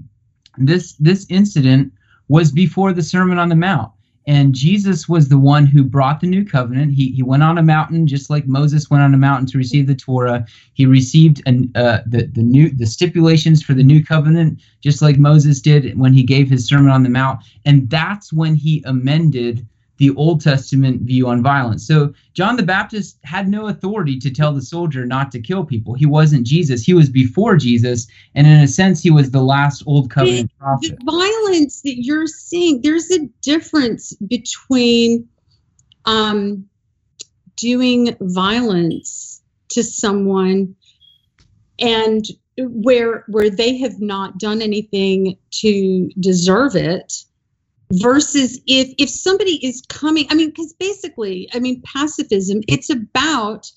this, 0.59 0.93
this 0.95 1.27
incident 1.29 1.93
was 2.29 2.51
before 2.51 2.93
the 2.93 3.03
Sermon 3.03 3.39
on 3.39 3.49
the 3.49 3.57
Mount. 3.57 3.93
And 4.27 4.55
Jesus 4.55 5.07
was 5.07 5.29
the 5.29 5.39
one 5.39 5.67
who 5.67 5.85
brought 5.85 6.21
the 6.21 6.27
new 6.27 6.47
covenant. 6.47 6.95
He, 6.95 7.11
he 7.11 7.23
went 7.23 7.43
on 7.43 7.59
a 7.59 7.63
mountain 7.63 8.07
just 8.07 8.31
like 8.31 8.47
Moses 8.47 8.89
went 8.89 9.03
on 9.03 9.13
a 9.13 9.19
mountain 9.19 9.47
to 9.49 9.59
receive 9.59 9.87
the 9.87 9.95
Torah. 9.95 10.47
He 10.73 10.87
received 10.87 11.43
an, 11.45 11.71
uh, 11.75 11.99
the, 12.07 12.27
the 12.27 12.43
new 12.43 12.71
the 12.71 12.87
stipulations 12.87 13.63
for 13.63 13.75
the 13.75 13.83
new 13.83 14.03
covenant 14.03 14.63
just 14.81 15.03
like 15.03 15.19
Moses 15.19 15.61
did 15.61 15.99
when 15.99 16.15
he 16.15 16.23
gave 16.23 16.49
his 16.49 16.67
Sermon 16.67 16.91
on 16.91 17.03
the 17.03 17.11
Mount. 17.11 17.41
And 17.67 17.91
that's 17.91 18.33
when 18.33 18.55
he 18.55 18.83
amended 18.87 19.67
the 19.97 20.11
Old 20.17 20.41
Testament 20.41 21.03
view 21.03 21.29
on 21.29 21.43
violence. 21.43 21.87
So 21.87 22.13
John 22.33 22.57
the 22.57 22.63
Baptist 22.63 23.19
had 23.23 23.49
no 23.49 23.69
authority 23.69 24.19
to 24.19 24.31
tell 24.31 24.53
the 24.53 24.63
soldier 24.63 25.07
not 25.07 25.31
to 25.33 25.41
kill 25.41 25.65
people. 25.65 25.95
He 25.95 26.07
wasn't 26.07 26.47
Jesus. 26.47 26.83
He 26.83 26.95
was 26.95 27.09
before 27.09 27.57
Jesus, 27.57 28.07
and 28.35 28.47
in 28.47 28.61
a 28.61 28.69
sense, 28.69 29.03
he 29.03 29.11
was 29.11 29.31
the 29.31 29.43
last 29.43 29.83
Old 29.87 30.11
Covenant 30.11 30.51
the, 30.51 30.59
prophet. 30.59 30.99
The 30.99 31.13
violence 31.13 31.83
that 31.83 32.03
you're 32.05 32.27
seeing, 32.27 32.81
there's 32.83 33.11
a 33.11 33.27
difference 33.43 34.13
between 34.15 35.29
um, 36.07 36.67
doing 37.57 38.17
violence 38.21 39.43
to 39.71 39.83
someone 39.83 40.75
and 41.79 42.25
where 42.59 43.25
where 43.29 43.51
they 43.51 43.79
have 43.79 44.01
not 44.01 44.39
done 44.39 44.63
anything 44.63 45.37
to 45.51 46.09
deserve 46.21 46.77
it 46.77 47.25
versus 48.03 48.61
if 48.67 48.93
if 48.99 49.09
somebody 49.09 49.65
is 49.67 49.83
coming 49.89 50.27
i 50.31 50.35
mean 50.35 50.49
because 50.49 50.73
basically 50.75 51.49
i 51.55 51.59
mean 51.59 51.83
pacifism 51.83 52.61
it's 52.69 52.91
about 52.91 53.71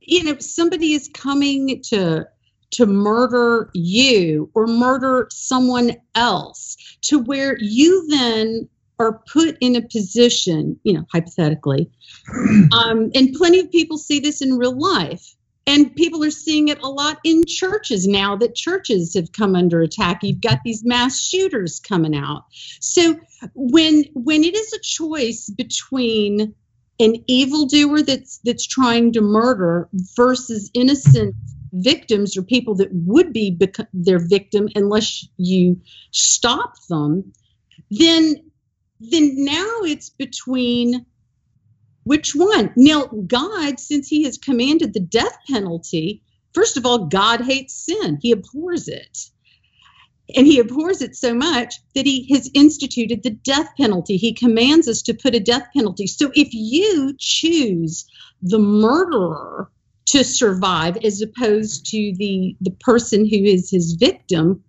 you 0.00 0.24
know 0.24 0.36
somebody 0.38 0.92
is 0.92 1.08
coming 1.14 1.80
to 1.82 2.26
to 2.70 2.86
murder 2.86 3.70
you 3.74 4.50
or 4.54 4.66
murder 4.66 5.28
someone 5.30 5.92
else 6.14 6.76
to 7.02 7.18
where 7.20 7.56
you 7.60 8.06
then 8.08 8.68
are 8.98 9.20
put 9.32 9.56
in 9.60 9.76
a 9.76 9.82
position 9.82 10.78
you 10.82 10.92
know 10.92 11.04
hypothetically 11.12 11.90
um, 12.72 13.10
and 13.14 13.34
plenty 13.34 13.60
of 13.60 13.70
people 13.70 13.98
see 13.98 14.18
this 14.18 14.42
in 14.42 14.56
real 14.56 14.78
life 14.78 15.35
and 15.66 15.94
people 15.96 16.22
are 16.24 16.30
seeing 16.30 16.68
it 16.68 16.80
a 16.82 16.88
lot 16.88 17.18
in 17.24 17.44
churches 17.46 18.06
now 18.06 18.36
that 18.36 18.54
churches 18.54 19.14
have 19.14 19.32
come 19.32 19.56
under 19.56 19.80
attack. 19.80 20.22
You've 20.22 20.40
got 20.40 20.60
these 20.64 20.84
mass 20.84 21.20
shooters 21.20 21.80
coming 21.80 22.14
out. 22.14 22.44
So 22.80 23.18
when 23.54 24.04
when 24.14 24.44
it 24.44 24.54
is 24.54 24.72
a 24.72 24.80
choice 24.80 25.50
between 25.50 26.54
an 26.98 27.16
evildoer 27.26 28.02
that's 28.02 28.38
that's 28.44 28.66
trying 28.66 29.12
to 29.12 29.20
murder 29.20 29.88
versus 30.14 30.70
innocent 30.72 31.34
victims 31.72 32.36
or 32.36 32.42
people 32.42 32.76
that 32.76 32.88
would 32.92 33.32
be 33.32 33.50
bec- 33.50 33.88
their 33.92 34.18
victim 34.18 34.68
unless 34.74 35.26
you 35.36 35.78
stop 36.10 36.74
them 36.88 37.32
then 37.90 38.36
then 39.00 39.44
now 39.44 39.80
it's 39.82 40.08
between 40.08 41.04
which 42.06 42.36
one? 42.36 42.72
Now, 42.76 43.06
God, 43.06 43.80
since 43.80 44.06
He 44.06 44.22
has 44.22 44.38
commanded 44.38 44.94
the 44.94 45.00
death 45.00 45.36
penalty, 45.50 46.22
first 46.54 46.76
of 46.76 46.86
all, 46.86 47.06
God 47.06 47.40
hates 47.40 47.74
sin, 47.74 48.20
He 48.22 48.30
abhors 48.30 48.86
it. 48.86 49.18
And 50.36 50.46
He 50.46 50.60
abhors 50.60 51.02
it 51.02 51.16
so 51.16 51.34
much 51.34 51.74
that 51.96 52.06
He 52.06 52.32
has 52.32 52.48
instituted 52.54 53.24
the 53.24 53.30
death 53.30 53.70
penalty. 53.76 54.18
He 54.18 54.32
commands 54.32 54.86
us 54.86 55.02
to 55.02 55.14
put 55.14 55.34
a 55.34 55.40
death 55.40 55.66
penalty. 55.74 56.06
So 56.06 56.30
if 56.36 56.50
you 56.52 57.12
choose 57.18 58.06
the 58.40 58.60
murderer 58.60 59.68
to 60.10 60.22
survive 60.22 60.96
as 60.98 61.20
opposed 61.20 61.86
to 61.86 62.14
the, 62.16 62.56
the 62.60 62.70
person 62.70 63.28
who 63.28 63.36
is 63.36 63.68
his 63.68 63.94
victim, 63.94 64.62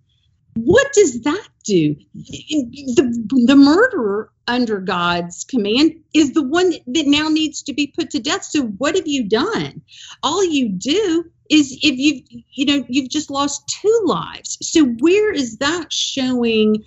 what 0.56 0.92
does 0.92 1.20
that 1.20 1.48
do? 1.64 1.94
The, 2.14 3.44
the 3.46 3.54
murderer 3.54 4.32
under 4.48 4.80
God's 4.80 5.44
command 5.44 5.92
is 6.14 6.32
the 6.32 6.42
one 6.42 6.72
that 6.86 7.06
now 7.06 7.28
needs 7.28 7.62
to 7.62 7.72
be 7.72 7.86
put 7.86 8.10
to 8.10 8.18
death. 8.18 8.44
So 8.44 8.62
what 8.62 8.96
have 8.96 9.06
you 9.06 9.28
done? 9.28 9.82
All 10.22 10.44
you 10.44 10.68
do 10.70 11.24
is 11.50 11.78
if 11.82 11.98
you 11.98 12.22
you 12.52 12.66
know 12.66 12.84
you've 12.88 13.10
just 13.10 13.30
lost 13.30 13.68
two 13.68 14.00
lives. 14.04 14.58
So 14.62 14.84
where 14.84 15.32
is 15.32 15.58
that 15.58 15.92
showing 15.92 16.84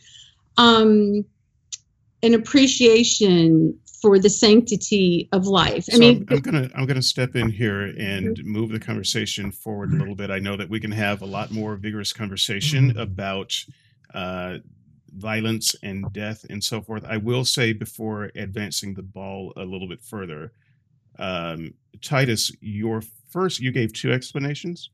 um 0.57 1.23
an 2.23 2.33
appreciation 2.33 3.79
for 4.01 4.17
the 4.17 4.29
sanctity 4.29 5.29
of 5.31 5.45
life. 5.45 5.85
I 5.91 5.93
so 5.93 5.99
mean, 5.99 6.25
I'm, 6.29 6.37
I'm, 6.37 6.41
gonna 6.41 6.69
I'm 6.75 6.85
gonna 6.87 7.01
step 7.03 7.35
in 7.35 7.49
here 7.49 7.81
and 7.81 8.37
mm-hmm. 8.37 8.47
move 8.47 8.71
the 8.71 8.79
conversation 8.79 9.51
forward 9.51 9.93
a 9.93 9.95
little 9.95 10.15
bit. 10.15 10.31
I 10.31 10.39
know 10.39 10.57
that 10.57 10.69
we 10.69 10.79
can 10.79 10.91
have 10.91 11.21
a 11.21 11.25
lot 11.25 11.51
more 11.51 11.75
vigorous 11.75 12.11
conversation 12.11 12.89
mm-hmm. 12.89 12.99
about 12.99 13.53
uh, 14.13 14.57
violence 15.15 15.75
and 15.83 16.11
death 16.13 16.45
and 16.49 16.63
so 16.63 16.81
forth. 16.81 17.03
I 17.05 17.17
will 17.17 17.45
say 17.45 17.73
before 17.73 18.31
advancing 18.35 18.93
the 18.93 19.03
ball 19.03 19.53
a 19.55 19.63
little 19.63 19.87
bit 19.87 20.01
further, 20.01 20.53
um, 21.19 21.73
Titus, 22.01 22.51
your 22.61 23.03
first 23.29 23.59
you 23.59 23.71
gave 23.71 23.93
two 23.93 24.11
explanations. 24.11 24.89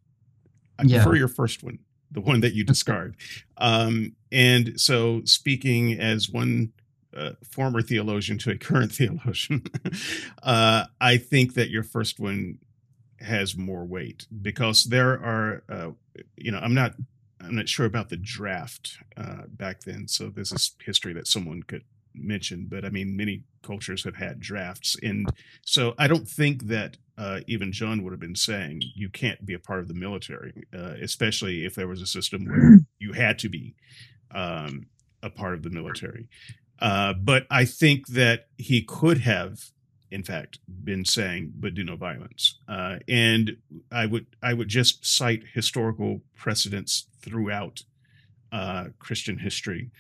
I 0.80 0.84
yeah. 0.84 1.04
prefer 1.04 1.18
your 1.18 1.28
first 1.28 1.64
one, 1.64 1.80
the 2.12 2.22
one 2.22 2.42
that 2.42 2.54
you 2.54 2.64
discard. 2.64 3.16
um, 3.58 4.14
and 4.32 4.80
so, 4.80 5.22
speaking 5.26 6.00
as 6.00 6.30
one 6.30 6.74
uh, 7.16 7.32
former 7.44 7.82
theologian 7.82 8.38
to 8.40 8.52
a 8.52 8.58
current 8.58 8.92
theologian, 8.94 9.64
uh, 10.44 10.86
I 11.00 11.18
think 11.18 11.54
that 11.56 11.70
your 11.70 11.84
first 11.84 12.20
one 12.20 12.60
has 13.20 13.58
more 13.58 13.86
weight 13.86 14.28
because 14.42 14.84
there 14.86 15.14
are, 15.14 15.64
uh, 15.70 15.92
you 16.36 16.52
know, 16.52 16.60
I'm 16.60 16.74
not, 16.74 16.94
I'm 17.42 17.56
not 17.56 17.70
sure 17.70 17.86
about 17.86 18.10
the 18.10 18.18
draft 18.18 18.98
uh, 19.16 19.44
back 19.48 19.82
then. 19.82 20.08
So 20.08 20.30
this 20.30 20.52
is 20.52 20.72
history 20.84 21.14
that 21.14 21.28
someone 21.28 21.64
could 21.64 21.84
mention, 22.14 22.68
but 22.70 22.84
I 22.84 22.90
mean, 22.90 23.16
many 23.16 23.44
cultures 23.62 24.04
have 24.04 24.16
had 24.16 24.40
drafts, 24.40 24.98
and 25.04 25.30
so 25.66 25.94
I 26.00 26.08
don't 26.08 26.28
think 26.28 26.64
that 26.64 26.98
uh, 27.18 27.42
even 27.48 27.72
John 27.72 28.04
would 28.04 28.14
have 28.14 28.20
been 28.20 28.36
saying 28.36 28.82
you 28.96 29.10
can't 29.10 29.46
be 29.46 29.54
a 29.54 29.60
part 29.60 29.80
of 29.80 29.88
the 29.88 29.94
military, 29.94 30.68
uh, 30.74 30.96
especially 31.02 31.66
if 31.66 31.76
there 31.76 31.88
was 31.88 32.02
a 32.02 32.08
system 32.08 32.46
where 32.46 32.80
you 33.00 33.14
had 33.14 33.40
to 33.40 33.50
be 33.50 33.76
um, 34.32 34.88
a 35.24 35.30
part 35.30 35.54
of 35.54 35.64
the 35.64 35.70
military. 35.70 36.28
Uh, 36.80 37.14
but 37.14 37.48
I 37.50 37.66
think 37.66 38.08
that 38.10 38.48
he 38.58 38.84
could 38.84 39.20
have, 39.20 39.72
in 40.12 40.24
fact, 40.24 40.60
been 40.84 41.06
saying, 41.06 41.54
"But 41.56 41.76
do 41.76 41.84
no 41.84 41.96
violence." 41.96 42.60
Uh, 42.68 43.00
and 43.08 43.58
I 43.92 44.06
would 44.06 44.28
I 44.42 44.54
would 44.54 44.68
just 44.68 45.06
cite 45.06 45.44
historical 45.54 46.22
precedents 46.36 47.08
throughout 47.22 47.84
uh, 48.52 48.86
Christian 49.00 49.40
history 49.40 49.92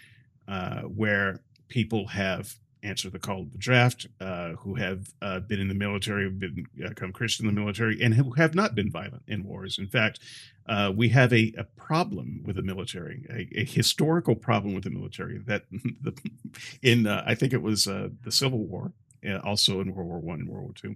uh, 0.47 0.81
where 0.81 1.41
people 1.67 2.07
have 2.07 2.55
answered 2.83 3.11
the 3.11 3.19
call 3.19 3.41
of 3.41 3.51
the 3.51 3.57
draft, 3.57 4.07
uh, 4.21 4.51
who 4.53 4.75
have 4.75 5.09
uh, 5.21 5.39
been 5.41 5.59
in 5.59 5.67
the 5.67 5.73
military, 5.73 6.29
been 6.29 6.65
become 6.75 7.11
Christian 7.11 7.47
in 7.47 7.53
the 7.53 7.59
military, 7.59 8.01
and 8.01 8.13
who 8.13 8.31
have 8.31 8.55
not 8.55 8.75
been 8.75 8.91
violent 8.91 9.23
in 9.27 9.43
wars. 9.43 9.77
In 9.77 9.87
fact, 9.87 10.19
uh, 10.67 10.91
we 10.95 11.09
have 11.09 11.33
a, 11.33 11.53
a, 11.57 11.63
problem 11.63 12.43
with 12.45 12.57
the 12.57 12.61
military, 12.61 13.25
a, 13.29 13.61
a, 13.61 13.65
historical 13.65 14.35
problem 14.35 14.73
with 14.73 14.83
the 14.83 14.89
military 14.89 15.37
that 15.37 15.63
the, 15.71 16.13
in 16.81 17.07
uh, 17.07 17.23
I 17.25 17.35
think 17.35 17.53
it 17.53 17.61
was 17.61 17.87
uh, 17.87 18.09
the 18.23 18.31
Civil 18.31 18.59
War, 18.59 18.91
also 19.43 19.81
in 19.81 19.93
World 19.93 20.09
War 20.09 20.19
One 20.19 20.39
and 20.41 20.49
World 20.49 20.63
War 20.63 20.73
Two, 20.75 20.95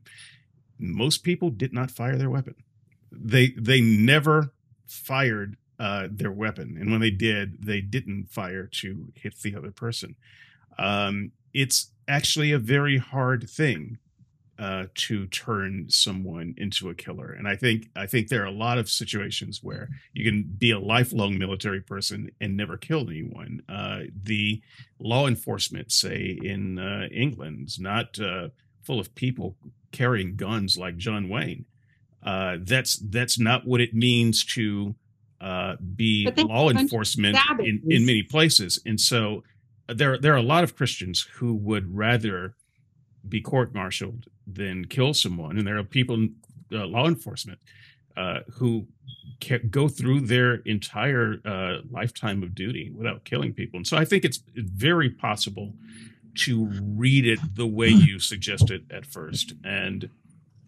most 0.79 1.23
people 1.23 1.49
did 1.49 1.73
not 1.73 1.91
fire 1.91 2.17
their 2.17 2.29
weapon. 2.29 2.55
They 3.11 3.49
they 3.57 3.81
never 3.81 4.53
fired 4.87 5.57
uh, 5.79 6.07
their 6.11 6.31
weapon, 6.31 6.77
and 6.79 6.91
when 6.91 7.01
they 7.01 7.11
did, 7.11 7.65
they 7.65 7.81
didn't 7.81 8.29
fire 8.29 8.67
to 8.67 9.11
hit 9.15 9.41
the 9.41 9.55
other 9.55 9.71
person. 9.71 10.15
Um, 10.77 11.31
it's 11.53 11.91
actually 12.07 12.51
a 12.51 12.59
very 12.59 12.97
hard 12.97 13.49
thing 13.49 13.97
uh, 14.61 14.85
to 14.93 15.25
turn 15.27 15.87
someone 15.89 16.53
into 16.55 16.87
a 16.89 16.93
killer. 16.93 17.31
And 17.31 17.47
I 17.47 17.55
think 17.55 17.89
I 17.95 18.05
think 18.05 18.27
there 18.27 18.43
are 18.43 18.45
a 18.45 18.51
lot 18.51 18.77
of 18.77 18.91
situations 18.91 19.61
where 19.63 19.89
you 20.13 20.23
can 20.23 20.43
be 20.43 20.69
a 20.69 20.79
lifelong 20.79 21.39
military 21.39 21.81
person 21.81 22.29
and 22.39 22.55
never 22.55 22.77
kill 22.77 23.09
anyone. 23.09 23.63
Uh, 23.67 24.01
the 24.23 24.61
law 24.99 25.25
enforcement, 25.25 25.91
say 25.91 26.37
in 26.43 26.77
uh, 26.77 27.07
England, 27.11 27.69
is 27.69 27.79
not 27.79 28.19
uh, 28.19 28.49
full 28.83 28.99
of 28.99 29.15
people 29.15 29.55
carrying 29.91 30.35
guns 30.35 30.77
like 30.77 30.95
John 30.95 31.27
Wayne. 31.27 31.65
Uh, 32.23 32.57
that's 32.61 32.97
that's 33.09 33.39
not 33.39 33.65
what 33.65 33.81
it 33.81 33.95
means 33.95 34.45
to 34.45 34.93
uh, 35.41 35.75
be 35.95 36.31
law 36.37 36.69
enforcement 36.69 37.35
in, 37.59 37.81
in 37.87 38.05
many 38.05 38.21
places. 38.21 38.79
And 38.85 39.01
so 39.01 39.41
there 39.87 40.19
there 40.19 40.33
are 40.33 40.37
a 40.37 40.43
lot 40.43 40.63
of 40.63 40.75
Christians 40.75 41.27
who 41.37 41.55
would 41.55 41.97
rather 41.97 42.53
be 43.27 43.41
court-martialed 43.41 44.25
than 44.47 44.85
kill 44.85 45.13
someone, 45.13 45.57
and 45.57 45.67
there 45.67 45.77
are 45.77 45.83
people 45.83 46.15
in 46.15 46.35
uh, 46.73 46.85
law 46.85 47.07
enforcement 47.07 47.59
uh, 48.17 48.39
who 48.53 48.87
go 49.69 49.87
through 49.87 50.21
their 50.21 50.55
entire 50.65 51.37
uh, 51.45 51.77
lifetime 51.89 52.43
of 52.43 52.53
duty 52.53 52.91
without 52.95 53.23
killing 53.23 53.53
people. 53.53 53.77
And 53.77 53.87
so 53.87 53.97
I 53.97 54.05
think 54.05 54.23
it's 54.23 54.43
very 54.55 55.09
possible 55.09 55.73
to 56.35 56.69
read 56.81 57.25
it 57.25 57.39
the 57.55 57.67
way 57.67 57.89
you 57.89 58.19
suggested 58.19 58.85
at 58.91 59.05
first 59.05 59.53
and 59.63 60.09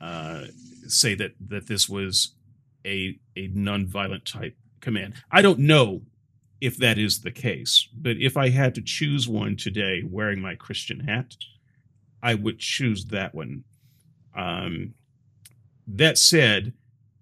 uh, 0.02 0.46
say 0.88 1.16
that 1.16 1.34
that 1.48 1.68
this 1.68 1.88
was 1.88 2.34
a 2.86 3.18
a 3.36 3.48
non-violent 3.54 4.26
type 4.26 4.56
command. 4.82 5.14
I 5.32 5.42
don't 5.42 5.60
know 5.60 6.02
if 6.60 6.78
that 6.78 6.98
is 6.98 7.22
the 7.22 7.32
case. 7.32 7.90
But 7.94 8.18
if 8.18 8.38
I 8.38 8.50
had 8.50 8.74
to 8.76 8.82
choose 8.82 9.28
one 9.28 9.58
today 9.58 10.04
wearing 10.10 10.40
my 10.40 10.56
Christian 10.56 11.02
hat, 11.02 11.36
I 12.24 12.34
would 12.36 12.58
choose 12.58 13.06
that 13.06 13.36
one. 13.36 13.66
Um, 14.36 14.96
that 15.86 16.18
said, 16.18 16.74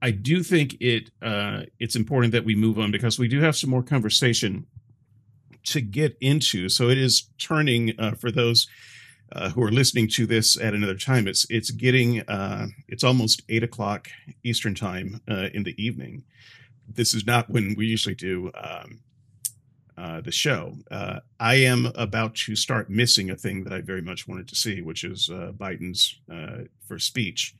I 0.01 0.11
do 0.11 0.43
think 0.43 0.77
it 0.79 1.09
uh, 1.21 1.63
it's 1.79 1.95
important 1.95 2.31
that 2.33 2.45
we 2.45 2.55
move 2.55 2.79
on 2.79 2.91
because 2.91 3.19
we 3.19 3.27
do 3.27 3.41
have 3.41 3.57
some 3.57 3.69
more 3.69 3.83
conversation 3.83 4.67
to 5.63 5.81
get 5.81 6.17
into. 6.21 6.69
So 6.69 6.89
it 6.89 6.97
is 6.97 7.29
turning 7.37 7.99
uh, 7.99 8.11
for 8.11 8.31
those 8.31 8.67
uh, 9.31 9.49
who 9.49 9.63
are 9.63 9.71
listening 9.71 10.07
to 10.09 10.25
this 10.25 10.59
at 10.59 10.73
another 10.73 10.95
time. 10.95 11.27
It's 11.27 11.45
it's 11.49 11.71
getting 11.71 12.21
uh, 12.21 12.67
it's 12.87 13.03
almost 13.03 13.41
eight 13.49 13.63
o'clock 13.63 14.09
Eastern 14.43 14.75
time 14.75 15.21
uh, 15.29 15.49
in 15.53 15.63
the 15.63 15.75
evening. 15.83 16.23
This 16.87 17.13
is 17.13 17.25
not 17.25 17.49
when 17.49 17.75
we 17.75 17.87
usually 17.87 18.15
do 18.15 18.51
um, 18.55 19.01
uh, 20.01 20.19
the 20.19 20.31
show. 20.31 20.73
Uh, 20.89 21.19
I 21.39 21.55
am 21.55 21.91
about 21.93 22.33
to 22.47 22.55
start 22.55 22.89
missing 22.89 23.29
a 23.29 23.35
thing 23.35 23.63
that 23.65 23.73
I 23.73 23.81
very 23.81 24.01
much 24.01 24.27
wanted 24.27 24.47
to 24.47 24.55
see, 24.55 24.81
which 24.81 25.03
is 25.03 25.29
uh, 25.29 25.51
Biden's 25.55 26.19
first 26.87 27.05
speech 27.05 27.55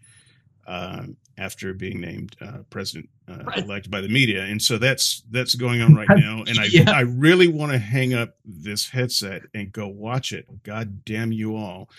um, 0.65 1.17
after 1.37 1.73
being 1.73 2.01
named 2.01 2.35
uh, 2.41 2.59
president 2.71 3.09
uh, 3.27 3.43
elect 3.57 3.91
by 3.91 4.01
the 4.01 4.09
media, 4.09 4.43
and 4.43 4.59
so 4.59 4.79
that's 4.79 5.21
that's 5.29 5.53
going 5.53 5.81
on 5.81 5.93
right 5.93 6.07
now. 6.15 6.43
And 6.47 6.57
I 6.57 6.65
yeah. 6.65 6.89
I 6.89 7.01
really 7.01 7.47
want 7.47 7.73
to 7.73 7.77
hang 7.77 8.15
up 8.15 8.35
this 8.43 8.89
headset 8.89 9.43
and 9.53 9.71
go 9.71 9.87
watch 9.87 10.31
it. 10.31 10.63
God 10.63 11.05
damn 11.05 11.31
you 11.31 11.55
all! 11.55 11.89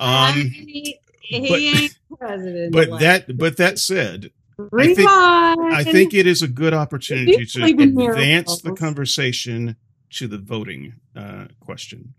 Um, 0.00 0.34
he, 0.34 0.98
he 1.20 1.90
but, 2.18 2.72
but 2.72 3.00
that 3.00 3.38
but 3.38 3.56
that 3.58 3.78
said, 3.78 4.32
I 4.58 4.94
think, 4.94 5.08
I 5.08 5.84
think, 5.84 6.12
it 6.12 6.26
is 6.26 6.42
a 6.42 6.48
good 6.48 6.74
opportunity 6.74 7.46
to 7.46 7.64
advance 7.64 8.62
the 8.62 8.72
conversation 8.72 9.76
to 10.12 10.28
the 10.28 10.38
voting 10.38 10.94
uh, 11.16 11.46
question. 11.60 12.14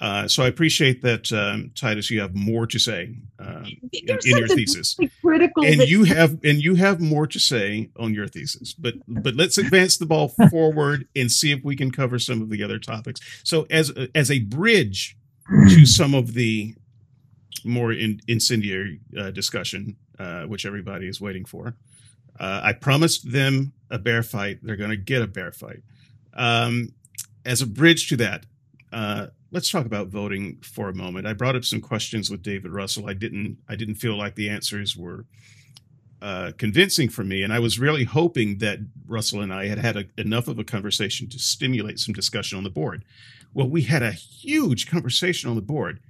Uh, 0.00 0.26
so 0.26 0.42
I 0.42 0.48
appreciate 0.48 1.02
that, 1.02 1.30
um, 1.30 1.72
Titus. 1.74 2.10
You 2.10 2.22
have 2.22 2.34
more 2.34 2.66
to 2.66 2.78
say 2.78 3.16
um, 3.38 3.66
in, 3.92 4.18
in 4.24 4.38
your 4.38 4.48
thesis, 4.48 4.96
critical 5.20 5.62
and 5.62 5.82
you 5.82 6.04
have 6.04 6.42
and 6.42 6.62
you 6.62 6.76
have 6.76 7.00
more 7.00 7.26
to 7.26 7.38
say 7.38 7.90
on 7.98 8.14
your 8.14 8.26
thesis. 8.26 8.72
But 8.72 8.94
but 9.06 9.34
let's 9.36 9.58
advance 9.64 9.98
the 9.98 10.06
ball 10.06 10.28
forward 10.50 11.06
and 11.14 11.30
see 11.30 11.52
if 11.52 11.62
we 11.62 11.76
can 11.76 11.90
cover 11.90 12.18
some 12.18 12.40
of 12.40 12.48
the 12.48 12.62
other 12.62 12.78
topics. 12.78 13.20
So 13.44 13.66
as 13.68 13.92
as 14.14 14.30
a 14.30 14.38
bridge 14.38 15.18
to 15.68 15.84
some 15.84 16.14
of 16.14 16.32
the 16.32 16.74
more 17.62 17.92
in, 17.92 18.22
incendiary 18.26 19.00
uh, 19.18 19.32
discussion, 19.32 19.96
uh, 20.18 20.44
which 20.44 20.64
everybody 20.64 21.08
is 21.08 21.20
waiting 21.20 21.44
for, 21.44 21.74
uh, 22.38 22.60
I 22.64 22.72
promised 22.72 23.30
them 23.30 23.74
a 23.90 23.98
bear 23.98 24.22
fight. 24.22 24.60
They're 24.62 24.76
going 24.76 24.90
to 24.90 24.96
get 24.96 25.20
a 25.20 25.26
bear 25.26 25.52
fight. 25.52 25.82
Um, 26.32 26.94
as 27.44 27.62
a 27.62 27.66
bridge 27.66 28.08
to 28.08 28.16
that, 28.16 28.46
uh, 28.92 29.28
let's 29.50 29.70
talk 29.70 29.86
about 29.86 30.08
voting 30.08 30.58
for 30.62 30.88
a 30.88 30.94
moment. 30.94 31.26
I 31.26 31.32
brought 31.32 31.56
up 31.56 31.64
some 31.64 31.80
questions 31.80 32.30
with 32.30 32.42
David 32.42 32.72
Russell. 32.72 33.08
I 33.08 33.14
didn't 33.14 33.58
I 33.68 33.76
didn't 33.76 33.96
feel 33.96 34.16
like 34.16 34.34
the 34.34 34.48
answers 34.48 34.96
were 34.96 35.26
uh, 36.22 36.52
convincing 36.58 37.08
for 37.08 37.24
me, 37.24 37.42
and 37.42 37.52
I 37.52 37.58
was 37.58 37.78
really 37.78 38.04
hoping 38.04 38.58
that 38.58 38.80
Russell 39.06 39.40
and 39.40 39.52
I 39.52 39.66
had 39.66 39.78
had 39.78 39.96
a, 39.96 40.04
enough 40.18 40.48
of 40.48 40.58
a 40.58 40.64
conversation 40.64 41.28
to 41.30 41.38
stimulate 41.38 41.98
some 41.98 42.12
discussion 42.12 42.58
on 42.58 42.64
the 42.64 42.70
board. 42.70 43.04
Well, 43.54 43.68
we 43.68 43.82
had 43.82 44.02
a 44.02 44.12
huge 44.12 44.88
conversation 44.88 45.48
on 45.48 45.56
the 45.56 45.62
board. 45.62 46.00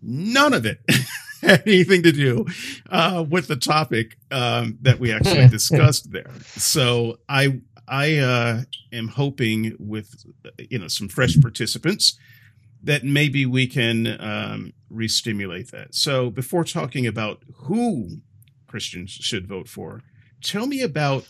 None 0.00 0.52
of 0.52 0.64
it 0.64 0.80
had 1.40 1.62
anything 1.66 2.02
to 2.04 2.12
do 2.12 2.46
uh, 2.90 3.24
with 3.28 3.48
the 3.48 3.56
topic 3.56 4.18
um, 4.30 4.78
that 4.82 4.98
we 4.98 5.12
actually 5.12 5.48
discussed 5.48 6.12
there. 6.12 6.30
So 6.56 7.18
I 7.28 7.60
I 7.86 8.18
uh, 8.18 8.62
am 8.92 9.08
hoping 9.08 9.76
with 9.78 10.24
you 10.58 10.78
know 10.78 10.88
some 10.88 11.08
fresh 11.08 11.40
participants 11.40 12.18
that 12.82 13.04
maybe 13.04 13.46
we 13.46 13.66
can 13.66 14.20
um, 14.20 14.72
re-stimulate 14.90 15.70
that. 15.70 15.94
So 15.94 16.30
before 16.30 16.64
talking 16.64 17.06
about 17.06 17.42
who 17.54 18.18
Christians 18.66 19.10
should 19.10 19.46
vote 19.46 19.68
for, 19.68 20.02
tell 20.42 20.66
me 20.66 20.82
about 20.82 21.26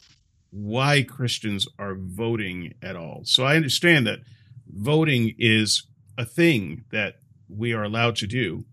why 0.51 1.03
Christians 1.03 1.69
are 1.79 1.95
voting 1.95 2.75
at 2.83 2.97
all. 2.97 3.23
So 3.25 3.45
I 3.45 3.57
understand 3.57 4.07
that 4.07 4.21
voting 4.67 5.35
is 5.39 5.87
a 6.19 6.25
thing 6.25 6.85
that 6.91 7.17
we 7.49 7.73
are 7.73 7.85
allowed 7.85 8.17
to 8.17 8.27
do 8.27 8.65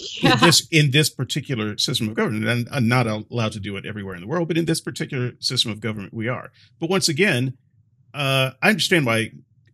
yeah. 0.22 0.32
in 0.32 0.40
this 0.40 0.68
in 0.70 0.90
this 0.90 1.10
particular 1.10 1.76
system 1.78 2.08
of 2.08 2.14
government 2.14 2.46
and 2.46 2.68
I'm 2.70 2.88
not 2.88 3.06
allowed 3.06 3.52
to 3.52 3.60
do 3.60 3.76
it 3.76 3.86
everywhere 3.86 4.14
in 4.14 4.20
the 4.20 4.26
world 4.26 4.48
but 4.48 4.58
in 4.58 4.64
this 4.64 4.80
particular 4.80 5.32
system 5.40 5.70
of 5.70 5.80
government 5.80 6.14
we 6.14 6.28
are 6.28 6.50
but 6.78 6.90
once 6.90 7.08
again 7.08 7.56
uh, 8.12 8.52
i 8.62 8.68
understand 8.68 9.06
why 9.06 9.30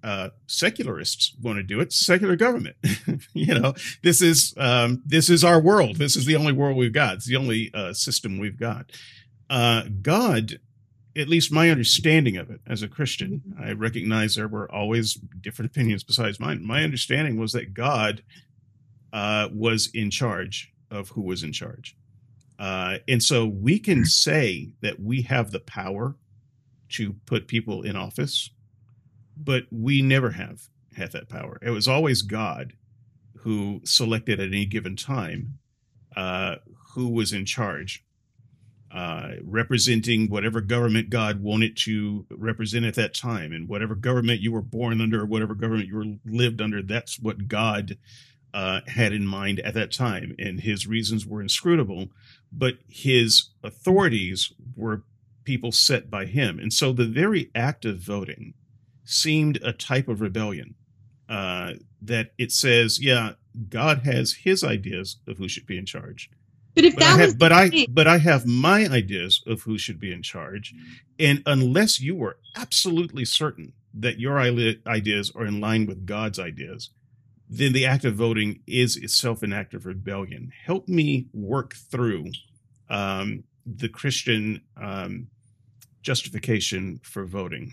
uh, 0.07 0.31
secularists 0.47 1.35
want 1.43 1.57
to 1.57 1.65
do 1.65 1.81
it. 1.81 1.93
Secular 1.93 2.37
government, 2.37 2.77
you 3.35 3.59
know, 3.59 3.75
this 4.05 4.23
is 4.23 4.55
um, 4.57 5.03
this 5.05 5.29
is 5.29 5.43
our 5.43 5.61
world. 5.61 5.97
This 5.97 6.15
is 6.15 6.27
the 6.27 6.37
only 6.37 6.53
world 6.53 6.77
we've 6.77 6.93
got. 6.93 7.15
It's 7.15 7.27
the 7.27 7.35
only 7.35 7.73
uh, 7.75 7.93
system 7.93 8.39
we've 8.39 8.59
got. 8.59 8.93
Uh, 9.51 9.83
God, 10.03 10.61
at 11.17 11.29
least 11.29 11.51
my 11.51 11.71
understanding 11.71 12.37
of 12.37 12.51
it 12.51 12.61
as 12.69 12.83
a 12.83 12.89
Christian, 12.89 13.43
I 13.61 13.73
recognize 13.73 14.37
there 14.37 14.47
were 14.47 14.71
always 14.71 15.15
different 15.15 15.73
opinions 15.73 16.05
besides 16.05 16.39
mine. 16.39 16.65
My 16.65 16.85
understanding 16.85 17.37
was 17.37 17.51
that 17.53 17.75
God 17.75 18.23
uh, 19.13 19.49
was 19.53 19.89
in 19.95 20.11
charge 20.11 20.73
of 20.91 21.11
who 21.11 21.23
was 21.23 21.43
in 21.43 21.53
charge, 21.53 21.97
uh, 22.59 22.99
and 23.09 23.23
so 23.23 23.47
we 23.47 23.79
can 23.79 24.05
say 24.05 24.73
that 24.81 25.01
we 25.01 25.23
have 25.23 25.51
the 25.51 25.61
power 25.61 26.17
to 26.89 27.15
put 27.27 27.49
people 27.49 27.83
in 27.83 27.97
office 27.97 28.51
but 29.37 29.65
we 29.71 30.03
never 30.03 30.31
have 30.31 30.69
had 30.97 31.13
that 31.13 31.29
power. 31.29 31.59
It 31.63 31.71
was 31.71 31.87
always 31.87 32.23
God 32.23 32.73
who 33.41 33.81
selected 33.85 34.41
at 34.41 34.49
any 34.49 34.67
given 34.67 34.97
time 34.97 35.59
uh, 36.17 36.57
who 36.95 37.09
was 37.09 37.33
in 37.33 37.45
charge, 37.45 38.03
uh, 38.91 39.33
representing 39.45 40.31
whatever 40.31 40.63
government 40.63 41.11
God 41.11 41.43
wanted 41.43 41.77
to 41.79 42.25
represent 42.31 42.87
at 42.87 42.95
that 42.95 43.15
time, 43.15 43.53
and 43.53 43.69
whatever 43.69 43.95
government 43.95 44.41
you 44.41 44.53
were 44.53 44.63
born 44.63 45.01
under, 45.01 45.23
or 45.23 45.27
whatever 45.27 45.55
government 45.55 45.89
you 45.89 45.97
were 45.97 46.15
lived 46.25 46.63
under. 46.63 46.83
That's 46.83 47.21
what 47.21 47.49
God 47.49 47.99
uh, 48.57 48.81
had 48.87 49.13
in 49.13 49.27
mind 49.27 49.61
at 49.61 49.75
that 49.75 49.93
time, 49.93 50.35
and 50.39 50.61
His 50.61 50.87
reasons 50.87 51.27
were 51.27 51.43
inscrutable, 51.43 52.09
but 52.51 52.79
His 52.89 53.51
authorities 53.63 54.51
were 54.75 55.03
people 55.45 55.73
set 55.73 56.11
by 56.11 56.25
Him, 56.25 56.59
and 56.59 56.73
so 56.73 56.91
the 56.91 57.05
very 57.05 57.51
act 57.55 57.85
of 57.85 57.99
voting 57.99 58.55
seemed 59.05 59.59
a 59.63 59.75
type 59.75 60.09
of 60.09 60.23
rebellion. 60.23 60.75
Uh, 61.29 61.73
that 62.01 62.31
it 62.39 62.51
says, 62.51 62.99
yeah, 63.03 63.33
God 63.69 64.03
has 64.05 64.33
His 64.45 64.65
ideas 64.65 65.19
of 65.29 65.37
who 65.37 65.49
should 65.49 65.67
be 65.67 65.77
in 65.77 65.85
charge. 65.85 66.31
But 66.75 66.85
if 66.87 66.95
but 66.95 67.01
that 67.01 67.19
I 67.19 67.21
have, 67.21 67.39
but 67.39 67.53
I 67.53 67.87
but 67.91 68.07
I 68.07 68.19
have 68.19 68.47
my 68.47 68.87
ideas 68.87 69.43
of 69.47 69.63
who 69.63 69.77
should 69.77 70.01
be 70.01 70.13
in 70.13 70.23
charge, 70.23 70.75
and 71.19 71.43
unless 71.45 72.01
you 72.01 72.23
are 72.25 72.39
absolutely 72.57 73.27
certain 73.27 73.75
that 73.93 74.19
your 74.19 74.39
ideas 74.39 75.31
are 75.35 75.45
in 75.45 75.61
line 75.61 75.85
with 75.85 76.07
God's 76.07 76.39
ideas, 76.39 76.91
then 77.49 77.73
the 77.73 77.87
act 77.87 78.05
of 78.05 78.15
voting 78.15 78.61
is 78.67 78.97
itself 78.97 79.43
an 79.43 79.53
act 79.53 79.75
of 79.75 79.87
rebellion. 79.87 80.53
Help 80.65 80.89
me 80.89 81.29
work 81.33 81.75
through 81.75 82.27
um, 82.91 83.45
the 83.65 83.89
Christian 83.89 84.63
um, 84.77 85.29
justification 86.03 87.01
for 87.03 87.25
voting. 87.25 87.73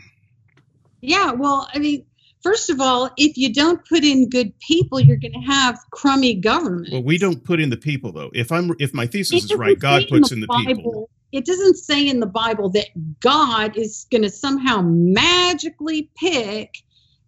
Yeah, 1.01 1.31
well, 1.31 1.67
I 1.73 1.79
mean, 1.79 2.05
first 2.43 2.69
of 2.69 2.79
all, 2.79 3.09
if 3.17 3.37
you 3.37 3.53
don't 3.53 3.83
put 3.87 4.03
in 4.03 4.29
good 4.29 4.57
people, 4.59 4.99
you're 4.99 5.17
going 5.17 5.33
to 5.33 5.51
have 5.51 5.79
crummy 5.91 6.35
government. 6.35 6.89
Well, 6.91 7.03
we 7.03 7.17
don't 7.17 7.43
put 7.43 7.59
in 7.59 7.69
the 7.69 7.77
people 7.77 8.11
though. 8.11 8.31
If 8.33 8.51
I'm 8.51 8.71
if 8.79 8.93
my 8.93 9.07
thesis 9.07 9.45
is 9.45 9.55
right, 9.55 9.77
God 9.77 10.03
puts 10.09 10.31
in 10.31 10.41
the, 10.41 10.47
in 10.49 10.63
the 10.63 10.75
people. 10.75 11.09
It 11.31 11.45
doesn't 11.45 11.77
say 11.77 12.07
in 12.07 12.19
the 12.19 12.27
Bible 12.27 12.69
that 12.69 12.87
God 13.19 13.75
is 13.75 14.05
going 14.11 14.21
to 14.21 14.29
somehow 14.29 14.81
magically 14.83 16.11
pick 16.15 16.75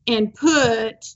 and 0.08 0.32
put 0.32 1.16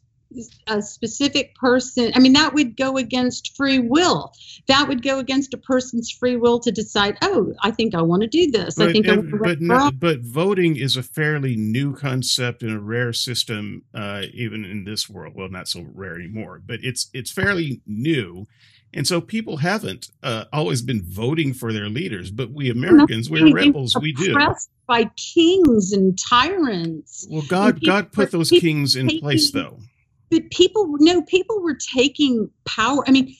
a 0.67 0.81
specific 0.81 1.55
person 1.55 2.11
i 2.15 2.19
mean 2.19 2.33
that 2.33 2.53
would 2.53 2.77
go 2.77 2.97
against 2.97 3.55
free 3.55 3.79
will 3.79 4.31
that 4.67 4.87
would 4.87 5.01
go 5.01 5.17
against 5.17 5.53
a 5.53 5.57
person's 5.57 6.11
free 6.11 6.35
will 6.35 6.59
to 6.59 6.71
decide 6.71 7.17
oh 7.23 7.51
i 7.63 7.71
think 7.71 7.95
i 7.95 8.01
want 8.01 8.21
to 8.21 8.27
do 8.27 8.49
this 8.51 8.75
but, 8.75 8.89
i 8.89 8.91
think 8.91 9.07
if, 9.07 9.25
but, 9.41 9.59
no, 9.59 9.89
but 9.91 10.19
voting 10.19 10.75
is 10.75 10.95
a 10.95 11.03
fairly 11.03 11.55
new 11.55 11.95
concept 11.95 12.61
and 12.61 12.71
a 12.71 12.79
rare 12.79 13.11
system 13.11 13.83
uh, 13.95 14.23
even 14.33 14.63
in 14.63 14.83
this 14.83 15.09
world 15.09 15.33
well 15.35 15.49
not 15.49 15.67
so 15.67 15.85
rare 15.93 16.15
anymore 16.15 16.61
but 16.63 16.79
it's 16.83 17.09
it's 17.13 17.31
fairly 17.31 17.81
new 17.87 18.45
and 18.93 19.07
so 19.07 19.21
people 19.21 19.57
haven't 19.57 20.09
uh, 20.23 20.45
always 20.51 20.81
been 20.81 21.03
voting 21.03 21.53
for 21.53 21.71
their 21.71 21.89
leaders, 21.89 22.31
but 22.31 22.49
we 22.49 22.71
Americans, 22.71 23.29
we're 23.29 23.53
rebels. 23.53 23.95
We 23.95 24.13
do. 24.13 24.35
By 24.87 25.11
kings 25.15 25.91
and 25.93 26.17
tyrants. 26.17 27.27
Well, 27.29 27.43
God, 27.47 27.83
God 27.85 28.11
put 28.11 28.31
those 28.31 28.49
kings 28.49 28.95
in 28.95 29.19
place, 29.19 29.51
though 29.51 29.77
but 30.29 30.49
people 30.51 30.95
no 30.99 31.21
people 31.23 31.61
were 31.61 31.77
taking 31.93 32.49
power 32.65 33.03
i 33.07 33.11
mean 33.11 33.35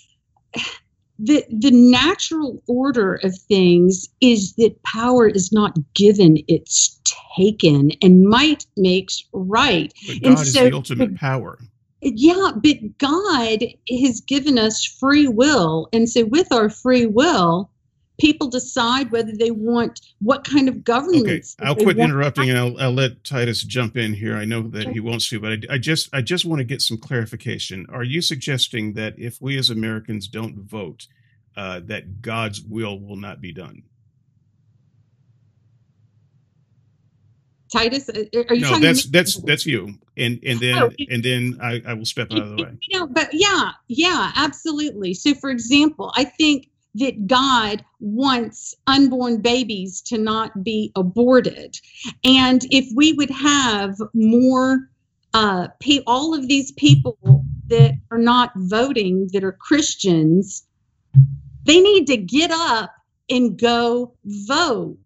the 1.20 1.44
the 1.50 1.72
natural 1.72 2.64
order 2.68 3.16
of 3.16 3.38
things 3.38 4.08
is 4.22 4.54
that 4.54 4.82
power 4.84 5.28
is 5.28 5.52
not 5.52 5.78
given 5.94 6.38
it's 6.48 7.00
taken 7.36 7.92
and 8.02 8.24
might 8.24 8.66
makes 8.78 9.24
right. 9.34 9.94
But 10.08 10.22
god 10.22 10.30
and 10.30 10.40
is 10.40 10.54
so, 10.54 10.70
the 10.70 10.76
ultimate 10.76 11.12
but, 11.12 11.20
power. 11.20 11.60
Yeah 12.02 12.52
but 12.56 12.98
god 12.98 13.64
has 14.02 14.22
given 14.22 14.58
us 14.58 14.86
free 14.86 15.28
will. 15.28 15.90
And 15.92 16.10
so 16.10 16.26
with 16.26 16.52
our 16.54 16.70
free 16.70 17.06
will 17.06 17.70
people 18.20 18.48
decide 18.48 19.12
whether 19.12 19.32
they 19.32 19.52
want 19.52 20.02
what 20.20 20.44
kind 20.44 20.68
of 20.68 20.84
government. 20.84 21.28
Okay, 21.28 21.42
I'll 21.60 21.76
quit 21.76 21.98
interrupting 21.98 22.50
and 22.50 22.58
I'll, 22.58 22.78
I'll 22.80 22.94
let 22.94 23.24
Titus 23.24 23.64
jump 23.64 23.98
in 23.98 24.14
here. 24.14 24.36
I 24.36 24.46
know 24.46 24.62
that 24.64 24.90
he 24.90 25.00
wants 25.00 25.30
to, 25.30 25.40
but 25.40 25.52
I, 25.52 25.76
I 25.76 25.78
just 25.78 26.10
I 26.14 26.22
just 26.22 26.46
want 26.46 26.60
to 26.60 26.66
get 26.66 26.82
some 26.82 26.98
clarification. 26.98 27.86
Are 27.90 28.04
you 28.04 28.22
suggesting 28.22 28.94
that 28.94 29.16
if 29.18 29.42
we 29.42 29.58
as 29.58 29.70
Americans 29.70 30.28
don't 30.28 30.56
vote, 30.56 31.08
uh, 31.58 31.82
that 31.86 32.22
God's 32.22 32.62
will 32.62 33.00
will 33.00 33.16
not 33.18 33.42
be 33.42 33.52
done? 33.52 33.84
Titus, 37.72 38.10
uh, 38.10 38.24
are 38.50 38.56
you 38.56 38.62
no, 38.62 38.80
that's 38.80 39.06
that's 39.06 39.40
that's 39.42 39.66
you, 39.66 39.94
and 40.18 40.40
and 40.44 40.60
then 40.60 40.82
oh, 40.82 40.90
and 41.10 41.24
then 41.24 41.60
I, 41.62 41.82
I 41.88 41.94
will 41.94 42.06
step 42.06 42.32
out 42.32 42.40
of 42.40 42.58
the 42.58 42.64
way. 42.64 42.78
You 42.82 43.00
know, 43.00 43.08
but 43.08 43.30
yeah, 43.32 43.72
yeah, 43.88 44.32
absolutely. 44.36 45.14
So, 45.14 45.36
for 45.36 45.52
example, 45.52 46.12
I 46.16 46.24
think 46.24 46.69
that 46.96 47.28
God 47.28 47.84
wants 48.00 48.76
unborn 48.88 49.42
babies 49.42 50.02
to 50.02 50.18
not 50.18 50.64
be 50.64 50.92
aborted, 50.96 51.80
and 52.24 52.62
if 52.72 52.88
we 52.96 53.14
would 53.14 53.32
have 53.32 53.96
more, 54.14 54.90
uh, 55.34 55.68
pay 55.80 56.02
all 56.08 56.34
of 56.34 56.48
these 56.48 56.72
people 56.74 57.18
that 57.68 57.94
are 58.12 58.18
not 58.18 58.52
voting 58.56 59.30
that 59.34 59.44
are 59.44 59.58
Christians, 59.60 60.66
they 61.66 61.80
need 61.80 62.08
to 62.08 62.18
get 62.18 62.52
up 62.52 62.92
and 63.30 63.58
go 63.58 64.14
vote 64.26 64.98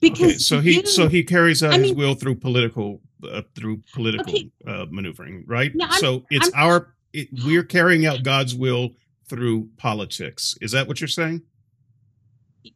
because 0.00 0.22
okay, 0.22 0.38
so 0.38 0.60
he 0.60 0.76
you, 0.76 0.86
so 0.86 1.08
he 1.08 1.22
carries 1.22 1.62
out 1.62 1.74
I 1.74 1.78
his 1.78 1.88
mean, 1.88 1.98
will 1.98 2.14
through 2.14 2.36
political 2.36 3.00
uh, 3.30 3.42
through 3.54 3.82
political 3.92 4.32
okay. 4.32 4.50
uh, 4.66 4.86
maneuvering, 4.90 5.44
right? 5.46 5.72
No, 5.74 5.88
so 5.90 6.24
it's 6.30 6.50
I'm, 6.54 6.70
our 6.70 6.94
it, 7.12 7.28
we're 7.44 7.64
carrying 7.64 8.06
out 8.06 8.22
God's 8.22 8.54
will 8.54 8.90
through 9.30 9.68
politics. 9.78 10.58
Is 10.60 10.72
that 10.72 10.88
what 10.88 11.00
you're 11.00 11.08
saying? 11.08 11.42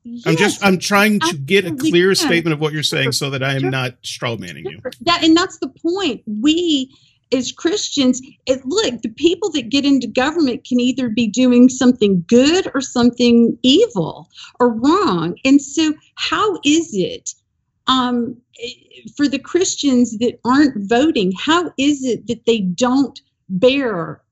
Yes, 0.03 0.27
I'm 0.27 0.37
just 0.37 0.65
I'm 0.65 0.79
trying 0.79 1.21
to 1.21 1.37
get 1.37 1.67
a 1.67 1.75
clear 1.75 2.15
statement 2.15 2.55
of 2.55 2.61
what 2.61 2.73
you're 2.73 2.83
saying 2.83 3.13
so 3.13 3.29
that 3.31 3.43
I 3.43 3.53
am 3.53 3.61
sure. 3.61 3.71
not 3.71 3.97
straw 4.03 4.37
manning 4.37 4.65
you. 4.65 4.81
That 5.03 5.23
and 5.23 5.37
that's 5.37 5.59
the 5.59 5.69
point. 5.69 6.23
We 6.27 6.91
as 7.33 7.53
Christians, 7.53 8.21
it, 8.47 8.65
look, 8.65 9.03
the 9.03 9.11
people 9.11 9.51
that 9.53 9.69
get 9.69 9.85
into 9.85 10.07
government 10.07 10.65
can 10.65 10.81
either 10.81 11.09
be 11.09 11.27
doing 11.27 11.69
something 11.69 12.25
good 12.29 12.71
or 12.75 12.81
something 12.81 13.59
evil 13.63 14.31
or 14.61 14.73
wrong. 14.73 15.37
And 15.45 15.61
so, 15.61 15.95
how 16.15 16.59
is 16.65 16.91
it 16.93 17.35
um, 17.87 18.37
for 19.17 19.29
the 19.29 19.39
Christians 19.39 20.17
that 20.19 20.39
aren't 20.45 20.89
voting? 20.89 21.33
How 21.39 21.73
is 21.77 22.05
it 22.05 22.27
that 22.29 22.47
they 22.47 22.61
don't 22.61 23.21
bear 23.49 24.23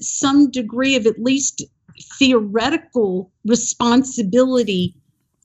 some 0.00 0.50
degree 0.50 0.96
of 0.96 1.06
at 1.06 1.18
least 1.18 1.64
theoretical 2.18 3.30
responsibility 3.44 4.94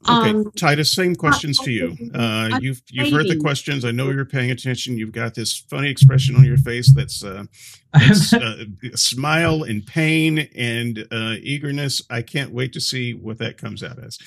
Okay, 0.10 0.30
um, 0.32 0.52
Titus, 0.56 0.91
same 0.91 1.16
questions 1.16 1.60
to 1.60 1.72
you. 1.72 1.95
Uh, 2.14 2.60
you've 2.60 2.82
you've 2.90 3.14
heard 3.14 3.28
the 3.28 3.38
questions. 3.38 3.86
I 3.86 3.91
know 3.91 4.10
you're 4.10 4.26
paying 4.26 4.52
attention. 4.52 4.98
You've 4.98 5.14
got 5.14 5.34
this 5.34 5.58
funny 5.70 5.90
expression 5.90 6.36
on 6.36 6.44
your 6.44 6.58
face 6.58 6.94
that's, 6.94 7.24
uh, 7.24 7.45
that's 7.94 8.34
uh, 8.34 8.66
smile 8.95 9.64
and 9.64 9.86
pain 9.86 10.49
and 10.56 11.08
uh, 11.12 11.36
eagerness. 11.41 12.02
I 12.10 12.22
can't 12.22 12.52
wait 12.52 12.74
to 12.74 12.82
see 12.82 13.14
what 13.14 13.38
that 13.38 13.58
comes 13.58 13.82
out 13.82 14.03
as. 14.03 14.18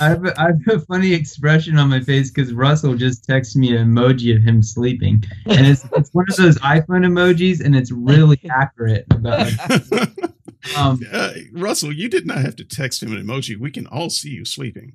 I 0.00 0.08
have, 0.08 0.24
a, 0.24 0.40
I 0.40 0.46
have 0.46 0.60
a 0.66 0.80
funny 0.80 1.12
expression 1.12 1.78
on 1.78 1.90
my 1.90 2.00
face 2.00 2.30
because 2.30 2.52
Russell 2.52 2.94
just 2.94 3.28
texted 3.28 3.56
me 3.56 3.76
an 3.76 3.86
emoji 3.86 4.34
of 4.34 4.42
him 4.42 4.62
sleeping, 4.62 5.22
and 5.46 5.66
it's 5.66 5.84
it's 5.96 6.10
one 6.12 6.24
of 6.28 6.36
those 6.36 6.58
iPhone 6.58 7.04
emojis, 7.04 7.62
and 7.64 7.76
it's 7.76 7.92
really 7.92 8.40
accurate 8.50 9.06
about. 9.10 9.50
Um, 10.78 11.00
uh, 11.12 11.32
Russell, 11.52 11.92
you 11.92 12.08
did 12.08 12.26
not 12.26 12.38
have 12.38 12.56
to 12.56 12.64
text 12.64 13.02
him 13.02 13.12
an 13.12 13.22
emoji. 13.22 13.54
We 13.54 13.70
can 13.70 13.86
all 13.86 14.08
see 14.08 14.30
you 14.30 14.46
sleeping. 14.46 14.94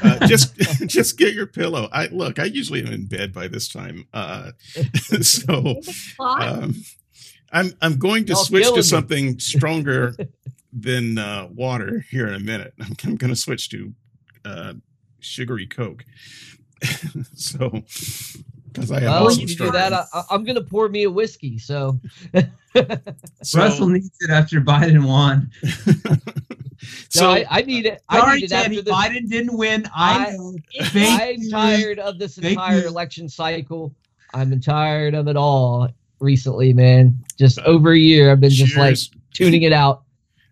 Uh, 0.00 0.26
just 0.28 0.56
just 0.86 1.18
get 1.18 1.34
your 1.34 1.46
pillow. 1.46 1.88
I 1.92 2.06
look. 2.06 2.38
I 2.38 2.44
usually 2.44 2.80
am 2.86 2.92
in 2.92 3.06
bed 3.06 3.32
by 3.32 3.48
this 3.48 3.68
time, 3.68 4.06
uh, 4.12 4.52
so 5.20 5.80
um, 6.20 6.76
I'm 7.52 7.72
I'm 7.82 7.98
going 7.98 8.26
to 8.26 8.36
switch 8.36 8.72
to 8.72 8.82
something 8.82 9.40
stronger 9.40 10.14
than 10.72 11.18
uh, 11.18 11.48
water 11.52 12.04
here 12.10 12.28
in 12.28 12.34
a 12.34 12.40
minute. 12.40 12.74
I'm, 12.80 12.94
I'm 13.04 13.16
going 13.16 13.32
to 13.32 13.36
switch 13.36 13.70
to 13.70 13.94
uh, 14.44 14.74
sugary 15.20 15.66
Coke. 15.66 16.04
so 17.34 17.82
because 18.78 18.92
I 18.92 19.00
have 19.00 19.22
well, 19.22 19.32
you 19.32 19.46
do 19.46 19.70
that. 19.70 19.92
I, 19.92 20.24
am 20.30 20.44
going 20.44 20.56
to 20.56 20.62
pour 20.62 20.88
me 20.88 21.04
a 21.04 21.10
whiskey. 21.10 21.58
So. 21.58 21.98
so 23.42 23.58
Russell 23.58 23.88
needs 23.88 24.10
it 24.20 24.30
after 24.30 24.60
Biden 24.60 25.06
won. 25.06 25.50
so 27.08 27.22
no, 27.22 27.30
I, 27.30 27.46
I, 27.50 27.62
need 27.62 27.86
it. 27.86 28.02
I 28.08 28.20
sorry, 28.20 28.36
need 28.36 28.44
it 28.44 28.48
Teddy, 28.48 28.80
this. 28.80 28.94
Biden 28.94 29.28
didn't 29.28 29.56
win. 29.56 29.86
I, 29.94 30.36
I 30.94 31.36
am 31.36 31.50
tired 31.50 31.98
of 31.98 32.18
this 32.18 32.38
entire 32.38 32.84
election 32.84 33.28
cycle. 33.28 33.94
I'm 34.34 34.60
tired 34.60 35.14
of 35.14 35.28
it 35.28 35.36
all. 35.36 35.88
Recently, 36.20 36.72
man, 36.72 37.16
just 37.38 37.60
uh, 37.60 37.62
over 37.62 37.92
a 37.92 37.98
year, 37.98 38.32
I've 38.32 38.40
been 38.40 38.50
cheers. 38.50 38.70
just 38.70 38.76
like 38.76 39.22
tuning 39.32 39.62
it 39.62 39.72
out 39.72 40.02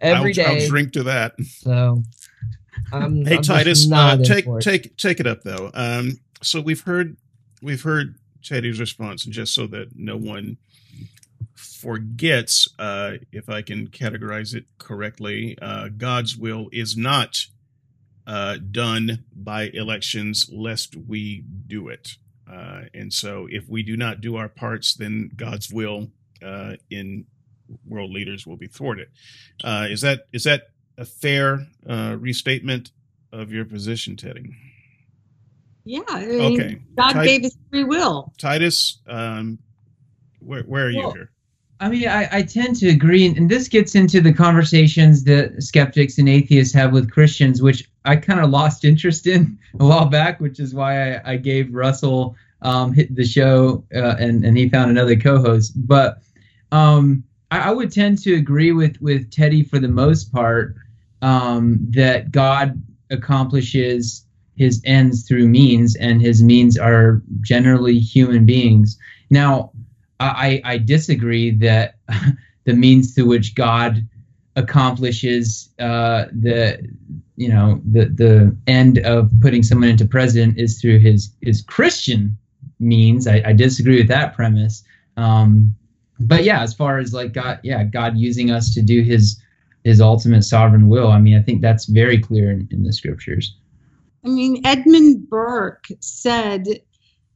every 0.01 0.31
I'll, 0.31 0.35
day. 0.35 0.63
I'll 0.63 0.69
drink 0.69 0.93
to 0.93 1.03
that. 1.03 1.35
So. 1.45 2.03
I'm, 2.93 3.25
hey 3.25 3.37
I'm 3.37 3.43
Titus, 3.43 3.91
uh, 3.91 4.17
take 4.19 4.47
take 4.61 4.97
take 4.97 5.21
it 5.21 5.27
up 5.27 5.43
though. 5.43 5.71
Um, 5.75 6.21
so 6.43 6.61
we've 6.61 6.83
heard 6.83 7.17
we've 7.63 7.83
heard 7.83 8.17
Teddy's 8.43 8.79
response, 8.79 9.25
and 9.25 9.33
just 9.35 9.55
so 9.55 9.67
that 9.69 9.97
no 9.97 10.17
one 10.17 10.59
forgets, 11.55 12.69
uh, 12.79 13.13
if 13.33 13.49
I 13.49 13.63
can 13.63 13.89
categorize 13.89 14.55
it 14.55 14.65
correctly, 14.79 15.59
uh, 15.61 15.89
God's 15.89 16.37
will 16.37 16.69
is 16.73 16.97
not 16.97 17.47
uh, 18.27 18.57
done 18.71 19.25
by 19.35 19.71
elections 19.73 20.51
lest 20.53 20.97
we 20.97 21.45
do 21.67 21.89
it. 21.89 22.17
Uh, 22.51 22.83
and 22.95 23.13
so, 23.13 23.49
if 23.51 23.69
we 23.69 23.83
do 23.83 23.97
not 23.97 24.21
do 24.21 24.37
our 24.37 24.49
parts, 24.49 24.95
then 24.95 25.31
God's 25.35 25.73
will 25.73 26.11
uh, 26.45 26.75
in 26.91 27.27
world 27.85 28.13
leaders 28.13 28.47
will 28.47 28.57
be 28.57 28.69
thwarted. 28.69 29.09
Uh, 29.65 29.87
is 29.91 30.01
that 30.03 30.27
is 30.33 30.45
that 30.45 30.69
a 30.99 31.05
fair 31.05 31.67
restatement 31.87 32.91
of 33.33 33.53
your 33.53 33.65
position, 33.65 34.17
Teddy? 34.17 34.55
Yeah. 35.85 36.01
I 36.09 36.27
mean, 36.27 36.61
okay. 36.61 36.79
God 36.97 37.13
Tit- 37.13 37.25
gave 37.25 37.45
us 37.45 37.57
free 37.71 37.85
will. 37.85 38.33
Titus, 38.39 38.99
um, 39.07 39.59
where, 40.41 40.63
where 40.63 40.89
are 40.89 40.93
well, 40.95 41.09
you 41.09 41.13
here? 41.13 41.31
I 41.79 41.89
mean, 41.91 42.09
I, 42.09 42.29
I 42.33 42.43
tend 42.43 42.77
to 42.77 42.89
agree, 42.89 43.27
and 43.27 43.51
this 43.51 43.69
gets 43.69 43.95
into 43.95 44.21
the 44.21 44.33
conversations 44.33 45.25
that 45.25 45.63
skeptics 45.63 46.19
and 46.19 46.29
atheists 46.29 46.75
have 46.75 46.93
with 46.93 47.11
Christians, 47.11 47.61
which 47.61 47.89
I 48.05 48.17
kind 48.17 48.41
of 48.41 48.51
lost 48.51 48.85
interest 48.85 49.27
in 49.27 49.59
a 49.81 49.87
while 49.87 50.07
back, 50.07 50.41
which 50.41 50.59
is 50.59 50.75
why 50.75 51.15
I, 51.15 51.33
I 51.33 51.37
gave 51.37 51.75
Russell 51.75 52.35
um, 52.63 52.93
hit 52.93 53.15
the 53.15 53.25
show 53.25 53.85
uh, 53.95 54.17
and 54.19 54.45
and 54.45 54.57
he 54.57 54.69
found 54.69 54.91
another 54.91 55.17
co-host. 55.17 55.73
But 55.87 56.23
um, 56.73 57.23
I, 57.51 57.69
I, 57.69 57.71
would 57.71 57.93
tend 57.93 58.19
to 58.23 58.35
agree 58.35 58.73
with 58.73 59.01
with 59.03 59.31
Teddy 59.31 59.63
for 59.63 59.79
the 59.79 59.89
most 59.89 60.33
part 60.33 60.75
um, 61.23 61.79
that 61.91 62.31
God 62.31 62.83
accomplishes 63.11 64.25
his 64.57 64.81
ends 64.85 65.27
through 65.27 65.49
means, 65.49 65.97
and 65.97 66.21
his 66.21 66.43
means 66.43 66.79
are 66.79 67.23
generally 67.43 67.99
human 67.99 68.47
beings. 68.47 68.99
Now, 69.31 69.73
I, 70.19 70.63
I 70.65 70.79
disagree 70.79 71.51
that 71.53 71.97
the 72.65 72.75
means 72.75 73.15
through 73.15 73.27
which 73.27 73.55
God 73.55 74.07
accomplishes 74.57 75.69
uh, 75.79 76.25
the 76.33 76.89
you 77.37 77.49
know 77.49 77.81
the 77.91 78.07
the 78.07 78.57
end 78.67 78.99
of 79.01 79.31
putting 79.41 79.63
someone 79.63 79.91
into 79.91 80.07
president 80.07 80.59
is 80.59 80.81
through 80.81 80.99
his 81.01 81.31
his 81.43 81.63
Christian 81.63 82.37
means. 82.81 83.27
I, 83.27 83.43
I 83.45 83.53
disagree 83.53 83.99
with 83.99 84.09
that 84.09 84.35
premise. 84.35 84.83
Um, 85.17 85.75
but 86.19 86.45
yeah, 86.45 86.63
as 86.63 86.73
far 86.73 86.99
as 86.99 87.13
like 87.13 87.33
God, 87.33 87.61
yeah, 87.63 87.85
God 87.85 88.17
using 88.17 88.51
us 88.51 88.73
to 88.75 88.83
do 88.83 89.03
his 89.03 89.41
his 89.87 90.01
ultimate 90.01 90.43
sovereign 90.43 90.89
will. 90.89 91.13
I 91.13 91.21
mean, 91.21 91.39
I 91.39 91.43
think 91.43 91.63
that's 91.63 91.85
very 91.85 92.19
clear 92.19 92.51
in, 92.51 92.67
in 92.73 92.83
the 92.83 92.93
scriptures. 92.93 93.57
I 94.25 94.29
mean, 94.31 94.67
Edmund 94.67 95.31
Burke 95.31 95.87
said 96.01 96.65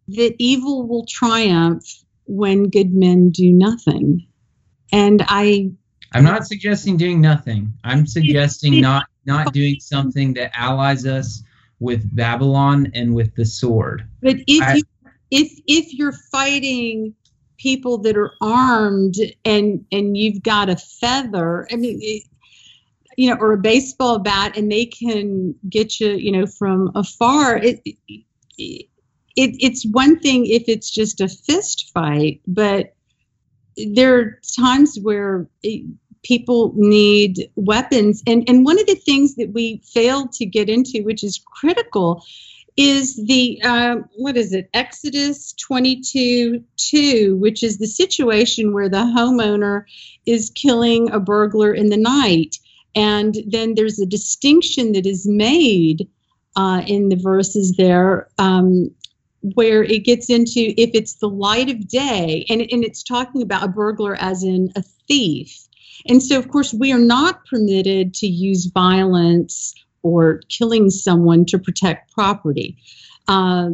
that 0.08 0.34
evil 0.40 0.88
will 0.88 1.06
triumph 1.06 1.84
when 2.24 2.64
good 2.68 2.92
men 2.92 3.30
do 3.30 3.52
nothing. 3.52 4.26
And 4.92 5.24
I 5.28 5.70
I'm 6.12 6.24
not 6.24 6.44
suggesting 6.44 6.96
doing 6.96 7.20
nothing. 7.20 7.72
I'm 7.84 8.04
suggesting 8.04 8.80
not 8.80 9.06
not 9.26 9.52
doing 9.52 9.78
something 9.78 10.34
that 10.34 10.50
allies 10.52 11.06
us 11.06 11.44
with 11.78 12.16
Babylon 12.16 12.90
and 12.96 13.14
with 13.14 13.32
the 13.36 13.44
sword. 13.44 14.08
But 14.22 14.38
if 14.48 14.62
I, 14.62 14.74
you 14.74 14.82
if 15.30 15.52
if 15.68 15.94
you're 15.94 16.16
fighting 16.32 17.14
people 17.58 17.98
that 17.98 18.16
are 18.16 18.32
armed 18.40 19.14
and 19.44 19.84
and 19.92 20.16
you've 20.16 20.42
got 20.42 20.68
a 20.68 20.76
feather, 20.76 21.68
I 21.70 21.76
mean 21.76 22.00
it, 22.02 22.24
you 23.20 23.28
know, 23.28 23.36
or 23.38 23.52
a 23.52 23.58
baseball 23.58 24.18
bat, 24.18 24.56
and 24.56 24.72
they 24.72 24.86
can 24.86 25.54
get 25.68 26.00
you, 26.00 26.12
you 26.12 26.32
know, 26.32 26.46
from 26.46 26.90
afar. 26.94 27.58
It, 27.58 27.82
it, 27.84 28.24
it 28.56 28.86
it's 29.36 29.84
one 29.84 30.18
thing 30.18 30.46
if 30.46 30.64
it's 30.68 30.90
just 30.90 31.20
a 31.20 31.28
fist 31.28 31.90
fight, 31.92 32.40
but 32.46 32.94
there 33.76 34.18
are 34.18 34.40
times 34.58 34.98
where 35.02 35.46
it, 35.62 35.84
people 36.22 36.72
need 36.76 37.50
weapons. 37.56 38.22
And, 38.26 38.42
and 38.48 38.64
one 38.64 38.80
of 38.80 38.86
the 38.86 38.94
things 38.94 39.36
that 39.36 39.52
we 39.52 39.82
failed 39.84 40.32
to 40.32 40.46
get 40.46 40.70
into, 40.70 41.02
which 41.02 41.22
is 41.22 41.44
critical, 41.44 42.24
is 42.78 43.22
the 43.26 43.60
uh, 43.62 43.96
what 44.16 44.38
is 44.38 44.54
it 44.54 44.70
exodus 44.72 45.52
22 45.54 46.64
2 46.76 47.36
which 47.36 47.62
is 47.62 47.76
the 47.76 47.86
situation 47.86 48.72
where 48.72 48.88
the 48.88 48.96
homeowner 48.96 49.82
is 50.24 50.50
killing 50.54 51.10
a 51.10 51.18
burglar 51.18 51.74
in 51.74 51.90
the 51.90 51.96
night 51.98 52.56
and 52.94 53.36
then 53.46 53.74
there's 53.74 53.98
a 53.98 54.06
distinction 54.06 54.92
that 54.92 55.06
is 55.06 55.26
made 55.26 56.08
uh, 56.56 56.82
in 56.86 57.08
the 57.08 57.16
verses 57.16 57.76
there 57.76 58.28
um, 58.38 58.90
where 59.54 59.82
it 59.82 60.04
gets 60.04 60.28
into 60.28 60.74
if 60.76 60.90
it's 60.92 61.14
the 61.14 61.28
light 61.28 61.70
of 61.70 61.88
day 61.88 62.44
and, 62.48 62.60
and 62.60 62.84
it's 62.84 63.02
talking 63.02 63.42
about 63.42 63.62
a 63.62 63.68
burglar 63.68 64.16
as 64.16 64.42
in 64.42 64.70
a 64.76 64.82
thief 65.08 65.66
and 66.08 66.22
so 66.22 66.38
of 66.38 66.48
course 66.48 66.72
we 66.72 66.92
are 66.92 66.98
not 66.98 67.44
permitted 67.46 68.14
to 68.14 68.26
use 68.26 68.66
violence 68.66 69.74
or 70.02 70.40
killing 70.48 70.90
someone 70.90 71.44
to 71.46 71.58
protect 71.58 72.12
property. 72.12 72.76
Uh, 73.28 73.70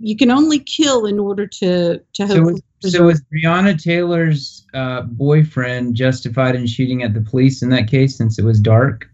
you 0.00 0.16
can 0.16 0.30
only 0.30 0.58
kill 0.58 1.06
in 1.06 1.18
order 1.18 1.46
to 1.46 2.00
to 2.14 2.26
so 2.26 2.42
was, 2.42 2.62
so 2.80 3.04
was 3.04 3.22
Breonna 3.22 3.80
Taylor's 3.80 4.66
uh, 4.72 5.02
boyfriend 5.02 5.94
justified 5.94 6.54
in 6.54 6.66
shooting 6.66 7.02
at 7.02 7.14
the 7.14 7.20
police 7.20 7.62
in 7.62 7.68
that 7.70 7.88
case 7.88 8.16
since 8.16 8.38
it 8.38 8.44
was 8.44 8.60
dark? 8.60 9.08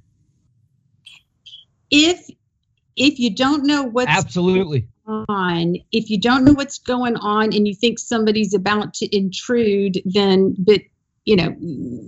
If 1.91 2.31
if 2.97 3.19
you 3.19 3.35
don't 3.35 3.65
know 3.65 3.83
what's 3.83 4.11
absolutely 4.11 4.89
on, 5.07 5.77
if 5.93 6.11
you 6.11 6.21
don't 6.21 6.45
know 6.45 6.53
what's 6.53 6.79
going 6.79 7.17
on 7.17 7.55
and 7.55 7.67
you 7.67 7.75
think 7.75 7.99
somebody's 7.99 8.55
about 8.55 8.95
to 8.95 9.17
intrude, 9.17 10.01
then 10.05 10.55
but 10.59 10.81
you 11.27 11.35
know, 11.35 11.55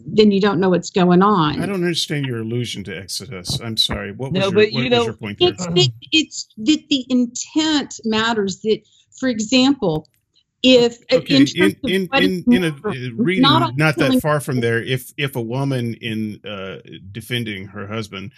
then 0.06 0.30
you 0.30 0.40
don't 0.40 0.60
know 0.60 0.70
what's 0.70 0.90
going 0.90 1.22
on. 1.22 1.60
I 1.60 1.66
don't 1.66 1.74
understand 1.74 2.24
your 2.24 2.38
allusion 2.38 2.84
to 2.84 2.96
Exodus. 2.96 3.60
I'm 3.60 3.76
sorry. 3.76 4.12
What 4.12 4.32
was, 4.32 4.40
no, 4.40 4.46
your, 4.46 4.52
but 4.52 4.72
what 4.72 4.82
you 4.84 4.88
know, 4.88 5.04
your 5.04 5.12
point 5.12 5.38
there? 5.40 5.48
It's, 5.50 5.66
that, 5.66 5.92
it's 6.12 6.48
that 6.58 6.84
the 6.88 7.04
intent 7.10 8.00
matters. 8.04 8.60
That, 8.60 8.80
for 9.18 9.28
example, 9.28 10.08
if 10.62 10.98
okay, 11.12 11.36
in 11.36 11.46
in 11.56 11.76
in, 11.82 12.08
in, 12.14 12.44
in, 12.52 12.64
a 12.64 12.68
uh, 12.68 12.92
reading 13.16 13.42
not, 13.42 13.76
not 13.76 13.96
that 13.96 14.20
far 14.22 14.38
from 14.38 14.60
there, 14.60 14.80
if 14.80 15.12
if 15.16 15.34
a 15.34 15.42
woman 15.42 15.94
in 15.94 16.40
uh, 16.48 16.78
defending 17.10 17.66
her 17.66 17.88
husband 17.88 18.30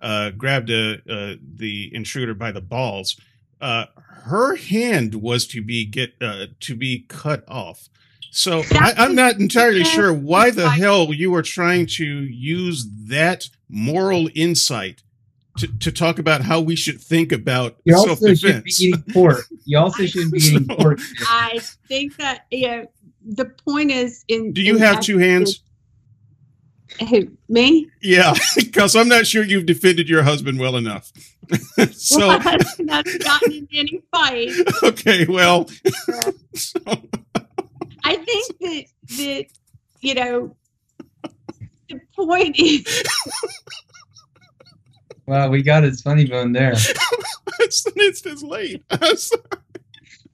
uh, 0.00 0.30
grabbed 0.30 0.70
a, 0.70 0.94
uh, 1.10 1.34
the 1.42 1.90
intruder 1.92 2.34
by 2.34 2.52
the 2.52 2.60
balls, 2.60 3.20
uh, 3.60 3.86
her 3.96 4.54
hand 4.54 5.16
was 5.16 5.48
to 5.48 5.62
be 5.62 5.84
get 5.84 6.14
uh, 6.20 6.46
to 6.60 6.76
be 6.76 7.06
cut 7.08 7.42
off. 7.48 7.88
So 8.38 8.62
I, 8.70 8.94
am 9.04 9.16
not 9.16 9.40
entirely 9.40 9.82
sure 9.82 10.14
why 10.14 10.52
the 10.52 10.70
hell 10.70 11.12
you 11.12 11.34
are 11.34 11.42
trying 11.42 11.86
to 11.96 12.04
use 12.04 12.86
that 13.06 13.48
moral 13.68 14.30
insight 14.32 15.02
to, 15.58 15.66
to 15.78 15.90
talk 15.90 16.20
about 16.20 16.42
how 16.42 16.60
we 16.60 16.76
should 16.76 17.00
think 17.00 17.32
about 17.32 17.78
you 17.82 17.98
self 17.98 18.20
defense. 18.20 18.38
Should 18.38 18.64
be 18.64 18.74
eating 18.78 19.02
pork. 19.12 19.44
You 19.64 19.78
also 19.80 20.06
shouldn't 20.06 20.32
be 20.34 20.38
eating 20.38 20.68
pork. 20.68 21.00
I 21.28 21.58
think 21.88 22.16
that 22.18 22.46
yeah. 22.52 22.84
The 23.26 23.46
point 23.46 23.90
is, 23.90 24.24
in 24.28 24.52
do 24.52 24.62
you 24.62 24.76
in 24.76 24.82
have 24.82 25.00
two 25.00 25.18
hands? 25.18 25.60
Who, 27.10 27.32
me? 27.48 27.90
Yeah, 28.00 28.34
because 28.54 28.94
I'm 28.94 29.08
not 29.08 29.26
sure 29.26 29.42
you've 29.42 29.66
defended 29.66 30.08
your 30.08 30.22
husband 30.22 30.60
well 30.60 30.76
enough. 30.76 31.10
so 31.90 32.28
well, 32.28 32.38
that's 32.78 33.18
gotten 33.18 33.52
in 33.52 33.68
any 33.74 34.00
fight. 34.12 34.52
Okay, 34.84 35.26
well. 35.26 35.68
so, 36.54 36.78
I 38.08 38.16
think 38.16 38.58
that 38.60 38.84
that 39.18 39.46
you 40.00 40.14
know 40.14 40.56
the 41.90 42.00
point 42.16 42.58
is. 42.58 43.02
Wow, 45.26 45.50
we 45.50 45.62
got 45.62 45.82
his 45.82 46.00
funny 46.00 46.24
bone 46.24 46.52
there. 46.52 46.72
it's, 47.60 47.84
it's, 47.96 48.24
it's 48.24 48.42
late. 48.42 48.82
it's, 48.90 49.30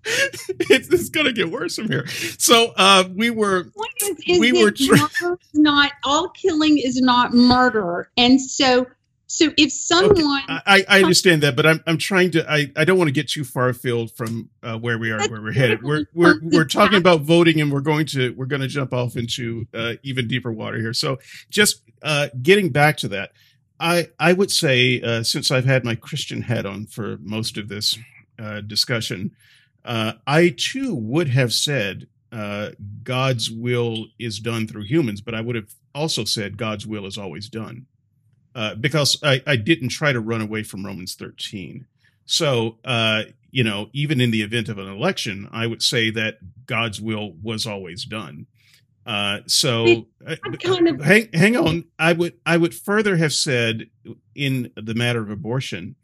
it's 0.05 1.09
going 1.09 1.27
to 1.27 1.33
get 1.33 1.51
worse 1.51 1.75
from 1.75 1.89
here. 1.89 2.07
So 2.39 2.73
uh, 2.77 3.03
we 3.13 3.31
were, 3.31 3.73
is, 4.03 4.19
is 4.29 4.39
we 4.39 4.63
were 4.63 4.71
trying. 4.71 5.37
Not 5.53 5.91
all 6.05 6.29
killing 6.29 6.79
is 6.79 7.01
not 7.01 7.35
murder, 7.35 8.09
and 8.17 8.41
so 8.41 8.87
so 9.27 9.53
if 9.57 9.73
someone, 9.73 10.43
okay. 10.45 10.61
I, 10.67 10.85
I 10.89 11.03
understand 11.03 11.43
that, 11.43 11.57
but 11.57 11.65
I'm 11.65 11.83
I'm 11.87 11.99
trying 11.99 12.31
to 12.33 12.51
I, 12.51 12.71
I 12.77 12.85
don't 12.85 12.99
want 12.99 13.09
to 13.09 13.13
get 13.13 13.29
too 13.29 13.45
far 13.45 13.69
afield 13.69 14.13
from 14.13 14.51
uh, 14.63 14.79
where 14.79 14.99
we 14.99 15.11
are 15.11 15.29
where 15.29 15.41
we're 15.41 15.53
headed. 15.53 15.83
We're 15.83 16.07
we're 16.13 16.39
we're 16.43 16.67
talking 16.67 16.99
about 16.99 17.23
voting, 17.23 17.61
and 17.61 17.73
we're 17.73 17.81
going 17.81 18.07
to 18.07 18.35
we're 18.35 18.47
going 18.47 18.61
to 18.61 18.69
jump 18.69 18.93
off 18.93 19.17
into 19.17 19.67
uh, 19.73 19.95
even 20.03 20.29
deeper 20.29 20.53
water 20.53 20.79
here. 20.79 20.93
So 20.93 21.19
just 21.49 21.83
uh, 22.03 22.29
getting 22.43 22.69
back 22.69 22.99
to 22.99 23.09
that, 23.09 23.33
I 23.81 24.09
I 24.19 24.35
would 24.35 24.51
say 24.51 25.01
uh, 25.01 25.23
since 25.23 25.51
I've 25.51 25.65
had 25.65 25.85
my 25.85 25.95
Christian 25.95 26.43
hat 26.43 26.67
on 26.67 26.87
for 26.87 27.17
most 27.23 27.57
of 27.57 27.69
this 27.69 27.99
uh, 28.39 28.61
discussion, 28.61 29.33
uh, 29.87 30.13
I 30.27 30.55
too 30.57 30.95
would 30.95 31.29
have 31.29 31.53
said 31.53 32.09
God's 33.05 33.51
will 33.51 34.07
is 34.19 34.39
done 34.41 34.67
through 34.67 34.85
humans, 34.85 35.21
but 35.21 35.35
I 35.35 35.41
would 35.41 35.55
have 35.55 35.73
also 35.95 36.25
said 36.25 36.59
God's 36.59 36.87
will 36.87 37.07
is 37.07 37.17
always 37.17 37.49
done 37.49 37.87
uh, 38.55 38.75
because 38.75 39.19
I, 39.23 39.43
I 39.47 39.57
didn't 39.57 39.89
try 39.89 40.13
to 40.13 40.21
run 40.21 40.41
away 40.41 40.63
from 40.63 40.85
Romans 40.85 41.15
13. 41.15 41.87
So, 42.27 42.79
uh, 42.85 43.23
you 43.51 43.65
know, 43.65 43.89
even 43.93 44.21
in 44.21 44.31
the 44.31 44.43
event 44.43 44.69
of 44.69 44.79
an 44.79 44.89
election, 44.89 45.49
I 45.53 45.67
would 45.67 45.83
say 45.83 46.11
that 46.11 46.39
God's 46.67 47.01
will 47.01 47.33
was 47.43 47.67
always 47.67 48.05
done. 48.05 48.47
Uh, 49.07 49.41
so, 49.47 50.07
uh, 50.27 50.37
kind 50.63 50.89
of- 50.89 51.01
hang, 51.03 51.29
hang 51.35 51.57
on. 51.57 51.85
I 51.99 52.15
would 52.15 52.35
I 52.47 52.57
would 52.57 52.75
further 52.75 53.17
have 53.19 53.35
said 53.35 53.91
in 54.35 54.71
the 54.77 54.95
matter 54.95 55.21
of 55.21 55.31
abortion, 55.31 55.97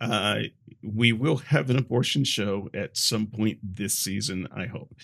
uh, 0.00 0.40
we 0.82 1.12
will 1.12 1.36
have 1.36 1.70
an 1.70 1.78
abortion 1.78 2.24
show 2.24 2.68
at 2.74 2.96
some 2.96 3.28
point 3.28 3.58
this 3.62 3.96
season. 3.96 4.48
I 4.54 4.66
hope. 4.66 4.94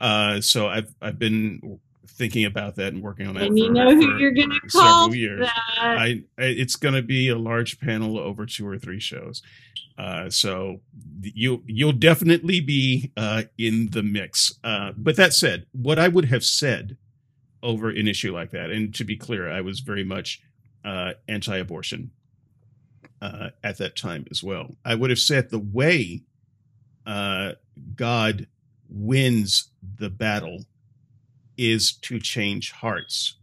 Uh, 0.00 0.40
so 0.40 0.66
I've 0.66 0.92
I've 1.00 1.18
been 1.20 1.78
thinking 2.16 2.44
about 2.44 2.76
that 2.76 2.92
and 2.92 3.02
working 3.02 3.26
on 3.26 3.34
that. 3.34 3.44
And 3.44 3.58
you 3.58 3.70
know 3.70 3.94
who 3.94 4.18
you're 4.18 4.32
going 4.32 4.50
to 4.50 4.60
call 4.68 5.14
years. 5.14 5.46
That. 5.46 5.54
I, 5.78 6.22
it's 6.38 6.76
going 6.76 6.94
to 6.94 7.02
be 7.02 7.28
a 7.28 7.36
large 7.36 7.80
panel 7.80 8.18
over 8.18 8.46
two 8.46 8.66
or 8.66 8.78
three 8.78 9.00
shows. 9.00 9.42
Uh, 9.98 10.30
so 10.30 10.80
you 11.22 11.62
you'll 11.66 11.92
definitely 11.92 12.60
be 12.60 13.12
uh, 13.16 13.42
in 13.58 13.90
the 13.90 14.02
mix. 14.02 14.58
Uh, 14.64 14.92
but 14.96 15.16
that 15.16 15.32
said, 15.32 15.66
what 15.72 15.98
I 15.98 16.08
would 16.08 16.26
have 16.26 16.44
said 16.44 16.96
over 17.62 17.90
an 17.90 18.08
issue 18.08 18.32
like 18.32 18.50
that, 18.50 18.70
and 18.70 18.94
to 18.94 19.04
be 19.04 19.16
clear, 19.16 19.50
I 19.50 19.60
was 19.60 19.80
very 19.80 20.04
much 20.04 20.40
uh, 20.84 21.12
anti-abortion 21.28 22.10
uh, 23.20 23.50
at 23.62 23.78
that 23.78 23.96
time 23.96 24.24
as 24.30 24.42
well. 24.42 24.76
I 24.84 24.94
would 24.94 25.10
have 25.10 25.18
said 25.18 25.50
the 25.50 25.58
way 25.58 26.22
uh, 27.06 27.52
God 27.94 28.48
wins 28.88 29.70
the 29.98 30.10
battle 30.10 30.64
is 31.56 31.92
to 31.92 32.18
change 32.18 32.72
hearts 32.72 33.36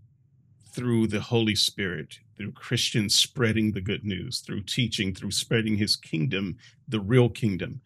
through 0.72 1.08
the 1.08 1.22
Holy 1.22 1.56
Spirit, 1.56 2.20
through 2.38 2.52
Christians 2.52 3.16
spreading 3.16 3.72
the 3.72 3.82
good 3.82 4.06
news, 4.06 4.40
through 4.40 4.64
teaching, 4.64 5.14
through 5.14 5.32
spreading 5.32 5.78
his 5.78 5.96
kingdom, 5.96 6.58
the 6.88 7.00
real 7.00 7.30
kingdom 7.30 7.82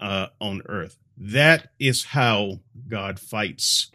uh, 0.00 0.28
on 0.40 0.62
earth. 0.68 0.98
That 1.16 1.68
is 1.78 2.04
how 2.04 2.60
God 2.88 3.20
fights 3.20 3.90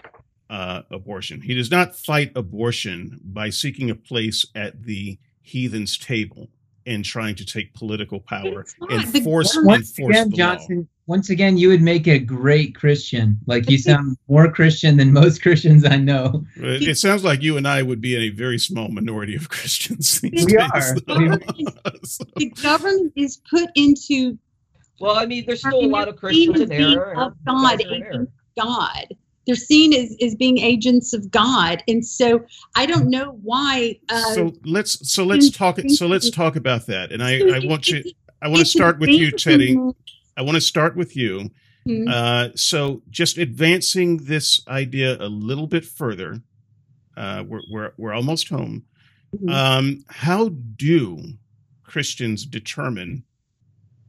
uh, 0.50 0.84
abortion. 0.92 1.42
He 1.42 1.54
does 1.54 1.72
not 1.72 1.96
fight 1.96 2.32
abortion 2.36 3.20
by 3.24 3.50
seeking 3.50 3.90
a 3.90 3.96
place 3.96 4.46
at 4.56 4.84
the 4.84 5.18
heathen's 5.42 5.98
table 5.98 6.50
and 6.88 7.04
trying 7.04 7.36
to 7.36 7.46
take 7.46 7.74
political 7.74 8.20
power 8.20 8.66
and 8.90 9.24
force, 9.24 9.56
and 9.56 9.86
force 9.86 10.10
again, 10.10 10.32
Johnson, 10.32 10.88
once 11.06 11.30
again, 11.30 11.58
you 11.58 11.68
would 11.68 11.82
make 11.82 12.08
a 12.08 12.18
great 12.18 12.76
Christian. 12.76 13.38
Like 13.46 13.70
you 13.70 13.78
sound 13.78 14.18
more 14.28 14.52
Christian 14.52 14.98
than 14.98 15.12
most 15.12 15.42
Christians 15.44 15.86
I 15.86 15.98
know. 15.98 16.46
It 16.56 16.98
sounds 16.98 17.24
like 17.24 17.42
you 17.42 17.58
and 17.58 17.68
I 17.68 17.84
would 17.84 18.02
be 18.02 18.16
in 18.16 18.22
a 18.22 18.30
very 18.30 18.58
small 18.58 18.88
minority 18.88 19.36
of 19.36 19.50
Christians. 19.50 20.20
we 20.24 20.30
days. 20.30 20.56
are. 20.56 20.96
the 21.06 22.54
government 22.62 23.14
is 23.16 23.42
put 23.50 23.70
into. 23.76 24.38
Well, 25.00 25.18
I 25.18 25.26
mean, 25.28 25.44
there's 25.46 25.60
still 25.60 25.80
a 25.80 25.86
lot 25.86 26.08
of 26.08 26.16
Christians 26.16 26.60
in 26.60 26.72
error. 26.72 27.16
Of 27.18 27.34
God, 27.46 27.82
God. 28.58 29.08
They're 29.48 29.56
seen 29.56 29.94
as, 29.94 30.16
as 30.22 30.36
being 30.36 30.60
agents 30.60 31.14
of 31.14 31.32
God, 31.32 31.82
and 31.88 32.06
so 32.06 32.46
I 32.76 32.86
don't 32.86 33.10
know 33.10 33.40
why. 33.42 33.98
Uh, 34.10 34.34
so 34.34 34.54
let's 34.66 35.10
so 35.10 35.24
let's 35.24 35.50
talk 35.50 35.80
so 35.88 36.06
let's 36.06 36.30
talk 36.30 36.56
about 36.56 36.86
that, 36.88 37.12
and 37.12 37.24
I 37.24 37.40
I 37.40 37.66
want 37.66 37.86
to 37.86 38.04
I 38.42 38.50
want 38.50 38.60
to 38.60 38.66
start 38.66 39.00
with 39.00 39.10
you, 39.10 39.32
Teddy. 39.32 39.78
I 40.36 40.42
want 40.44 40.56
to 40.56 40.62
start 40.62 40.96
with 40.96 41.16
you. 41.16 41.50
Mm-hmm. 41.88 42.08
Uh, 42.08 42.50
so, 42.56 43.02
just 43.10 43.38
advancing 43.38 44.18
this 44.18 44.62
idea 44.68 45.18
a 45.20 45.30
little 45.30 45.68
bit 45.68 45.86
further, 45.86 46.42
uh, 47.16 47.44
we're, 47.48 47.62
we're, 47.72 47.94
we're 47.98 48.14
almost 48.14 48.50
home. 48.50 48.84
Mm-hmm. 49.34 49.50
Um, 49.50 50.06
how 50.10 50.50
do 50.50 51.34
Christians 51.84 52.46
determine 52.46 53.24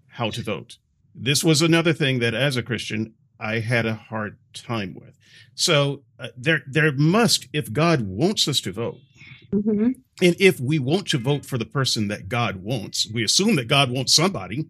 how 0.08 0.30
to 0.30 0.42
vote? 0.42 0.78
This 1.14 1.44
was 1.44 1.62
another 1.62 1.92
thing 1.92 2.18
that, 2.18 2.34
as 2.34 2.56
a 2.56 2.62
Christian, 2.62 3.14
I 3.40 3.60
had 3.60 3.86
a 3.86 3.94
hard 3.94 4.38
time 4.52 4.94
with. 4.94 5.16
So, 5.54 6.02
uh, 6.18 6.28
there 6.36 6.62
there 6.66 6.92
must, 6.92 7.48
if 7.52 7.72
God 7.72 8.02
wants 8.02 8.46
us 8.48 8.60
to 8.62 8.72
vote, 8.72 8.98
Mhm. 9.52 9.94
And 10.20 10.36
if 10.38 10.60
we 10.60 10.78
want 10.78 11.06
to 11.08 11.16
vote 11.18 11.46
for 11.46 11.56
the 11.56 11.64
person 11.64 12.08
that 12.08 12.28
God 12.28 12.56
wants, 12.56 13.06
we 13.10 13.24
assume 13.24 13.56
that 13.56 13.66
God 13.66 13.90
wants 13.90 14.12
somebody. 14.14 14.66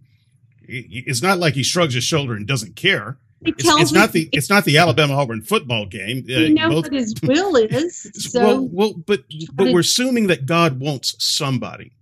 It's 0.68 1.20
not 1.22 1.38
like 1.38 1.54
he 1.54 1.62
shrugs 1.64 1.94
his 1.94 2.04
shoulder 2.04 2.34
and 2.34 2.46
doesn't 2.46 2.76
care. 2.76 3.18
He 3.44 3.50
It's, 3.52 3.64
it's 3.66 3.92
not 3.92 4.12
the 4.12 4.28
it's 4.32 4.48
not 4.50 4.64
the 4.64 4.78
Alabama 4.78 5.14
Auburn 5.14 5.42
football 5.42 5.86
game. 5.86 6.18
Uh, 6.30 6.38
we 6.38 6.50
know 6.50 6.68
both- 6.68 6.84
what 6.84 6.92
his 6.92 7.14
will 7.22 7.56
is. 7.56 8.08
So 8.14 8.40
well, 8.40 8.68
well, 8.70 8.94
but 9.04 9.24
but 9.52 9.72
we're 9.72 9.80
assuming 9.80 10.26
that 10.28 10.46
God 10.46 10.78
wants 10.78 11.16
somebody. 11.18 11.92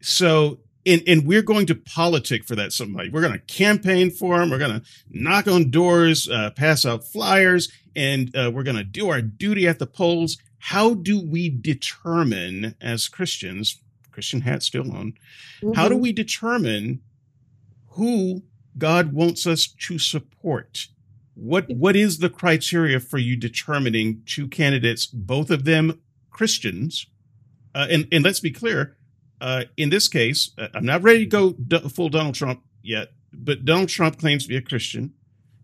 So, 0.00 0.60
and 0.86 1.02
and 1.06 1.26
we're 1.26 1.42
going 1.42 1.66
to 1.66 1.74
politic 1.74 2.44
for 2.44 2.54
that 2.56 2.72
somebody. 2.72 3.08
We're 3.10 3.20
going 3.22 3.32
to 3.32 3.38
campaign 3.38 4.10
for 4.10 4.40
him. 4.40 4.50
We're 4.50 4.58
going 4.58 4.80
to 4.80 4.86
knock 5.10 5.48
on 5.48 5.70
doors, 5.70 6.28
uh, 6.28 6.50
pass 6.50 6.84
out 6.84 7.04
flyers, 7.04 7.70
and 7.96 8.34
uh, 8.36 8.50
we're 8.52 8.62
going 8.64 8.76
to 8.76 8.84
do 8.84 9.08
our 9.10 9.22
duty 9.22 9.66
at 9.68 9.78
the 9.78 9.86
polls. 9.86 10.38
How 10.58 10.94
do 10.94 11.20
we 11.20 11.48
determine 11.50 12.74
as 12.80 13.08
Christians, 13.08 13.80
Christian 14.12 14.42
hat 14.42 14.62
still 14.62 14.90
on, 14.92 15.14
how 15.74 15.88
do 15.88 15.96
Mhm. 15.96 16.00
we 16.00 16.12
determine 16.12 17.00
who 17.90 18.42
God 18.78 19.12
wants 19.12 19.46
us 19.46 19.66
to 19.66 19.98
support? 19.98 20.88
What 21.34 21.68
what 21.68 21.96
is 21.96 22.18
the 22.18 22.30
criteria 22.30 23.00
for 23.00 23.18
you 23.18 23.36
determining 23.36 24.22
two 24.24 24.46
candidates, 24.48 25.06
both 25.06 25.50
of 25.50 25.64
them 25.64 26.00
Christians? 26.30 27.06
Uh, 27.74 27.86
and 27.90 28.06
and 28.12 28.22
let's 28.24 28.40
be 28.40 28.52
clear, 28.52 28.96
uh, 29.44 29.64
in 29.76 29.90
this 29.90 30.08
case, 30.08 30.50
uh, 30.58 30.68
I'm 30.74 30.86
not 30.86 31.02
ready 31.02 31.20
to 31.20 31.26
go 31.26 31.52
do- 31.52 31.88
full 31.90 32.08
Donald 32.08 32.34
Trump 32.34 32.62
yet, 32.82 33.08
but 33.32 33.64
Donald 33.64 33.90
Trump 33.90 34.18
claims 34.18 34.44
to 34.44 34.48
be 34.48 34.56
a 34.56 34.62
Christian. 34.62 35.12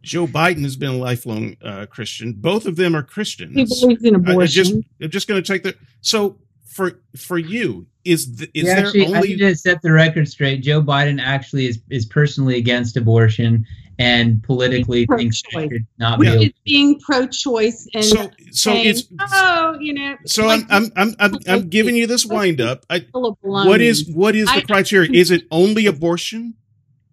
Joe 0.03 0.27
Biden 0.27 0.63
has 0.63 0.77
been 0.77 0.91
a 0.91 0.97
lifelong 0.97 1.57
uh, 1.63 1.87
Christian. 1.87 2.33
Both 2.35 2.67
of 2.67 2.77
them 2.77 2.95
are 2.95 3.03
Christians. 3.03 3.55
he 3.57 3.65
believes 3.65 4.05
in 4.05 4.15
I- 4.15 4.19
I 4.19 4.33
abortion. 4.33 4.49
just 4.65 4.75
I'm 5.03 5.11
just 5.11 5.29
going 5.29 5.43
to 5.43 5.47
take 5.53 5.63
the 5.63 5.75
so 6.01 6.39
for 6.67 7.01
for 7.17 7.39
you 7.39 7.87
is 8.05 8.37
the, 8.37 8.45
is 8.55 8.65
Yeah, 8.65 8.75
there 8.77 8.87
actually, 8.87 9.07
I 9.07 9.17
only 9.17 9.29
need 9.29 9.39
to 9.41 9.55
set 9.57 9.83
the 9.83 9.93
record 9.93 10.27
straight. 10.29 10.63
Joe 10.63 10.81
Biden 10.83 11.21
actually 11.21 11.67
is, 11.67 11.81
is 11.91 12.07
personally 12.07 12.57
against 12.57 12.97
abortion 12.97 13.67
and 14.01 14.43
politically 14.43 15.01
He's 15.19 15.43
pro-choice. 15.43 15.71
should 15.71 15.87
not 15.99 16.19
which 16.19 16.29
be. 16.29 16.33
able- 16.33 16.43
is 16.45 16.53
being 16.65 16.99
pro-choice 17.01 17.87
and 17.95 18.05
so 18.05 18.17
so 18.17 18.31
saying, 18.73 18.87
it's 18.89 19.03
oh, 19.21 19.77
you 19.79 19.93
know. 19.95 20.17
so 20.27 20.47
like 20.47 20.63
I'm 20.71 20.85
I'm 20.97 21.15
I'm 21.19 21.35
I'm, 21.35 21.39
I'm 21.47 21.69
giving 21.69 21.95
you 21.95 22.07
this 22.07 22.25
wind 22.27 22.61
up. 22.61 22.85
I, 22.91 23.01
full 23.13 23.27
of 23.27 23.37
baloney. 23.45 23.67
what 23.69 23.81
is 23.81 24.09
what 24.13 24.35
is 24.35 24.53
the 24.53 24.63
criteria? 24.63 25.11
Is 25.13 25.31
it 25.31 25.43
only 25.51 25.87
abortion, 25.87 26.55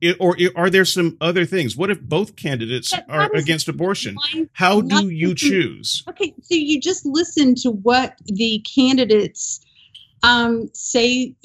I- 0.03 0.15
or 0.19 0.35
i- 0.39 0.49
are 0.55 0.69
there 0.69 0.85
some 0.85 1.17
other 1.19 1.45
things? 1.45 1.75
What 1.75 1.89
if 1.91 1.99
both 2.01 2.35
candidates 2.35 2.91
That- 2.91 3.05
are 3.09 3.29
against 3.35 3.67
abortion? 3.67 4.15
How 4.53 4.79
do 4.81 5.09
you 5.09 5.35
choose? 5.35 6.03
Okay, 6.07 6.33
so 6.41 6.55
you 6.55 6.79
just 6.79 7.05
listen 7.05 7.53
to 7.63 7.71
what 7.71 8.15
the 8.25 8.59
candidates 8.75 9.59
um, 10.23 10.69
say 10.73 11.35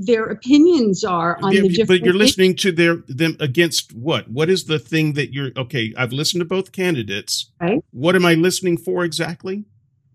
their 0.00 0.26
opinions 0.26 1.04
are 1.04 1.38
on 1.42 1.52
Yeah, 1.52 1.62
the 1.62 1.84
but 1.84 2.04
you're 2.04 2.14
listening 2.14 2.54
to 2.56 2.72
their 2.72 2.96
them 3.08 3.36
against 3.40 3.92
what? 3.94 4.30
What 4.30 4.48
is 4.48 4.64
the 4.64 4.78
thing 4.78 5.14
that 5.14 5.32
you're 5.32 5.50
okay? 5.56 5.92
I've 5.96 6.12
listened 6.12 6.40
to 6.40 6.44
both 6.44 6.72
candidates. 6.72 7.50
Right. 7.60 7.84
What 7.90 8.14
am 8.14 8.24
I 8.24 8.34
listening 8.34 8.76
for 8.76 9.04
exactly? 9.04 9.64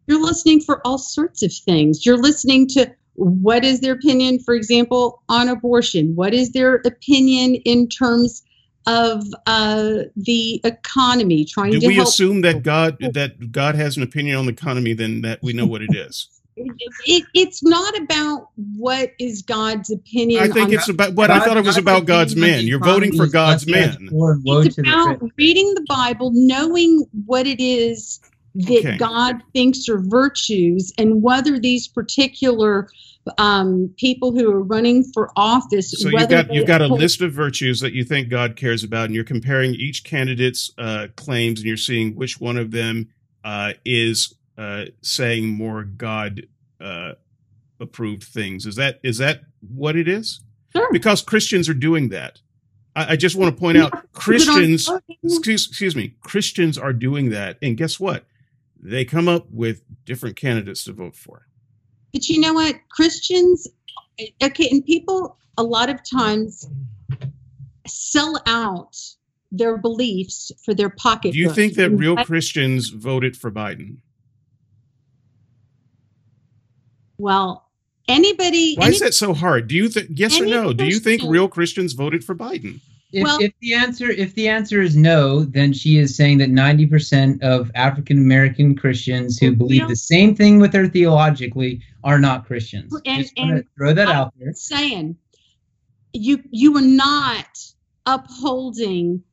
You're 0.07 0.21
listening 0.23 0.61
for 0.61 0.85
all 0.87 0.97
sorts 0.97 1.43
of 1.43 1.51
things. 1.53 2.05
You're 2.05 2.17
listening 2.17 2.67
to 2.69 2.89
what 3.15 3.65
is 3.65 3.81
their 3.81 3.93
opinion, 3.93 4.39
for 4.39 4.53
example, 4.53 5.21
on 5.27 5.49
abortion. 5.49 6.15
What 6.15 6.33
is 6.33 6.51
their 6.51 6.75
opinion 6.85 7.55
in 7.55 7.89
terms 7.89 8.43
of 8.85 9.25
uh, 9.47 10.03
the 10.15 10.61
economy? 10.63 11.43
Trying 11.43 11.71
Do 11.73 11.81
to 11.81 11.87
we 11.87 11.95
help. 11.95 12.07
assume 12.07 12.41
that 12.41 12.63
God 12.63 12.97
that 13.01 13.51
God 13.51 13.75
has 13.75 13.97
an 13.97 14.03
opinion 14.03 14.37
on 14.37 14.45
the 14.45 14.53
economy? 14.53 14.93
Then 14.93 15.21
that 15.21 15.39
we 15.43 15.51
know 15.51 15.65
what 15.65 15.81
it 15.81 15.93
is. 15.93 16.29
It, 16.57 17.25
it's 17.33 17.63
not 17.63 17.97
about 17.97 18.49
what 18.75 19.11
is 19.19 19.41
God's 19.41 19.91
opinion. 19.91 20.41
I 20.41 20.47
think 20.47 20.69
on 20.69 20.73
it's 20.73 20.89
about 20.89 21.13
what 21.13 21.29
I 21.29 21.39
thought 21.39 21.57
it 21.57 21.65
was 21.65 21.77
about 21.77 22.05
God's 22.05 22.35
man. 22.35 22.65
You're 22.65 22.79
voting 22.79 23.15
for 23.15 23.27
God's 23.27 23.67
man. 23.67 24.09
it's 24.11 24.77
about 24.77 25.21
reading 25.37 25.73
the 25.75 25.85
Bible, 25.87 26.31
knowing 26.33 27.05
what 27.25 27.47
it 27.47 27.61
is 27.61 28.19
that 28.55 28.79
Okay. 28.79 28.97
God 28.97 29.43
thinks 29.53 29.87
are 29.87 29.99
virtues, 29.99 30.91
and 30.97 31.21
whether 31.21 31.59
these 31.59 31.87
particular 31.87 32.89
um, 33.37 33.93
people 33.97 34.31
who 34.31 34.51
are 34.51 34.63
running 34.63 35.03
for 35.13 35.29
office. 35.35 35.91
So 35.91 36.07
you've 36.07 36.13
whether 36.13 36.43
got 36.43 36.53
you've 36.53 36.65
got 36.65 36.81
a 36.81 36.87
list 36.87 37.21
of 37.21 37.33
virtues 37.33 37.81
that 37.81 37.93
you 37.93 38.03
think 38.03 38.29
God 38.29 38.55
cares 38.55 38.83
about, 38.83 39.05
and 39.05 39.15
you're 39.15 39.23
comparing 39.23 39.75
each 39.75 40.03
candidate's 40.03 40.71
uh, 40.77 41.07
claims, 41.15 41.59
and 41.59 41.67
you're 41.67 41.77
seeing 41.77 42.15
which 42.15 42.39
one 42.39 42.57
of 42.57 42.71
them 42.71 43.09
uh, 43.43 43.73
is 43.85 44.33
uh, 44.57 44.85
saying 45.01 45.47
more 45.47 45.83
God 45.83 46.47
uh, 46.81 47.13
approved 47.79 48.23
things. 48.23 48.65
Is 48.65 48.75
that 48.75 48.99
is 49.03 49.17
that 49.19 49.41
what 49.61 49.95
it 49.95 50.07
is? 50.07 50.41
Sure. 50.75 50.91
Because 50.91 51.21
Christians 51.21 51.69
are 51.69 51.73
doing 51.73 52.09
that. 52.09 52.41
I, 52.95 53.13
I 53.13 53.15
just 53.15 53.35
want 53.35 53.55
to 53.55 53.59
point 53.59 53.77
out 53.77 54.11
Christians. 54.13 54.89
Excuse, 55.23 55.67
excuse 55.67 55.95
me. 55.95 56.15
Christians 56.21 56.77
are 56.77 56.93
doing 56.93 57.29
that, 57.29 57.57
and 57.61 57.77
guess 57.77 57.99
what? 57.99 58.25
They 58.79 59.05
come 59.05 59.27
up 59.27 59.47
with 59.51 59.83
different 60.05 60.35
candidates 60.35 60.83
to 60.85 60.93
vote 60.93 61.15
for. 61.15 61.47
But 62.13 62.27
you 62.29 62.39
know 62.39 62.53
what? 62.53 62.75
Christians, 62.89 63.67
okay, 64.41 64.69
and 64.69 64.85
people 64.85 65.37
a 65.57 65.63
lot 65.63 65.89
of 65.89 65.99
times 66.09 66.67
sell 67.87 68.41
out 68.45 68.97
their 69.51 69.77
beliefs 69.77 70.51
for 70.63 70.73
their 70.73 70.89
pocket. 70.89 71.31
Do 71.31 71.39
you 71.39 71.51
think 71.51 71.75
that 71.75 71.89
real 71.91 72.17
Christians 72.17 72.89
voted 72.89 73.37
for 73.37 73.51
Biden? 73.51 73.97
Well, 77.17 77.67
anybody. 78.07 78.75
Why 78.75 78.89
is 78.89 78.99
that 78.99 79.13
so 79.13 79.33
hard? 79.33 79.67
Do 79.67 79.75
you 79.75 79.89
think 79.89 80.09
yes 80.13 80.39
or 80.39 80.43
Any 80.43 80.51
no? 80.51 80.73
Do 80.73 80.85
you 80.85 80.99
think 80.99 81.21
real 81.25 81.47
Christians 81.47 81.93
voted 81.93 82.23
for 82.23 82.35
Biden? 82.35 82.79
If, 83.13 83.23
Well- 83.23 83.37
if 83.41 83.53
the 83.61 83.73
answer 83.73 84.09
if 84.09 84.35
the 84.35 84.49
answer 84.49 84.81
is 84.81 84.97
no, 84.97 85.43
then 85.45 85.71
she 85.73 85.97
is 85.97 86.15
saying 86.15 86.39
that 86.39 86.49
ninety 86.49 86.85
percent 86.85 87.41
of 87.41 87.71
African 87.73 88.17
American 88.17 88.75
Christians 88.75 89.37
who 89.39 89.47
Well, 89.47 89.55
believe 89.55 89.81
yeah. 89.83 89.87
the 89.87 89.95
same 89.95 90.35
thing 90.35 90.59
with 90.59 90.73
her 90.73 90.87
theologically 90.87 91.81
are 92.03 92.19
not 92.19 92.45
Christians. 92.45 92.93
And- 93.05 93.21
Just 93.23 93.33
and 93.37 93.63
throw 93.77 93.93
that 93.93 94.09
I- 94.09 94.13
out 94.13 94.33
there. 94.37 94.53
saying 94.53 95.15
you 96.13 96.43
you 96.51 96.75
are 96.77 96.81
not 96.81 97.47
upholding 98.05 99.23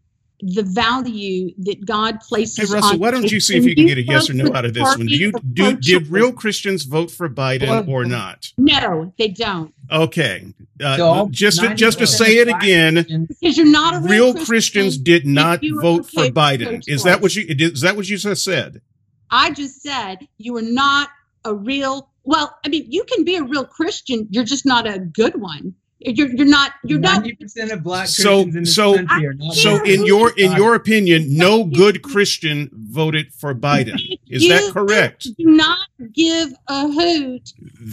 the 0.44 0.62
value 0.62 1.50
that 1.58 1.86
God 1.86 2.20
places. 2.20 2.68
Hey 2.68 2.74
Russell, 2.74 2.92
on 2.92 2.98
why 2.98 3.10
don't 3.10 3.32
you 3.32 3.40
see 3.40 3.56
if 3.56 3.64
you 3.64 3.74
can 3.74 3.86
get 3.86 3.96
a 3.96 4.02
yes 4.02 4.28
or 4.28 4.34
no 4.34 4.52
out 4.54 4.66
of 4.66 4.74
this 4.74 4.96
one? 4.96 5.06
Do 5.06 5.16
you 5.16 5.32
do 5.32 5.76
did 5.76 6.08
real 6.08 6.32
Christians 6.32 6.84
vote 6.84 7.10
for 7.10 7.30
Biden 7.30 7.88
or 7.88 8.04
not? 8.04 8.52
No, 8.58 9.12
they 9.18 9.28
don't, 9.28 9.72
Okay, 9.90 10.52
uh, 10.82 10.96
So 10.96 11.06
all 11.06 11.28
just 11.28 11.60
to, 11.60 11.74
just 11.74 11.98
to 11.98 12.06
say 12.06 12.38
it 12.38 12.48
again, 12.48 13.26
because 13.28 13.56
you're 13.56 13.66
not 13.66 13.94
a 13.94 13.98
real, 14.00 14.10
real 14.10 14.32
Christian. 14.34 14.46
Christians 14.46 14.98
did 14.98 15.26
not 15.26 15.60
vote 15.80 16.06
for 16.10 16.20
okay 16.20 16.28
with 16.28 16.34
Biden. 16.34 16.82
Is 16.86 17.04
that 17.04 17.22
what 17.22 17.34
you 17.34 17.46
is 17.48 17.80
that 17.80 17.96
what 17.96 18.08
you 18.08 18.18
just 18.18 18.44
said? 18.44 18.82
I 19.30 19.50
just 19.50 19.82
said 19.82 20.28
you 20.36 20.56
are 20.58 20.62
not 20.62 21.08
a 21.44 21.54
real. 21.54 22.10
Well, 22.24 22.56
I 22.64 22.68
mean, 22.68 22.86
you 22.90 23.04
can 23.04 23.24
be 23.24 23.36
a 23.36 23.42
real 23.42 23.64
Christian. 23.64 24.26
You're 24.30 24.44
just 24.44 24.66
not 24.66 24.86
a 24.86 24.98
good 24.98 25.40
one. 25.40 25.74
You're 26.04 26.28
you're 26.34 26.46
not 26.46 26.72
you're 26.84 26.98
not. 26.98 27.22
Ninety 27.22 27.34
percent 27.34 27.72
of 27.72 27.82
black 27.82 28.08
So- 28.08 28.40
in 28.40 28.50
this 28.50 28.74
so- 28.74 28.94
country 28.96 29.26
are 29.26 29.32
not. 29.32 29.54
So 29.54 29.82
in 29.84 30.04
your 30.04 30.32
in 30.38 30.52
your 30.52 30.74
opinion, 30.74 31.34
no 31.36 31.64
good 31.64 32.02
Christian 32.02 32.70
voted 32.72 33.32
for 33.32 33.54
Biden. 33.54 33.98
Is 34.28 34.42
you 34.44 34.50
that 34.50 34.72
correct? 34.72 35.28
Do 35.38 35.44
not 35.46 35.78
give 36.12 36.52
a 36.68 36.88
hoot. 36.88 37.52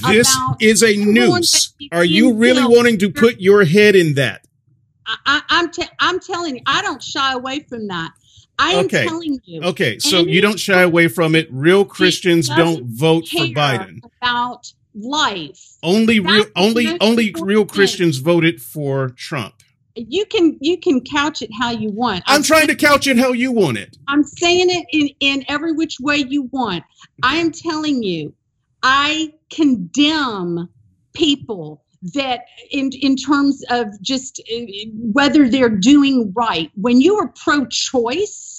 This 0.10 0.34
about 0.36 0.62
is 0.62 0.84
a 0.84 0.96
noose. 0.98 1.74
Are 1.92 2.04
you 2.06 2.34
really 2.34 2.62
killed. 2.62 2.74
wanting 2.76 2.98
to 3.00 3.10
put 3.10 3.40
your 3.40 3.64
head 3.64 3.96
in 3.96 4.16
that? 4.16 4.46
I, 5.08 5.16
I, 5.26 5.42
I'm 5.50 5.72
te- 5.72 5.90
I'm 6.00 6.20
telling 6.20 6.56
you, 6.58 6.62
I 6.66 6.82
don't 6.82 7.02
shy 7.02 7.34
away 7.34 7.62
from 7.62 7.88
that. 7.88 8.12
I 8.60 8.74
am 8.74 8.86
Okay. 8.86 9.06
telling 9.08 9.40
you. 9.46 9.62
Okay, 9.64 9.98
so 10.00 10.20
And 10.20 10.30
you 10.30 10.40
don't 10.42 10.60
shy 10.60 10.82
away 10.82 11.08
from 11.08 11.34
it. 11.34 11.48
Real 11.52 11.84
Christians 11.84 12.48
don't 12.48 12.86
vote 12.86 13.28
for 13.28 13.40
Biden. 13.46 14.02
about 14.22 14.72
life. 14.96 15.78
Only 15.84 16.20
real 16.20 16.46
only 16.56 16.98
only 17.00 17.34
real. 17.40 17.66
Christians 17.66 18.18
voted 18.18 18.62
for 18.62 19.10
Trump. 19.10 19.56
You 19.96 20.26
can 20.26 20.58
you 20.62 20.78
can 20.78 21.02
couch 21.02 21.42
it 21.42 21.50
how 21.60 21.72
you 21.72 21.92
want. 21.92 22.24
I'm 22.28 22.44
trying 22.44 22.68
to 22.68 22.76
couch 22.76 23.08
it 23.08 23.18
how 23.18 23.34
you 23.34 23.52
want 23.52 23.78
it. 23.78 23.98
I'm 24.08 24.24
saying 24.24 24.70
it 24.70 24.86
in, 24.92 25.10
in 25.20 25.46
every 25.48 25.74
which 25.74 25.98
way 26.00 26.18
you 26.18 26.44
want. 26.52 26.84
I 27.24 27.38
am 27.38 27.52
telling 27.52 28.02
you, 28.04 28.34
I 28.84 29.34
condemn 29.52 30.70
people 31.14 31.84
that 32.14 32.42
in 32.72 32.92
in 33.02 33.16
terms 33.16 33.64
of 33.70 33.88
just 34.02 34.42
uh, 34.52 34.62
whether 34.94 35.48
they're 35.50 35.70
doing 35.70 36.32
right. 36.36 36.72
When 36.76 37.02
you 37.02 37.18
are 37.18 37.28
pro-choice, 37.44 38.51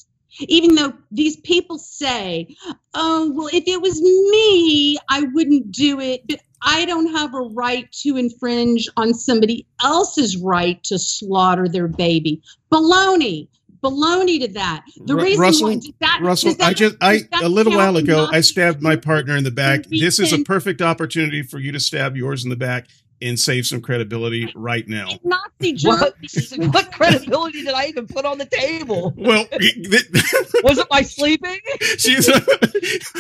even 0.49 0.75
though 0.75 0.93
these 1.11 1.37
people 1.37 1.79
say, 1.79 2.57
"Oh, 2.95 3.31
well, 3.35 3.49
if 3.53 3.65
it 3.67 3.81
was 3.81 4.01
me, 4.01 4.99
I 5.09 5.23
wouldn't 5.33 5.73
do 5.73 6.01
it," 6.01 6.23
but 6.29 6.41
I 6.63 6.85
don't 6.85 7.13
have 7.15 7.35
a 7.35 7.41
right 7.41 7.91
to 8.03 8.17
infringe 8.17 8.89
on 8.97 9.15
somebody 9.15 9.67
else's 9.83 10.37
right 10.37 10.83
to 10.85 10.99
slaughter 10.99 11.69
their 11.69 11.89
baby. 11.89 12.43
Baloney. 12.71 13.49
baloney 13.83 14.39
to 14.39 14.47
that. 14.47 14.85
The 15.05 15.17
Ru- 15.17 15.23
reason 15.25 15.41
Russell, 15.41 15.69
why 15.71 15.81
that, 16.01 16.21
Russell, 16.23 16.55
that- 16.55 16.69
I 16.69 16.73
just 16.73 16.95
I 17.01 17.23
a 17.43 17.49
little 17.49 17.73
while 17.75 17.97
ago 17.97 18.29
I 18.31 18.41
stabbed 18.41 18.81
my 18.81 18.95
partner 18.95 19.37
in 19.37 19.43
the 19.43 19.51
back. 19.51 19.87
This 19.87 20.21
is 20.21 20.33
a 20.33 20.39
perfect 20.45 20.81
opportunity 20.81 21.43
for 21.43 21.59
you 21.59 21.73
to 21.73 21.81
stab 21.81 22.17
yours 22.17 22.45
in 22.45 22.51
the 22.51 22.57
back 22.57 22.87
and 23.23 23.39
save 23.39 23.67
some 23.67 23.81
credibility 23.81 24.53
right 24.55 24.87
now. 24.89 25.09
Nazi 25.25 25.77
What, 25.87 26.15
Germany. 26.23 26.69
what 26.73 26.93
credibility 26.93 27.63
did 27.65 27.75
I 27.75 27.87
even 27.87 28.07
put 28.07 28.25
on 28.25 28.39
the 28.39 28.47
table? 28.47 29.15
Well, 29.17 29.47
Was 30.65 30.79
it 30.79 30.87
my 30.91 31.03
sleeping? 31.03 31.59
she's 31.99 32.29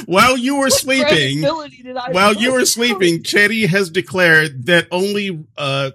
while 0.06 0.36
you 0.36 0.56
were 0.56 0.64
What 0.64 0.72
sleeping, 0.72 1.40
credibility 1.40 1.82
did 1.82 1.96
I 1.96 2.10
while 2.10 2.34
put? 2.34 2.42
you 2.42 2.52
were 2.52 2.66
sleeping, 2.66 3.22
Teddy 3.22 3.66
has 3.66 3.90
declared 3.90 4.66
that 4.66 4.88
only 4.90 5.44
uh, 5.56 5.90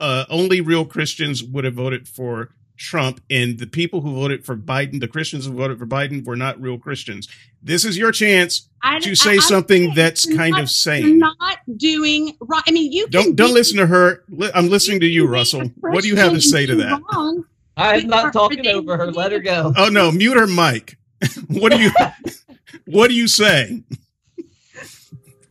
uh, 0.00 0.24
only 0.28 0.60
real 0.60 0.84
Christians 0.84 1.42
would 1.42 1.64
have 1.64 1.74
voted 1.74 2.08
for 2.08 2.50
Trump, 2.76 3.20
and 3.30 3.58
the 3.58 3.66
people 3.66 4.00
who 4.00 4.14
voted 4.14 4.44
for 4.44 4.56
Biden, 4.56 5.00
the 5.00 5.06
Christians 5.08 5.46
who 5.46 5.52
voted 5.52 5.78
for 5.78 5.86
Biden, 5.86 6.24
were 6.24 6.36
not 6.36 6.60
real 6.60 6.78
Christians. 6.78 7.28
This 7.62 7.84
is 7.84 7.96
your 7.96 8.10
chance 8.12 8.68
I- 8.82 8.98
to 9.00 9.14
say 9.14 9.34
I'm 9.34 9.40
something 9.40 9.94
that's 9.94 10.24
kind 10.26 10.50
not- 10.52 10.58
of 10.58 10.62
You're 10.62 10.66
sane. 10.68 11.18
not 11.18 11.58
doing 11.76 12.36
right. 12.40 12.62
I 12.66 12.70
mean, 12.72 12.90
you 12.92 13.06
Don't 13.08 13.36
don't 13.36 13.48
be- 13.50 13.54
listen 13.54 13.76
to 13.78 13.86
her. 13.86 14.24
I'm 14.54 14.68
listening 14.68 15.00
to 15.00 15.06
you, 15.06 15.22
can 15.22 15.28
be 15.30 15.34
a 15.34 15.38
Russell. 15.38 15.60
What 15.80 16.02
do 16.02 16.08
you 16.08 16.16
have 16.16 16.32
to 16.32 16.40
say 16.40 16.66
to 16.66 16.74
that? 16.76 17.00
wrong. 17.12 17.44
I'm 17.76 18.06
not 18.08 18.32
talking 18.32 18.66
over 18.66 18.96
her. 18.96 19.10
Let 19.12 19.32
her 19.32 19.38
go. 19.38 19.72
Oh 19.76 19.88
no, 19.88 20.10
mute 20.10 20.36
her 20.36 20.46
mic. 20.46 20.96
what 21.48 21.72
do 21.72 21.78
you 21.80 21.90
what 22.86 23.08
do 23.08 23.14
you 23.14 23.28
say? 23.28 23.82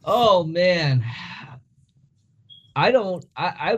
Oh 0.03 0.43
man, 0.43 1.05
I 2.75 2.91
don't. 2.91 3.23
I, 3.35 3.45
I 3.45 3.77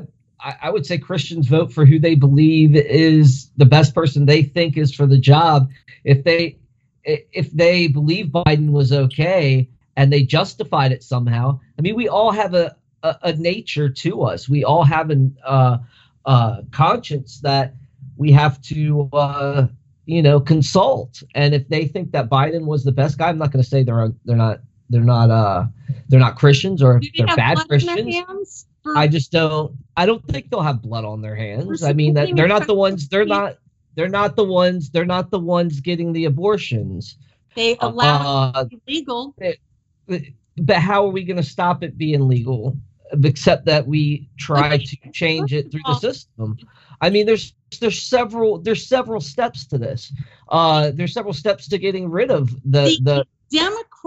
I 0.61 0.69
would 0.69 0.85
say 0.85 0.97
Christians 0.97 1.47
vote 1.47 1.71
for 1.71 1.85
who 1.85 1.99
they 1.99 2.15
believe 2.15 2.75
is 2.75 3.49
the 3.57 3.65
best 3.65 3.95
person 3.95 4.25
they 4.25 4.43
think 4.43 4.77
is 4.77 4.93
for 4.93 5.05
the 5.05 5.17
job. 5.17 5.69
If 6.03 6.23
they 6.23 6.57
if 7.03 7.51
they 7.51 7.87
believe 7.87 8.27
Biden 8.27 8.71
was 8.71 8.91
okay 8.91 9.69
and 9.95 10.11
they 10.11 10.23
justified 10.23 10.91
it 10.91 11.03
somehow, 11.03 11.59
I 11.77 11.81
mean, 11.81 11.95
we 11.95 12.07
all 12.07 12.31
have 12.31 12.53
a 12.53 12.75
a, 13.03 13.17
a 13.23 13.33
nature 13.33 13.89
to 13.89 14.23
us. 14.23 14.49
We 14.49 14.63
all 14.63 14.83
have 14.83 15.09
an 15.09 15.37
uh, 15.45 15.77
uh, 16.25 16.61
conscience 16.71 17.39
that 17.41 17.75
we 18.17 18.31
have 18.31 18.61
to. 18.63 19.09
Uh, 19.13 19.67
you 20.05 20.21
know, 20.21 20.37
consult, 20.37 21.23
and 21.33 21.53
if 21.55 21.69
they 21.69 21.87
think 21.87 22.11
that 22.11 22.29
Biden 22.29 22.65
was 22.65 22.83
the 22.83 22.91
best 22.91 23.17
guy, 23.17 23.29
I'm 23.29 23.37
not 23.37 23.53
going 23.53 23.63
to 23.63 23.69
say 23.69 23.83
they're 23.83 24.11
they're 24.25 24.35
not 24.35 24.59
they're 24.89 25.01
not 25.01 25.29
uh 25.29 25.65
they're 26.09 26.19
not 26.19 26.35
Christians 26.35 26.83
or 26.83 26.99
they 26.99 27.11
they're 27.15 27.27
bad 27.27 27.55
blood 27.55 27.61
on 27.61 27.67
their 27.69 28.03
Christians. 28.03 28.67
For- 28.83 28.97
I 28.97 29.07
just 29.07 29.31
don't. 29.31 29.75
I 29.97 30.05
don't 30.05 30.25
think 30.27 30.49
they'll 30.49 30.61
have 30.61 30.81
blood 30.81 31.05
on 31.05 31.21
their 31.21 31.35
hands. 31.35 31.83
I 31.83 31.93
mean 31.93 32.13
that 32.15 32.35
they're 32.35 32.47
not 32.47 32.67
the 32.67 32.73
ones. 32.75 33.07
They're 33.07 33.25
not. 33.25 33.57
They're 33.95 34.09
not 34.09 34.35
the 34.35 34.43
ones. 34.43 34.89
They're 34.89 35.05
not 35.05 35.29
the 35.31 35.39
ones 35.39 35.79
getting 35.79 36.13
the 36.13 36.25
abortions. 36.25 37.17
they 37.55 37.77
allow 37.81 38.51
Uh, 38.55 38.61
it 38.65 38.69
to 38.71 38.77
be 38.85 38.93
legal. 38.95 39.35
but 40.57 40.75
how 40.77 41.05
are 41.05 41.11
we 41.11 41.23
going 41.23 41.37
to 41.37 41.43
stop 41.43 41.83
it 41.83 41.97
being 41.97 42.27
legal? 42.27 42.75
Except 43.23 43.65
that 43.65 43.85
we 43.85 44.27
try 44.39 44.73
Okay, 44.73 44.85
to 44.85 44.97
change 45.11 45.53
it 45.53 45.69
through 45.71 45.81
the 45.85 45.93
first 45.93 46.03
of 46.03 46.39
all- 46.39 46.47
system. 46.55 46.57
I 47.01 47.09
mean, 47.11 47.25
there's 47.27 47.53
there's 47.79 48.01
several 48.01 48.57
there's 48.59 48.87
several 48.87 49.21
steps 49.21 49.67
to 49.67 49.77
this. 49.77 50.11
Uh, 50.49 50.89
there's 50.93 51.13
several 51.13 51.33
steps 51.33 51.67
to 51.69 51.77
getting 51.77 52.09
rid 52.09 52.31
of 52.31 52.49
the 52.65 52.97
the. 53.03 53.25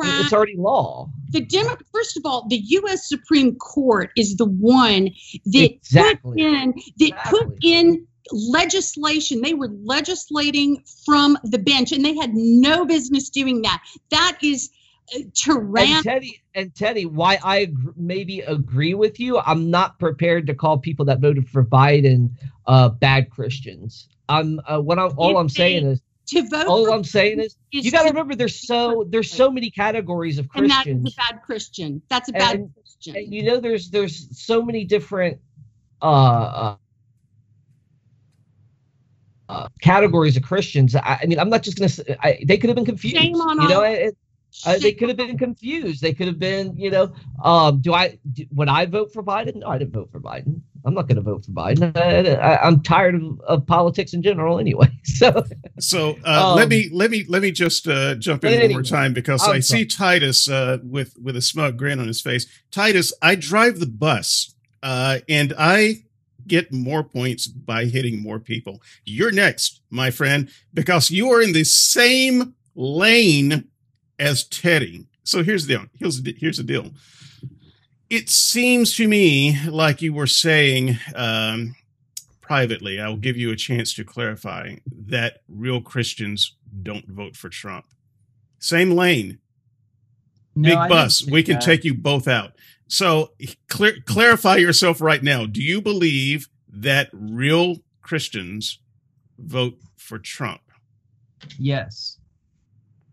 Democrat, 0.04 0.24
It's 0.24 0.32
already 0.32 0.56
law. 0.56 1.10
the 1.30 1.40
Demo- 1.40 1.76
First 1.92 2.16
of 2.16 2.24
all, 2.26 2.46
the 2.48 2.56
U.S. 2.58 3.08
Supreme 3.08 3.56
Court 3.56 4.10
is 4.16 4.36
the 4.36 4.46
one 4.46 5.10
that 5.46 5.70
Exactly. 5.72 6.32
put 6.32 6.40
in 6.40 6.74
that 6.98 7.24
put 7.26 7.56
in 7.62 8.06
legislation. 8.32 9.40
They 9.40 9.54
were 9.54 9.70
legislating 9.84 10.82
from 11.04 11.38
the 11.44 11.58
bench, 11.58 11.92
and 11.92 12.04
they 12.04 12.16
had 12.16 12.34
no 12.34 12.84
business 12.84 13.30
doing 13.30 13.62
that. 13.62 13.82
That 14.10 14.38
is 14.42 14.70
uh, 15.14 15.20
and. 15.78 16.04
Teddy 16.04 16.42
and 16.54 16.74
Teddy, 16.74 17.06
why 17.06 17.38
I 17.42 17.72
maybe 17.96 18.40
agree 18.40 18.94
with 18.94 19.20
you, 19.20 19.38
I'm 19.38 19.70
not 19.70 19.98
prepared 19.98 20.46
to 20.48 20.54
call 20.54 20.78
people 20.78 21.04
that 21.06 21.20
voted 21.20 21.48
for 21.48 21.64
Biden 21.64 22.30
uh, 22.66 22.88
bad 22.88 23.30
Christians. 23.30 24.08
I'm 24.28 24.60
uh, 24.66 24.80
what 24.80 24.98
I'm 24.98 25.12
all 25.16 25.30
If 25.30 25.36
I'm 25.36 25.48
saying 25.48 25.86
is 25.86 26.02
To 26.28 26.42
vote 26.48 26.66
all 26.66 26.92
I'm 26.92 27.04
saying 27.04 27.38
is 27.40 27.56
is 27.72 27.84
you 27.84 27.92
got 27.92 28.02
to 28.02 28.08
remember 28.08 28.34
there's 28.34 28.66
so 28.66 29.04
there's 29.08 29.30
so 29.30 29.50
many 29.50 29.70
categories 29.70 30.38
of 30.38 30.48
Christians. 30.48 30.86
and 30.86 31.06
that 31.06 31.08
is 31.08 31.14
a 31.14 31.32
bad 31.32 31.42
Christian. 31.42 32.02
That's 32.08 32.28
a 32.28 32.32
bad 32.32 32.56
And- 32.56 32.74
Christian. 32.74 33.16
And 33.16 33.32
you 33.32 33.44
know 33.44 33.60
there's 33.60 33.90
there's 33.90 34.36
so 34.36 34.62
many 34.64 34.84
different 34.84 35.38
uh, 36.02 36.06
uh, 36.06 36.76
uh, 39.48 39.68
categories 39.80 40.36
of 40.36 40.42
Christians. 40.42 40.94
I, 40.96 41.20
I 41.22 41.26
mean, 41.26 41.38
I'm 41.38 41.48
not 41.50 41.62
just 41.62 41.78
gonna. 41.78 41.88
Say, 41.88 42.16
I, 42.20 42.42
they 42.44 42.58
could 42.58 42.68
have 42.70 42.76
been 42.76 42.84
confused. 42.84 43.16
Shame 43.16 43.36
on 43.36 43.62
you 43.62 43.68
know, 43.68 43.84
all- 43.84 43.92
it, 43.92 44.16
Uh, 44.64 44.78
they 44.78 44.92
could 44.92 45.08
have 45.08 45.18
been 45.18 45.36
confused. 45.38 46.00
They 46.00 46.14
could 46.14 46.26
have 46.26 46.38
been, 46.38 46.76
you 46.76 46.90
know, 46.90 47.12
um, 47.44 47.80
do 47.82 47.92
I 47.92 48.18
do, 48.32 48.46
would 48.52 48.68
I 48.68 48.86
vote 48.86 49.12
for 49.12 49.22
Biden? 49.22 49.56
No, 49.56 49.68
I 49.68 49.78
didn't 49.78 49.92
vote 49.92 50.10
for 50.10 50.20
Biden. 50.20 50.62
I'm 50.86 50.94
not 50.94 51.08
going 51.08 51.16
to 51.16 51.22
vote 51.22 51.44
for 51.44 51.50
Biden. 51.50 51.96
I, 51.96 52.56
I'm 52.56 52.80
tired 52.82 53.16
of, 53.16 53.40
of 53.40 53.66
politics 53.66 54.14
in 54.14 54.22
general, 54.22 54.58
anyway. 54.58 54.88
So 55.04 55.44
So 55.78 56.16
uh, 56.24 56.54
let 56.54 56.64
Um, 56.64 56.68
me 56.70 56.88
let 56.92 57.10
me 57.10 57.24
let 57.28 57.42
me 57.42 57.50
just 57.50 57.88
uh, 57.88 58.14
jump 58.16 58.44
in 58.44 58.52
but 58.52 58.62
one 58.62 58.72
more 58.72 58.82
time 58.82 59.12
because 59.12 59.42
I'm 59.46 59.56
I 59.56 59.60
see 59.60 59.88
sorry. 59.88 60.20
Titus 60.20 60.48
uh, 60.48 60.78
with 60.84 61.14
with 61.22 61.36
a 61.36 61.42
smug 61.42 61.76
grin 61.76 61.98
on 62.00 62.06
his 62.06 62.20
face. 62.20 62.46
Titus, 62.70 63.12
I 63.22 63.34
drive 63.34 63.80
the 63.80 63.86
bus, 63.86 64.54
uh, 64.82 65.18
and 65.28 65.52
I 65.58 66.04
get 66.46 66.72
more 66.72 67.02
points 67.02 67.46
by 67.48 67.86
hitting 67.86 68.22
more 68.22 68.38
people. 68.38 68.80
You're 69.04 69.32
next, 69.32 69.80
my 69.90 70.10
friend, 70.12 70.48
because 70.72 71.10
you 71.10 71.30
are 71.32 71.42
in 71.42 71.52
the 71.52 71.64
same 71.64 72.54
lane 72.76 73.64
as 74.18 74.44
Teddy. 74.44 75.06
So 75.24 75.42
here's 75.42 75.66
the 75.66 75.74
deal. 75.78 75.86
Here's 75.98 76.22
the, 76.22 76.36
here's 76.38 76.58
the 76.58 76.62
deal. 76.62 76.90
It 78.08 78.28
seems 78.28 78.94
to 78.96 79.08
me 79.08 79.58
like 79.68 80.00
you 80.00 80.12
were 80.14 80.26
saying 80.28 80.98
um, 81.14 81.74
privately, 82.40 83.00
I'll 83.00 83.16
give 83.16 83.36
you 83.36 83.50
a 83.50 83.56
chance 83.56 83.92
to 83.94 84.04
clarify 84.04 84.76
that 85.08 85.38
real 85.48 85.80
Christians 85.80 86.54
don't 86.82 87.06
vote 87.08 87.36
for 87.36 87.48
Trump. 87.48 87.84
Same 88.58 88.92
lane, 88.92 89.38
No, 90.54 90.70
big 90.70 90.78
I 90.78 90.88
bus. 90.88 91.26
We 91.26 91.42
can 91.42 91.54
that. 91.54 91.62
take 91.62 91.84
you 91.84 91.94
both 91.94 92.28
out. 92.28 92.52
So 92.88 93.32
clear, 93.68 93.96
clarify 94.06 94.56
yourself 94.56 95.00
right 95.00 95.22
now. 95.22 95.44
Do 95.46 95.60
you 95.60 95.80
believe 95.82 96.48
that 96.68 97.08
real 97.12 97.78
Christians 98.02 98.78
vote 99.38 99.78
for 99.96 100.18
Trump? 100.18 100.60
Yes. 101.58 102.18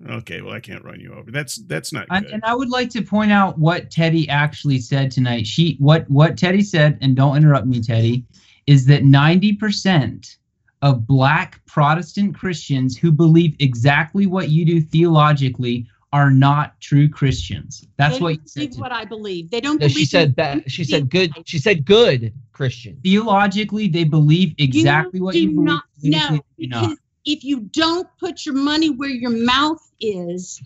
Okay, 0.10 0.42
well 0.42 0.54
I 0.54 0.60
can't 0.60 0.84
run 0.84 1.00
you 1.00 1.14
over. 1.14 1.32
That's 1.32 1.56
that's 1.68 1.94
not 1.94 2.08
And, 2.10 2.26
good. 2.26 2.34
and 2.34 2.44
I 2.46 2.56
would 2.56 2.70
like 2.70 2.90
to 2.92 3.02
point 3.02 3.32
out 3.32 3.58
what 3.58 3.90
Teddy 3.92 4.28
actually 4.30 4.80
said 4.80 5.12
tonight. 5.12 5.48
She 5.48 5.76
what 5.80 6.10
what 6.10 6.38
Teddy 6.38 6.62
said, 6.62 6.98
and 7.02 7.16
don't 7.16 7.38
interrupt 7.38 7.68
me, 7.68 7.82
Teddy, 7.82 8.26
is 8.68 8.86
that 8.88 9.04
ninety 9.04 9.54
percent 9.54 10.38
of 10.82 11.08
Black 11.08 11.66
Protestant 11.66 12.36
Christians 12.36 12.98
who 12.98 13.12
believe 13.12 13.56
exactly 13.60 14.26
what 14.26 14.50
you 14.50 14.66
do 14.66 14.82
theologically 14.82 15.88
are 16.12 16.30
not 16.30 16.80
true 16.80 17.10
Christians. 17.10 17.88
That's 17.98 18.18
they 18.18 18.22
what 18.24 18.30
don't 18.36 18.42
you 18.44 18.48
said. 18.48 18.70
believe 18.70 18.82
what 18.82 18.92
I 18.92 19.06
believe. 19.06 19.50
They 19.50 19.62
don't 19.62 19.76
no, 19.80 19.88
believe 19.88 19.98
she 19.98 20.06
said 20.06 20.36
that. 20.36 20.70
She 20.70 20.84
said 20.84 20.96
anything 21.12 21.32
good. 21.34 21.48
She 21.48 21.58
said 21.58 21.86
good 21.86 22.34
Christian. 22.52 23.00
Theologically, 23.04 23.88
they 23.88 24.04
believe 24.04 24.54
exactly 24.60 25.20
what 25.22 25.34
do 25.34 25.40
you 25.42 25.52
believe. 25.52 25.66
not 25.66 25.84
politically, 26.00 26.38
no 26.38 26.44
do 26.60 26.68
not. 26.68 26.82
because 26.82 26.98
if 27.26 27.44
you 27.44 27.62
don't 27.62 28.08
put 28.20 28.46
your 28.46 28.56
money 28.56 28.90
where 28.90 29.10
your 29.10 29.32
mouth 29.32 29.82
is 30.00 30.62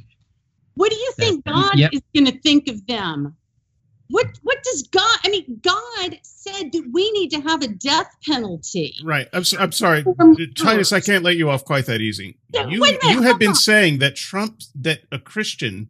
what 0.76 0.92
do 0.92 0.98
you 0.98 1.12
think 1.18 1.46
god 1.46 1.78
yep. 1.78 1.92
is 1.94 2.02
going 2.16 2.26
to 2.26 2.40
think 2.40 2.68
of 2.68 2.86
them 2.88 3.36
what 4.10 4.28
what 4.44 4.62
does 4.64 4.84
god 4.84 5.20
i 5.24 5.30
mean 5.30 5.60
god 5.62 6.20
said 6.24 6.72
that 6.72 6.90
we 6.94 7.12
need 7.12 7.30
to 7.30 7.42
have 7.42 7.62
a 7.62 7.68
death 7.68 8.16
penalty 8.26 8.94
Right. 9.04 9.28
I'm, 9.34 9.44
so, 9.44 9.58
I'm 9.58 9.72
sorry, 9.72 10.06
Titus. 10.58 10.94
I 10.94 11.00
can't 11.00 11.24
let 11.24 11.36
you 11.36 11.50
off 11.50 11.66
quite 11.66 11.86
that 11.88 12.02
easy. 12.02 12.38
Yeah, 12.54 12.68
You 12.68 12.80
minute, 12.80 13.04
you 13.04 13.22
have 13.22 13.40
been 13.40 13.50
on. 13.50 13.56
saying 13.56 14.00
that 14.00 14.16
Trump, 14.16 14.62
that 14.76 15.02
a 15.12 15.20
Christian, 15.20 15.90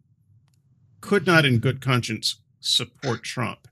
could 1.00 1.26
not, 1.26 1.44
in 1.44 1.58
good 1.58 1.80
conscience, 1.80 2.40
support 2.60 3.22
Trump. 3.22 3.68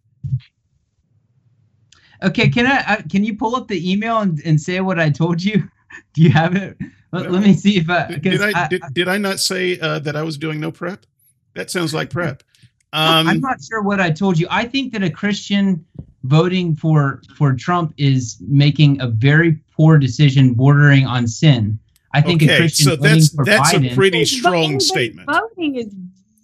Okay, 2.22 2.48
can 2.48 2.66
I, 2.66 2.84
I 2.86 2.96
can 3.02 3.24
you 3.24 3.36
pull 3.36 3.56
up 3.56 3.68
the 3.68 3.92
email 3.92 4.18
and, 4.18 4.40
and 4.44 4.60
say 4.60 4.80
what 4.80 4.98
I 4.98 5.10
told 5.10 5.42
you? 5.42 5.68
Do 6.14 6.22
you 6.22 6.30
have 6.30 6.54
it? 6.56 6.76
Let, 7.12 7.30
let 7.30 7.42
me 7.42 7.54
see 7.54 7.78
if 7.78 7.88
I 7.88 8.08
Did, 8.08 8.22
did 8.22 8.42
I, 8.42 8.64
I, 8.64 8.68
did, 8.68 8.82
did 8.92 9.08
I 9.08 9.18
not 9.18 9.38
say 9.40 9.78
uh, 9.78 9.98
that 10.00 10.16
I 10.16 10.22
was 10.22 10.36
doing 10.38 10.60
no 10.60 10.70
prep? 10.72 11.06
That 11.54 11.70
sounds 11.70 11.94
like 11.94 12.10
prep. 12.10 12.42
I'm 12.92 13.28
Um, 13.28 13.40
not 13.40 13.58
sure 13.62 13.82
what 13.82 14.00
I 14.00 14.10
told 14.10 14.38
you. 14.38 14.46
I 14.50 14.64
think 14.64 14.92
that 14.92 15.02
a 15.02 15.10
Christian 15.10 15.84
voting 16.24 16.74
for 16.76 17.22
for 17.36 17.54
Trump 17.54 17.94
is 17.96 18.36
making 18.40 19.00
a 19.00 19.08
very 19.08 19.58
poor 19.76 19.98
decision, 19.98 20.54
bordering 20.54 21.06
on 21.06 21.26
sin. 21.26 21.78
I 22.12 22.22
think 22.22 22.42
a 22.42 22.46
okay, 22.46 22.56
Christian 22.58 22.84
so 22.86 22.96
voting 22.96 23.02
that's 23.12 23.34
for 23.34 23.44
that's 23.44 23.72
Biden. 23.72 23.92
a 23.92 23.94
pretty 23.94 24.20
But 24.20 24.28
strong 24.28 24.80
statement. 24.80 25.28
voting 25.30 25.76
is 25.76 25.94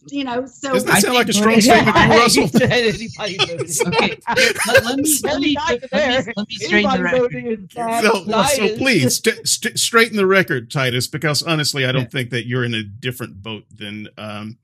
you 0.09 0.25
know, 0.25 0.47
so 0.47 0.73
Doesn't 0.73 0.89
that 0.89 0.97
I 0.97 1.01
sound 1.01 1.15
like 1.15 1.29
a 1.29 1.33
strong 1.33 1.61
statement 1.61 1.97
to 1.97 2.03
you, 2.03 2.09
Russell? 2.11 2.43
Anybody 2.63 3.37
voting. 3.39 3.71
Okay, 3.87 4.19
let, 4.67 4.85
let 4.85 4.97
me 4.99 5.19
let 5.23 5.41
me, 5.41 5.57
let 5.57 6.27
me, 6.27 6.33
let 6.37 6.49
me 6.49 6.55
straighten 6.57 6.91
the 6.93 7.03
record. 7.03 7.19
voting 7.21 7.47
in 7.47 7.69
So, 7.71 8.25
Russell, 8.25 8.25
Titus. 8.69 8.79
please 8.79 9.17
st- 9.17 9.49
st- 9.49 9.79
straighten 9.79 10.17
the 10.17 10.27
record, 10.27 10.71
Titus, 10.71 11.07
because 11.07 11.43
honestly, 11.43 11.85
I 11.87 11.93
don't 11.93 12.03
Yeah. 12.03 12.09
think 12.09 12.31
that 12.31 12.47
you're 12.47 12.65
in 12.65 12.75
a 12.75 12.83
different 12.83 13.43
boat 13.43 13.65
than 13.75 14.09
um, 14.19 14.59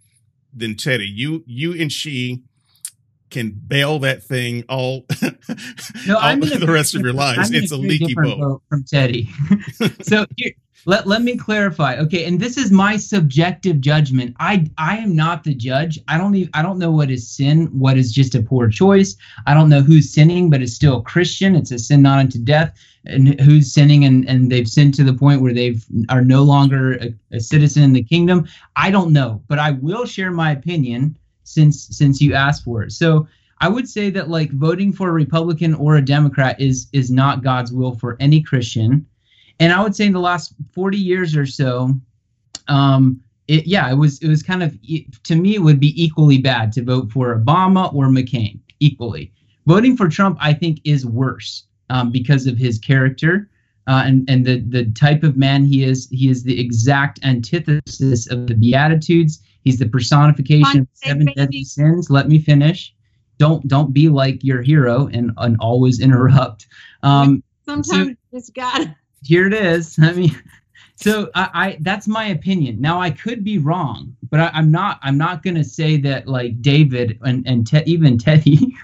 than 0.53 0.77
Teddy. 0.77 1.07
You 1.07 1.45
you 1.47 1.73
and 1.81 1.93
she 1.93 2.43
can 3.31 3.51
bail 3.51 3.99
that 4.01 4.23
thing 4.23 4.65
all, 4.69 5.07
No, 6.07 6.17
all 6.17 6.23
I'm 6.23 6.41
the 6.41 6.67
rest 6.69 6.95
of 6.95 7.03
your 7.03 7.13
lives. 7.13 7.51
It's 7.51 7.73
a 7.73 7.77
leaky 7.77 8.07
different 8.07 8.41
boat. 8.41 8.63
from 8.69 8.85
Teddy. 8.85 9.29
so 10.03 10.27
here, 10.37 10.53
let, 10.87 11.07
let 11.07 11.23
me 11.23 11.37
clarify. 11.37 11.97
Okay, 11.97 12.25
and 12.25 12.41
this 12.41 12.57
is 12.57 12.71
my 12.71 12.97
subjective 12.97 13.81
judgment. 13.81 14.35
I 14.39 14.67
I 14.79 14.97
am 14.97 15.15
not 15.15 15.45
the 15.45 15.55
judge. 15.55 15.99
I 16.09 16.17
don't 16.17 16.35
even 16.35 16.51
I 16.55 16.63
don't 16.63 16.79
know 16.79 16.91
what 16.91 17.11
is 17.11 17.29
sin, 17.29 17.67
what 17.79 17.99
is 17.99 18.11
just 18.11 18.35
a 18.35 18.43
poor 18.43 18.71
choice. 18.71 19.15
I 19.47 19.53
don't 19.53 19.69
know 19.69 19.83
who's 19.83 20.11
sinning, 20.11 20.49
but 20.49 20.63
it's 20.63 20.73
still 20.73 20.99
a 20.99 21.03
Christian. 21.03 21.57
It's 21.57 21.73
a 21.73 21.79
sin 21.79 22.01
not 22.01 22.21
unto 22.21 22.39
death. 22.39 22.75
And 23.05 23.39
who's 23.41 23.73
sinning 23.73 24.05
and, 24.05 24.27
and 24.29 24.51
they've 24.51 24.69
sinned 24.69 24.95
to 24.95 25.05
the 25.05 25.13
point 25.13 25.43
where 25.43 25.53
they've 25.53 25.85
are 26.09 26.25
no 26.25 26.43
longer 26.43 26.95
a, 26.95 27.15
a 27.33 27.41
citizen 27.41 27.83
in 27.83 27.93
the 27.93 28.03
kingdom. 28.03 28.49
I 28.77 28.91
don't 28.91 29.13
know, 29.13 29.43
but 29.49 29.59
I 29.59 29.73
will 29.73 30.07
share 30.07 30.31
my 30.31 30.53
opinion 30.53 31.18
since 31.49 31.89
since 31.89 32.21
you 32.21 32.35
asked 32.35 32.65
for 32.65 32.83
it. 32.83 32.93
So 32.93 33.27
I 33.61 33.69
would 33.69 33.89
say 33.89 34.11
that 34.11 34.29
like 34.29 34.51
voting 34.53 34.93
for 34.93 35.09
a 35.09 35.13
Republican 35.13 35.75
or 35.75 35.97
a 35.97 36.05
Democrat 36.05 36.61
is 36.61 36.89
is 36.93 37.11
not 37.11 37.43
God's 37.43 37.73
will 37.73 37.95
for 37.95 38.17
any 38.21 38.43
Christian. 38.43 39.07
And 39.61 39.73
I 39.73 39.83
would 39.83 39.97
say 39.97 40.07
in 40.07 40.13
the 40.13 40.21
last 40.21 40.55
40 40.73 40.97
years 40.97 41.37
or 41.37 41.45
so, 41.45 41.93
um, 42.69 43.21
it, 43.49 43.67
yeah, 43.67 43.91
it 43.91 43.97
was 43.97 44.19
it 44.21 44.29
was 44.29 44.43
kind 44.43 44.63
of 44.63 44.77
to 45.25 45.35
me 45.35 45.55
it 45.55 45.63
would 45.63 45.81
be 45.81 46.01
equally 46.03 46.39
bad 46.39 46.73
to 46.73 46.83
vote 46.83 47.11
for 47.11 47.37
Obama 47.37 47.93
or 47.93 48.07
McCain 48.07 48.61
equally. 48.81 49.33
Voting 49.67 49.97
for 49.97 50.09
Trump, 50.09 50.39
I 50.41 50.53
think, 50.53 50.81
is 50.85 51.05
worse 51.05 51.65
um, 51.91 52.11
because 52.13 52.47
of 52.47 52.57
his 52.57 52.79
character 52.79 53.51
uh, 53.89 54.03
and 54.05 54.29
and 54.29 54.45
the 54.45 54.61
the 54.61 54.85
type 54.93 55.23
of 55.23 55.37
man 55.37 55.65
he 55.65 55.83
is. 55.83 56.09
He 56.11 56.29
is 56.29 56.45
the 56.45 56.61
exact 56.61 57.19
antithesis 57.25 58.31
of 58.31 58.47
the 58.47 58.55
Beatitudes. 58.55 59.41
He's 59.69 59.79
the 59.79 59.87
personification 59.87 60.81
of 60.81 60.89
seven 60.95 61.27
baby. 61.27 61.35
deadly 61.35 61.65
sins. 61.65 62.09
Let 62.09 62.27
me 62.27 62.39
finish. 62.39 62.95
Don't 63.37 63.69
don't 63.69 63.93
be 63.93 64.09
like 64.09 64.43
your 64.43 64.63
hero 64.63 65.09
and 65.13 65.31
and 65.37 65.59
always 65.61 66.01
interrupt. 66.01 66.67
Um, 67.03 67.43
sometimes 67.67 68.17
it's 68.33 68.49
got 68.49 68.89
here 69.23 69.47
it 69.47 69.53
is. 69.53 69.99
I 70.03 70.15
mean, 70.15 70.43
so 70.97 71.31
I, 71.35 71.51
I 71.53 71.79
that's 71.81 72.09
my 72.09 72.29
opinion. 72.29 72.81
Now 72.81 72.99
I 72.99 73.11
could 73.11 73.45
be 73.45 73.59
wrong, 73.59 74.17
but 74.31 74.41
I, 74.41 74.51
I'm 74.55 74.71
not. 74.71 75.01
I'm 75.03 75.19
not 75.19 75.43
going 75.43 75.57
to 75.57 75.65
say 75.65 75.99
that 75.99 76.27
like 76.27 76.63
David 76.63 77.19
and 77.21 77.47
and 77.47 77.67
Te- 77.67 77.85
even 77.85 78.17
Teddy 78.17 78.75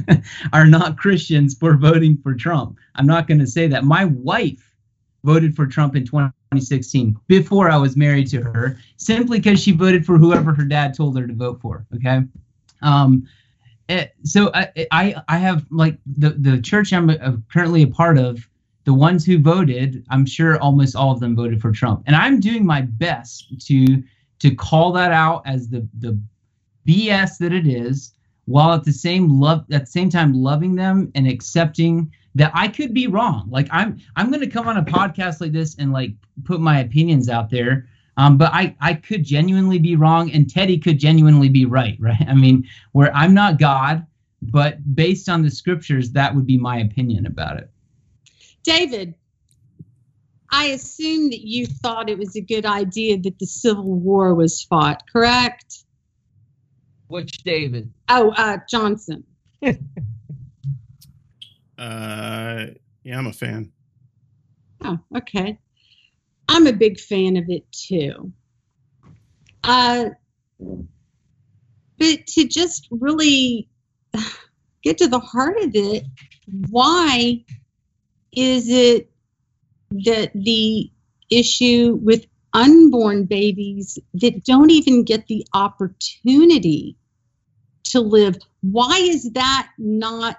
are 0.54 0.66
not 0.66 0.96
Christians 0.96 1.54
for 1.54 1.76
voting 1.76 2.16
for 2.22 2.34
Trump. 2.34 2.78
I'm 2.94 3.06
not 3.06 3.28
going 3.28 3.40
to 3.40 3.46
say 3.46 3.66
that. 3.66 3.84
My 3.84 4.06
wife 4.06 4.72
voted 5.22 5.54
for 5.54 5.66
Trump 5.66 5.96
in 5.96 6.06
2016 6.50 7.16
before 7.28 7.70
I 7.70 7.76
was 7.76 7.96
married 7.96 8.28
to 8.30 8.42
her, 8.42 8.76
simply 8.96 9.38
because 9.38 9.62
she 9.62 9.70
voted 9.70 10.04
for 10.04 10.18
whoever 10.18 10.52
her 10.52 10.64
dad 10.64 10.94
told 10.94 11.16
her 11.16 11.24
to 11.24 11.32
vote 11.32 11.60
for. 11.60 11.86
Okay. 11.94 12.22
Um, 12.82 13.28
eh, 13.88 14.06
so 14.24 14.50
I, 14.52 14.68
I 14.90 15.14
I 15.28 15.38
have 15.38 15.64
like 15.70 15.98
the 16.18 16.30
the 16.30 16.60
church 16.60 16.92
I'm 16.92 17.08
uh, 17.08 17.36
currently 17.52 17.82
a 17.82 17.86
part 17.86 18.18
of 18.18 18.48
the 18.82 18.92
ones 18.92 19.24
who 19.24 19.38
voted, 19.38 20.04
I'm 20.10 20.26
sure 20.26 20.58
almost 20.58 20.96
all 20.96 21.12
of 21.12 21.20
them 21.20 21.36
voted 21.36 21.60
for 21.62 21.70
Trump. 21.70 22.02
And 22.06 22.16
I'm 22.16 22.40
doing 22.40 22.66
my 22.66 22.80
best 22.80 23.54
to 23.66 24.02
to 24.40 24.52
call 24.52 24.90
that 24.94 25.12
out 25.12 25.42
as 25.46 25.68
the 25.68 25.86
the 26.00 26.20
BS 26.88 27.38
that 27.38 27.52
it 27.52 27.68
is, 27.68 28.12
while 28.46 28.72
at 28.72 28.82
the 28.82 28.92
same 28.92 29.38
love 29.38 29.66
at 29.70 29.82
the 29.82 29.92
same 29.92 30.10
time 30.10 30.32
loving 30.32 30.74
them 30.74 31.12
and 31.14 31.28
accepting 31.28 32.10
that 32.34 32.52
I 32.54 32.68
could 32.68 32.94
be 32.94 33.06
wrong. 33.06 33.48
Like 33.50 33.68
I'm 33.70 33.98
I'm 34.16 34.30
gonna 34.30 34.50
come 34.50 34.68
on 34.68 34.76
a 34.76 34.84
podcast 34.84 35.40
like 35.40 35.52
this 35.52 35.76
and 35.76 35.92
like 35.92 36.12
put 36.44 36.60
my 36.60 36.80
opinions 36.80 37.28
out 37.28 37.50
there. 37.50 37.88
Um, 38.16 38.36
but 38.36 38.52
I, 38.52 38.76
I 38.80 38.94
could 38.94 39.24
genuinely 39.24 39.78
be 39.78 39.96
wrong 39.96 40.30
and 40.32 40.50
Teddy 40.50 40.76
could 40.78 40.98
genuinely 40.98 41.48
be 41.48 41.64
right, 41.64 41.96
right? 42.00 42.22
I 42.28 42.34
mean, 42.34 42.68
where 42.92 43.14
I'm 43.14 43.32
not 43.32 43.58
God, 43.58 44.06
but 44.42 44.94
based 44.94 45.28
on 45.28 45.42
the 45.42 45.50
scriptures, 45.50 46.12
that 46.12 46.34
would 46.34 46.46
be 46.46 46.58
my 46.58 46.78
opinion 46.78 47.26
about 47.26 47.58
it. 47.58 47.70
David. 48.62 49.14
I 50.52 50.66
assume 50.66 51.30
that 51.30 51.46
you 51.46 51.64
thought 51.64 52.10
it 52.10 52.18
was 52.18 52.34
a 52.34 52.40
good 52.40 52.66
idea 52.66 53.16
that 53.20 53.38
the 53.38 53.46
Civil 53.46 54.00
War 54.00 54.34
was 54.34 54.64
fought, 54.64 55.04
correct? 55.10 55.84
Which 57.06 57.44
David? 57.44 57.92
Oh, 58.08 58.30
uh, 58.36 58.58
Johnson. 58.68 59.22
Uh, 61.80 62.66
yeah, 63.02 63.18
I'm 63.18 63.26
a 63.26 63.32
fan. 63.32 63.72
Oh, 64.84 64.98
okay. 65.16 65.58
I'm 66.46 66.66
a 66.66 66.74
big 66.74 67.00
fan 67.00 67.38
of 67.38 67.44
it 67.48 67.64
too. 67.72 68.32
Uh, 69.64 70.10
but 70.58 72.26
to 72.26 72.46
just 72.46 72.86
really 72.90 73.70
get 74.82 74.98
to 74.98 75.08
the 75.08 75.20
heart 75.20 75.56
of 75.62 75.70
it, 75.74 76.04
why 76.68 77.44
is 78.32 78.68
it 78.68 79.10
that 79.90 80.32
the 80.34 80.90
issue 81.30 81.98
with 82.02 82.26
unborn 82.52 83.24
babies 83.24 83.98
that 84.14 84.44
don't 84.44 84.70
even 84.70 85.04
get 85.04 85.26
the 85.28 85.46
opportunity 85.54 86.96
to 87.84 88.00
live, 88.00 88.36
why 88.60 88.98
is 88.98 89.30
that 89.32 89.70
not 89.78 90.36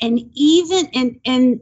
and 0.00 0.20
even 0.34 0.88
and 0.94 1.20
and 1.24 1.60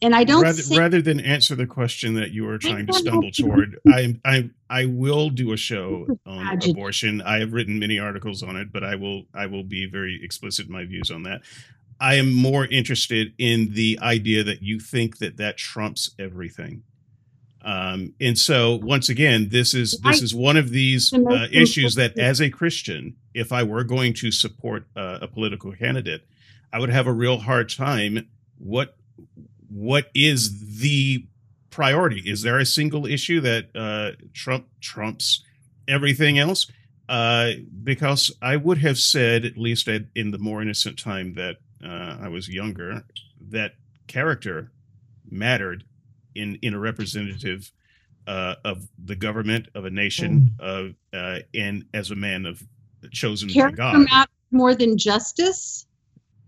and 0.00 0.14
I 0.14 0.24
don't 0.24 0.42
rather, 0.42 0.62
say 0.62 0.78
rather 0.78 1.02
than 1.02 1.18
answer 1.18 1.56
the 1.56 1.66
question 1.66 2.14
that 2.14 2.30
you 2.30 2.44
were 2.44 2.58
trying 2.58 2.86
to 2.86 2.92
stumble 2.92 3.30
toward, 3.32 3.78
I 3.88 4.16
I 4.24 4.50
I 4.70 4.84
will 4.84 5.30
do 5.30 5.52
a 5.52 5.56
show 5.56 6.06
on 6.24 6.40
Imagine. 6.40 6.70
abortion. 6.70 7.22
I 7.22 7.40
have 7.40 7.52
written 7.52 7.78
many 7.78 7.98
articles 7.98 8.42
on 8.42 8.56
it, 8.56 8.72
but 8.72 8.84
I 8.84 8.94
will 8.94 9.24
I 9.34 9.46
will 9.46 9.64
be 9.64 9.86
very 9.86 10.20
explicit 10.22 10.66
in 10.66 10.72
my 10.72 10.84
views 10.84 11.10
on 11.10 11.24
that. 11.24 11.40
I 12.00 12.14
am 12.14 12.32
more 12.32 12.64
interested 12.64 13.32
in 13.38 13.72
the 13.72 13.98
idea 14.00 14.44
that 14.44 14.62
you 14.62 14.78
think 14.78 15.18
that 15.18 15.36
that 15.38 15.56
trumps 15.56 16.10
everything. 16.18 16.84
Um, 17.62 18.14
and 18.20 18.38
so 18.38 18.76
once 18.76 19.08
again, 19.08 19.48
this 19.50 19.74
is 19.74 19.98
this 20.04 20.22
is 20.22 20.32
one 20.32 20.56
of 20.56 20.70
these 20.70 21.12
uh, 21.12 21.48
issues 21.50 21.96
that, 21.96 22.16
as 22.16 22.40
a 22.40 22.50
Christian, 22.50 23.16
if 23.34 23.52
I 23.52 23.64
were 23.64 23.82
going 23.82 24.14
to 24.14 24.30
support 24.30 24.86
uh, 24.94 25.18
a 25.22 25.26
political 25.26 25.72
candidate, 25.72 26.22
I 26.72 26.78
would 26.78 26.90
have 26.90 27.06
a 27.06 27.12
real 27.12 27.38
hard 27.38 27.70
time. 27.70 28.28
What 28.58 28.96
what 29.68 30.10
is 30.14 30.80
the 30.80 31.26
priority? 31.70 32.22
Is 32.24 32.42
there 32.42 32.58
a 32.58 32.66
single 32.66 33.06
issue 33.06 33.40
that 33.40 33.68
uh, 33.74 34.12
Trump 34.32 34.66
trumps 34.80 35.44
everything 35.86 36.38
else? 36.38 36.66
Uh, 37.08 37.52
because 37.82 38.30
I 38.42 38.56
would 38.56 38.78
have 38.78 38.98
said, 38.98 39.44
at 39.44 39.56
least 39.56 39.88
at, 39.88 40.02
in 40.14 40.30
the 40.30 40.38
more 40.38 40.60
innocent 40.60 40.98
time 40.98 41.34
that 41.34 41.56
uh, 41.82 42.18
I 42.20 42.28
was 42.28 42.48
younger, 42.48 43.02
that 43.50 43.74
character 44.06 44.70
mattered 45.30 45.84
in 46.34 46.58
in 46.62 46.74
a 46.74 46.78
representative 46.78 47.72
uh, 48.26 48.56
of 48.64 48.88
the 49.02 49.16
government 49.16 49.68
of 49.74 49.84
a 49.84 49.90
nation 49.90 50.54
of 50.58 50.94
uh, 51.14 51.38
and 51.54 51.84
as 51.94 52.10
a 52.10 52.14
man 52.14 52.44
of 52.44 52.62
chosen 53.10 53.48
by 53.48 53.54
character 53.54 53.76
God. 53.76 54.06
matters 54.10 54.34
more 54.50 54.74
than 54.74 54.98
justice. 54.98 55.86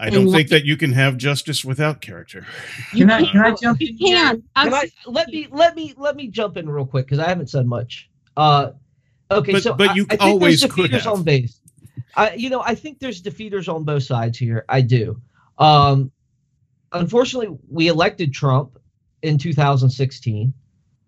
I 0.00 0.08
don't 0.10 0.24
and 0.24 0.32
think 0.32 0.48
that 0.48 0.64
you 0.64 0.76
can 0.78 0.92
have 0.92 1.18
justice 1.18 1.64
without 1.64 2.00
character. 2.00 2.46
Can 2.92 3.10
I 3.10 3.22
can 3.30 3.40
I 3.40 3.54
jump 3.54 3.80
You 3.80 3.88
in 3.88 3.96
here? 3.96 4.16
can. 4.16 4.42
Can 4.56 4.74
I, 4.74 4.90
let 5.06 5.28
me 5.28 5.46
let 5.50 5.76
me 5.76 5.92
let 5.96 6.16
me 6.16 6.28
jump 6.28 6.56
in 6.56 6.68
real 6.68 6.86
quick 6.86 7.04
because 7.06 7.18
I 7.18 7.28
haven't 7.28 7.50
said 7.50 7.66
much. 7.66 8.08
Uh, 8.36 8.70
okay, 9.30 9.52
But- 9.52 9.62
so 9.62 9.74
but 9.74 9.94
you 9.94 10.04
I, 10.08 10.16
think 10.16 10.22
always 10.22 10.60
there's 10.60 10.72
could 10.72 10.90
defeaters 10.90 11.02
have. 11.02 11.12
on 11.12 11.22
base. 11.22 11.60
I, 12.16 12.32
you 12.34 12.48
know, 12.50 12.62
I 12.62 12.74
think 12.74 12.98
there's 12.98 13.22
defeaters 13.22 13.72
on 13.72 13.84
both 13.84 14.02
sides 14.02 14.38
here. 14.38 14.64
I 14.68 14.80
do. 14.80 15.20
Um, 15.58 16.10
unfortunately, 16.92 17.56
we 17.70 17.88
elected 17.88 18.32
Trump 18.32 18.78
in 19.22 19.36
2016. 19.38 20.52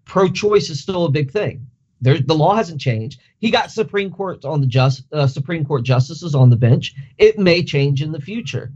Pro-choice 0.05 0.69
is 0.71 0.81
still 0.81 1.07
a 1.07 1.11
big 1.11 1.31
thing. 1.31 1.67
There, 2.03 2.19
the 2.21 2.35
law 2.35 2.55
hasn't 2.55 2.81
changed. 2.81 3.21
He 3.39 3.51
got 3.51 3.71
Supreme 3.71 4.11
Court 4.11 4.45
on 4.45 4.61
the 4.61 4.67
just 4.67 5.05
uh, 5.13 5.27
Supreme 5.27 5.65
Court 5.65 5.85
justices 5.85 6.35
on 6.35 6.51
the 6.51 6.57
bench. 6.57 6.95
It 7.19 7.39
may 7.39 7.63
change 7.65 8.03
in 8.03 8.13
the 8.13 8.21
future. 8.21 8.73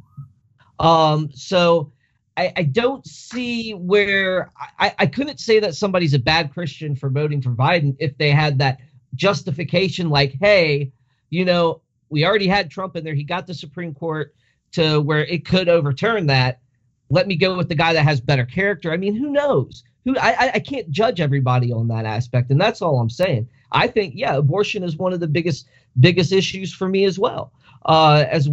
Um, 0.79 1.31
so 1.33 1.93
I, 2.37 2.53
I 2.57 2.63
don't 2.65 3.07
see 3.07 3.73
where 3.73 4.51
I, 4.79 4.95
I 4.99 5.07
couldn't 5.07 5.41
say 5.41 5.61
that 5.61 5.75
somebody's 5.75 6.15
a 6.15 6.19
bad 6.19 6.53
Christian 6.53 6.95
for 6.95 7.09
voting 7.09 7.41
for 7.41 7.51
Biden 7.51 7.97
if 7.99 8.17
they 8.19 8.31
had 8.31 8.59
that 8.59 8.81
justification, 9.15 10.11
like, 10.11 10.37
hey, 10.41 10.93
you 11.31 11.45
know, 11.45 11.81
we 12.11 12.25
already 12.25 12.47
had 12.47 12.71
Trump 12.71 12.97
in 12.97 13.05
there. 13.05 13.15
He 13.15 13.25
got 13.25 13.47
the 13.47 13.55
Supreme 13.55 13.95
Court 13.95 14.35
to 14.73 15.01
where 15.01 15.25
it 15.25 15.45
could 15.45 15.69
overturn 15.69 16.27
that. 16.27 16.61
Let 17.09 17.27
me 17.27 17.37
go 17.37 17.57
with 17.57 17.69
the 17.69 17.75
guy 17.75 17.93
that 17.93 18.03
has 18.03 18.21
better 18.21 18.45
character. 18.45 18.93
I 18.93 18.97
mean, 18.97 19.15
who 19.15 19.31
knows? 19.31 19.85
who 20.07 20.17
I, 20.19 20.53
I 20.55 20.59
can't 20.61 20.91
judge 20.91 21.21
everybody 21.21 21.73
on 21.73 21.89
that 21.89 22.07
aspect, 22.07 22.51
and 22.51 22.61
that's 22.61 22.81
all 22.81 23.01
I'm 23.01 23.11
saying. 23.11 23.49
I 23.73 23.89
think 23.89 24.15
yeah, 24.17 24.37
abortion 24.37 24.83
is 24.85 24.97
one 24.97 25.13
of 25.13 25.21
the 25.21 25.27
biggest 25.27 25.69
biggest 25.99 26.33
issues 26.33 26.73
for 26.73 26.89
me 26.89 27.05
as 27.05 27.19
well. 27.19 27.53
Uh, 27.85 28.25
as 28.31 28.49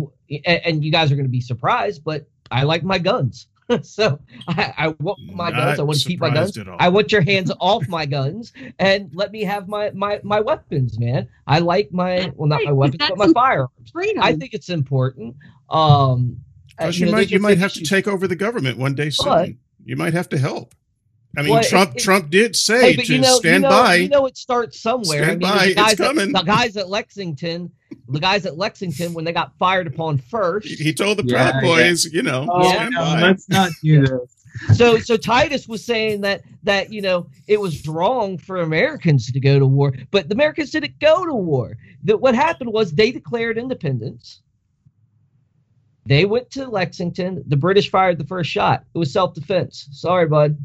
and 0.46 0.84
you 0.84 0.92
guys 0.92 1.12
are 1.12 1.16
going 1.16 1.26
to 1.26 1.32
be 1.32 1.42
surprised, 1.42 2.04
but 2.04 2.28
I 2.52 2.64
like 2.64 2.84
my 2.84 3.00
guns. 3.00 3.48
so 3.82 4.20
I, 4.48 4.74
I, 4.78 4.88
want 5.00 5.20
my 5.26 5.50
Not 5.50 5.58
guns. 5.58 5.80
I 5.80 5.84
want 5.84 6.00
to 6.00 6.08
keep 6.08 6.20
my 6.20 6.30
guns. 6.30 6.58
I 6.80 6.90
want 6.90 7.12
your 7.12 7.22
hands 7.22 7.52
off 7.60 7.88
my 7.88 8.06
guns 8.06 8.52
and 8.80 9.10
let 9.14 9.32
me 9.32 9.44
have 9.44 9.68
my 9.68 9.92
my 9.92 10.20
my 10.24 10.42
weapons, 10.42 11.00
man. 11.00 11.28
I 11.48 11.60
like 11.60 11.92
my 11.92 12.32
well, 12.36 12.48
not 12.48 12.64
my 12.64 12.72
weapons, 12.72 13.04
but 13.08 13.18
my 13.18 13.32
firearms. 13.34 13.92
Freedom. 13.92 14.22
I 14.22 14.36
think 14.36 14.54
it's 14.54 14.70
important. 14.70 15.36
Um, 15.70 16.42
Plus, 16.78 16.98
you, 16.98 17.06
you 17.06 17.12
know, 17.12 17.18
might 17.18 17.32
you 17.32 17.40
might 17.40 17.58
have 17.58 17.74
to 17.74 17.84
take 17.84 18.08
over 18.08 18.28
the 18.28 18.36
government 18.36 18.78
one 18.78 18.96
day 18.96 19.10
soon. 19.10 19.28
But, 19.28 19.50
you 19.86 19.96
might 19.96 20.14
have 20.14 20.30
to 20.30 20.38
help. 20.38 20.76
I 21.36 21.42
mean, 21.42 21.52
well, 21.52 21.64
Trump 21.64 21.96
it, 21.96 22.00
Trump 22.00 22.30
did 22.30 22.56
say 22.56 22.94
hey, 22.94 22.96
to 22.96 23.14
you 23.14 23.22
know, 23.22 23.36
stand 23.38 23.64
you 23.64 23.70
know, 23.70 23.70
by. 23.70 23.96
You 23.96 24.10
know, 24.10 24.26
it 24.28 24.38
starts 24.38 24.80
somewhere. 24.80 25.24
Stand 25.24 25.46
I 25.46 25.66
mean, 25.66 25.76
by, 25.76 25.84
it's 25.84 25.96
coming. 25.96 26.36
At, 26.36 26.42
the 26.42 26.44
guys 26.44 26.78
at 26.78 26.90
Lexington, 26.90 27.72
the 28.14 28.20
guys 28.20 28.46
at 28.46 28.58
Lexington, 28.58 29.14
when 29.14 29.26
they 29.26 29.34
got 29.34 29.58
fired 29.58 29.88
upon 29.88 30.18
first, 30.18 30.68
he, 30.68 30.76
he 30.76 30.94
told 30.94 31.18
the 31.18 31.26
yeah, 31.26 31.52
Proud 31.52 31.62
Boys, 31.62 32.06
yeah. 32.06 32.12
you 32.14 32.24
know, 32.24 32.48
oh, 32.50 32.64
yeah. 32.64 32.90
no, 32.90 33.18
let's 33.20 33.50
not 33.50 33.72
do 33.84 34.02
this. 34.08 34.78
So, 34.78 35.00
so 35.00 35.18
Titus 35.18 35.68
was 35.68 35.84
saying 35.84 36.22
that 36.22 36.44
that 36.62 36.94
you 36.94 37.02
know 37.02 37.28
it 37.48 37.60
was 37.60 37.88
wrong 37.88 38.38
for 38.38 38.62
Americans 38.62 39.32
to 39.32 39.40
go 39.40 39.58
to 39.60 39.66
war, 39.66 39.94
but 40.12 40.30
the 40.30 40.36
Americans 40.36 40.72
didn't 40.72 41.00
go 41.00 41.26
to 41.26 41.34
war. 41.34 41.76
That 42.04 42.22
what 42.22 42.36
happened 42.36 42.72
was 42.72 42.92
they 42.92 43.12
declared 43.12 43.58
independence. 43.58 44.42
They 46.06 46.26
went 46.26 46.52
to 46.52 46.68
Lexington. 46.68 47.44
The 47.48 47.58
British 47.58 47.90
fired 47.90 48.20
the 48.20 48.26
first 48.26 48.50
shot. 48.50 48.84
It 48.94 48.98
was 48.98 49.12
self 49.12 49.34
defense. 49.34 49.88
Sorry, 49.92 50.28
bud. 50.28 50.58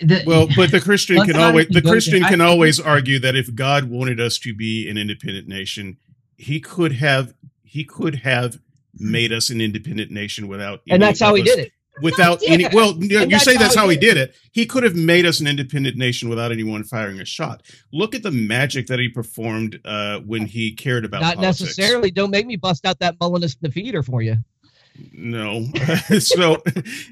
The, 0.00 0.22
well, 0.26 0.46
but 0.54 0.70
the 0.70 0.80
Christian 0.80 1.24
can 1.24 1.36
always 1.36 1.68
the 1.68 1.80
Christian 1.80 2.22
can 2.24 2.40
always 2.40 2.78
argue 2.78 3.18
that 3.20 3.34
if 3.34 3.54
God 3.54 3.84
wanted 3.84 4.20
us 4.20 4.38
to 4.40 4.54
be 4.54 4.88
an 4.90 4.98
independent 4.98 5.48
nation, 5.48 5.96
he 6.36 6.60
could 6.60 6.92
have 6.92 7.34
he 7.62 7.84
could 7.84 8.16
have 8.16 8.58
made 8.98 9.32
us 9.32 9.50
an 9.50 9.60
independent 9.60 10.10
nation 10.10 10.48
without 10.48 10.80
and 10.88 11.02
that's 11.02 11.20
how 11.20 11.34
he 11.34 11.42
did 11.42 11.58
it. 11.58 11.72
without 12.02 12.40
any 12.46 12.66
well 12.72 12.96
you 12.96 13.38
say 13.38 13.56
that's 13.56 13.74
how 13.74 13.88
he 13.88 13.96
did 13.96 14.16
it. 14.16 14.34
he 14.52 14.66
could 14.66 14.82
have 14.82 14.94
made 14.94 15.26
us 15.26 15.40
an 15.40 15.46
independent 15.46 15.96
nation 15.96 16.28
without 16.28 16.52
anyone 16.52 16.82
firing 16.84 17.20
a 17.20 17.24
shot. 17.24 17.62
Look 17.92 18.14
at 18.14 18.22
the 18.22 18.30
magic 18.30 18.86
that 18.86 18.98
he 18.98 19.08
performed 19.08 19.80
uh, 19.84 20.20
when 20.20 20.46
he 20.46 20.72
cared 20.72 21.04
about 21.04 21.20
not 21.22 21.36
politics. 21.36 21.60
necessarily. 21.60 22.10
Don't 22.10 22.30
make 22.30 22.46
me 22.46 22.56
bust 22.56 22.86
out 22.86 22.98
that 23.00 23.16
Molinist 23.20 23.62
defeater 23.62 24.04
for 24.04 24.22
you. 24.22 24.36
No. 25.12 25.66
So 26.20 26.62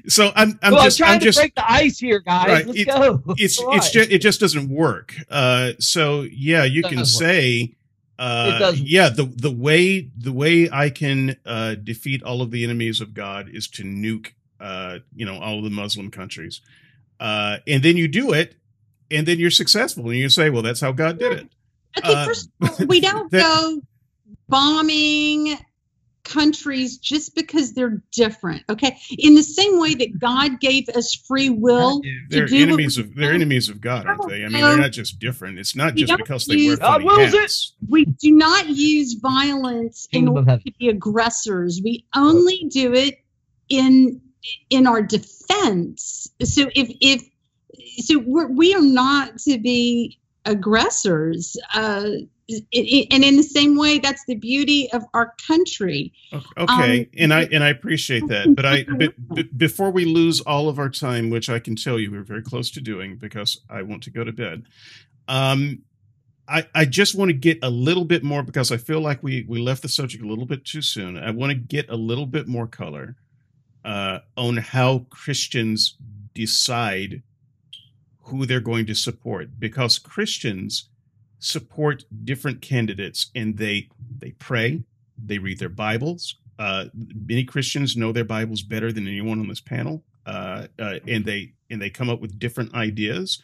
so 0.07 0.31
i'm 0.35 0.57
i'm 0.61 0.73
well, 0.73 0.83
just 0.83 1.01
I'm 1.01 1.05
trying 1.05 1.13
I'm 1.15 1.19
to 1.19 1.25
just, 1.25 1.39
break 1.39 1.55
the 1.55 1.71
ice 1.71 1.99
here 1.99 2.19
guys. 2.19 2.47
Right, 2.47 2.65
let's 2.65 2.79
it, 2.79 2.87
go. 2.87 3.21
it's 3.37 3.59
it's 3.59 3.91
just 3.91 4.11
it 4.11 4.19
just 4.19 4.39
doesn't 4.39 4.69
work. 4.69 5.13
Uh 5.29 5.73
so 5.79 6.21
yeah 6.21 6.63
you 6.63 6.81
can 6.83 7.05
say 7.05 7.75
uh 8.17 8.71
yeah 8.77 9.09
the 9.09 9.25
the 9.35 9.51
way 9.51 10.09
the 10.17 10.31
way 10.31 10.69
i 10.71 10.89
can 10.89 11.35
uh 11.45 11.75
defeat 11.75 12.23
all 12.23 12.41
of 12.41 12.51
the 12.51 12.63
enemies 12.63 13.01
of 13.01 13.13
god 13.13 13.49
is 13.49 13.67
to 13.67 13.83
nuke 13.83 14.31
uh, 14.59 14.99
you 15.15 15.25
know, 15.25 15.39
all 15.39 15.57
of 15.57 15.63
the 15.63 15.69
Muslim 15.69 16.11
countries. 16.11 16.61
Uh, 17.19 17.57
and 17.67 17.83
then 17.83 17.97
you 17.97 18.07
do 18.07 18.33
it, 18.33 18.55
and 19.11 19.27
then 19.27 19.39
you're 19.39 19.51
successful, 19.51 20.09
and 20.09 20.17
you 20.17 20.29
say, 20.29 20.49
"Well, 20.49 20.61
that's 20.61 20.81
how 20.81 20.91
God 20.91 21.19
did 21.19 21.33
it." 21.33 21.47
Okay, 21.97 22.13
uh, 22.13 22.25
first 22.25 22.49
all, 22.61 22.85
we 22.87 22.99
don't 22.99 23.31
that, 23.31 23.41
go 23.41 23.81
bombing 24.49 25.57
countries 26.25 26.97
just 26.97 27.35
because 27.35 27.73
they're 27.73 28.01
different. 28.11 28.63
Okay, 28.69 28.97
in 29.17 29.35
the 29.35 29.43
same 29.43 29.79
way 29.79 29.93
that 29.95 30.19
God 30.19 30.59
gave 30.59 30.89
us 30.89 31.13
free 31.13 31.49
will, 31.49 32.01
they're 32.29 32.47
enemies 32.51 32.97
of 32.97 33.15
they're 33.15 33.31
enemies 33.31 33.69
of 33.69 33.79
God, 33.79 34.07
aren't 34.07 34.27
they? 34.27 34.43
I 34.43 34.49
mean, 34.49 34.61
they're 34.61 34.77
not 34.77 34.91
just 34.91 35.19
different. 35.19 35.59
It's 35.59 35.75
not 35.75 35.95
just 35.95 36.15
because 36.17 36.45
they 36.45 36.67
wear 36.67 36.77
funny 36.77 37.07
hats. 37.07 37.73
It. 37.81 37.89
We 37.89 38.05
do 38.05 38.31
not 38.31 38.67
use 38.67 39.13
violence 39.13 40.07
in 40.11 40.27
order 40.27 40.57
to 40.57 40.71
be 40.77 40.89
aggressors. 40.89 41.79
We 41.83 42.05
only 42.15 42.67
do 42.69 42.93
it 42.93 43.19
in 43.69 44.21
in 44.69 44.87
our 44.87 45.01
defense. 45.01 46.27
So 46.43 46.69
if 46.75 46.89
if 46.99 47.23
so, 47.97 48.19
we're, 48.19 48.47
we 48.47 48.73
are 48.73 48.81
not 48.81 49.37
to 49.39 49.57
be 49.57 50.19
aggressors. 50.45 51.57
Uh, 51.73 52.09
it, 52.47 52.63
it, 52.71 53.07
and 53.11 53.23
in 53.23 53.37
the 53.37 53.43
same 53.43 53.75
way, 53.75 53.99
that's 53.99 54.23
the 54.25 54.35
beauty 54.35 54.91
of 54.91 55.03
our 55.13 55.33
country. 55.47 56.13
Okay, 56.57 57.01
um, 57.01 57.07
and 57.17 57.33
I 57.33 57.43
and 57.45 57.63
I 57.63 57.69
appreciate 57.69 58.27
that, 58.27 58.55
but 58.55 58.65
I 58.65 58.85
before 59.57 59.91
we 59.91 60.05
lose 60.05 60.41
all 60.41 60.69
of 60.69 60.77
our 60.77 60.89
time, 60.89 61.29
which 61.29 61.49
I 61.49 61.59
can 61.59 61.75
tell 61.75 61.99
you 61.99 62.11
we're 62.11 62.23
very 62.23 62.43
close 62.43 62.69
to 62.71 62.81
doing 62.81 63.17
because 63.17 63.61
I 63.69 63.81
want 63.81 64.03
to 64.03 64.11
go 64.11 64.23
to 64.23 64.31
bed. 64.31 64.65
Um, 65.27 65.81
I, 66.47 66.67
I 66.75 66.85
just 66.85 67.15
want 67.15 67.29
to 67.29 67.33
get 67.33 67.57
a 67.63 67.69
little 67.69 68.05
bit 68.05 68.23
more 68.23 68.43
because 68.43 68.71
I 68.71 68.77
feel 68.77 69.01
like 69.01 69.23
we 69.23 69.45
we 69.47 69.59
left 69.59 69.81
the 69.81 69.89
subject 69.89 70.23
a 70.23 70.27
little 70.27 70.45
bit 70.45 70.65
too 70.65 70.81
soon. 70.81 71.17
I 71.17 71.31
want 71.31 71.51
to 71.51 71.55
get 71.55 71.89
a 71.89 71.95
little 71.95 72.27
bit 72.27 72.47
more 72.47 72.67
color 72.67 73.15
uh, 73.83 74.19
on 74.37 74.57
how 74.57 75.07
Christians 75.09 75.95
decide 76.33 77.23
who 78.25 78.45
they're 78.45 78.59
going 78.59 78.85
to 78.87 78.95
support 78.95 79.59
because 79.59 79.97
Christians 79.97 80.89
support 81.39 82.03
different 82.23 82.61
candidates 82.61 83.31
and 83.35 83.57
they 83.57 83.89
they 84.17 84.31
pray, 84.31 84.83
they 85.23 85.37
read 85.37 85.59
their 85.59 85.69
Bibles. 85.69 86.35
Uh, 86.57 86.85
many 86.95 87.43
Christians 87.43 87.97
know 87.97 88.11
their 88.11 88.23
Bibles 88.23 88.61
better 88.61 88.91
than 88.91 89.07
anyone 89.07 89.39
on 89.39 89.47
this 89.47 89.61
panel, 89.61 90.03
uh, 90.25 90.67
uh, 90.79 90.99
and 91.07 91.25
they 91.25 91.53
and 91.69 91.81
they 91.81 91.89
come 91.89 92.09
up 92.09 92.21
with 92.21 92.39
different 92.39 92.73
ideas. 92.73 93.41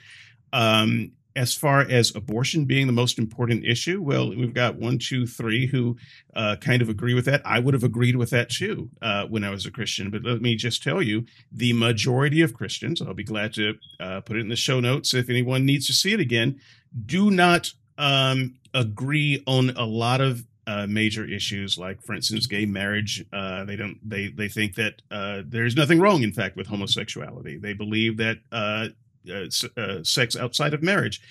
Um, 0.54 1.12
as 1.36 1.56
far 1.56 1.82
as 1.82 2.14
abortion 2.16 2.66
being 2.66 2.88
the 2.88 2.94
most 2.94 3.18
important 3.18 3.66
issue, 3.66 4.02
well, 4.02 4.30
we've 4.36 4.54
got 4.54 4.76
one, 4.76 4.98
two, 4.98 5.26
three 5.26 5.66
who 5.66 5.98
uh, 6.36 6.58
kind 6.60 6.82
of 6.82 6.90
agree 6.90 7.14
with 7.14 7.26
that. 7.26 7.42
I 7.46 7.60
would 7.60 7.74
have 7.74 7.84
agreed 7.84 8.18
with 8.18 8.32
that 8.32 8.50
too 8.50 8.90
uh, 9.02 9.26
when 9.28 9.44
I 9.44 9.50
was 9.50 9.66
a 9.66 9.72
Christian. 9.72 10.10
But 10.10 10.24
let 10.24 10.42
me 10.42 10.56
just 10.56 10.84
tell 10.84 11.02
you 11.02 11.26
the 11.52 11.74
majority 11.74 12.42
of 12.42 12.54
Christians, 12.54 13.02
I'll 13.02 13.14
be 13.14 13.24
glad 13.24 13.54
to 13.54 13.76
uh, 14.00 14.22
put 14.22 14.36
it 14.36 14.42
in 14.42 14.50
the 14.50 14.56
show 14.56 14.80
notes 14.80 15.14
if 15.14 15.30
anyone 15.30 15.66
needs 15.66 15.88
to 15.88 15.94
see 15.94 16.14
it 16.14 16.20
again, 16.20 16.60
do 17.06 17.32
not 17.32 17.72
um, 18.02 18.56
agree 18.74 19.42
on 19.48 19.70
a 19.72 19.86
lot 19.86 20.20
of 20.20 20.46
uh, 20.68 20.86
major 20.88 21.26
issues 21.26 21.78
like 21.78 22.02
for 22.02 22.14
instance 22.14 22.46
gay 22.48 22.66
marriage 22.66 23.26
uh, 23.34 23.64
they 23.66 23.76
don't 23.76 23.98
they 24.08 24.28
they 24.28 24.48
think 24.48 24.76
that 24.76 25.02
uh, 25.10 25.42
there's 25.46 25.76
nothing 25.76 26.00
wrong 26.00 26.22
in 26.24 26.32
fact 26.32 26.56
with 26.56 26.68
homosexuality 26.68 27.58
they 27.58 27.74
believe 27.74 28.18
that 28.18 28.38
uh, 28.52 28.88
uh, 29.30 29.46
uh, 29.78 30.04
sex 30.04 30.36
outside 30.36 30.74
of 30.74 30.82
marriage 30.82 31.22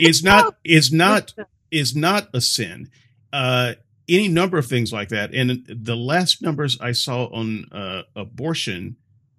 is 0.00 0.22
not 0.22 0.56
is 0.64 0.92
not 0.92 1.34
is 1.70 1.94
not 1.94 2.28
a 2.32 2.40
sin. 2.40 2.90
Uh, 3.32 3.74
any 4.08 4.26
number 4.28 4.58
of 4.58 4.66
things 4.66 4.92
like 4.92 5.08
that. 5.10 5.32
And 5.32 5.64
the 5.68 5.96
last 5.96 6.42
numbers 6.42 6.78
I 6.80 6.92
saw 6.92 7.26
on 7.26 7.66
uh, 7.70 8.02
abortion, 8.16 8.96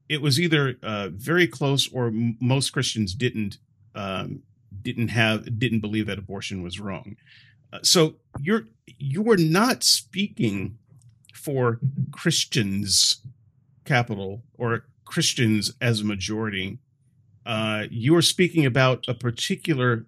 it 0.07 0.21
was 0.21 0.39
either 0.39 0.75
uh, 0.81 1.09
very 1.11 1.47
close 1.47 1.91
or 1.91 2.07
m- 2.07 2.37
most 2.39 2.69
Christians 2.69 3.13
didn't 3.13 3.57
um, 3.95 4.43
didn't 4.81 5.09
have 5.09 5.59
didn't 5.59 5.79
believe 5.79 6.07
that 6.07 6.19
abortion 6.19 6.63
was 6.63 6.79
wrong. 6.79 7.15
so 7.81 8.15
you're 8.39 8.65
you 8.85 9.29
are 9.31 9.37
not 9.37 9.83
speaking 9.83 10.77
for 11.33 11.79
Christians, 12.11 13.21
capital 13.85 14.43
or 14.57 14.85
Christians 15.05 15.73
as 15.81 16.01
a 16.01 16.05
majority 16.05 16.79
uh, 17.45 17.85
you 17.89 18.15
are 18.15 18.21
speaking 18.21 18.65
about 18.65 19.05
a 19.07 19.13
particular 19.13 20.05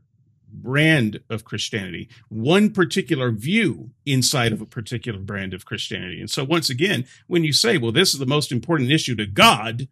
brand 0.52 1.20
of 1.30 1.44
Christianity, 1.44 2.08
one 2.30 2.70
particular 2.70 3.32
view 3.32 3.90
inside 4.06 4.52
of 4.52 4.62
a 4.62 4.68
particular 4.68 5.20
brand 5.20 5.54
of 5.54 5.66
Christianity. 5.66 6.20
And 6.20 6.30
so, 6.30 6.44
once 6.44 6.70
again, 6.70 7.06
when 7.28 7.44
you 7.44 7.52
say, 7.52 7.78
well, 7.78 7.92
this 7.92 8.14
is 8.14 8.20
the 8.20 8.26
most 8.26 8.52
important 8.52 8.92
issue 8.92 9.16
to 9.16 9.26
God, 9.26 9.88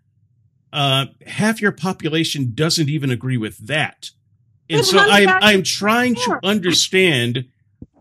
uh, 0.71 1.07
half 1.25 1.61
your 1.61 1.71
population 1.71 2.51
doesn't 2.53 2.89
even 2.89 3.09
agree 3.09 3.37
with 3.37 3.57
that. 3.67 4.11
And 4.72 4.85
so 4.85 4.99
I'm, 4.99 5.30
I'm 5.30 5.64
trying 5.64 6.15
to 6.15 6.39
understand 6.43 7.45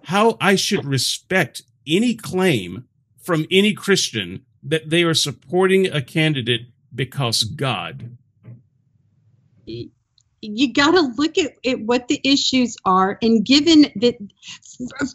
how 0.04 0.36
I 0.40 0.54
should 0.54 0.84
respect 0.84 1.62
any 1.86 2.14
claim 2.14 2.84
from 3.20 3.46
any 3.50 3.74
Christian 3.74 4.44
that 4.62 4.90
they 4.90 5.02
are 5.02 5.14
supporting 5.14 5.86
a 5.86 6.02
candidate 6.02 6.62
because 6.94 7.44
God. 7.44 8.16
You 9.66 10.72
got 10.72 10.92
to 10.92 11.00
look 11.16 11.38
at, 11.38 11.52
at 11.66 11.80
what 11.80 12.08
the 12.08 12.20
issues 12.24 12.76
are 12.84 13.18
and 13.22 13.44
given 13.44 13.82
that 13.96 14.16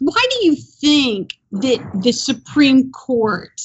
why 0.00 0.26
do 0.30 0.46
you 0.46 0.56
think 0.56 1.32
that 1.50 2.00
the 2.02 2.12
supreme 2.12 2.92
court 2.92 3.60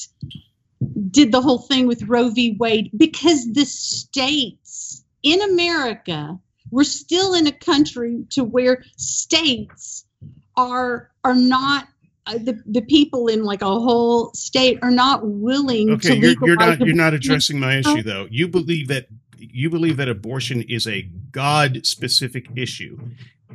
did 1.10 1.30
the 1.30 1.40
whole 1.40 1.60
thing 1.60 1.86
with 1.86 2.02
roe 2.02 2.30
v. 2.30 2.56
Wade? 2.58 2.90
Because 2.96 3.52
the 3.52 3.64
states 3.64 5.04
in 5.22 5.40
america 5.42 6.38
we're 6.72 6.82
still 6.82 7.34
in 7.34 7.46
a 7.46 7.52
country 7.52 8.24
to 8.30 8.42
where 8.42 8.82
states 8.96 10.06
are 10.56 11.10
are 11.22 11.36
not 11.36 11.86
uh, 12.26 12.38
the, 12.38 12.60
the 12.66 12.82
people 12.82 13.28
in 13.28 13.44
like 13.44 13.62
a 13.62 13.66
whole 13.66 14.32
state 14.34 14.78
are 14.82 14.90
not 14.90 15.20
willing 15.24 15.90
okay, 15.90 16.08
to 16.08 16.16
you're, 16.16 16.34
you're 16.42 16.56
not 16.56 16.80
you're 16.80 16.96
not 16.96 17.14
addressing 17.14 17.60
my 17.60 17.76
issue 17.76 18.02
though. 18.02 18.26
You 18.30 18.48
believe 18.48 18.88
that 18.88 19.06
you 19.38 19.70
believe 19.70 19.96
that 19.98 20.08
abortion 20.08 20.62
is 20.62 20.86
a 20.86 21.02
God 21.30 21.84
specific 21.84 22.46
issue 22.56 22.98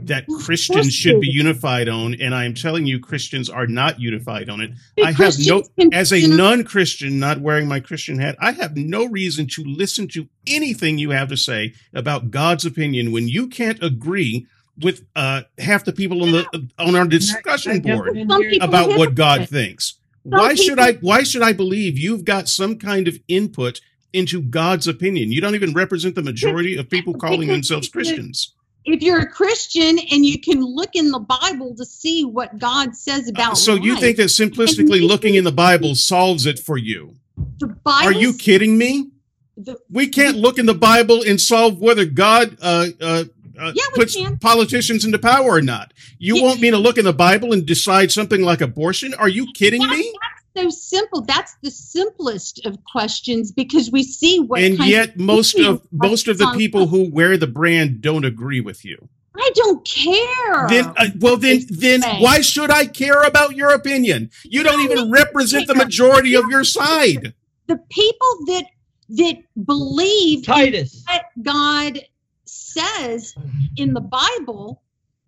that 0.04 0.26
Christians 0.28 0.94
should 0.94 1.20
be 1.22 1.30
unified 1.30 1.90
on, 1.90 2.16
and 2.16 2.34
I 2.34 2.46
am 2.46 2.54
telling 2.54 2.86
you, 2.86 3.00
Christians 3.00 3.50
are 3.50 3.68
not 3.68 4.00
unified 4.00 4.50
on 4.50 4.62
it. 4.62 4.72
I 5.04 5.12
have 5.12 5.36
no, 5.40 5.64
can 5.80 5.94
as 5.94 6.12
a 6.14 6.28
non-Christian, 6.28 7.20
not 7.20 7.42
wearing 7.42 7.68
my 7.68 7.80
Christian 7.80 8.20
hat, 8.20 8.36
I 8.40 8.52
have 8.52 8.76
no 8.76 9.06
reason 9.06 9.48
to 9.48 9.64
listen 9.64 10.08
to 10.10 10.28
anything 10.48 10.98
you 10.98 11.12
have 11.12 11.30
to 11.30 11.38
say 11.38 11.74
about 11.94 12.32
God's 12.32 12.66
opinion 12.66 13.12
when 13.12 13.28
you 13.28 13.48
can't 13.48 13.82
agree 13.82 14.46
with 14.80 15.06
uh, 15.16 15.42
half 15.58 15.86
the 15.86 15.94
people 15.94 16.24
on 16.24 16.32
the 16.32 16.70
on 16.78 16.96
our 16.96 17.08
discussion 17.08 17.82
Can 17.82 17.92
I 17.92 17.96
jump 17.96 18.06
board 18.06 18.18
in 18.18 18.30
Some 18.30 18.42
here? 18.42 18.52
people 18.52 18.68
about 18.68 18.90
what 18.90 19.16
God 19.16 19.50
thinks. 19.50 19.96
Why 20.24 20.56
should 20.56 20.80
I 20.80 20.94
why 20.94 21.24
should 21.24 21.42
I 21.42 21.54
believe 21.54 21.98
you've 21.98 22.26
got 22.26 22.50
some 22.50 22.78
kind 22.78 23.08
of 23.08 23.18
input 23.28 23.80
into 24.14 24.42
God's 24.42 24.88
opinion? 24.88 25.32
You 25.32 25.42
don't 25.42 25.56
even 25.56 25.74
represent 25.74 26.16
the 26.16 26.22
majority 26.22 26.76
of 26.78 26.90
people 26.90 27.14
calling 27.14 27.48
themselves 27.48 27.88
Christians. 27.90 28.54
If 28.88 29.02
you're 29.02 29.20
a 29.20 29.28
Christian 29.30 30.00
and 30.00 30.26
you 30.26 30.40
can 30.40 30.62
look 30.64 30.96
in 30.96 31.12
the 31.12 31.20
Bible 31.20 31.76
to 31.76 31.86
see 31.86 32.24
what 32.24 32.58
God 32.58 32.96
says 32.96 33.28
about 33.30 33.58
So 33.58 33.76
you 33.76 33.96
think 33.98 34.18
that 34.18 34.24
simplistically 34.30 35.06
looking 35.06 35.36
in 35.36 35.44
the 35.44 35.52
Bible 35.52 35.94
solves 35.96 36.46
it 36.46 36.58
for 36.60 36.78
you? 36.78 37.16
the 37.60 37.68
Bible 37.68 38.08
Are 38.08 38.12
you 38.14 38.34
kidding 38.34 38.78
me? 38.78 39.10
the, 39.58 39.78
We 39.92 40.08
can't 40.08 40.38
look 40.38 40.58
in 40.58 40.66
the 40.66 40.74
Bible 40.74 41.22
and 41.22 41.40
solve 41.40 41.80
whether 41.80 42.06
God 42.06 42.58
uh, 42.62 42.88
uh, 43.02 43.24
uh, 43.60 43.72
Yeah, 43.76 43.84
puts 43.96 44.16
can. 44.16 44.38
politicians 44.38 45.04
into 45.04 45.20
power 45.20 45.50
or 45.50 45.62
not. 45.62 45.94
You 46.18 46.38
Yeah. 46.38 46.44
want 46.44 46.62
me 46.62 46.72
to 46.72 46.78
look 46.78 46.98
in 46.98 47.06
the 47.06 47.14
Bible 47.14 47.52
and 47.54 47.66
decide 47.66 48.12
something 48.12 48.42
like 48.42 48.62
abortion? 48.62 49.14
Are 49.16 49.30
you 49.30 49.52
kidding 49.54 49.88
me? 49.90 50.14
So 50.58 50.70
simple. 50.70 51.22
That's 51.22 51.56
the 51.62 51.72
simplest 51.72 52.66
of 52.66 52.78
questions 52.92 53.52
because 53.52 53.92
we 53.92 54.04
see 54.04 54.40
what 54.40 54.62
And 54.62 54.78
kind 54.78 54.90
yet, 54.90 55.18
most 55.18 55.60
of 55.60 55.86
most 55.92 56.28
of 56.28 56.38
the 56.38 56.46
on- 56.46 56.58
people 56.58 56.88
who 56.88 57.10
wear 57.12 57.38
the 57.38 57.48
brand 57.48 58.02
don't 58.02 58.26
agree 58.26 58.62
with 58.62 58.84
you. 58.86 59.10
I 59.40 59.52
don't 59.54 59.86
care. 59.86 60.68
Then, 60.68 60.86
uh, 60.98 61.10
well, 61.20 61.38
then, 61.38 61.62
then, 61.70 62.02
why 62.02 62.42
should 62.42 62.72
I 62.72 62.88
care 62.88 63.22
about 63.22 63.56
your 63.56 63.70
opinion? 63.70 64.32
You 64.44 64.64
don't 64.64 64.82
even 64.82 65.12
represent 65.12 65.68
the 65.68 65.76
majority 65.76 66.34
of 66.34 66.46
your 66.50 66.64
side. 66.64 67.34
the 67.68 67.78
people 67.90 68.46
that 68.48 68.66
that 69.10 69.38
believe 69.66 70.40
in 70.40 70.44
Titus. 70.44 71.04
what 71.08 71.24
God 71.42 72.00
says 72.46 73.36
in 73.78 73.94
the 73.94 74.02
Bible 74.02 74.82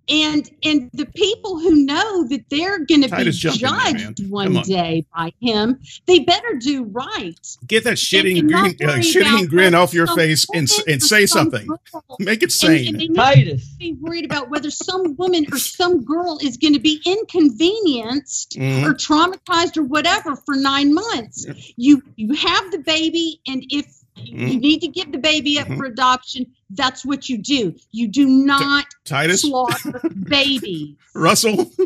and 0.09 0.49
and 0.63 0.89
the 0.93 1.05
people 1.05 1.59
who 1.59 1.85
know 1.85 2.27
that 2.27 2.43
they're 2.49 2.79
going 2.85 3.01
to 3.01 3.07
be 3.09 3.15
Titus, 3.15 3.37
jump 3.37 3.55
in 3.61 3.97
there, 3.97 4.07
judged 4.11 4.29
one 4.29 4.57
on. 4.57 4.63
day 4.63 5.05
by 5.15 5.31
him 5.39 5.79
they 6.07 6.19
better 6.19 6.55
do 6.59 6.83
right 6.85 7.57
Get 7.67 7.83
that 7.83 7.97
shitting 7.97 8.39
and 8.39 8.49
not 8.49 8.77
grin, 8.77 8.89
uh, 8.89 8.93
shitting 8.95 9.47
grin 9.49 9.75
off 9.75 9.93
your 9.93 10.07
face 10.07 10.45
and 10.53 10.67
and 10.87 11.01
say 11.01 11.25
some 11.25 11.39
something. 11.51 11.67
girl- 11.67 11.81
Make 12.19 12.43
it 12.43 12.51
sane. 12.51 12.87
and 12.89 12.99
they 12.99 13.07
Titus. 13.07 13.63
be 13.77 13.93
worried 13.93 14.25
about 14.25 14.49
whether 14.49 14.69
some 14.71 15.15
woman 15.17 15.45
or 15.51 15.57
some 15.57 16.03
girl 16.03 16.37
is 16.41 16.57
going 16.57 16.73
to 16.73 16.79
be 16.79 17.01
inconvenienced 17.05 18.57
Mhm. 18.57 18.83
or 18.85 18.93
traumatized 18.93 19.77
or 19.77 19.83
whatever 19.83 20.35
for 20.35 20.55
nine 20.55 20.93
months. 20.93 21.45
Yeah. 21.47 21.53
You 21.77 22.03
you 22.15 22.33
have 22.33 22.71
the 22.71 22.79
baby, 22.79 23.39
and 23.47 23.63
if 23.69 23.85
you 24.23 24.35
Mhm. 24.57 24.59
need 24.61 24.81
to 24.81 24.87
give 24.87 25.11
the 25.11 25.17
baby 25.17 25.59
up 25.59 25.67
for 25.67 25.85
adoption, 25.85 26.45
that's 26.71 27.05
what 27.05 27.29
you 27.29 27.37
do. 27.37 27.73
You 27.91 28.07
do 28.07 28.27
not 28.27 28.85
Titus, 29.05 29.41
slaughter 29.41 30.01
babies. 30.23 30.95
Russell. 31.15 31.71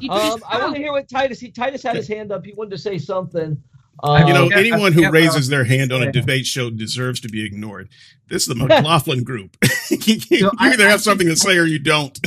You 0.00 0.08
just 0.08 0.32
Um, 0.32 0.40
I 0.48 0.58
want 0.62 0.74
to 0.76 0.80
hear 0.80 0.92
what 0.92 1.08
Titus. 1.08 1.38
He 1.40 1.50
Titus 1.50 1.82
had 1.82 1.94
his 1.94 2.08
hand 2.08 2.32
up. 2.32 2.44
He 2.44 2.52
wanted 2.54 2.70
to 2.70 2.78
say 2.78 2.96
something. 2.98 3.62
Um, 4.02 4.26
you 4.26 4.32
know, 4.32 4.48
yeah, 4.48 4.56
anyone 4.56 4.92
who 4.94 5.00
forget 5.00 5.12
raises 5.12 5.48
their 5.48 5.64
hand 5.64 5.92
on 5.92 6.02
a 6.02 6.10
debate 6.10 6.46
show 6.46 6.70
deserves 6.70 7.20
to 7.20 7.28
be 7.28 7.44
ignored. 7.44 7.90
This 8.28 8.42
is 8.42 8.48
the 8.48 8.54
McLaughlin 8.66 9.22
group. 9.24 9.58
you 9.90 10.50
I- 10.58 10.70
either 10.72 10.86
I 10.86 10.88
have 10.90 11.02
something 11.02 11.26
to 11.28 11.36
say 11.36 11.58
or 11.58 11.64
you 11.64 11.78
don't. 11.78 12.18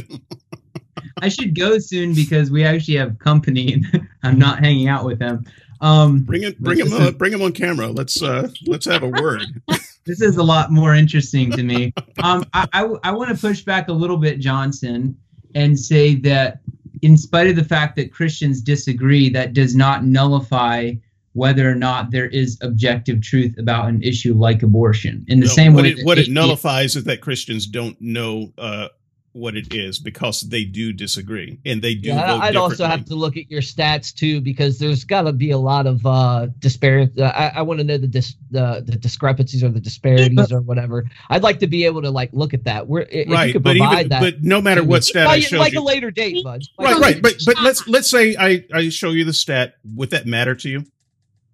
I 1.19 1.30
should 1.30 1.55
go 1.57 1.80
soon 1.80 2.13
because 2.13 2.51
we 2.51 2.63
actually 2.63 2.97
have 2.97 3.17
company 3.17 3.73
and 3.73 4.07
I'm 4.21 4.38
not 4.38 4.59
hanging 4.59 4.88
out 4.88 5.03
with 5.03 5.17
them. 5.19 5.45
Um, 5.82 6.22
Bring 6.24 6.44
it, 6.44 6.60
bring 6.60 6.80
him, 6.80 6.94
uh, 6.94 7.12
bring 7.12 7.34
him 7.34 7.41
on 7.41 7.52
camera. 7.52 7.88
Let's 7.88 8.22
uh, 8.22 8.50
let's 8.66 8.86
have 8.86 9.04
a 9.04 9.08
word. 9.10 9.62
this 10.06 10.22
is 10.22 10.38
a 10.38 10.44
lot 10.44 10.72
more 10.72 10.95
interesting 10.95 11.52
to 11.52 11.64
me. 11.64 11.94
Um, 12.22 12.45
I, 12.54 12.68
I, 12.74 12.82
I 13.04 13.12
want 13.12 13.30
to 13.30 13.38
push 13.40 13.62
back 13.62 13.88
a 13.90 13.94
little 13.94 14.18
bit, 14.18 14.40
Johnson, 14.40 15.18
and 15.56 15.78
say 15.78 16.16
that 16.16 16.60
in 17.02 17.18
spite 17.18 17.48
of 17.48 17.56
the 17.56 17.64
fact 17.64 17.95
that 17.98 18.12
Christians 18.12 18.62
disagree, 18.62 19.30
that 19.30 19.54
does 19.54 19.76
not 19.76 20.06
nullify 20.06 20.94
whether 21.34 21.70
or 21.70 21.76
not 21.76 22.12
there 22.12 22.28
is 22.28 22.58
objective 22.62 23.22
truth 23.22 23.58
about 23.58 23.90
an 23.90 24.02
issue 24.04 24.36
like 24.36 24.64
abortion. 24.64 25.26
In 25.28 25.40
the 25.40 25.48
No, 25.48 25.52
same 25.52 25.74
what 25.74 25.84
way, 25.84 25.90
it, 25.91 26.06
what 26.06 26.18
it 26.18 26.30
nullifies 26.30 26.95
is 26.95 27.04
that 27.06 27.22
Christians 27.22 27.66
don't 27.66 28.00
know 28.00 28.54
uh, 28.58 28.90
what 29.34 29.55
it 29.57 29.73
is 29.73 29.99
because 29.99 30.41
they 30.41 30.64
do 30.64 30.93
disagree 30.93 31.60
and 31.65 31.81
they 31.81 31.95
do. 31.95 32.10
Yeah, 32.10 32.27
vote 32.27 32.41
I'd 32.41 32.55
also 32.55 32.85
have 32.85 33.05
to 33.05 33.15
look 33.15 33.35
at 33.35 33.49
your 33.49 33.61
stats 33.61 34.14
too 34.14 34.39
because 34.41 34.77
there's 34.80 35.03
got 35.03 35.23
to 35.23 35.34
be 35.34 35.51
a 35.51 35.57
lot 35.57 35.88
of 35.88 36.05
uh 36.05 36.47
disparity. 36.60 37.22
Uh, 37.22 37.30
I, 37.30 37.47
I 37.55 37.61
want 37.64 37.80
to 37.80 37.84
know 37.84 37.97
the 37.97 38.07
dis- 38.07 38.35
the 38.51 38.84
the 38.85 38.95
discrepancies 38.95 39.64
or 39.64 39.69
the 39.69 39.80
disparities 39.80 40.51
or 40.51 40.61
whatever. 40.61 41.05
I'd 41.30 41.43
like 41.43 41.60
to 41.60 41.68
be 41.68 41.85
able 41.85 42.03
to 42.03 42.11
like 42.11 42.30
look 42.31 42.53
at 42.53 42.64
that. 42.65 42.88
Where 42.88 43.03
if 43.03 43.27
you 43.27 43.34
right, 43.34 43.53
could 43.53 43.64
but 43.64 43.77
provide 43.77 43.99
even 43.99 44.10
that, 44.10 44.22
but 44.22 44.43
no 44.43 44.61
matter 44.61 44.84
what 44.84 45.03
stat 45.03 45.27
I 45.27 45.38
like, 45.38 45.51
like 45.51 45.73
you, 45.73 45.80
a 45.80 45.84
later 45.84 46.11
date, 46.11 46.43
bud. 46.43 46.61
Like 46.77 46.95
right, 46.95 47.01
right, 47.01 47.22
but 47.22 47.35
but 47.45 47.61
let's 47.61 47.88
let's 47.88 48.10
say 48.10 48.35
I 48.38 48.65
I 48.73 48.89
show 48.89 49.10
you 49.10 49.26
the 49.26 49.34
stat. 49.34 49.76
Would 49.95 50.11
that 50.11 50.27
matter 50.27 50.55
to 50.55 50.69
you? 50.69 50.85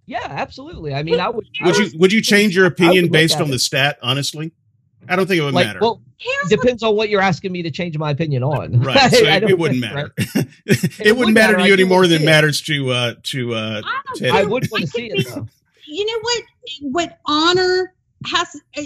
yeah, 0.09 0.25
absolutely. 0.27 0.91
I 0.95 1.03
mean, 1.03 1.19
I 1.19 1.29
would. 1.29 1.45
I 1.61 1.67
Would 1.67 1.77
you 1.77 1.99
would 1.99 2.11
you 2.11 2.21
change 2.21 2.55
your 2.55 2.65
opinion 2.65 3.09
based 3.09 3.39
on 3.39 3.47
it. 3.47 3.51
the 3.51 3.59
stat? 3.59 3.99
Honestly, 4.01 4.51
I 5.07 5.15
don't 5.15 5.25
think 5.27 5.39
it 5.41 5.43
would 5.43 5.53
like? 5.53 5.67
matter. 5.67 5.79
Well, 5.81 6.01
Here's 6.17 6.35
what 6.43 6.49
depends 6.61 6.83
on 6.83 6.95
what 6.97 7.07
you're 7.09 7.21
asking 7.21 7.51
me 7.53 7.63
to 7.63 7.71
change 7.71 7.97
my 7.97 8.11
opinion 8.11 8.43
on. 8.43 8.81
right, 8.81 9.09
so 9.11 9.25
I 9.25 9.35
it, 9.37 9.39
don't 9.39 9.49
it 9.51 9.57
wouldn't 9.57 9.81
think- 9.81 9.93
matter. 9.95 10.13
right? 10.35 10.47
it, 10.65 10.99
It 10.99 11.15
wouldn't 11.17 11.33
matter 11.33 11.53
matter, 11.53 11.57
to 11.59 11.63
I 11.63 11.67
you 11.67 11.73
any 11.73 11.85
more 11.85 12.03
than 12.07 12.17
it 12.17 12.21
it. 12.23 12.25
matters 12.25 12.61
to 12.63 12.91
uh 12.91 13.13
to 13.23 13.53
uh 13.55 13.81
I 13.85 14.01
don't 14.19 14.35
I 14.35 14.43
would 14.43 14.67
want 14.69 14.81
to 14.83 14.87
see 14.87 15.05
it 15.07 15.17
be- 15.17 15.23
though. 15.23 15.47
you 15.87 16.05
know 16.05 16.19
what 16.21 16.43
what 16.81 17.19
honor 17.25 17.93
has 18.25 18.53
uh, 18.77 18.81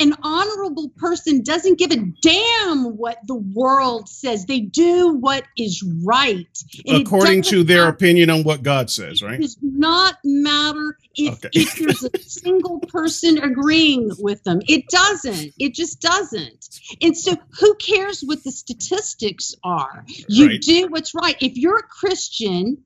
an 0.00 0.14
honorable 0.22 0.88
person 0.96 1.42
doesn't 1.42 1.78
give 1.78 1.90
a 1.90 1.96
damn 2.22 2.96
what 2.96 3.18
the 3.26 3.34
world 3.34 4.08
says. 4.08 4.46
They 4.46 4.60
do 4.60 5.08
what 5.14 5.44
is 5.58 5.82
right. 6.04 6.46
And 6.86 7.02
according 7.06 7.42
to 7.42 7.62
their 7.62 7.84
matter- 7.84 7.90
opinion 7.96 8.30
on 8.30 8.42
what 8.42 8.62
God 8.62 8.90
says, 8.90 9.22
right? 9.22 9.34
it 9.34 9.42
does 9.42 9.58
not 9.62 10.16
matter 10.24 10.96
if, 11.14 11.34
Okay. 11.44 11.48
if 11.52 11.74
there's 11.78 12.04
a 12.04 12.18
single 12.20 12.80
person 12.80 13.38
agreeing 13.38 14.10
with 14.18 14.42
them. 14.44 14.60
It 14.68 14.88
doesn't. 14.88 15.52
It 15.58 15.74
just 15.74 16.00
doesn't. 16.00 16.68
And 17.02 17.16
so 17.16 17.36
who 17.60 17.74
cares 17.76 18.22
what 18.22 18.44
the 18.44 18.52
statistics 18.52 19.54
are? 19.62 20.04
You 20.28 20.46
Right. 20.48 20.60
do 20.60 20.88
what's 20.88 21.14
right. 21.14 21.36
If 21.40 21.56
you're 21.56 21.78
a 21.78 21.82
christian 21.82 22.78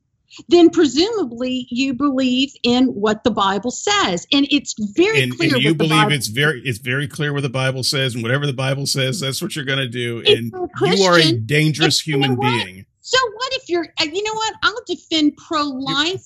then 0.48 0.70
presumably 0.70 1.66
you 1.70 1.94
believe 1.94 2.52
in 2.62 2.86
what 2.86 3.24
the 3.24 3.30
Bible 3.30 3.70
says, 3.70 4.26
and 4.32 4.46
it's 4.50 4.74
very 4.94 5.22
And, 5.22 5.36
clear. 5.36 5.54
and 5.54 5.62
you 5.62 5.74
believe 5.74 5.90
Bible 5.90 6.12
it's 6.12 6.28
very 6.28 6.60
it's 6.62 6.78
very 6.78 7.08
clear 7.08 7.32
what 7.32 7.42
the 7.42 7.48
Bible 7.48 7.82
says, 7.82 8.14
and 8.14 8.22
whatever 8.22 8.46
the 8.46 8.52
Bible 8.52 8.86
says, 8.86 9.20
that's 9.20 9.42
what 9.42 9.56
you're 9.56 9.64
going 9.64 9.78
to 9.78 9.88
do. 9.88 10.22
If 10.24 10.38
And 10.38 10.52
you 10.98 11.04
are 11.04 11.18
a 11.18 11.32
dangerous 11.32 12.00
if 12.00 12.06
you 12.06 12.16
know 12.18 12.28
human 12.28 12.40
being. 12.40 12.86
So 13.00 13.18
what 13.34 13.52
if 13.54 13.68
you're? 13.68 13.86
uh, 14.00 14.04
You 14.04 14.22
know 14.22 14.34
what? 14.34 14.54
I'll 14.62 14.82
defend 14.86 15.36
pro-life. 15.36 16.24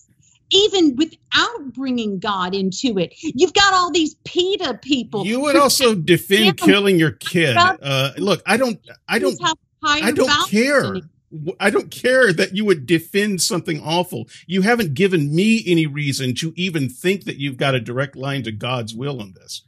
Even 0.50 0.94
without 0.96 1.72
bringing 1.72 2.18
God 2.18 2.54
into 2.54 2.98
it, 2.98 3.14
you've 3.22 3.54
got 3.54 3.72
all 3.72 3.90
these 3.90 4.14
PETA 4.24 4.78
people. 4.82 5.24
You 5.26 5.40
would 5.40 5.56
also 5.56 5.94
defend 5.94 6.58
killing 6.58 6.98
your 6.98 7.12
kid. 7.12 7.56
Uh, 7.56 8.12
look, 8.18 8.42
I 8.46 8.58
don't, 8.58 8.78
I 9.08 9.18
don't, 9.18 9.40
I 9.82 10.12
don't 10.12 10.48
care. 10.50 10.94
Than 11.34 11.40
it. 11.40 11.44
W- 11.44 11.56
I 11.60 11.70
don't 11.70 11.90
care 11.90 12.32
that 12.32 12.54
you 12.56 12.64
would 12.64 12.86
defend 12.86 13.42
something 13.42 13.80
awful. 13.82 14.28
You 14.46 14.62
haven't 14.62 14.94
given 14.94 15.34
me 15.34 15.62
any 15.66 15.86
reason 15.86 16.34
to 16.36 16.52
even 16.56 16.88
think 16.88 17.24
that 17.24 17.36
you've 17.36 17.56
got 17.56 17.74
a 17.74 17.80
direct 17.80 18.16
line 18.16 18.42
to 18.44 18.52
God's 18.52 18.94
will 18.94 19.20
on 19.20 19.34
this. 19.34 19.62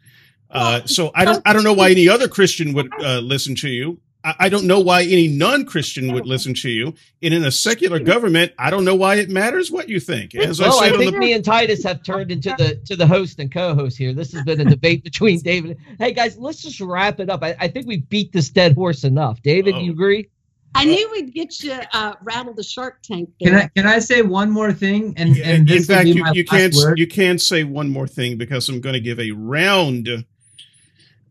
Uh, 0.50 0.86
so 0.86 1.10
I 1.14 1.24
don't, 1.24 1.42
I 1.44 1.52
don't 1.52 1.64
know 1.64 1.72
why 1.72 1.90
any 1.90 2.08
other 2.08 2.28
Christian 2.28 2.72
would 2.74 2.90
uh, 3.02 3.18
listen 3.18 3.54
to 3.56 3.68
you. 3.68 4.00
I, 4.24 4.34
I 4.38 4.48
don't 4.48 4.64
know 4.66 4.80
why 4.80 5.02
any 5.02 5.28
non-Christian 5.28 6.12
would 6.12 6.24
listen 6.26 6.54
to 6.54 6.70
you. 6.70 6.94
And 7.22 7.34
in 7.34 7.44
a 7.44 7.50
secular 7.50 7.98
government, 7.98 8.52
I 8.58 8.70
don't 8.70 8.84
know 8.84 8.94
why 8.94 9.16
it 9.16 9.28
matters 9.28 9.70
what 9.70 9.88
you 9.88 9.98
think. 10.00 10.34
As 10.36 10.60
I 10.60 10.68
well, 10.68 10.80
I 10.82 10.90
on 10.90 10.98
think 10.98 11.12
the 11.14 11.18
me 11.18 11.32
and 11.32 11.44
Titus 11.44 11.82
have 11.84 12.02
turned 12.04 12.30
into 12.30 12.54
the 12.58 12.76
to 12.86 12.96
the 12.96 13.06
host 13.06 13.38
and 13.40 13.50
co-host 13.52 13.98
here. 13.98 14.12
This 14.12 14.32
has 14.32 14.42
been 14.44 14.60
a 14.60 14.64
debate 14.64 15.02
between 15.04 15.40
David. 15.40 15.78
Hey 15.98 16.12
guys, 16.12 16.38
let's 16.38 16.62
just 16.62 16.80
wrap 16.80 17.18
it 17.20 17.28
up. 17.28 17.42
I, 17.42 17.56
I 17.58 17.68
think 17.68 17.86
we 17.86 17.98
beat 17.98 18.32
this 18.32 18.48
dead 18.48 18.74
horse 18.74 19.04
enough. 19.04 19.42
David, 19.42 19.74
Oh. 19.74 19.80
you 19.80 19.92
agree? 19.92 20.28
I 20.76 20.84
knew 20.84 21.10
we'd 21.12 21.32
get 21.34 21.62
you 21.62 21.78
uh, 21.92 22.14
rattle 22.22 22.54
the 22.54 22.62
Shark 22.62 23.02
Tank. 23.02 23.30
Can 23.42 23.54
I 23.54 23.68
can 23.68 23.86
I 23.86 23.98
say 24.00 24.22
one 24.22 24.50
more 24.50 24.72
thing? 24.72 25.14
And 25.16 25.36
Yeah, 25.36 25.48
and 25.48 25.58
in 25.58 25.66
this 25.66 25.88
will 25.88 25.94
fact, 25.96 26.04
be 26.04 26.10
you, 26.12 26.22
my 26.22 26.32
you 26.32 26.44
last 26.50 26.50
can't 26.50 26.74
word. 26.74 26.98
you 26.98 27.06
can't 27.06 27.40
say 27.40 27.64
one 27.64 27.88
more 27.90 28.06
thing 28.08 28.36
because 28.38 28.68
I'm 28.68 28.80
going 28.80 28.94
to 28.94 29.00
give 29.00 29.18
a 29.20 29.30
round 29.32 30.24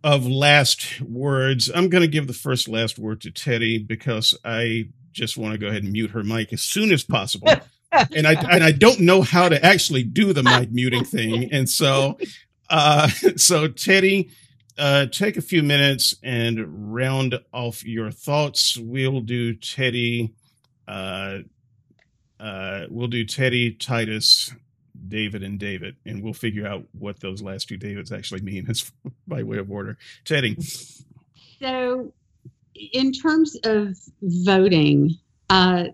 of 0.04 0.28
last 0.28 1.02
words. 1.02 1.70
I'm 1.74 1.90
going 1.90 2.04
to 2.04 2.08
give 2.08 2.28
the 2.28 2.34
first 2.34 2.68
last 2.68 3.00
word 3.00 3.22
to 3.22 3.32
Teddy 3.32 3.78
because 3.80 4.38
I 4.46 4.90
just 5.12 5.38
want 5.38 5.54
to 5.54 5.58
go 5.58 5.68
ahead 5.68 5.84
and 5.84 5.92
mute 5.92 6.12
her 6.12 6.24
mic 6.24 6.54
as 6.54 6.62
soon 6.62 6.92
as 6.92 7.04
possible. 7.04 7.48
and 7.92 8.28
I 8.28 8.34
and 8.34 8.64
I 8.64 8.72
don't 8.72 9.00
know 9.02 9.22
how 9.22 9.50
to 9.50 9.64
actually 9.66 10.04
do 10.04 10.34
the 10.34 10.44
mic 10.44 10.72
muting 10.72 11.06
thing, 11.06 11.52
and 11.52 11.70
so 11.70 12.18
Uh, 12.70 13.08
so 13.38 13.68
Teddy, 13.68 14.30
uh, 14.78 15.06
take 15.08 15.38
a 15.38 15.42
few 15.42 15.64
minutes 15.64 16.16
and 16.24 16.94
round 16.94 17.40
off 17.54 17.86
your 17.86 18.12
thoughts. 18.12 18.78
We'll 18.78 19.22
do 19.22 19.54
Teddy. 19.54 20.34
Uh, 20.88 21.40
uh, 22.40 22.86
we'll 22.90 23.08
do 23.08 23.26
Teddy, 23.26 23.72
Titus, 23.72 24.54
David, 25.08 25.44
and 25.44 25.60
David, 25.60 25.96
and 26.06 26.22
we'll 26.22 26.34
figure 26.34 26.68
out 26.68 26.84
what 26.92 27.20
those 27.20 27.42
last 27.42 27.70
two 27.70 27.78
Davids 27.78 28.12
actually 28.12 28.42
mean. 28.42 28.66
As 28.70 28.92
by 29.28 29.44
way 29.44 29.58
of 29.58 29.72
order, 29.72 29.98
Teddy. 30.26 30.58
So, 31.60 32.14
in 32.76 33.14
terms 33.14 33.58
of 33.64 33.98
voting, 34.22 35.12
uh, 35.50 35.86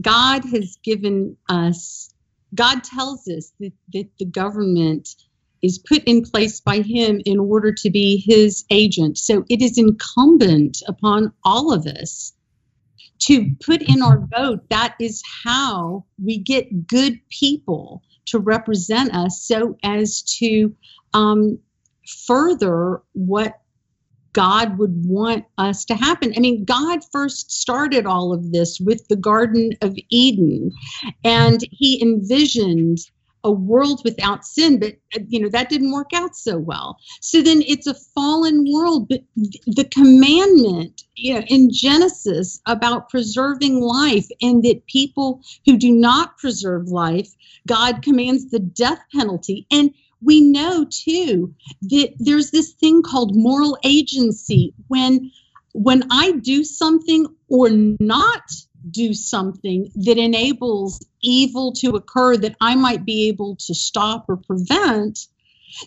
God 0.00 0.44
has 0.44 0.76
given 0.82 1.36
us. 1.48 2.10
God 2.54 2.84
tells 2.84 3.26
us 3.26 3.52
that, 3.58 3.72
that 3.92 4.08
the 4.18 4.26
government 4.26 5.16
is 5.64 5.78
put 5.78 6.04
in 6.04 6.22
place 6.22 6.60
by 6.60 6.80
him 6.80 7.20
in 7.24 7.38
order 7.38 7.72
to 7.72 7.90
be 7.90 8.22
his 8.26 8.64
agent. 8.70 9.16
So 9.16 9.44
it 9.48 9.62
is 9.62 9.78
incumbent 9.78 10.82
upon 10.86 11.32
all 11.42 11.72
of 11.72 11.86
us 11.86 12.34
to 13.20 13.54
put 13.64 13.80
in 13.80 14.02
our 14.02 14.18
vote. 14.36 14.68
That 14.68 14.94
is 15.00 15.22
how 15.44 16.04
we 16.22 16.38
get 16.38 16.86
good 16.86 17.18
people 17.30 18.02
to 18.26 18.38
represent 18.38 19.14
us 19.14 19.42
so 19.42 19.78
as 19.82 20.22
to 20.38 20.74
um, 21.14 21.58
further 22.26 23.02
what 23.12 23.60
God 24.34 24.78
would 24.78 25.06
want 25.06 25.44
us 25.56 25.84
to 25.86 25.94
happen. 25.94 26.34
I 26.36 26.40
mean, 26.40 26.64
God 26.64 27.00
first 27.10 27.52
started 27.52 28.04
all 28.04 28.34
of 28.34 28.52
this 28.52 28.80
with 28.80 29.06
the 29.08 29.16
Garden 29.16 29.70
of 29.80 29.96
Eden, 30.10 30.72
and 31.22 31.60
He 31.70 32.02
envisioned 32.02 32.98
a 33.44 33.50
world 33.50 34.00
without 34.04 34.44
sin 34.44 34.80
but 34.80 34.94
uh, 35.14 35.20
you 35.28 35.40
know 35.40 35.48
that 35.48 35.68
didn't 35.68 35.92
work 35.92 36.12
out 36.14 36.34
so 36.34 36.58
well. 36.58 36.96
So 37.20 37.42
then 37.42 37.62
it's 37.62 37.86
a 37.86 37.94
fallen 37.94 38.64
world 38.72 39.08
but 39.08 39.20
the 39.66 39.88
commandment 39.90 41.02
you 41.14 41.34
know 41.34 41.44
in 41.48 41.70
genesis 41.72 42.60
about 42.66 43.08
preserving 43.08 43.80
life 43.80 44.26
and 44.42 44.62
that 44.64 44.86
people 44.86 45.42
who 45.64 45.76
do 45.76 45.92
not 45.92 46.38
preserve 46.38 46.88
life 46.88 47.34
god 47.66 48.02
commands 48.02 48.50
the 48.50 48.58
death 48.58 49.00
penalty. 49.12 49.66
And 49.70 49.94
we 50.22 50.40
know 50.40 50.86
too 50.88 51.54
that 51.82 52.14
there's 52.18 52.50
this 52.50 52.72
thing 52.72 53.02
called 53.02 53.36
moral 53.36 53.78
agency. 53.84 54.74
When 54.88 55.30
when 55.72 56.04
i 56.10 56.30
do 56.30 56.62
something 56.62 57.26
or 57.48 57.68
not 57.68 58.42
do 58.90 59.14
something 59.14 59.90
that 59.94 60.18
enables 60.18 61.04
evil 61.22 61.72
to 61.72 61.90
occur 61.90 62.36
that 62.36 62.56
I 62.60 62.74
might 62.74 63.04
be 63.04 63.28
able 63.28 63.56
to 63.56 63.74
stop 63.74 64.26
or 64.28 64.36
prevent, 64.36 65.26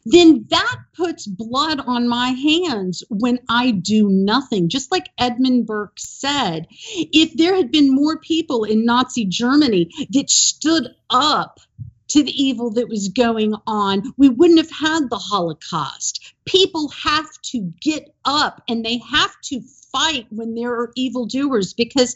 then 0.05 0.45
that 0.49 0.77
puts 0.95 1.27
blood 1.27 1.79
on 1.79 2.07
my 2.07 2.29
hands 2.29 3.03
when 3.09 3.39
I 3.49 3.71
do 3.71 4.09
nothing. 4.09 4.69
Just 4.69 4.91
like 4.91 5.09
Edmund 5.17 5.65
Burke 5.65 5.97
said, 5.97 6.67
if 6.71 7.33
there 7.35 7.55
had 7.55 7.71
been 7.71 7.93
more 7.93 8.19
people 8.19 8.63
in 8.63 8.85
Nazi 8.85 9.25
Germany 9.25 9.89
that 10.11 10.29
stood 10.29 10.89
up 11.09 11.59
to 12.09 12.23
the 12.23 12.43
evil 12.43 12.71
that 12.71 12.89
was 12.89 13.09
going 13.09 13.53
on, 13.65 14.13
we 14.17 14.29
wouldn't 14.29 14.59
have 14.59 14.71
had 14.71 15.09
the 15.09 15.17
Holocaust. 15.17 16.33
People 16.45 16.89
have 16.89 17.29
to 17.43 17.73
get 17.81 18.13
up 18.25 18.61
and 18.67 18.83
they 18.83 18.99
have 19.09 19.35
to 19.43 19.61
fight 19.97 20.27
when 20.29 20.53
there 20.53 20.73
are 20.73 20.91
evildoers 20.95 21.73
because 21.73 22.15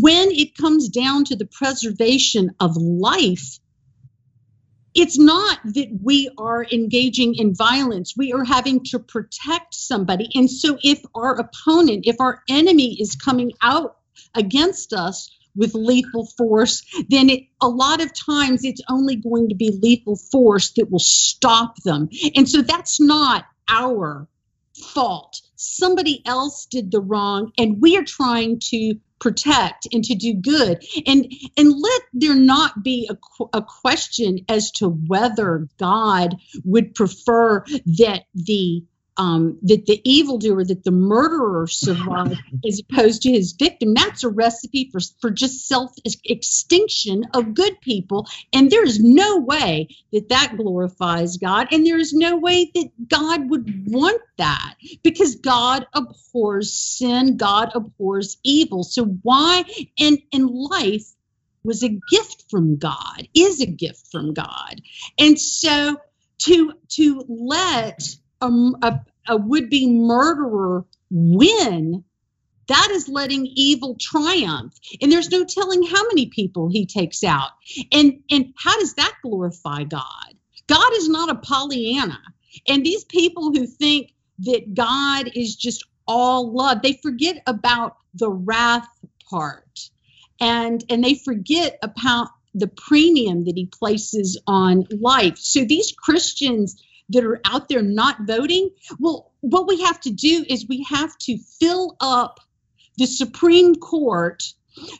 when 0.00 0.30
it 0.30 0.56
comes 0.56 0.88
down 0.88 1.24
to 1.24 1.36
the 1.36 1.46
preservation 1.46 2.50
of 2.60 2.76
life, 2.76 3.58
it's 4.94 5.18
not 5.18 5.58
that 5.64 5.88
we 6.02 6.30
are 6.38 6.64
engaging 6.72 7.34
in 7.36 7.54
violence. 7.54 8.14
We 8.16 8.32
are 8.32 8.44
having 8.44 8.82
to 8.86 8.98
protect 8.98 9.74
somebody. 9.74 10.28
And 10.34 10.50
so, 10.50 10.78
if 10.82 11.00
our 11.14 11.38
opponent, 11.38 12.06
if 12.06 12.16
our 12.20 12.42
enemy 12.48 12.96
is 13.00 13.14
coming 13.14 13.52
out 13.62 13.98
against 14.34 14.92
us 14.92 15.30
with 15.54 15.74
lethal 15.74 16.26
force, 16.26 16.82
then 17.08 17.30
it, 17.30 17.44
a 17.60 17.68
lot 17.68 18.00
of 18.00 18.10
times 18.18 18.64
it's 18.64 18.82
only 18.88 19.16
going 19.16 19.50
to 19.50 19.54
be 19.54 19.78
lethal 19.80 20.16
force 20.16 20.72
that 20.72 20.90
will 20.90 20.98
stop 20.98 21.76
them. 21.84 22.08
And 22.34 22.48
so, 22.48 22.62
that's 22.62 23.00
not 23.00 23.44
our 23.68 24.26
fault. 24.74 25.40
Somebody 25.62 26.22
else 26.24 26.64
did 26.64 26.90
the 26.90 27.02
wrong, 27.02 27.52
and 27.58 27.82
we 27.82 27.94
are 27.98 28.04
trying 28.04 28.60
to 28.70 28.94
protect 29.18 29.86
and 29.92 30.02
to 30.04 30.14
do 30.14 30.32
good. 30.32 30.82
And 31.06 31.30
and 31.58 31.78
let 31.78 32.02
there 32.14 32.34
not 32.34 32.82
be 32.82 33.10
a, 33.10 33.46
a 33.52 33.62
question 33.62 34.38
as 34.48 34.70
to 34.72 34.88
whether 34.88 35.68
God 35.78 36.36
would 36.64 36.94
prefer 36.94 37.62
that 37.98 38.22
the 38.34 38.84
um, 39.16 39.58
that 39.62 39.86
the 39.86 40.00
evildoer, 40.04 40.64
that 40.64 40.84
the 40.84 40.90
murderer 40.90 41.66
survived 41.66 42.40
as 42.66 42.80
opposed 42.80 43.22
to 43.22 43.30
his 43.30 43.52
victim. 43.52 43.94
That's 43.94 44.24
a 44.24 44.28
recipe 44.28 44.90
for, 44.90 45.00
for 45.20 45.30
just 45.30 45.68
self 45.68 45.92
extinction 46.24 47.24
of 47.34 47.54
good 47.54 47.80
people. 47.80 48.26
And 48.52 48.70
there 48.70 48.84
is 48.84 49.00
no 49.02 49.38
way 49.38 49.88
that 50.12 50.28
that 50.28 50.54
glorifies 50.56 51.36
God. 51.36 51.68
And 51.72 51.86
there 51.86 51.98
is 51.98 52.12
no 52.12 52.36
way 52.36 52.70
that 52.74 52.90
God 53.08 53.50
would 53.50 53.86
want 53.86 54.22
that 54.38 54.74
because 55.02 55.36
God 55.36 55.86
abhors 55.94 56.72
sin, 56.72 57.36
God 57.36 57.72
abhors 57.74 58.38
evil. 58.44 58.82
So, 58.84 59.04
why? 59.04 59.64
And 59.98 60.18
in 60.32 60.46
life, 60.46 61.12
was 61.62 61.82
a 61.82 62.00
gift 62.10 62.44
from 62.50 62.76
God, 62.76 63.28
is 63.34 63.60
a 63.60 63.66
gift 63.66 64.08
from 64.10 64.32
God. 64.32 64.80
And 65.18 65.38
so 65.38 65.98
to 66.40 66.72
to 66.90 67.24
let 67.28 68.16
a, 68.40 68.48
a, 68.82 69.00
a 69.28 69.36
would 69.36 69.70
be 69.70 69.86
murderer 69.90 70.84
win, 71.10 72.04
that 72.68 72.88
is 72.92 73.08
letting 73.08 73.46
evil 73.46 73.96
triumph. 74.00 74.74
And 75.02 75.10
there's 75.10 75.30
no 75.30 75.44
telling 75.44 75.82
how 75.82 76.06
many 76.08 76.26
people 76.26 76.68
he 76.68 76.86
takes 76.86 77.24
out. 77.24 77.50
And, 77.92 78.22
and 78.30 78.54
how 78.56 78.78
does 78.78 78.94
that 78.94 79.14
glorify 79.22 79.84
God? 79.84 80.34
God 80.68 80.92
is 80.94 81.08
not 81.08 81.30
a 81.30 81.34
Pollyanna. 81.34 82.20
And 82.68 82.84
these 82.84 83.04
people 83.04 83.52
who 83.52 83.66
think 83.66 84.12
that 84.40 84.72
God 84.74 85.30
is 85.34 85.56
just 85.56 85.84
all 86.06 86.52
love, 86.52 86.82
they 86.82 86.98
forget 87.02 87.42
about 87.46 87.96
the 88.14 88.30
wrath 88.30 88.88
part. 89.28 89.90
And, 90.40 90.82
and 90.88 91.02
they 91.02 91.14
forget 91.14 91.78
about 91.82 92.28
the 92.54 92.68
premium 92.68 93.44
that 93.44 93.56
he 93.56 93.66
places 93.66 94.40
on 94.46 94.86
life. 94.90 95.38
So 95.38 95.64
these 95.64 95.92
Christians 95.92 96.82
that 97.10 97.24
are 97.24 97.40
out 97.44 97.68
there 97.68 97.82
not 97.82 98.16
voting, 98.22 98.70
well, 98.98 99.32
what 99.40 99.66
we 99.66 99.82
have 99.82 100.00
to 100.00 100.10
do 100.10 100.44
is 100.48 100.66
we 100.68 100.84
have 100.88 101.16
to 101.18 101.38
fill 101.58 101.96
up 102.00 102.40
the 102.96 103.06
Supreme 103.06 103.74
Court 103.74 104.42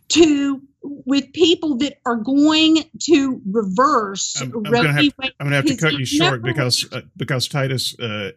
to 0.08 0.62
with 0.82 1.32
people 1.32 1.76
that 1.76 1.98
are 2.06 2.16
going 2.16 2.84
to 3.00 3.40
reverse. 3.50 4.40
I'm, 4.40 4.52
I'm 4.54 4.62
going 4.62 4.84
to 4.84 5.50
have 5.50 5.66
to 5.66 5.76
cut 5.76 5.92
you 5.94 6.06
short 6.06 6.42
because 6.42 6.90
uh, 6.90 7.02
because 7.16 7.48
Titus 7.48 7.98
uh, 7.98 8.32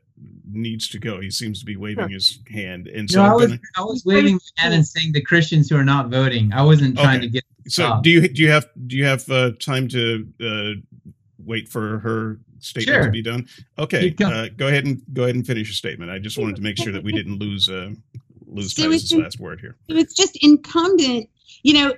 needs 0.51 0.89
to 0.89 0.99
go. 0.99 1.21
He 1.21 1.31
seems 1.31 1.59
to 1.59 1.65
be 1.65 1.77
waving 1.77 2.05
sure. 2.05 2.09
his 2.09 2.39
hand, 2.51 2.87
and 2.87 3.09
so 3.09 3.23
no, 3.23 3.31
I 3.31 3.33
was 3.33 3.47
gonna, 3.47 3.59
I 3.77 3.81
was 3.81 4.03
waving 4.05 4.35
my 4.35 4.61
hand 4.63 4.73
and 4.73 4.85
saying 4.85 5.13
the 5.13 5.21
Christians 5.21 5.69
who 5.69 5.77
are 5.77 5.85
not 5.85 6.09
voting. 6.09 6.51
I 6.53 6.63
wasn't 6.63 6.97
trying 6.97 7.19
okay. 7.19 7.27
to 7.27 7.31
get. 7.31 7.43
So 7.67 8.01
do 8.03 8.09
you 8.09 8.27
do 8.27 8.41
you 8.41 8.51
have 8.51 8.67
do 8.87 8.97
you 8.97 9.05
have 9.05 9.29
uh, 9.29 9.51
time 9.59 9.87
to 9.89 10.27
uh, 10.41 11.05
wait 11.39 11.69
for 11.69 11.99
her 11.99 12.39
statement 12.63 12.95
sure. 12.95 13.05
to 13.05 13.11
be 13.11 13.21
done? 13.21 13.47
Okay, 13.77 14.15
uh, 14.23 14.47
go 14.55 14.67
ahead 14.67 14.85
and 14.85 15.01
go 15.13 15.23
ahead 15.23 15.35
and 15.35 15.45
finish 15.45 15.67
your 15.67 15.75
statement. 15.75 16.11
I 16.11 16.19
just 16.19 16.37
wanted 16.37 16.55
to 16.57 16.61
make 16.61 16.77
sure 16.77 16.93
that 16.93 17.03
we 17.03 17.11
didn't 17.19 17.39
lose 17.39 17.69
uh, 17.69 17.91
lose 18.47 18.75
so 18.75 18.83
Titus's 18.83 19.13
last 19.13 19.39
word 19.39 19.59
here. 19.59 19.75
It's 19.87 20.13
just 20.13 20.37
incumbent, 20.41 21.29
you 21.63 21.73
know, 21.73 21.93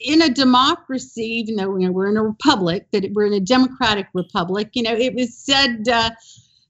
in 0.00 0.22
a 0.22 0.28
democracy, 0.28 1.24
even 1.24 1.56
though 1.56 1.76
you 1.76 1.86
know, 1.86 1.92
we're 1.92 2.10
in 2.10 2.16
a 2.16 2.22
republic, 2.22 2.86
that 2.92 3.10
we're 3.12 3.26
in 3.26 3.32
a 3.32 3.40
democratic 3.40 4.06
republic. 4.12 4.70
You 4.74 4.82
know, 4.82 4.94
it 4.94 5.14
was 5.14 5.36
said. 5.36 5.88
Uh, 5.88 6.10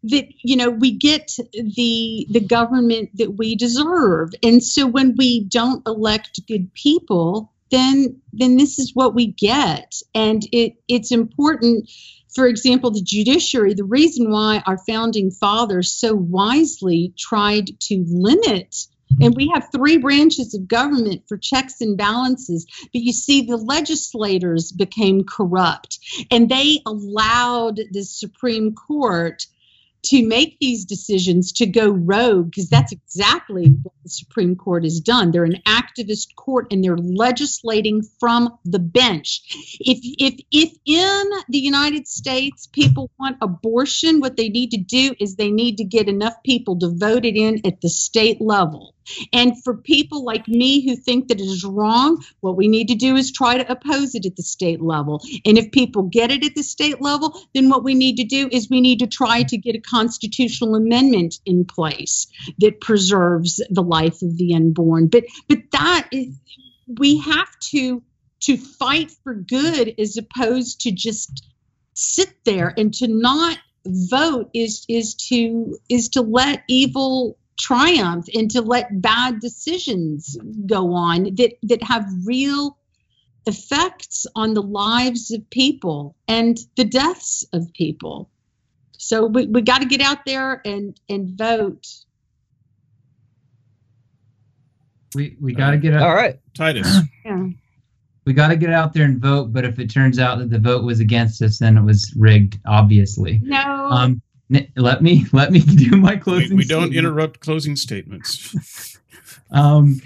that 0.02 0.28
you 0.42 0.56
know 0.56 0.70
we 0.70 0.92
get 0.92 1.36
the 1.52 2.26
the 2.30 2.40
government 2.40 3.10
that 3.14 3.38
we 3.38 3.56
deserve 3.56 4.30
and 4.42 4.62
so 4.62 4.86
when 4.86 5.16
we 5.16 5.44
don't 5.44 5.82
elect 5.86 6.38
good 6.46 6.72
people 6.74 7.52
then 7.70 8.20
then 8.32 8.56
this 8.56 8.78
is 8.78 8.94
what 8.94 9.14
we 9.14 9.26
get 9.26 9.94
and 10.14 10.46
it 10.52 10.74
it's 10.86 11.10
important 11.10 11.90
for 12.36 12.46
example, 12.46 12.92
the 12.92 13.02
judiciary, 13.02 13.74
the 13.74 13.82
reason 13.82 14.30
why 14.30 14.62
our 14.66 14.78
founding 14.86 15.32
fathers 15.32 15.90
so 15.90 16.14
wisely 16.14 17.12
tried 17.18 17.80
to 17.80 18.04
limit 18.06 18.86
and 19.20 19.34
we 19.34 19.50
have 19.54 19.68
three 19.72 19.96
branches 19.96 20.54
of 20.54 20.68
government 20.68 21.22
for 21.28 21.36
checks 21.36 21.80
and 21.80 21.96
balances. 21.96 22.66
But 22.92 23.02
you 23.02 23.12
see, 23.12 23.42
the 23.42 23.56
legislators 23.56 24.72
became 24.72 25.24
corrupt 25.24 25.98
and 26.30 26.48
they 26.48 26.80
allowed 26.84 27.80
the 27.92 28.02
Supreme 28.04 28.74
Court 28.74 29.46
to 30.06 30.26
make 30.26 30.58
these 30.60 30.84
decisions 30.84 31.52
to 31.52 31.66
go 31.66 31.88
rogue 31.88 32.50
because 32.50 32.68
that's 32.68 32.92
exactly 32.92 33.74
what 33.82 33.94
the 34.02 34.08
Supreme 34.08 34.56
Court 34.56 34.84
has 34.84 35.00
done. 35.00 35.30
They're 35.30 35.44
an 35.44 35.62
activist 35.66 36.34
court 36.36 36.72
and 36.72 36.82
they're 36.82 36.96
legislating 36.96 38.02
from 38.20 38.58
the 38.64 38.78
bench. 38.78 39.42
If 39.80 39.98
if 40.02 40.40
if 40.50 40.72
in 40.84 41.30
the 41.48 41.58
United 41.58 42.08
States 42.08 42.66
people 42.66 43.10
want 43.18 43.38
abortion, 43.40 44.20
what 44.20 44.36
they 44.36 44.48
need 44.48 44.70
to 44.72 44.78
do 44.78 45.14
is 45.20 45.36
they 45.36 45.50
need 45.50 45.78
to 45.78 45.84
get 45.84 46.08
enough 46.08 46.42
people 46.44 46.78
to 46.80 46.88
vote 46.88 47.24
it 47.24 47.36
in 47.36 47.60
at 47.66 47.80
the 47.80 47.88
state 47.88 48.40
level. 48.40 48.95
And 49.32 49.62
for 49.62 49.76
people 49.76 50.24
like 50.24 50.48
me 50.48 50.86
who 50.86 50.96
think 50.96 51.28
that 51.28 51.40
it 51.40 51.44
is 51.44 51.64
wrong, 51.64 52.22
what 52.40 52.56
we 52.56 52.68
need 52.68 52.88
to 52.88 52.94
do 52.94 53.16
is 53.16 53.32
try 53.32 53.58
to 53.58 53.70
oppose 53.70 54.14
it 54.14 54.26
at 54.26 54.36
the 54.36 54.42
state 54.42 54.80
level. 54.80 55.22
And 55.44 55.58
if 55.58 55.72
people 55.72 56.04
get 56.04 56.30
it 56.30 56.44
at 56.44 56.54
the 56.54 56.62
state 56.62 57.00
level, 57.00 57.38
then 57.54 57.68
what 57.68 57.84
we 57.84 57.94
need 57.94 58.16
to 58.16 58.24
do 58.24 58.48
is 58.50 58.70
we 58.70 58.80
need 58.80 59.00
to 59.00 59.06
try 59.06 59.42
to 59.44 59.56
get 59.56 59.76
a 59.76 59.80
constitutional 59.80 60.74
amendment 60.74 61.36
in 61.44 61.64
place 61.64 62.26
that 62.58 62.80
preserves 62.80 63.60
the 63.70 63.82
life 63.82 64.22
of 64.22 64.36
the 64.36 64.54
unborn. 64.54 65.08
But 65.08 65.24
but 65.48 65.58
that 65.72 66.08
is 66.12 66.38
we 66.98 67.18
have 67.18 67.48
to 67.70 68.02
to 68.40 68.56
fight 68.56 69.10
for 69.24 69.34
good 69.34 69.94
as 69.98 70.16
opposed 70.16 70.82
to 70.82 70.92
just 70.92 71.46
sit 71.94 72.32
there 72.44 72.72
and 72.76 72.92
to 72.94 73.08
not 73.08 73.58
vote 73.86 74.50
is 74.54 74.84
is 74.88 75.14
to 75.14 75.78
is 75.88 76.10
to 76.10 76.22
let 76.22 76.62
evil 76.68 77.38
triumph 77.58 78.26
and 78.34 78.50
to 78.50 78.60
let 78.60 79.00
bad 79.00 79.40
decisions 79.40 80.36
go 80.66 80.92
on 80.92 81.24
that 81.36 81.52
that 81.62 81.82
have 81.82 82.06
real 82.24 82.76
effects 83.46 84.26
on 84.34 84.54
the 84.54 84.62
lives 84.62 85.30
of 85.30 85.48
people 85.50 86.16
and 86.28 86.58
the 86.76 86.84
deaths 86.84 87.44
of 87.52 87.72
people. 87.74 88.28
So 88.98 89.26
we, 89.26 89.46
we 89.46 89.62
got 89.62 89.82
to 89.82 89.86
get 89.86 90.00
out 90.00 90.18
there 90.26 90.60
and 90.64 90.98
and 91.08 91.30
vote. 91.38 91.86
We 95.14 95.36
we 95.40 95.54
got 95.54 95.70
to 95.70 95.78
get 95.78 95.94
out, 95.94 96.02
All 96.02 96.14
right. 96.14 96.38
Titus. 96.54 96.98
yeah. 97.24 97.46
We 98.24 98.32
got 98.32 98.48
to 98.48 98.56
get 98.56 98.70
out 98.70 98.92
there 98.92 99.04
and 99.04 99.18
vote 99.20 99.52
but 99.52 99.64
if 99.64 99.78
it 99.78 99.88
turns 99.88 100.18
out 100.18 100.38
that 100.38 100.50
the 100.50 100.58
vote 100.58 100.84
was 100.84 100.98
against 101.00 101.40
us 101.42 101.58
then 101.58 101.78
it 101.78 101.82
was 101.82 102.12
rigged 102.18 102.58
obviously. 102.66 103.40
No. 103.42 103.58
Um 103.90 104.10
n- 104.12 104.22
let 104.48 105.02
me 105.02 105.26
let 105.32 105.52
me 105.52 105.60
do 105.60 105.96
my 105.96 106.14
we, 106.14 106.20
closing 106.20 106.56
we 106.56 106.64
don't 106.64 106.84
statement. 106.88 107.06
interrupt 107.06 107.40
closing 107.40 107.76
statements. 107.76 108.98
Um, 109.52 110.00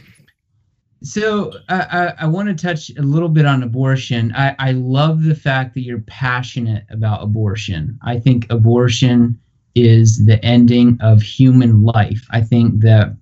so 1.02 1.52
I, 1.68 1.80
I, 1.80 2.14
I 2.20 2.26
want 2.26 2.48
to 2.48 2.54
touch 2.54 2.90
a 2.98 3.02
little 3.02 3.28
bit 3.28 3.46
on 3.46 3.62
abortion. 3.62 4.32
I, 4.36 4.54
I 4.58 4.72
love 4.72 5.24
the 5.24 5.34
fact 5.34 5.74
that 5.74 5.80
you're 5.80 6.02
passionate 6.02 6.84
about 6.90 7.22
abortion. 7.22 7.98
I 8.02 8.18
think 8.18 8.46
abortion 8.50 9.38
is 9.74 10.26
the 10.26 10.44
ending 10.44 10.98
of 11.00 11.22
human 11.22 11.82
life. 11.82 12.26
I 12.30 12.42
think 12.42 12.80
that 12.80 13.16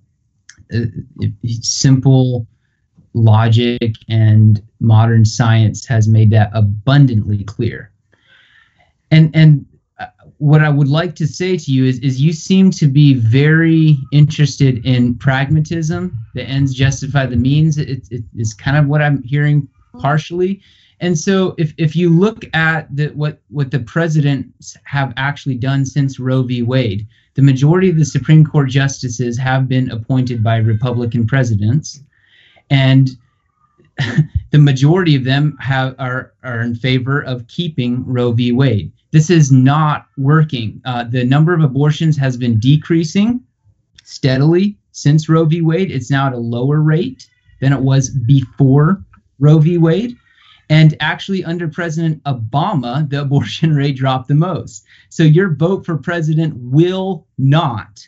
uh, 0.73 0.79
simple 1.61 2.47
logic 3.13 3.93
and 4.09 4.61
modern 4.79 5.23
science 5.25 5.85
has 5.85 6.07
made 6.07 6.31
that 6.31 6.51
abundantly 6.53 7.43
clear. 7.45 7.91
And 9.11 9.33
and 9.33 9.65
what 10.39 10.61
I 10.61 10.69
would 10.69 10.87
like 10.87 11.15
to 11.15 11.27
say 11.27 11.57
to 11.57 11.71
you 11.71 11.85
is, 11.85 11.99
is 11.99 12.21
you 12.21 12.31
seem 12.31 12.71
to 12.71 12.87
be 12.87 13.13
very 13.13 13.97
interested 14.13 14.85
in 14.85 15.15
pragmatism. 15.15 16.17
The 16.33 16.43
ends 16.43 16.73
justify 16.73 17.25
the 17.25 17.35
means. 17.35 17.77
It, 17.77 18.07
it 18.09 18.23
is 18.35 18.53
kind 18.53 18.77
of 18.77 18.87
what 18.87 19.01
I'm 19.01 19.21
hearing 19.23 19.67
partially. 19.99 20.61
And 21.01 21.17
so, 21.17 21.55
if, 21.57 21.73
if 21.77 21.93
you 21.95 22.09
look 22.09 22.45
at 22.53 22.93
the, 22.95 23.09
what 23.09 23.41
what 23.49 23.71
the 23.71 23.79
presidents 23.79 24.77
have 24.83 25.13
actually 25.17 25.55
done 25.55 25.85
since 25.85 26.19
Roe 26.19 26.43
v. 26.43 26.61
Wade, 26.61 27.05
the 27.35 27.41
majority 27.41 27.89
of 27.89 27.97
the 27.97 28.05
Supreme 28.05 28.45
Court 28.45 28.69
justices 28.69 29.37
have 29.37 29.67
been 29.67 29.91
appointed 29.91 30.41
by 30.41 30.57
Republican 30.57 31.27
presidents, 31.27 32.01
and 32.69 33.09
the 34.51 34.57
majority 34.57 35.15
of 35.15 35.23
them 35.25 35.57
have 35.59 35.95
are 35.99 36.33
are 36.43 36.61
in 36.61 36.75
favor 36.75 37.21
of 37.21 37.47
keeping 37.47 38.05
Roe 38.05 38.31
v. 38.31 38.51
Wade. 38.53 38.91
This 39.11 39.29
is 39.29 39.51
not 39.51 40.05
working. 40.17 40.81
Uh, 40.85 41.03
the 41.03 41.23
number 41.23 41.53
of 41.53 41.61
abortions 41.61 42.15
has 42.17 42.37
been 42.37 42.59
decreasing 42.59 43.41
steadily 44.03 44.77
since 44.91 45.29
Roe 45.29 45.45
v. 45.45 45.61
Wade. 45.61 45.91
It's 45.91 46.11
now 46.11 46.27
at 46.27 46.33
a 46.33 46.37
lower 46.37 46.81
rate 46.81 47.27
than 47.61 47.73
it 47.73 47.81
was 47.81 48.09
before 48.09 49.03
Roe 49.39 49.59
v. 49.59 49.77
Wade. 49.77 50.15
And 50.69 50.95
actually, 50.99 51.43
under 51.43 51.67
President 51.67 52.23
Obama, 52.23 53.09
the 53.09 53.21
abortion 53.25 53.75
rate 53.75 53.95
dropped 53.95 54.27
the 54.27 54.35
most. 54.35 54.85
So 55.09 55.23
your 55.23 55.55
vote 55.55 55.85
for 55.85 55.97
president 55.97 56.53
will 56.57 57.25
not 57.39 58.07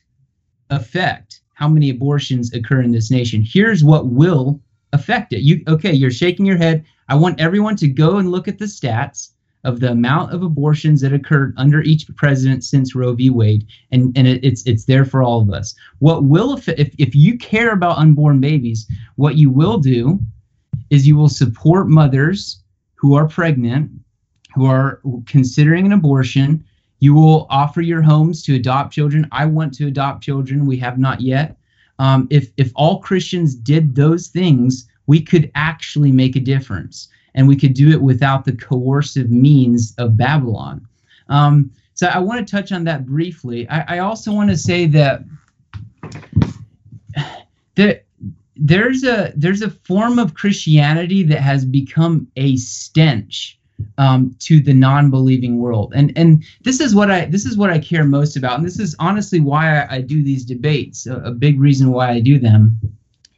affect 0.69 1.41
how 1.53 1.67
many 1.67 1.89
abortions 1.89 2.53
occur 2.53 2.81
in 2.81 2.91
this 2.91 3.11
nation. 3.11 3.43
Here's 3.45 3.83
what 3.83 4.07
will 4.07 4.61
affect 4.93 5.33
it. 5.33 5.41
You 5.41 5.63
okay, 5.67 5.93
you're 5.93 6.11
shaking 6.11 6.45
your 6.45 6.57
head. 6.57 6.85
I 7.09 7.15
want 7.15 7.39
everyone 7.39 7.75
to 7.77 7.87
go 7.87 8.17
and 8.17 8.31
look 8.31 8.47
at 8.47 8.59
the 8.59 8.65
stats 8.65 9.31
of 9.63 9.79
the 9.79 9.91
amount 9.91 10.33
of 10.33 10.43
abortions 10.43 11.01
that 11.01 11.13
occurred 11.13 11.53
under 11.57 11.81
each 11.81 12.07
president 12.15 12.63
since 12.63 12.95
Roe 12.95 13.13
v. 13.13 13.29
Wade, 13.29 13.67
and, 13.91 14.15
and 14.17 14.27
it, 14.27 14.43
it's 14.43 14.63
it's 14.65 14.85
there 14.85 15.05
for 15.05 15.23
all 15.23 15.41
of 15.41 15.51
us. 15.51 15.75
What 15.99 16.23
will 16.23 16.53
affect 16.53 16.79
if, 16.79 16.93
if 16.97 17.13
you 17.15 17.37
care 17.37 17.71
about 17.71 17.97
unborn 17.97 18.39
babies, 18.39 18.87
what 19.15 19.35
you 19.35 19.49
will 19.49 19.77
do 19.77 20.19
is 20.89 21.07
you 21.07 21.15
will 21.15 21.29
support 21.29 21.87
mothers 21.89 22.63
who 22.95 23.15
are 23.15 23.27
pregnant, 23.27 23.91
who 24.55 24.65
are 24.65 25.01
considering 25.25 25.85
an 25.85 25.93
abortion. 25.93 26.63
You 26.99 27.15
will 27.15 27.47
offer 27.49 27.81
your 27.81 28.01
homes 28.01 28.43
to 28.43 28.55
adopt 28.55 28.93
children. 28.93 29.27
I 29.31 29.45
want 29.45 29.73
to 29.75 29.87
adopt 29.87 30.23
children. 30.23 30.65
We 30.65 30.77
have 30.77 30.99
not 30.99 31.21
yet. 31.21 31.57
Um, 31.97 32.27
if 32.29 32.51
if 32.57 32.71
all 32.75 32.99
Christians 32.99 33.55
did 33.55 33.95
those 33.95 34.27
things, 34.27 34.87
we 35.07 35.21
could 35.21 35.51
actually 35.55 36.11
make 36.11 36.35
a 36.35 36.39
difference, 36.39 37.09
and 37.35 37.47
we 37.47 37.55
could 37.55 37.73
do 37.73 37.89
it 37.89 38.01
without 38.01 38.45
the 38.45 38.55
coercive 38.55 39.29
means 39.29 39.93
of 39.97 40.17
Babylon. 40.17 40.85
Um, 41.29 41.71
so 41.93 42.07
I 42.07 42.19
want 42.19 42.45
to 42.45 42.51
touch 42.51 42.71
on 42.71 42.83
that 42.85 43.05
briefly. 43.05 43.67
I, 43.69 43.97
I 43.97 43.99
also 43.99 44.33
want 44.33 44.49
to 44.49 44.57
say 44.57 44.85
that 44.87 45.23
that 47.75 48.05
there's 48.55 49.03
a 49.03 49.33
there's 49.35 49.61
a 49.61 49.69
form 49.69 50.19
of 50.19 50.33
Christianity 50.33 51.23
that 51.23 51.41
has 51.41 51.65
become 51.65 52.27
a 52.35 52.55
stench 52.57 53.57
um, 53.97 54.35
to 54.39 54.59
the 54.59 54.73
non-believing 54.73 55.57
world, 55.57 55.93
and 55.95 56.11
and 56.15 56.43
this 56.63 56.79
is 56.79 56.93
what 56.93 57.09
I 57.09 57.25
this 57.25 57.45
is 57.45 57.57
what 57.57 57.69
I 57.69 57.79
care 57.79 58.03
most 58.03 58.35
about, 58.35 58.57
and 58.57 58.65
this 58.65 58.79
is 58.79 58.95
honestly 58.99 59.39
why 59.39 59.81
I, 59.81 59.95
I 59.95 60.01
do 60.01 60.23
these 60.23 60.45
debates. 60.45 61.07
A, 61.07 61.17
a, 61.17 61.31
big 61.31 61.59
reason 61.59 61.91
why 61.91 62.11
I 62.11 62.19
do 62.19 62.37
them 62.37 62.77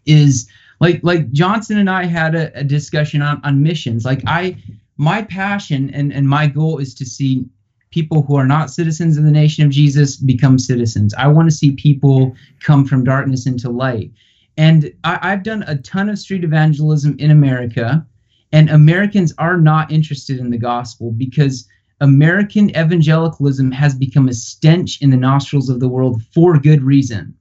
is 0.06 0.49
like 0.84 0.99
like 1.01 1.31
Johnson 1.31 1.77
and 1.77 1.89
I 1.89 2.03
had 2.03 2.35
a, 2.35 2.60
a 2.60 2.64
discussion 2.64 3.22
on 3.22 3.39
on 3.45 3.64
missions. 3.64 4.03
Like 4.03 4.22
I 4.27 4.57
my 4.97 5.22
passion 5.22 5.89
and 5.93 6.11
and 6.11 6.27
my 6.27 6.45
goal 6.45 6.77
is 6.80 6.93
to 6.95 7.05
see 7.05 7.45
people 7.89 8.23
who 8.23 8.35
are 8.35 8.45
not 8.45 8.69
citizens 8.69 9.18
of 9.18 9.23
the 9.23 9.31
nation 9.31 9.64
of 9.65 9.72
Jesus 9.72 10.18
become 10.18 10.60
citizens. 10.60 11.14
I 11.14 11.27
want 11.27 11.49
to 11.49 11.55
see 11.55 11.72
people 11.72 12.35
come 12.60 12.85
from 12.85 13.05
darkness 13.05 13.47
into 13.47 13.69
light. 13.69 14.11
And 14.57 14.91
I, 15.03 15.30
have 15.30 15.43
done 15.43 15.64
a 15.68 15.77
ton 15.77 16.10
of 16.10 16.19
street 16.19 16.43
evangelism 16.43 17.15
in 17.18 17.31
America, 17.31 18.05
and 18.51 18.69
Americans 18.69 19.34
are 19.38 19.57
not 19.57 19.91
interested 19.91 20.38
in 20.38 20.49
the 20.49 20.57
gospel 20.57 21.11
because 21.11 21.68
American 22.01 22.69
evangelicalism 22.72 23.72
has 23.72 23.95
become 23.95 24.27
a 24.27 24.34
stench 24.34 25.01
in 25.01 25.11
the 25.11 25.18
nostrils 25.18 25.69
of 25.69 25.80
the 25.80 25.88
world 25.88 26.22
for 26.34 26.60
good 26.60 26.84
reason. 26.84 27.34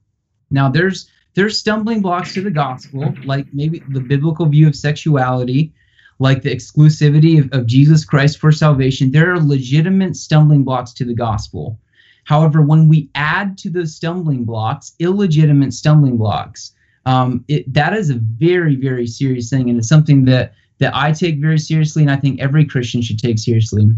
Now, 0.49 0.69
there's 0.69 1.09
there's 1.35 1.57
stumbling 1.57 2.01
blocks 2.01 2.33
to 2.33 2.41
the 2.41 2.51
gospel, 2.51 3.13
like 3.25 3.47
maybe 3.53 3.81
the 3.89 3.99
biblical 3.99 4.45
view 4.45 4.67
of 4.67 4.75
sexuality, 4.75 5.73
like 6.19 6.41
the 6.41 6.55
exclusivity 6.55 7.39
of, 7.39 7.51
of 7.57 7.65
Jesus 7.65 8.05
Christ 8.05 8.37
for 8.37 8.51
salvation. 8.51 9.11
There 9.11 9.33
are 9.33 9.39
legitimate 9.39 10.15
stumbling 10.15 10.63
blocks 10.63 10.93
to 10.93 11.05
the 11.05 11.15
gospel. 11.15 11.79
However, 12.25 12.61
when 12.61 12.87
we 12.87 13.09
add 13.15 13.57
to 13.59 13.69
those 13.69 13.95
stumbling 13.95 14.45
blocks 14.45 14.93
illegitimate 14.99 15.73
stumbling 15.73 16.17
blocks, 16.17 16.73
um, 17.05 17.43
it, 17.47 17.71
that 17.73 17.93
is 17.93 18.09
a 18.09 18.15
very 18.15 18.75
very 18.75 19.07
serious 19.07 19.49
thing 19.49 19.69
and 19.69 19.77
it's 19.77 19.89
something 19.89 20.25
that 20.25 20.53
that 20.79 20.95
i 20.95 21.11
take 21.11 21.39
very 21.39 21.57
seriously 21.57 22.01
and 22.01 22.11
i 22.11 22.15
think 22.15 22.39
every 22.39 22.65
christian 22.65 23.01
should 23.01 23.19
take 23.19 23.39
seriously 23.39 23.89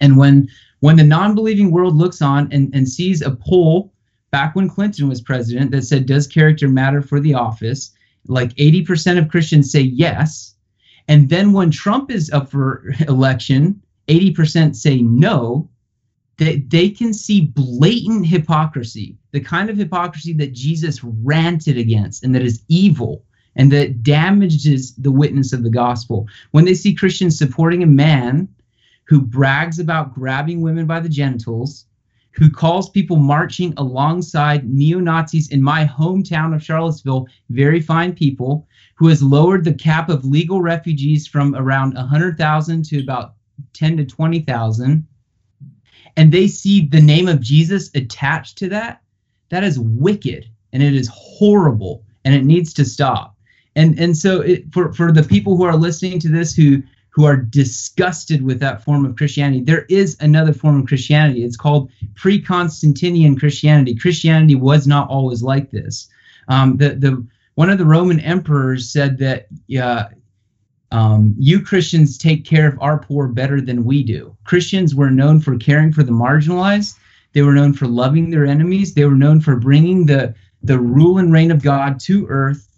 and 0.00 0.16
when 0.16 0.48
when 0.80 0.96
the 0.96 1.04
non-believing 1.04 1.70
world 1.70 1.94
looks 1.94 2.20
on 2.20 2.48
and, 2.52 2.74
and 2.74 2.88
sees 2.88 3.22
a 3.22 3.30
poll 3.30 3.91
back 4.32 4.56
when 4.56 4.68
clinton 4.68 5.08
was 5.08 5.20
president 5.20 5.70
that 5.70 5.82
said 5.82 6.06
does 6.06 6.26
character 6.26 6.68
matter 6.68 7.00
for 7.00 7.20
the 7.20 7.34
office? 7.34 7.92
Like 8.26 8.54
80% 8.56 9.18
of 9.18 9.28
christians 9.28 9.70
say 9.70 9.80
yes. 9.80 10.56
And 11.06 11.28
then 11.28 11.52
when 11.52 11.70
trump 11.70 12.10
is 12.10 12.30
up 12.30 12.50
for 12.50 12.92
election 13.08 13.80
80% 14.08 14.74
say 14.76 15.00
no. 15.00 15.68
They, 16.38 16.56
they 16.56 16.88
can 16.88 17.12
see 17.12 17.42
blatant 17.42 18.26
hypocrisy, 18.26 19.16
the 19.32 19.40
kind 19.40 19.70
of 19.70 19.76
hypocrisy 19.76 20.32
that 20.34 20.52
Jesus 20.52 21.04
ranted 21.04 21.76
against 21.76 22.24
and 22.24 22.34
that 22.34 22.42
is 22.42 22.62
evil 22.68 23.24
and 23.54 23.70
that 23.70 24.02
damages 24.02 24.94
the 24.96 25.10
witness 25.10 25.52
of 25.52 25.62
the 25.62 25.70
gospel. 25.70 26.26
When 26.50 26.64
they 26.64 26.74
see 26.74 26.94
Christians 26.94 27.38
supporting 27.38 27.82
a 27.82 27.86
man 27.86 28.48
who 29.04 29.20
brags 29.20 29.78
about 29.78 30.14
grabbing 30.14 30.62
women 30.62 30.86
by 30.86 31.00
the 31.00 31.08
genitals, 31.08 31.86
who 32.32 32.50
calls 32.50 32.90
people 32.90 33.16
marching 33.16 33.74
alongside 33.76 34.68
neo 34.68 34.98
Nazis 34.98 35.48
in 35.50 35.62
my 35.62 35.84
hometown 35.84 36.54
of 36.54 36.62
Charlottesville, 36.62 37.26
very 37.50 37.80
fine 37.80 38.14
people, 38.14 38.66
who 38.94 39.08
has 39.08 39.22
lowered 39.22 39.64
the 39.64 39.74
cap 39.74 40.08
of 40.08 40.24
legal 40.24 40.60
refugees 40.60 41.26
from 41.26 41.54
around 41.54 41.94
100,000 41.94 42.84
to 42.86 43.00
about 43.00 43.34
10 43.74 43.98
to 43.98 44.04
20,000, 44.04 45.06
and 46.16 46.32
they 46.32 46.46
see 46.46 46.86
the 46.86 47.00
name 47.00 47.28
of 47.28 47.40
Jesus 47.40 47.90
attached 47.94 48.58
to 48.58 48.68
that, 48.68 49.02
that 49.50 49.64
is 49.64 49.78
wicked 49.78 50.48
and 50.72 50.82
it 50.82 50.94
is 50.94 51.10
horrible 51.12 52.04
and 52.24 52.34
it 52.34 52.44
needs 52.44 52.72
to 52.74 52.84
stop. 52.84 53.36
And 53.74 53.98
and 53.98 54.16
so 54.16 54.40
it, 54.40 54.72
for 54.72 54.92
for 54.92 55.12
the 55.12 55.22
people 55.22 55.56
who 55.56 55.64
are 55.64 55.76
listening 55.76 56.18
to 56.20 56.28
this 56.28 56.54
who 56.54 56.82
who 57.12 57.26
are 57.26 57.36
disgusted 57.36 58.42
with 58.42 58.58
that 58.60 58.82
form 58.82 59.04
of 59.04 59.16
Christianity. 59.16 59.62
There 59.62 59.84
is 59.90 60.16
another 60.20 60.54
form 60.54 60.80
of 60.80 60.86
Christianity. 60.86 61.44
It's 61.44 61.58
called 61.58 61.90
pre-Constantinian 62.14 63.38
Christianity. 63.38 63.94
Christianity 63.94 64.54
was 64.54 64.86
not 64.86 65.08
always 65.08 65.42
like 65.42 65.70
this. 65.70 66.08
Um, 66.48 66.78
the 66.78 66.90
the 66.90 67.26
one 67.54 67.68
of 67.68 67.78
the 67.78 67.84
Roman 67.84 68.18
emperors 68.20 68.90
said 68.90 69.18
that 69.18 69.46
uh, 69.78 70.04
um, 70.90 71.34
you 71.38 71.60
Christians 71.60 72.16
take 72.16 72.46
care 72.46 72.66
of 72.66 72.80
our 72.80 72.98
poor 72.98 73.28
better 73.28 73.60
than 73.60 73.84
we 73.84 74.02
do. 74.02 74.34
Christians 74.44 74.94
were 74.94 75.10
known 75.10 75.38
for 75.38 75.58
caring 75.58 75.92
for 75.92 76.02
the 76.02 76.12
marginalized. 76.12 76.98
They 77.34 77.42
were 77.42 77.52
known 77.52 77.74
for 77.74 77.86
loving 77.86 78.30
their 78.30 78.46
enemies. 78.46 78.94
They 78.94 79.04
were 79.04 79.14
known 79.14 79.40
for 79.40 79.56
bringing 79.56 80.06
the 80.06 80.34
the 80.62 80.78
rule 80.78 81.18
and 81.18 81.32
reign 81.32 81.50
of 81.50 81.62
God 81.62 82.00
to 82.00 82.26
earth 82.28 82.71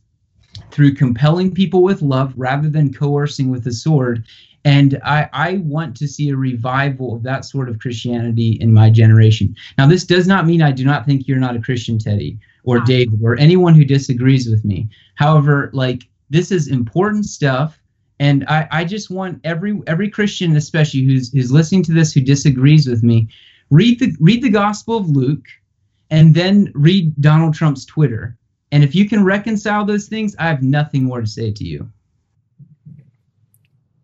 through 0.75 0.93
compelling 0.93 1.55
people 1.55 1.85
with 1.85 2.03
love 2.03 2.35
rather 2.37 2.69
than 2.69 2.93
coercing 2.93 3.49
with 3.49 3.63
the 3.63 3.73
sword. 3.73 4.25
And 4.65 5.01
I, 5.05 5.29
I 5.33 5.57
want 5.59 5.97
to 5.99 6.09
see 6.09 6.31
a 6.31 6.37
revival 6.37 7.15
of 7.15 7.23
that 7.23 7.45
sort 7.45 7.69
of 7.69 7.79
Christianity 7.79 8.59
in 8.61 8.73
my 8.73 8.91
generation. 8.91 9.55
Now, 9.79 9.87
this 9.87 10.03
does 10.05 10.27
not 10.27 10.47
mean 10.47 10.63
I 10.63 10.73
do 10.73 10.85
not 10.85 11.07
think 11.07 11.29
you're 11.29 11.39
not 11.39 11.55
a 11.55 11.61
Christian, 11.61 11.99
Teddy, 11.99 12.39
or 12.65 12.81
David, 12.81 13.21
or 13.23 13.39
anyone 13.39 13.75
who 13.75 13.85
disagrees 13.85 14.49
with 14.49 14.65
me. 14.65 14.89
However, 15.15 15.71
like 15.73 16.09
this 16.29 16.51
is 16.51 16.67
important 16.67 17.27
stuff. 17.27 17.81
And 18.19 18.45
I, 18.49 18.67
I 18.73 18.85
just 18.85 19.11
want 19.11 19.41
every 19.45 19.81
every 19.87 20.11
Christian, 20.11 20.57
especially 20.57 21.05
who's 21.05 21.33
who's 21.33 21.53
listening 21.53 21.85
to 21.85 21.93
this, 21.93 22.13
who 22.13 22.21
disagrees 22.21 22.89
with 22.89 23.05
me, 23.05 23.29
read 23.71 24.01
the 24.01 24.17
read 24.19 24.43
the 24.43 24.51
Gospel 24.51 24.97
of 24.97 25.09
Luke, 25.09 25.47
and 26.11 26.35
then 26.35 26.73
read 26.75 27.15
Donald 27.21 27.55
Trump's 27.55 27.85
Twitter 27.85 28.37
and 28.73 28.83
if 28.83 28.95
you 28.95 29.09
can 29.09 29.25
reconcile 29.25 29.85
those 29.85 30.09
things, 30.09 30.35
I 30.39 30.45
have 30.45 30.63
nothing 30.63 31.05
more 31.05 31.21
to 31.21 31.27
say 31.27 31.53
to 31.53 31.65
you. 31.65 31.91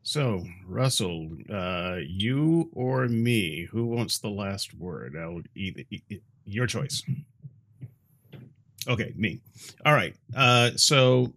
So, 0.03 0.45
Russell, 0.67 1.31
uh, 1.53 1.99
you 2.05 2.69
or 2.73 3.07
me, 3.07 3.69
who 3.71 3.87
wants 3.87 4.19
the 4.19 4.29
last 4.29 4.75
word? 4.75 5.17
I'll 5.17 5.43
either, 5.55 5.83
your 6.45 6.67
choice. 6.67 7.03
Okay, 8.89 9.13
me. 9.17 9.41
All 9.85 9.93
right. 9.93 10.17
Uh, 10.35 10.71
so 10.75 11.33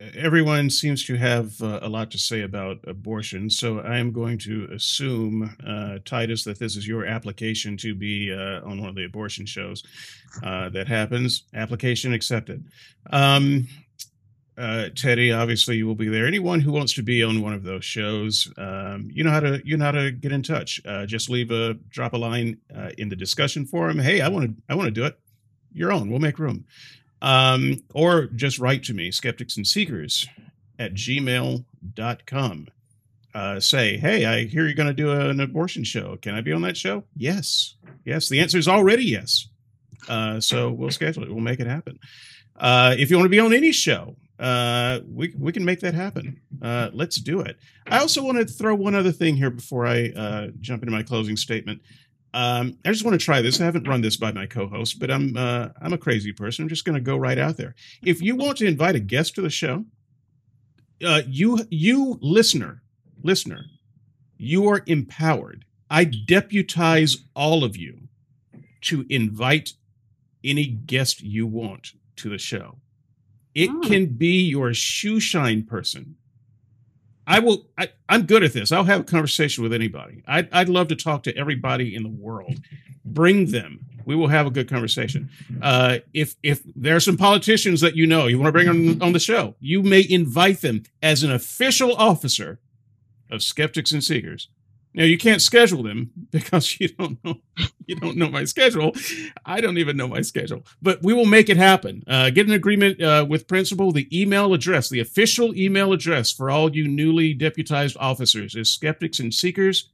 everyone 0.00 0.70
seems 0.70 1.04
to 1.04 1.16
have 1.16 1.60
uh, 1.60 1.80
a 1.82 1.88
lot 1.88 2.10
to 2.10 2.18
say 2.18 2.42
about 2.42 2.78
abortion. 2.86 3.50
So 3.50 3.80
I 3.80 3.98
am 3.98 4.12
going 4.12 4.38
to 4.38 4.68
assume, 4.72 5.54
uh, 5.66 5.98
Titus, 6.04 6.44
that 6.44 6.58
this 6.58 6.76
is 6.76 6.88
your 6.88 7.04
application 7.04 7.76
to 7.78 7.94
be 7.94 8.32
uh, 8.32 8.66
on 8.66 8.80
one 8.80 8.88
of 8.88 8.94
the 8.94 9.04
abortion 9.04 9.44
shows 9.44 9.82
uh, 10.42 10.70
that 10.70 10.88
happens. 10.88 11.44
Application 11.54 12.14
accepted. 12.14 12.64
Um, 13.10 13.68
uh, 14.56 14.88
Teddy, 14.94 15.32
obviously 15.32 15.76
you 15.76 15.86
will 15.86 15.94
be 15.94 16.08
there. 16.08 16.26
Anyone 16.26 16.60
who 16.60 16.72
wants 16.72 16.92
to 16.94 17.02
be 17.02 17.22
on 17.22 17.40
one 17.40 17.52
of 17.52 17.62
those 17.62 17.84
shows, 17.84 18.50
um, 18.58 19.08
you 19.10 19.24
know 19.24 19.30
how 19.30 19.40
to 19.40 19.60
you 19.64 19.76
know 19.76 19.86
how 19.86 19.90
to 19.92 20.10
get 20.10 20.32
in 20.32 20.42
touch. 20.42 20.80
Uh, 20.84 21.06
just 21.06 21.30
leave 21.30 21.50
a 21.50 21.74
drop 21.88 22.12
a 22.12 22.18
line 22.18 22.58
in 22.98 23.08
the 23.08 23.16
discussion 23.16 23.64
forum. 23.64 23.98
Hey, 23.98 24.20
I 24.20 24.28
want 24.28 24.50
to 24.50 24.62
I 24.68 24.74
want 24.74 24.88
to 24.88 24.90
do 24.90 25.06
it. 25.06 25.18
You're 25.72 25.92
on. 25.92 26.10
We'll 26.10 26.18
make 26.18 26.38
room 26.38 26.66
um, 27.22 27.82
or 27.94 28.26
just 28.26 28.58
write 28.58 28.82
to 28.84 28.94
me, 28.94 29.10
skeptics 29.10 29.56
and 29.56 29.66
seekers 29.66 30.26
at 30.78 30.94
gmail.com. 30.94 32.68
Uh, 33.32 33.60
say, 33.60 33.96
hey, 33.96 34.24
I 34.24 34.46
hear 34.46 34.64
you're 34.64 34.74
going 34.74 34.88
to 34.88 34.94
do 34.94 35.12
an 35.12 35.38
abortion 35.38 35.84
show. 35.84 36.16
Can 36.16 36.34
I 36.34 36.40
be 36.40 36.52
on 36.52 36.62
that 36.62 36.76
show? 36.76 37.04
Yes. 37.16 37.76
Yes. 38.04 38.28
The 38.28 38.40
answer 38.40 38.58
is 38.58 38.66
already 38.66 39.04
yes. 39.04 39.46
Uh, 40.08 40.40
so 40.40 40.70
we'll 40.70 40.90
schedule 40.90 41.22
it. 41.22 41.28
We'll 41.28 41.40
make 41.40 41.60
it 41.60 41.68
happen. 41.68 42.00
Uh, 42.56 42.96
if 42.98 43.10
you 43.10 43.16
want 43.16 43.26
to 43.26 43.30
be 43.30 43.38
on 43.38 43.52
any 43.52 43.70
show, 43.70 44.16
uh, 44.40 45.00
we 45.06 45.34
we 45.38 45.52
can 45.52 45.64
make 45.64 45.80
that 45.80 45.94
happen. 45.94 46.40
Uh, 46.62 46.90
let's 46.92 47.16
do 47.16 47.40
it. 47.40 47.58
I 47.86 47.98
also 47.98 48.22
want 48.22 48.38
to 48.38 48.46
throw 48.46 48.74
one 48.74 48.94
other 48.94 49.12
thing 49.12 49.36
here 49.36 49.50
before 49.50 49.86
I 49.86 50.08
uh, 50.08 50.48
jump 50.60 50.82
into 50.82 50.92
my 50.92 51.02
closing 51.02 51.36
statement. 51.36 51.82
Um, 52.32 52.76
I 52.84 52.92
just 52.92 53.04
want 53.04 53.18
to 53.18 53.24
try 53.24 53.42
this. 53.42 53.60
I 53.60 53.64
haven't 53.64 53.88
run 53.88 54.02
this 54.02 54.16
by 54.16 54.32
my 54.32 54.46
co-host, 54.46 55.00
but 55.00 55.10
I'm 55.10 55.36
uh, 55.36 55.70
I'm 55.80 55.92
a 55.92 55.98
crazy 55.98 56.32
person. 56.32 56.62
I'm 56.62 56.68
just 56.68 56.84
going 56.84 56.94
to 56.94 57.00
go 57.00 57.16
right 57.16 57.38
out 57.38 57.56
there. 57.56 57.74
If 58.04 58.22
you 58.22 58.36
want 58.36 58.58
to 58.58 58.66
invite 58.66 58.94
a 58.94 59.00
guest 59.00 59.34
to 59.34 59.42
the 59.42 59.50
show, 59.50 59.84
uh, 61.04 61.22
you 61.26 61.66
you 61.70 62.18
listener 62.20 62.82
listener, 63.22 63.66
you 64.36 64.68
are 64.68 64.82
empowered. 64.86 65.64
I 65.90 66.04
deputize 66.04 67.18
all 67.34 67.64
of 67.64 67.76
you 67.76 68.08
to 68.82 69.04
invite 69.08 69.72
any 70.44 70.66
guest 70.66 71.22
you 71.22 71.46
want 71.46 71.92
to 72.16 72.30
the 72.30 72.38
show. 72.38 72.78
It 73.54 73.70
oh. 73.70 73.80
can 73.80 74.06
be 74.06 74.42
your 74.42 74.72
shoe 74.72 75.20
shine 75.20 75.64
person. 75.64 76.16
I 77.30 77.38
will. 77.38 77.64
I, 77.78 77.88
am 78.08 78.26
good 78.26 78.42
at 78.42 78.52
this. 78.52 78.72
I'll 78.72 78.84
have 78.84 79.02
a 79.02 79.04
conversation 79.04 79.62
with 79.62 79.72
anybody. 79.72 80.24
I'd, 80.26 80.52
I'd 80.52 80.68
love 80.68 80.88
to 80.88 80.96
talk 80.96 81.22
to 81.22 81.36
everybody 81.36 81.94
in 81.94 82.02
the 82.02 82.08
world. 82.08 82.58
Bring 83.04 83.52
them. 83.52 83.86
We 84.04 84.16
will 84.16 84.26
have 84.26 84.48
a 84.48 84.50
good 84.50 84.68
conversation. 84.68 85.30
Uh, 85.62 85.98
if 86.12 86.34
if 86.42 86.60
there 86.74 86.96
are 86.96 87.00
some 87.00 87.16
politicians 87.16 87.82
that 87.82 87.94
you 87.94 88.04
know 88.04 88.26
you 88.26 88.36
want 88.36 88.48
to 88.48 88.52
bring 88.52 88.68
on 88.68 89.00
on 89.00 89.12
the 89.12 89.20
show, 89.20 89.54
you 89.60 89.80
may 89.80 90.04
invite 90.08 90.60
them 90.60 90.82
as 91.02 91.22
an 91.22 91.30
official 91.30 91.94
officer 91.94 92.58
of 93.30 93.44
Skeptics 93.44 93.92
and 93.92 94.02
Seekers 94.02 94.48
now 94.94 95.04
you 95.04 95.18
can't 95.18 95.42
schedule 95.42 95.82
them 95.82 96.10
because 96.30 96.78
you 96.80 96.88
don't 96.88 97.22
know 97.24 97.36
you 97.86 97.96
don't 97.96 98.16
know 98.16 98.28
my 98.28 98.44
schedule. 98.44 98.92
I 99.44 99.60
don't 99.60 99.78
even 99.78 99.96
know 99.96 100.08
my 100.08 100.20
schedule, 100.22 100.64
but 100.80 101.02
we 101.02 101.12
will 101.12 101.26
make 101.26 101.48
it 101.48 101.56
happen. 101.56 102.02
Uh, 102.06 102.30
get 102.30 102.46
an 102.46 102.52
agreement 102.52 103.00
uh, 103.02 103.26
with 103.28 103.48
principal. 103.48 103.92
The 103.92 104.08
email 104.16 104.52
address, 104.54 104.88
the 104.88 105.00
official 105.00 105.56
email 105.56 105.92
address 105.92 106.30
for 106.30 106.50
all 106.50 106.74
you 106.74 106.88
newly 106.88 107.34
deputized 107.34 107.96
officers 107.98 108.54
is 108.54 108.70
skeptics 108.70 109.18
and 109.18 109.34
seekers 109.34 109.90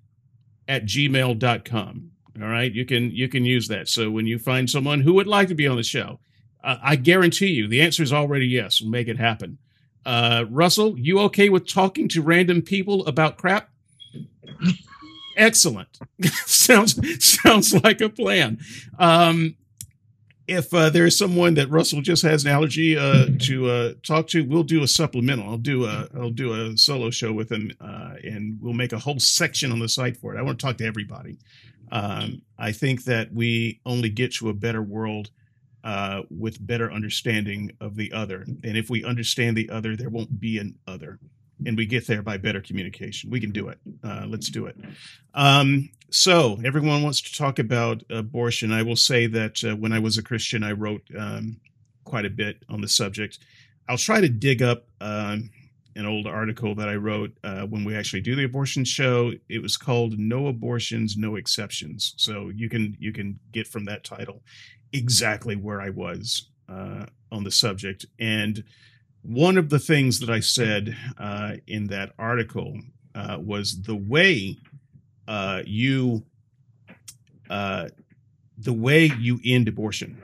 at 0.68 0.85
gmail.com. 0.85 2.10
All 2.43 2.48
right, 2.48 2.73
you 2.73 2.85
can 2.85 3.10
you 3.12 3.28
can 3.28 3.44
use 3.44 3.68
that. 3.68 3.89
So 3.89 4.10
when 4.10 4.27
you 4.27 4.39
find 4.39 4.68
someone 4.68 5.01
who 5.01 5.14
would 5.14 5.27
like 5.27 5.48
to 5.48 5.55
be 5.55 5.66
on 5.66 5.77
the 5.77 5.82
show, 5.82 6.20
uh, 6.62 6.77
I 6.82 6.97
guarantee 6.97 7.48
you 7.48 7.68
the 7.68 7.81
answer 7.81 8.02
is 8.02 8.12
already 8.12 8.47
yes. 8.47 8.81
We'll 8.81 8.90
make 8.90 9.09
it 9.09 9.18
happen. 9.18 9.59
Uh, 10.05 10.44
Russell, 10.51 10.98
you 10.98 11.18
okay 11.20 11.48
with 11.48 11.66
talking 11.66 12.09
to 12.10 12.23
random 12.23 12.62
people 12.62 13.05
about 13.06 13.39
crap? 13.39 13.70
Excellent. 15.36 15.88
sounds 16.47 17.24
sounds 17.24 17.74
like 17.84 18.01
a 18.01 18.09
plan. 18.09 18.59
Um, 18.98 19.56
if 20.48 20.72
uh, 20.72 20.90
there's 20.90 21.18
someone 21.18 21.55
that 21.55 21.70
Russell 21.70 22.01
just 22.01 22.22
has 22.22 22.44
an 22.44 22.51
allergy 22.51 22.97
uh, 22.97 23.26
to 23.40 23.68
uh, 23.68 23.93
talk 24.06 24.28
to, 24.28 24.44
we'll 24.44 24.62
do 24.62 24.82
a 24.82 24.88
supplemental. 24.88 25.48
I'll 25.48 25.59
do 25.59 25.84
a 25.84 26.09
I'll 26.14 26.30
do 26.30 26.52
a 26.52 26.76
solo 26.76 27.10
show 27.10 27.32
with 27.32 27.51
him, 27.51 27.72
uh, 27.80 28.14
and 28.22 28.59
we'll 28.60 28.72
make 28.72 28.93
a 28.93 28.98
whole 28.98 29.18
section 29.18 29.72
on 29.72 29.80
the 29.80 29.88
site 29.88 30.16
for 30.16 30.34
it. 30.34 30.38
I 30.38 30.43
want 30.43 30.59
to 30.59 30.66
talk 30.66 30.78
to 30.78 30.86
everybody. 30.86 31.38
Um, 31.93 32.43
I 32.59 32.72
think 32.72 33.05
that 33.05 33.32
we 33.32 33.80
only 33.84 34.09
get 34.09 34.34
to 34.34 34.48
a 34.48 34.55
better 34.55 34.82
world 34.82 35.30
uh, 35.84 36.22
with 36.30 36.64
better 36.64 36.90
understanding 36.90 37.72
of 37.80 37.97
the 37.97 38.12
other, 38.12 38.43
and 38.43 38.76
if 38.76 38.88
we 38.88 39.05
understand 39.05 39.56
the 39.56 39.68
other, 39.70 39.97
there 39.97 40.10
won't 40.10 40.40
be 40.40 40.59
an 40.59 40.78
other 40.86 41.18
and 41.65 41.77
we 41.77 41.87
get 41.87 42.07
there 42.07 42.23
by 42.23 42.37
better 42.37 42.61
communication. 42.61 43.31
We 43.31 43.41
can 43.41 43.51
do 43.51 43.69
it. 43.69 43.78
Uh, 44.05 44.27
let's 44.28 44.51
do 44.51 44.66
it. 44.66 44.77
Um, 45.35 45.91
so, 46.11 46.59
everyone 46.65 47.03
wants 47.03 47.20
to 47.23 47.35
talk 47.35 47.59
about 47.59 48.03
abortion. 48.11 48.73
I 48.73 48.83
will 48.83 48.97
say 48.97 49.27
that 49.27 49.65
uh, 49.65 49.77
when 49.77 49.93
I 49.93 49.99
was 49.99 50.19
a 50.19 50.23
Christian, 50.23 50.62
I 50.62 50.73
wrote 50.73 51.03
um, 51.19 51.61
quite 52.05 52.24
a 52.24 52.31
bit 52.31 52.62
on 52.69 52.81
the 52.81 52.89
subject. 52.89 53.39
I'll 53.89 53.99
try 53.99 54.20
to 54.20 54.28
dig 54.28 54.62
up 54.62 54.85
uh, 55.01 55.39
an 55.97 56.07
old 56.07 56.27
article 56.27 56.74
that 56.74 56.89
I 56.89 56.95
wrote 56.97 57.37
uh, 57.43 57.62
when 57.62 57.85
we 57.85 57.97
actually 57.97 58.20
do 58.20 58.37
the 58.37 58.45
abortion 58.45 58.85
show. 58.85 59.33
It 59.49 59.62
was 59.62 59.77
called 59.77 60.19
"No 60.19 60.47
Abortions, 60.47 61.16
No 61.16 61.37
Exceptions." 61.37 62.15
So 62.16 62.51
you 62.55 62.69
can 62.69 62.97
you 63.01 63.12
can 63.12 63.39
get 63.53 63.66
from 63.66 63.85
that 63.87 64.05
title 64.05 64.43
exactly 64.93 65.57
where 65.57 65.81
I 65.81 65.91
was 65.91 66.49
uh, 66.69 67.07
on 67.33 67.45
the 67.45 67.51
subject 67.51 68.07
and 68.19 68.62
one 69.27 69.59
of 69.59 69.70
the 69.70 69.78
things 69.81 70.20
that 70.20 70.31
I 70.31 70.40
said 70.40 70.97
uh, 71.19 71.55
in 71.66 71.89
that 71.89 72.12
article 72.16 72.78
uh, 73.15 73.39
was 73.40 73.82
the 73.82 73.97
way 73.97 74.59
uh, 75.27 75.62
you 75.66 76.24
uh, 77.51 77.89
the 78.57 78.73
way 78.73 79.11
you 79.19 79.40
end 79.44 79.69
abortion 79.69 80.23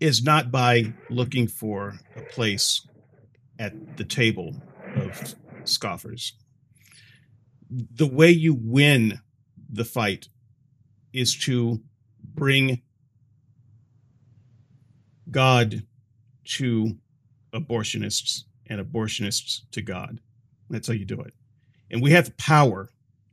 is 0.00 0.22
not 0.22 0.50
by 0.50 0.92
looking 1.10 1.46
for 1.46 1.94
a 2.16 2.22
place 2.22 2.86
at 3.58 3.96
the 3.96 4.04
table 4.04 4.54
of 4.96 5.34
scoffers. 5.64 6.32
The 7.70 8.06
way 8.06 8.30
you 8.30 8.54
win 8.54 9.20
the 9.70 9.84
fight 9.84 10.28
is 11.12 11.36
to 11.44 11.80
bring 12.24 12.82
God 15.30 15.82
to 16.44 16.98
abortionists 17.54 18.44
and 18.66 18.80
abortionists 18.80 19.62
to 19.72 19.82
God. 19.82 20.20
That's 20.70 20.88
how 20.88 20.94
you 20.94 21.04
do 21.04 21.20
it. 21.20 21.34
And 21.90 22.02
we 22.02 22.12
have 22.12 22.36
power 22.36 22.90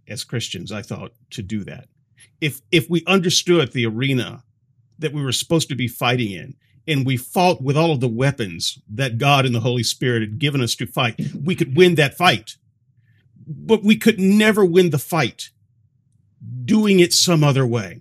as 0.08 0.24
Christians, 0.24 0.72
I 0.72 0.82
thought, 0.82 1.14
to 1.32 1.42
do 1.42 1.64
that. 1.64 1.88
If 2.42 2.62
if 2.72 2.90
we 2.90 3.04
understood 3.08 3.72
the 3.72 3.86
arena 3.86 4.44
that 4.98 5.14
we 5.14 5.24
were 5.24 5.32
supposed 5.32 5.70
to 5.70 5.76
be 5.76 5.88
fighting 5.88 6.32
in, 6.32 6.56
and 6.86 7.06
we 7.06 7.16
fought 7.16 7.62
with 7.62 7.78
all 7.78 7.92
of 7.92 8.00
the 8.00 8.10
weapons 8.10 8.80
that 8.90 9.18
God 9.18 9.46
and 9.46 9.54
the 9.54 9.62
Holy 9.62 9.84
Spirit 9.84 10.22
had 10.22 10.40
given 10.40 10.62
us 10.62 10.76
to 10.76 10.86
fight, 10.86 11.20
we 11.44 11.56
could 11.56 11.78
win 11.78 11.96
that 11.96 12.18
fight. 12.18 12.58
But 13.48 13.84
we 13.84 13.96
could 13.96 14.20
never 14.20 14.66
win 14.66 14.90
the 14.90 14.98
fight 14.98 15.52
doing 16.66 17.00
it 17.00 17.14
some 17.14 17.44
other 17.44 17.66
way. 17.66 18.00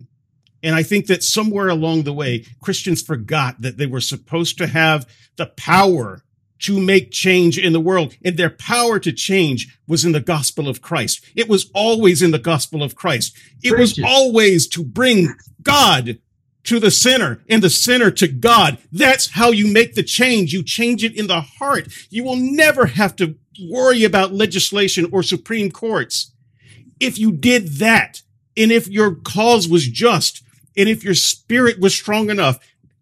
And 0.63 0.75
I 0.75 0.83
think 0.83 1.07
that 1.07 1.23
somewhere 1.23 1.69
along 1.69 2.03
the 2.03 2.13
way, 2.13 2.45
Christians 2.61 3.03
forgot 3.03 3.61
that 3.61 3.77
they 3.77 3.87
were 3.87 4.01
supposed 4.01 4.59
to 4.59 4.67
have 4.67 5.09
the 5.37 5.47
power 5.47 6.23
to 6.61 6.81
make 6.81 7.13
change 7.13 7.57
in 7.57 7.73
the 7.73 7.81
world. 7.81 8.17
And 8.25 8.37
their 8.37 8.51
power 8.51 8.99
to 8.99 9.13
change 9.13 9.79
was 9.87 10.05
in 10.05 10.13
the 10.13 10.21
gospel 10.21 10.69
of 10.69 10.83
Christ. 10.83 11.25
It 11.37 11.49
was 11.49 11.71
always 11.73 12.23
in 12.23 12.33
the 12.33 12.39
gospel 12.39 12.83
of 12.83 12.97
Christ. 12.97 13.37
It 13.63 13.79
was 13.79 14.01
always 14.05 14.67
to 14.69 14.83
bring 14.83 15.35
God 15.63 16.19
to 16.65 16.81
the 16.81 16.91
sinner 16.91 17.43
and 17.49 17.63
the 17.63 17.71
sinner 17.71 18.11
to 18.11 18.29
God. 18.29 18.79
That's 18.91 19.31
how 19.31 19.53
you 19.53 19.73
make 19.73 19.95
the 19.95 20.03
change. 20.03 20.53
You 20.53 20.63
change 20.65 21.05
it 21.05 21.17
in 21.17 21.29
the 21.29 21.41
heart. 21.41 21.89
You 22.11 22.25
will 22.25 22.37
never 22.37 22.87
have 22.87 23.15
to 23.17 23.37
worry 23.71 24.05
about 24.05 24.33
legislation 24.33 25.09
or 25.13 25.23
Supreme 25.23 25.71
Courts. 25.71 26.33
If 27.01 27.19
you 27.19 27.33
did 27.33 27.79
that, 27.79 28.23
and 28.57 28.73
if 28.73 28.89
your 28.89 29.15
cause 29.15 29.69
was 29.69 29.87
just, 29.87 30.43
and 30.77 30.89
if 30.89 31.05
your 31.05 31.15
spirit 31.15 31.81
was 31.81 31.95
strong 31.95 32.31
enough, 32.31 32.59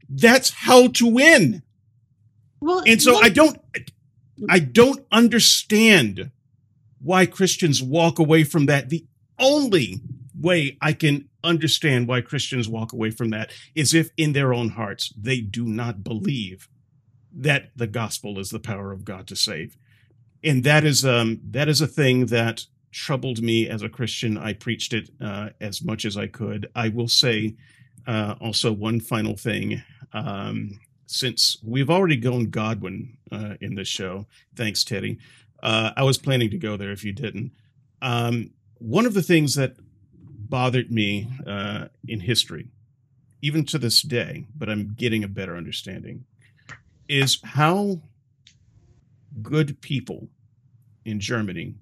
that's 0.08 0.50
how 0.50 0.88
to 0.88 1.06
win. 1.06 1.62
Well, 2.60 2.82
and 2.86 3.00
so 3.00 3.12
well, 3.12 3.24
I 3.24 3.28
don't, 3.28 3.58
I 4.48 4.58
don't 4.58 5.04
understand 5.12 6.30
why 7.00 7.26
Christians 7.26 7.82
walk 7.82 8.18
away 8.18 8.44
from 8.44 8.66
that. 8.66 8.88
The 8.88 9.06
only 9.38 10.00
way 10.38 10.76
I 10.80 10.92
can 10.92 11.28
understand 11.44 12.08
why 12.08 12.20
Christians 12.20 12.68
walk 12.68 12.92
away 12.92 13.10
from 13.10 13.30
that 13.30 13.52
is 13.74 13.94
if 13.94 14.10
in 14.16 14.32
their 14.32 14.52
own 14.52 14.70
hearts 14.70 15.12
they 15.16 15.40
do 15.40 15.64
not 15.64 16.02
believe 16.02 16.68
that 17.32 17.70
the 17.76 17.86
gospel 17.86 18.38
is 18.38 18.50
the 18.50 18.58
power 18.58 18.92
of 18.92 19.04
God 19.04 19.26
to 19.28 19.36
save. 19.36 19.76
And 20.42 20.64
that 20.64 20.84
is 20.84 21.04
um 21.04 21.40
that 21.50 21.68
is 21.68 21.80
a 21.80 21.86
thing 21.86 22.26
that 22.26 22.66
troubled 22.96 23.42
me 23.42 23.68
as 23.68 23.82
a 23.82 23.90
Christian. 23.90 24.38
I 24.38 24.54
preached 24.54 24.94
it 24.94 25.10
uh, 25.20 25.50
as 25.60 25.84
much 25.84 26.06
as 26.06 26.16
I 26.16 26.28
could. 26.28 26.70
I 26.74 26.88
will 26.88 27.08
say 27.08 27.54
uh, 28.06 28.36
also 28.40 28.72
one 28.72 29.00
final 29.00 29.36
thing. 29.36 29.82
Um, 30.14 30.80
since 31.06 31.58
we've 31.62 31.90
already 31.90 32.16
gone 32.16 32.46
Godwin 32.46 33.18
uh, 33.30 33.54
in 33.60 33.74
this 33.74 33.86
show, 33.86 34.26
thanks, 34.56 34.82
Teddy. 34.82 35.18
Uh, 35.62 35.90
I 35.94 36.04
was 36.04 36.16
planning 36.16 36.50
to 36.50 36.56
go 36.56 36.78
there 36.78 36.90
if 36.90 37.04
you 37.04 37.12
didn't. 37.12 37.52
Um, 38.00 38.52
one 38.78 39.04
of 39.04 39.12
the 39.12 39.22
things 39.22 39.54
that 39.56 39.76
bothered 40.18 40.90
me 40.90 41.28
uh, 41.46 41.88
in 42.08 42.20
history, 42.20 42.68
even 43.42 43.66
to 43.66 43.78
this 43.78 44.00
day, 44.00 44.46
but 44.56 44.70
I'm 44.70 44.94
getting 44.94 45.22
a 45.22 45.28
better 45.28 45.54
understanding, 45.54 46.24
is 47.08 47.40
how 47.44 48.00
good 49.42 49.82
people 49.82 50.28
in 51.04 51.20
Germany 51.20 51.74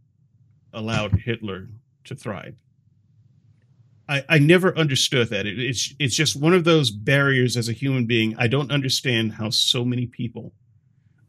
allowed 0.74 1.20
Hitler 1.20 1.68
to 2.04 2.14
thrive. 2.14 2.56
I, 4.08 4.24
I 4.28 4.38
never 4.38 4.76
understood 4.76 5.30
that. 5.30 5.46
It, 5.46 5.58
it's 5.58 5.94
it's 5.98 6.14
just 6.14 6.36
one 6.36 6.52
of 6.52 6.64
those 6.64 6.90
barriers 6.90 7.56
as 7.56 7.68
a 7.68 7.72
human 7.72 8.06
being. 8.06 8.36
I 8.36 8.48
don't 8.48 8.70
understand 8.70 9.34
how 9.34 9.50
so 9.50 9.84
many 9.84 10.06
people 10.06 10.52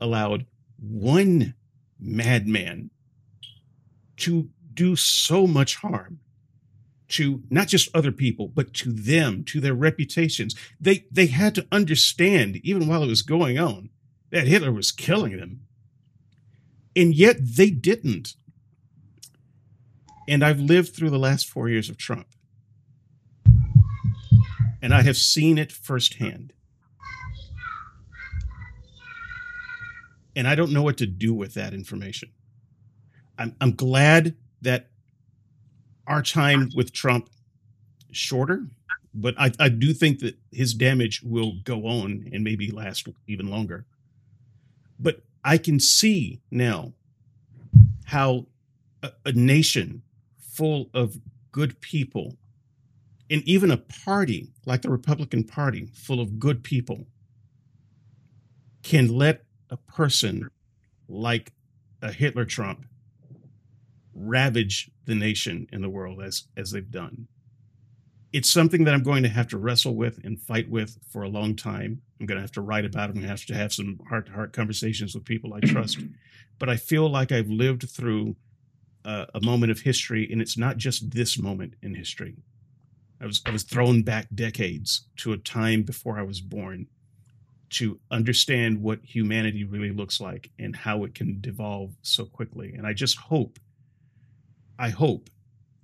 allowed 0.02 0.46
one 0.78 1.54
madman 2.00 2.90
to 4.18 4.50
do 4.74 4.96
so 4.96 5.48
much 5.48 5.78
harm 5.78 6.20
to 7.08 7.44
not 7.50 7.68
just 7.68 7.96
other 7.96 8.12
people, 8.12 8.48
but 8.48 8.74
to 8.74 8.92
them, 8.92 9.44
to 9.46 9.62
their 9.62 9.74
reputations. 9.74 10.56
They 10.80 11.06
they 11.12 11.28
had 11.28 11.56
to 11.56 11.68
understand, 11.72 12.58
even 12.58 12.88
while 12.88 13.04
it 13.04 13.08
was 13.08 13.22
going 13.22 13.58
on, 13.58 13.90
that 14.32 14.48
Hitler 14.48 14.72
was 14.72 14.92
killing 14.92 15.38
them. 15.38 15.62
And 16.96 17.14
yet 17.14 17.38
they 17.40 17.70
didn't. 17.70 18.36
And 20.28 20.44
I've 20.44 20.60
lived 20.60 20.96
through 20.96 21.12
the 21.12 21.20
last 21.20 21.48
four 21.48 21.70
years 21.70 21.90
of 21.90 21.98
Trump. 21.98 22.28
And 24.82 24.94
I 24.94 25.02
have 25.02 25.18
seen 25.18 25.58
it 25.58 25.72
firsthand. 25.72 26.54
And 30.36 30.48
I 30.48 30.56
don't 30.56 30.72
know 30.72 30.84
what 30.84 30.98
to 30.98 31.06
do 31.06 31.34
with 31.34 31.54
that 31.54 31.74
information. 31.74 32.30
I'm, 33.38 33.56
I'm 33.62 33.72
glad 33.74 34.36
that 34.62 34.90
our 36.08 36.22
time 36.22 36.70
with 36.76 36.94
Trump 36.94 37.30
is 38.10 38.18
shorter, 38.18 38.68
but 39.14 39.34
I, 39.38 39.52
I 39.60 39.70
do 39.70 39.94
think 39.94 40.20
that 40.20 40.38
his 40.52 40.74
damage 40.74 41.22
will 41.24 41.54
go 41.64 41.86
on 41.88 42.30
and 42.34 42.44
maybe 42.44 42.70
last 42.70 43.08
even 43.28 43.50
longer. 43.50 43.86
But 45.00 45.22
I 45.44 45.58
can 45.58 45.80
see 45.80 46.42
now 46.52 46.94
how 48.06 48.48
a, 49.02 49.12
a 49.26 49.32
nation 49.32 50.02
full 50.56 50.90
of 50.94 51.18
good 51.52 51.80
people 51.82 52.38
and 53.30 53.41
even 53.44 53.72
a 53.72 53.77
party 53.77 54.49
like 54.65 54.82
the 54.82 54.90
Republican 54.90 55.44
Party 55.44 55.88
full 55.94 56.19
of 56.19 56.40
good 56.40 56.64
people 56.64 57.06
can 58.84 59.07
let 59.07 59.44
a 59.69 59.77
person 59.77 60.49
like 61.07 61.52
a 62.02 62.11
Hitler 62.11 62.45
Trump 62.45 62.86
ravage 64.14 64.91
the 65.06 65.15
nation 65.15 65.68
and 65.72 65.84
the 65.84 65.90
world 65.90 66.22
as 66.22 66.48
as 66.56 66.72
they've 66.72 66.91
done. 66.91 67.27
It's 68.32 68.49
something 68.49 68.84
that 68.84 68.94
I'm 68.94 69.03
going 69.03 69.23
to 69.23 69.30
have 69.30 69.48
to 69.49 69.57
wrestle 69.57 69.95
with 69.95 70.19
and 70.23 70.40
fight 70.40 70.69
with 70.69 70.98
for 71.10 71.23
a 71.23 71.30
long 71.30 71.56
time. 71.56 72.02
I'm 72.19 72.26
going 72.26 72.38
to 72.38 72.41
have 72.41 72.52
to 72.53 72.61
write 72.61 72.86
about 72.86 73.10
it. 73.10 73.14
I'm 73.14 73.14
going 73.14 73.23
to 73.23 73.30
have 73.30 73.45
to 73.45 73.56
have 73.56 73.73
some 73.73 73.99
heart 74.10 74.27
to 74.27 74.34
heart 74.34 74.52
conversations 74.52 75.15
with 75.15 75.26
people 75.26 75.53
I 75.53 75.61
trust. 75.61 75.99
but 76.60 76.69
I 76.69 76.76
feel 76.76 77.10
like 77.10 77.32
I've 77.32 77.49
lived 77.49 77.90
through 77.90 78.36
a 79.06 79.41
moment 79.41 79.72
of 79.72 79.82
history, 79.82 80.27
and 80.32 80.41
it's 80.41 80.57
not 80.57 80.77
just 80.77 81.11
this 81.11 81.38
moment 81.38 81.76
in 81.82 81.94
history. 81.94 82.36
I 83.22 83.26
was 83.26 83.41
I 83.45 83.52
was 83.52 83.64
thrown 83.64 84.02
back 84.03 84.27
decades 84.34 85.07
to 85.18 85.32
a 85.32 85.38
time 85.38 85.84
before 85.84 86.19
I 86.19 86.23
was 86.23 86.41
born 86.41 86.88
to 87.72 87.99
understand 88.11 88.82
what 88.82 88.99
humanity 89.03 89.64
really 89.64 89.91
looks 89.91 90.19
like 90.19 90.52
and 90.60 90.76
how 90.76 91.03
it 91.03 91.15
can 91.15 91.41
devolve 91.41 91.95
so 92.02 92.26
quickly. 92.26 92.73
And 92.73 92.86
I 92.86 92.94
just 92.94 93.18
hope 93.18 93.60
I 94.77 94.90
hope 94.90 95.30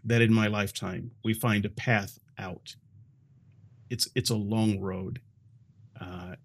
that 0.03 0.21
in 0.21 0.33
my 0.33 0.47
lifetime 0.47 1.11
we 1.23 1.33
find 1.33 1.65
a 1.65 1.69
path 1.69 2.19
out. 2.37 2.75
It's 3.89 4.07
it's 4.15 4.29
a 4.29 4.35
long 4.35 4.79
road. 4.79 5.21
Uh, 5.99 6.35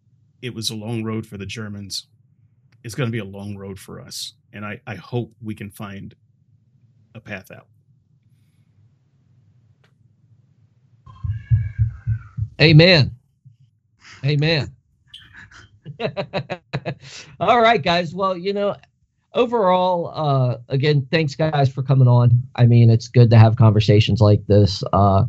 it 0.43 0.55
was 0.55 0.71
a 0.71 0.77
long 0.77 1.03
road 1.05 1.27
for 1.27 1.37
the 1.37 1.47
Germans. 1.47 2.07
It's 2.85 2.95
going 2.95 3.09
to 3.09 3.13
be 3.13 3.19
a 3.19 3.25
long 3.25 3.57
road 3.57 3.79
for 3.79 4.01
us, 4.01 4.35
and 4.53 4.65
I, 4.65 4.81
I 4.87 4.95
hope 4.95 5.33
we 5.43 5.55
can 5.55 5.71
find 5.71 6.15
a 7.17 7.21
path 7.21 7.51
out. 7.51 7.67
Amen. 12.61 13.15
Amen. 14.25 14.73
All 17.41 17.61
right, 17.61 17.83
guys. 17.83 18.15
Well, 18.15 18.37
you 18.37 18.53
know, 18.53 18.77
overall, 19.35 20.11
uh, 20.15 20.59
again, 20.69 21.07
thanks 21.11 21.35
guys 21.35 21.73
for 21.73 21.83
coming 21.83 22.09
on. 22.09 22.43
I 22.57 22.67
mean, 22.67 22.91
it's 22.91 23.09
good 23.09 23.31
to 23.31 23.39
have 23.39 23.57
conversations 23.57 24.21
like 24.21 24.47
this. 24.47 24.83
Uh, 24.93 25.25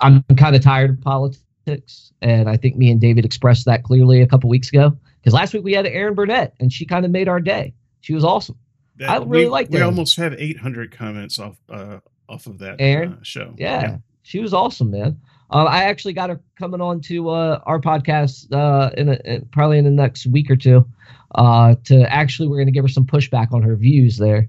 I'm 0.00 0.22
kind 0.36 0.54
of 0.54 0.62
tired 0.62 0.90
of 0.90 1.00
politics, 1.00 2.12
and 2.22 2.48
I 2.48 2.56
think 2.56 2.76
me 2.76 2.90
and 2.90 3.00
David 3.00 3.24
expressed 3.24 3.64
that 3.66 3.82
clearly 3.82 4.22
a 4.22 4.26
couple 4.26 4.48
weeks 4.48 4.68
ago. 4.68 4.96
Because 5.20 5.34
last 5.34 5.52
week 5.52 5.64
we 5.64 5.72
had 5.72 5.86
Erin 5.86 6.14
Burnett, 6.14 6.54
and 6.60 6.72
she 6.72 6.86
kind 6.86 7.04
of 7.04 7.10
made 7.10 7.28
our 7.28 7.40
day. 7.40 7.74
She 8.00 8.14
was 8.14 8.24
awesome. 8.24 8.56
That, 8.98 9.10
I 9.10 9.16
really 9.18 9.44
we, 9.44 9.50
liked. 9.50 9.70
We 9.70 9.80
almost 9.80 10.16
had 10.16 10.34
800 10.34 10.90
comments 10.90 11.38
off 11.38 11.56
uh, 11.68 11.98
off 12.28 12.46
of 12.46 12.58
that 12.58 12.80
Erin 12.80 13.14
uh, 13.14 13.22
show. 13.22 13.54
Yeah, 13.56 13.80
yeah, 13.80 13.96
she 14.22 14.40
was 14.40 14.52
awesome, 14.52 14.90
man. 14.90 15.20
Uh, 15.50 15.64
I 15.64 15.84
actually 15.84 16.12
got 16.12 16.30
her 16.30 16.40
coming 16.58 16.80
on 16.80 17.00
to 17.02 17.30
uh, 17.30 17.62
our 17.64 17.80
podcast 17.80 18.52
uh, 18.52 18.90
in, 18.98 19.08
a, 19.08 19.18
in, 19.24 19.46
probably 19.46 19.78
in 19.78 19.84
the 19.84 19.90
next 19.90 20.26
week 20.26 20.50
or 20.50 20.56
two 20.56 20.86
uh, 21.34 21.74
to 21.84 22.02
actually 22.12 22.48
we're 22.48 22.56
going 22.56 22.66
to 22.66 22.72
give 22.72 22.84
her 22.84 22.88
some 22.88 23.06
pushback 23.06 23.52
on 23.52 23.62
her 23.62 23.76
views 23.76 24.18
there, 24.18 24.48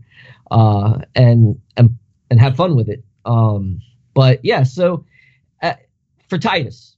uh, 0.51 0.99
and 1.15 1.59
and 1.77 1.97
and 2.29 2.39
have 2.39 2.55
fun 2.55 2.75
with 2.75 2.89
it. 2.89 3.03
Um, 3.25 3.81
but 4.13 4.43
yeah, 4.43 4.63
so 4.63 5.05
uh, 5.61 5.73
for 6.27 6.37
Titus, 6.37 6.95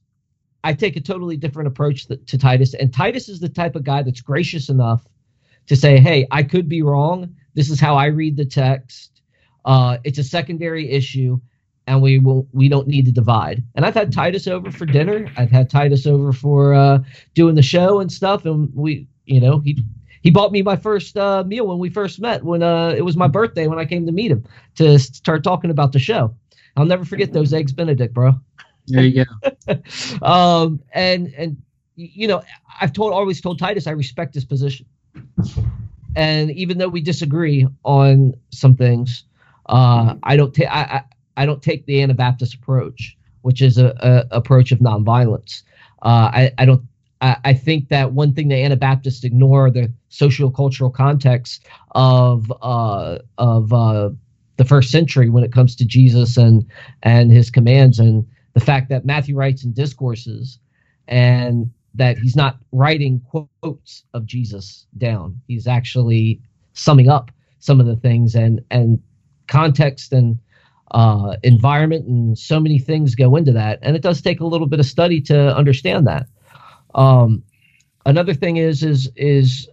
I 0.64 0.72
take 0.72 0.96
a 0.96 1.00
totally 1.00 1.36
different 1.36 1.68
approach 1.68 2.08
th- 2.08 2.24
to 2.26 2.38
Titus, 2.38 2.74
and 2.74 2.92
Titus 2.92 3.28
is 3.28 3.40
the 3.40 3.48
type 3.48 3.76
of 3.76 3.84
guy 3.84 4.02
that's 4.02 4.20
gracious 4.20 4.68
enough 4.68 5.06
to 5.66 5.76
say, 5.76 5.98
"Hey, 5.98 6.26
I 6.30 6.42
could 6.42 6.68
be 6.68 6.82
wrong. 6.82 7.34
This 7.54 7.70
is 7.70 7.80
how 7.80 7.96
I 7.96 8.06
read 8.06 8.36
the 8.36 8.44
text. 8.44 9.22
Uh, 9.64 9.98
it's 10.04 10.18
a 10.18 10.24
secondary 10.24 10.90
issue." 10.90 11.40
and 11.86 12.00
we 12.00 12.18
will 12.18 12.46
we 12.52 12.68
don't 12.68 12.86
need 12.86 13.04
to 13.06 13.12
divide. 13.12 13.62
And 13.74 13.84
I've 13.84 13.94
had 13.94 14.12
Titus 14.12 14.46
over 14.46 14.70
for 14.70 14.86
dinner. 14.86 15.30
I've 15.36 15.50
had 15.50 15.68
Titus 15.68 16.06
over 16.06 16.32
for 16.32 16.74
uh, 16.74 17.00
doing 17.34 17.54
the 17.54 17.62
show 17.62 18.00
and 18.00 18.10
stuff, 18.10 18.44
and 18.44 18.70
we, 18.74 19.08
you 19.26 19.40
know, 19.40 19.58
he 19.60 19.82
he 20.22 20.30
bought 20.30 20.52
me 20.52 20.62
my 20.62 20.76
first 20.76 21.16
uh, 21.16 21.42
meal 21.44 21.66
when 21.66 21.78
we 21.78 21.90
first 21.90 22.20
met 22.20 22.44
when 22.44 22.62
uh, 22.62 22.94
it 22.96 23.02
was 23.02 23.16
my 23.16 23.26
birthday 23.26 23.66
when 23.66 23.78
I 23.78 23.84
came 23.84 24.06
to 24.06 24.12
meet 24.12 24.30
him 24.30 24.44
to 24.76 24.98
start 24.98 25.42
talking 25.42 25.70
about 25.70 25.92
the 25.92 25.98
show. 25.98 26.34
I'll 26.76 26.86
never 26.86 27.04
forget 27.04 27.32
those 27.32 27.52
eggs 27.52 27.72
Benedict, 27.72 28.14
bro. 28.14 28.32
There 28.86 29.04
you 29.04 29.24
go. 29.24 29.74
um, 30.26 30.80
and 30.92 31.32
and 31.36 31.56
you 31.96 32.28
know, 32.28 32.42
I've 32.80 32.92
told 32.92 33.12
always 33.12 33.40
told 33.40 33.58
Titus 33.58 33.86
I 33.86 33.90
respect 33.90 34.34
his 34.34 34.44
position, 34.44 34.86
and 36.16 36.50
even 36.52 36.78
though 36.78 36.88
we 36.88 37.00
disagree 37.00 37.66
on 37.84 38.34
some 38.50 38.76
things, 38.76 39.24
uh, 39.66 40.14
I 40.22 40.36
don't 40.36 40.54
take 40.54 40.68
I, 40.68 40.82
I 40.82 41.02
I 41.42 41.46
don't 41.46 41.62
take 41.62 41.86
the 41.86 42.02
Anabaptist 42.02 42.54
approach, 42.54 43.16
which 43.42 43.62
is 43.62 43.78
a, 43.78 43.94
a 44.00 44.36
approach 44.36 44.72
of 44.72 44.80
nonviolence. 44.80 45.62
Uh, 46.02 46.30
I 46.32 46.52
I 46.58 46.64
don't 46.64 46.82
I, 47.20 47.36
I 47.44 47.54
think 47.54 47.88
that 47.88 48.12
one 48.12 48.34
thing 48.34 48.48
the 48.48 48.62
Anabaptists 48.62 49.24
ignore 49.24 49.70
the 49.70 49.90
social 50.08 50.50
cultural 50.50 50.90
context 50.90 51.66
of 51.92 52.52
uh, 52.60 53.18
of 53.38 53.72
uh, 53.72 54.10
the 54.56 54.64
first 54.64 54.90
century 54.90 55.30
when 55.30 55.44
it 55.44 55.52
comes 55.52 55.74
to 55.76 55.84
Jesus 55.84 56.36
and 56.36 56.66
and 57.02 57.30
his 57.30 57.50
commands 57.50 57.98
and 57.98 58.26
the 58.54 58.60
fact 58.60 58.90
that 58.90 59.06
Matthew 59.06 59.34
writes 59.36 59.64
in 59.64 59.72
discourses 59.72 60.58
and 61.08 61.70
that 61.94 62.18
he's 62.18 62.36
not 62.36 62.58
writing 62.72 63.20
quotes 63.20 64.04
of 64.14 64.26
Jesus 64.26 64.86
down. 64.98 65.40
He's 65.46 65.66
actually 65.66 66.40
summing 66.72 67.08
up 67.08 67.30
some 67.58 67.80
of 67.80 67.86
the 67.86 67.96
things 67.96 68.34
and 68.34 68.60
and 68.70 69.00
context 69.46 70.12
and 70.12 70.38
uh, 70.92 71.36
environment 71.42 72.06
and 72.06 72.38
so 72.38 72.60
many 72.60 72.78
things 72.78 73.14
go 73.14 73.36
into 73.36 73.52
that. 73.52 73.78
And 73.82 73.96
it 73.96 74.02
does 74.02 74.20
take 74.20 74.40
a 74.40 74.46
little 74.46 74.66
bit 74.66 74.80
of 74.80 74.86
study 74.86 75.20
to 75.22 75.54
understand 75.54 76.06
that. 76.06 76.26
Um, 76.94 77.42
another 78.06 78.34
thing 78.34 78.56
is 78.56 78.82
is 78.82 79.10
is 79.16 79.68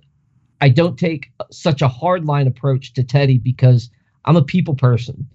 I 0.62 0.70
don't 0.70 0.98
take 0.98 1.32
such 1.52 1.82
a 1.82 1.88
hard 1.88 2.26
line 2.26 2.48
approach 2.48 2.94
to 2.94 3.04
Teddy 3.04 3.38
because 3.38 3.90
I'm 4.26 4.36
a 4.36 4.44
people 4.44 4.76
person. 4.76 5.28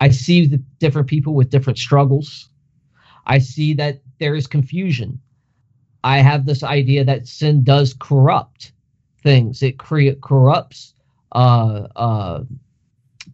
I 0.00 0.10
see 0.10 0.46
the 0.46 0.58
different 0.78 1.08
people 1.08 1.34
with 1.34 1.50
different 1.50 1.78
struggles. 1.78 2.48
I 3.26 3.38
see 3.38 3.74
that 3.74 4.02
there 4.18 4.34
is 4.34 4.48
confusion. 4.48 5.20
I 6.04 6.18
have 6.18 6.46
this 6.46 6.62
idea 6.62 7.04
that 7.04 7.26
sin 7.26 7.62
does 7.62 7.94
corrupt 7.94 8.72
things. 9.22 9.62
It 9.62 9.78
create 9.78 10.20
corrupts 10.20 10.94
uh, 11.32 11.88
uh, 11.96 12.44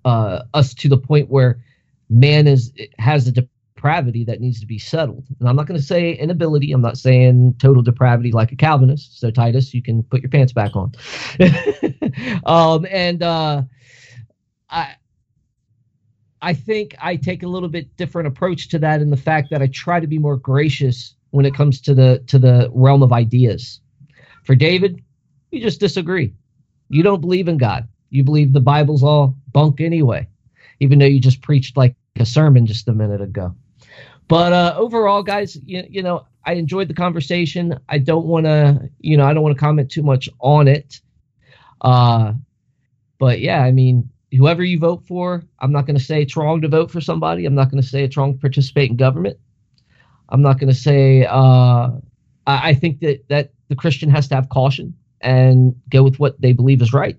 uh, 0.05 0.43
us 0.55 0.74
to 0.74 0.89
the 0.89 0.99
point 0.99 1.31
where 1.31 1.62
man 2.11 2.47
is 2.47 2.73
has 2.99 3.27
a 3.27 3.32
depravity 3.32 4.24
that 4.24 4.40
needs 4.40 4.61
to 4.61 4.66
be 4.66 4.78
settled. 4.78 5.24
And 5.40 5.49
I'm 5.49 5.57
not 5.57 5.66
going 5.66 5.81
to 5.81 5.86
say 5.86 6.12
inability. 6.12 6.73
I'm 6.73 6.82
not 6.82 6.99
saying 6.99 7.55
total 7.59 7.82
depravity 7.82 8.32
like 8.32 8.53
a 8.53 8.57
Calvinist. 8.57 9.19
So 9.19 9.31
Titus, 9.31 9.73
you 9.73 9.82
can 9.82 10.03
put 10.03 10.20
your 10.20 10.31
pants 10.31 10.53
back 10.53 10.73
on. 10.77 10.93
um, 12.45 12.86
and 12.90 13.23
uh, 13.23 13.62
I. 14.70 14.95
I 16.40 16.55
think 16.55 16.95
I 17.03 17.16
take 17.16 17.43
a 17.43 17.49
little 17.49 17.69
bit 17.69 17.97
different 17.97 18.28
approach 18.28 18.69
to 18.69 18.78
that 18.78 19.01
in 19.01 19.11
the 19.11 19.16
fact 19.16 19.51
that 19.51 19.61
I 19.61 19.66
try 19.66 19.99
to 19.99 20.07
be 20.07 20.19
more 20.19 20.36
gracious 20.36 21.16
when 21.30 21.46
it 21.46 21.55
comes 21.55 21.80
to 21.82 21.94
the 21.94 22.22
to 22.26 22.38
the 22.38 22.70
realm 22.72 23.02
of 23.02 23.12
ideas. 23.12 23.80
For 24.44 24.55
David, 24.55 25.02
you 25.50 25.60
just 25.60 25.80
disagree. 25.80 26.32
You 26.88 27.02
don't 27.02 27.20
believe 27.20 27.48
in 27.48 27.59
God. 27.59 27.86
You 28.10 28.24
believe 28.24 28.52
the 28.52 28.60
Bible's 28.60 29.02
all 29.02 29.36
bunk 29.52 29.80
anyway, 29.80 30.26
even 30.80 30.98
though 30.98 31.06
you 31.06 31.20
just 31.20 31.42
preached 31.42 31.76
like 31.76 31.94
a 32.18 32.26
sermon 32.26 32.66
just 32.66 32.88
a 32.88 32.94
minute 32.94 33.20
ago. 33.20 33.55
But 34.28 34.52
uh, 34.52 34.74
overall, 34.76 35.22
guys, 35.22 35.56
you, 35.64 35.84
you 35.88 36.02
know, 36.02 36.26
I 36.44 36.52
enjoyed 36.52 36.88
the 36.88 36.94
conversation. 36.94 37.78
I 37.88 37.98
don't 37.98 38.26
want 38.26 38.46
to, 38.46 38.90
you 39.00 39.16
know, 39.16 39.26
I 39.26 39.32
don't 39.32 39.42
want 39.42 39.56
to 39.56 39.60
comment 39.60 39.90
too 39.90 40.02
much 40.02 40.28
on 40.40 40.68
it. 40.68 41.00
Uh, 41.80 42.34
but 43.18 43.40
yeah, 43.40 43.62
I 43.62 43.70
mean, 43.70 44.09
whoever 44.32 44.62
you 44.62 44.78
vote 44.78 45.06
for, 45.06 45.42
I'm 45.60 45.72
not 45.72 45.86
going 45.86 45.98
to 45.98 46.05
say 46.05 46.22
it's 46.22 46.36
wrong 46.36 46.60
to 46.62 46.68
vote 46.68 46.90
for 46.90 47.00
somebody. 47.00 47.46
I'm 47.46 47.55
not 47.55 47.70
going 47.70 47.82
to 47.82 47.88
say 47.88 48.05
it's 48.05 48.16
wrong 48.16 48.34
to 48.34 48.38
participate 48.38 48.90
in 48.90 48.96
government. 48.96 49.38
I'm 50.28 50.42
not 50.42 50.59
going 50.59 50.68
to 50.68 50.78
say. 50.78 51.26
Uh, 51.26 51.90
I, 52.46 52.70
I 52.70 52.74
think 52.74 53.00
that 53.00 53.26
that 53.28 53.52
the 53.68 53.76
Christian 53.76 54.10
has 54.10 54.28
to 54.28 54.34
have 54.34 54.48
caution 54.48 54.94
and 55.20 55.74
go 55.90 56.02
with 56.02 56.18
what 56.18 56.40
they 56.40 56.52
believe 56.52 56.82
is 56.82 56.92
right, 56.92 57.16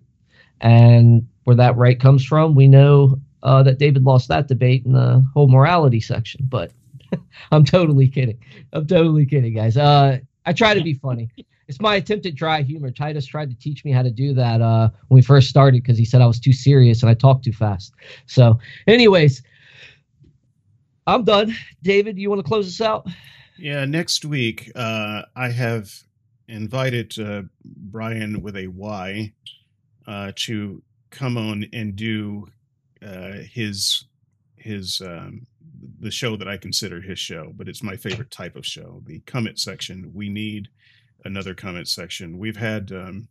and 0.62 1.28
where 1.44 1.56
that 1.56 1.76
right 1.78 2.00
comes 2.00 2.24
from, 2.24 2.56
we 2.56 2.68
know 2.68 3.20
uh, 3.44 3.64
that 3.64 3.80
David 3.80 4.04
lost 4.04 4.28
that 4.28 4.48
debate 4.48 4.86
in 4.86 4.94
the 4.94 5.26
whole 5.34 5.48
morality 5.48 6.00
section. 6.00 6.46
But 6.48 6.72
I'm 7.52 7.66
totally 7.66 8.08
kidding. 8.08 8.40
I'm 8.74 8.88
totally 8.88 9.26
kidding, 9.26 9.54
guys. 9.54 9.78
Uh, 9.78 10.20
I 10.46 10.54
try 10.54 10.74
to 10.74 10.84
be 10.84 10.94
funny. 10.94 11.30
It's 11.68 11.80
my 11.80 11.96
attempt 11.96 12.26
at 12.26 12.34
dry 12.34 12.64
humor. 12.64 12.90
Titus 12.90 13.28
tried 13.28 13.52
to 13.52 13.56
teach 13.56 13.86
me 13.86 13.92
how 13.92 14.02
to 14.02 14.10
do 14.10 14.34
that 14.34 14.60
uh, 14.60 14.90
when 15.08 15.18
we 15.18 15.22
first 15.22 15.50
started 15.50 15.84
because 15.84 16.00
he 16.00 16.06
said 16.06 16.20
I 16.20 16.26
was 16.26 16.40
too 16.40 16.52
serious 16.54 17.04
and 17.04 17.10
I 17.12 17.14
talked 17.14 17.46
too 17.46 17.54
fast. 17.54 17.94
So, 18.26 18.58
anyways, 18.88 19.44
I'm 21.10 21.24
done. 21.24 21.56
David, 21.82 22.18
you 22.18 22.30
want 22.30 22.40
to 22.40 22.48
close 22.48 22.68
us 22.68 22.82
out? 22.82 23.08
Yeah, 23.58 23.86
next 23.86 24.26
week 24.26 24.72
uh, 24.76 25.24
I 25.36 25.50
have 25.50 25.92
invited 26.48 27.18
uh, 27.20 27.44
Brian 27.64 28.42
with 28.42 28.56
a 28.56 28.68
Y 28.68 29.34
uh, 30.08 30.32
to 30.36 30.82
come 31.10 31.38
on 31.38 31.66
and 31.74 31.96
do 31.96 32.48
uh, 33.06 33.34
his 33.52 34.06
his 34.56 35.02
um, 35.02 35.48
the 36.00 36.12
show 36.12 36.36
that 36.36 36.48
I 36.48 36.58
consider 36.58 37.02
his 37.02 37.20
show, 37.20 37.54
but 37.56 37.68
it's 37.68 37.84
my 37.84 37.96
favorite 37.96 38.32
type 38.32 38.56
of 38.56 38.66
show, 38.66 39.02
the 39.06 39.20
comment 39.22 39.60
section. 39.60 40.12
We 40.14 40.30
need 40.30 40.70
another 41.26 41.54
comment 41.54 41.88
section. 41.88 42.38
We've 42.38 42.58
had 42.58 42.92
um, 42.92 43.28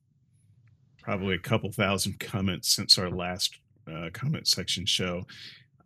probably 1.02 1.34
a 1.34 1.38
couple 1.38 1.70
thousand 1.72 2.18
comments 2.20 2.74
since 2.74 2.98
our 2.98 3.10
last 3.10 3.58
uh, 3.90 4.10
comment 4.12 4.46
section 4.46 4.86
show. 4.86 5.26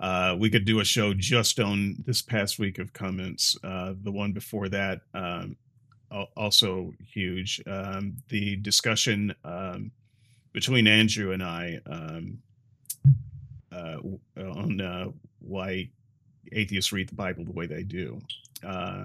Uh, 0.03 0.35
we 0.37 0.51
could 0.51 0.65
do 0.65 0.81
a 0.81 0.85
show 0.85 1.15
just 1.15 1.61
on 1.61 1.95
this 2.05 2.21
past 2.21 2.59
week 2.59 2.81
of 2.81 2.93
comments. 2.93 3.57
Uh, 3.63 3.95
the 4.03 4.11
one 4.11 4.33
before 4.33 4.69
that, 4.69 5.03
um, 5.15 5.57
also 6.37 6.93
huge. 7.07 7.63
Um, 7.69 8.17
the 8.29 8.57
discussion 8.57 9.33
um, 9.45 9.93
between 10.53 10.89
Andrew 10.89 11.31
and 11.31 11.43
I 11.43 11.79
um, 11.87 12.39
uh, 13.71 13.99
on 14.37 14.81
uh, 14.81 15.07
why 15.39 15.89
atheists 16.51 16.93
read 16.93 17.09
the 17.09 17.15
Bible 17.15 17.45
the 17.45 17.53
way 17.53 17.67
they 17.67 17.85
do. 17.85 18.21
Uh, 18.67 19.05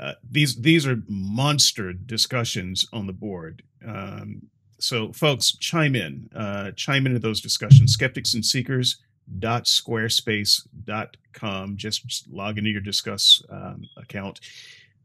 uh, 0.00 0.14
these 0.28 0.56
these 0.56 0.86
are 0.86 1.02
monster 1.06 1.92
discussions 1.92 2.86
on 2.92 3.06
the 3.06 3.12
board. 3.12 3.62
Um, 3.86 4.48
so, 4.80 5.12
folks, 5.12 5.56
chime 5.58 5.94
in, 5.94 6.28
uh, 6.34 6.72
chime 6.72 7.06
into 7.06 7.20
those 7.20 7.40
discussions. 7.40 7.92
Skeptics 7.92 8.34
and 8.34 8.44
Seekers 8.44 8.98
dot 9.38 9.64
squarespace 9.64 10.66
dot 10.84 11.16
com. 11.32 11.76
just 11.76 12.30
log 12.30 12.58
into 12.58 12.70
your 12.70 12.82
Disqus 12.82 13.42
um, 13.52 13.88
account 13.96 14.40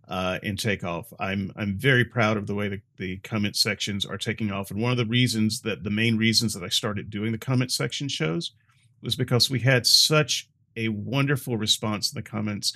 uh, 0.07 0.39
and 0.41 0.57
take 0.57 0.83
off 0.83 1.11
i'm 1.19 1.51
i'm 1.57 1.77
very 1.77 2.05
proud 2.05 2.37
of 2.37 2.47
the 2.47 2.55
way 2.55 2.69
the, 2.69 2.81
the 2.97 3.17
comment 3.17 3.55
sections 3.55 4.05
are 4.05 4.17
taking 4.17 4.51
off 4.51 4.71
and 4.71 4.81
one 4.81 4.91
of 4.91 4.97
the 4.97 5.05
reasons 5.05 5.61
that 5.61 5.83
the 5.83 5.89
main 5.89 6.15
reasons 6.17 6.53
that 6.53 6.63
i 6.63 6.69
started 6.69 7.09
doing 7.09 7.31
the 7.31 7.37
comment 7.37 7.71
section 7.71 8.07
shows 8.07 8.53
was 9.01 9.15
because 9.15 9.49
we 9.49 9.59
had 9.59 9.85
such 9.85 10.49
a 10.77 10.87
wonderful 10.89 11.57
response 11.57 12.11
in 12.11 12.15
the 12.15 12.29
comments 12.29 12.73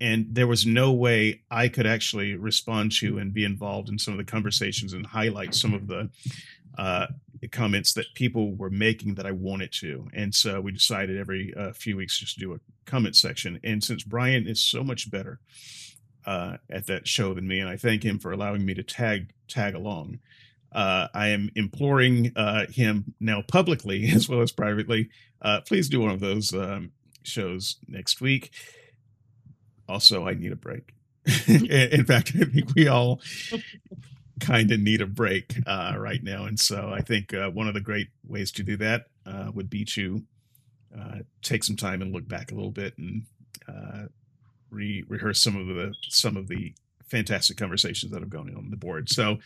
and 0.00 0.26
there 0.30 0.46
was 0.46 0.66
no 0.66 0.92
way 0.92 1.42
I 1.50 1.68
could 1.68 1.86
actually 1.86 2.34
respond 2.34 2.92
to 2.98 3.18
and 3.18 3.32
be 3.32 3.44
involved 3.44 3.88
in 3.88 3.98
some 3.98 4.12
of 4.12 4.18
the 4.18 4.30
conversations 4.30 4.92
and 4.92 5.06
highlight 5.06 5.54
some 5.54 5.72
of 5.72 5.86
the 5.86 6.10
uh, 6.76 7.06
comments 7.48 7.92
that 7.94 8.06
people 8.14 8.54
were 8.54 8.70
making 8.70 9.14
that 9.14 9.26
I 9.26 9.32
wanted 9.32 9.72
to. 9.80 10.08
And 10.12 10.34
so 10.34 10.60
we 10.60 10.72
decided 10.72 11.18
every 11.18 11.52
uh, 11.54 11.72
few 11.72 11.96
weeks 11.96 12.18
just 12.18 12.34
to 12.34 12.40
do 12.40 12.54
a 12.54 12.60
comment 12.84 13.16
section. 13.16 13.60
And 13.64 13.82
since 13.82 14.02
Brian 14.02 14.46
is 14.46 14.60
so 14.60 14.84
much 14.84 15.10
better 15.10 15.40
uh, 16.26 16.58
at 16.70 16.86
that 16.86 17.06
show 17.06 17.34
than 17.34 17.46
me, 17.46 17.60
and 17.60 17.68
I 17.68 17.76
thank 17.76 18.02
him 18.02 18.18
for 18.18 18.32
allowing 18.32 18.64
me 18.64 18.74
to 18.74 18.82
tag 18.82 19.32
tag 19.48 19.74
along. 19.74 20.20
Uh, 20.72 21.06
I 21.14 21.28
am 21.28 21.50
imploring 21.54 22.32
uh, 22.34 22.66
him 22.66 23.14
now 23.20 23.42
publicly 23.42 24.08
as 24.14 24.28
well 24.28 24.40
as 24.40 24.52
privately. 24.52 25.10
Uh, 25.40 25.60
please 25.60 25.88
do 25.88 26.00
one 26.00 26.10
of 26.10 26.20
those 26.20 26.52
um, 26.52 26.92
shows 27.22 27.76
next 27.86 28.20
week. 28.20 28.50
Also, 29.88 30.26
I 30.26 30.34
need 30.34 30.52
a 30.52 30.56
break. 30.56 30.94
in 31.46 32.04
fact, 32.04 32.32
I 32.38 32.44
think 32.44 32.74
we 32.74 32.88
all 32.88 33.20
kind 34.40 34.70
of 34.72 34.80
need 34.80 35.00
a 35.00 35.06
break 35.06 35.54
uh, 35.66 35.94
right 35.98 36.22
now. 36.22 36.44
And 36.44 36.58
so 36.58 36.90
I 36.92 37.00
think 37.00 37.32
uh, 37.32 37.50
one 37.50 37.68
of 37.68 37.74
the 37.74 37.80
great 37.80 38.08
ways 38.26 38.50
to 38.52 38.62
do 38.62 38.76
that 38.78 39.06
uh, 39.26 39.50
would 39.54 39.70
be 39.70 39.84
to 39.84 40.22
uh, 40.96 41.18
take 41.42 41.64
some 41.64 41.76
time 41.76 42.02
and 42.02 42.12
look 42.12 42.28
back 42.28 42.50
a 42.50 42.54
little 42.54 42.70
bit 42.70 42.96
and 42.98 43.26
uh, 43.68 44.06
re- 44.70 45.04
rehearse 45.08 45.42
some 45.42 45.56
of 45.56 45.66
the 45.66 45.94
some 46.08 46.36
of 46.36 46.48
the 46.48 46.74
fantastic 47.06 47.56
conversations 47.56 48.12
that 48.12 48.20
have 48.20 48.30
gone 48.30 48.52
on 48.56 48.70
the 48.70 48.76
board. 48.76 49.08
So 49.08 49.38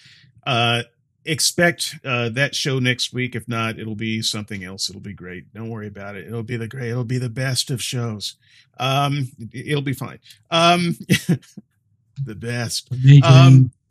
uh, 0.47 0.83
expect 1.25 1.97
uh, 2.05 2.31
that 2.31 2.55
show 2.55 2.78
next 2.78 3.12
week. 3.12 3.34
If 3.34 3.49
not, 3.49 3.78
it'll 3.78 3.94
be 3.94 4.23
something 4.23 4.65
else. 4.65 4.89
It'll 4.89 5.00
be 5.00 5.12
great. 5.12 5.52
Don't 5.52 5.70
worry 5.70 5.86
about 5.86 6.17
it. 6.17 6.26
It'll 6.26 6.42
be 6.42 6.57
the 6.57 6.68
great. 6.68 6.91
It'll 6.91 7.05
be 7.05 7.18
the 7.18 7.28
best 7.28 7.70
of 7.70 7.83
shows. 7.83 8.36
Um, 8.78 9.33
it'll 9.52 9.83
be 9.83 9.92
fine. 9.92 10.18
Um, 10.50 10.97
the 12.25 12.34
best. 12.34 12.91
Um, 13.23 13.73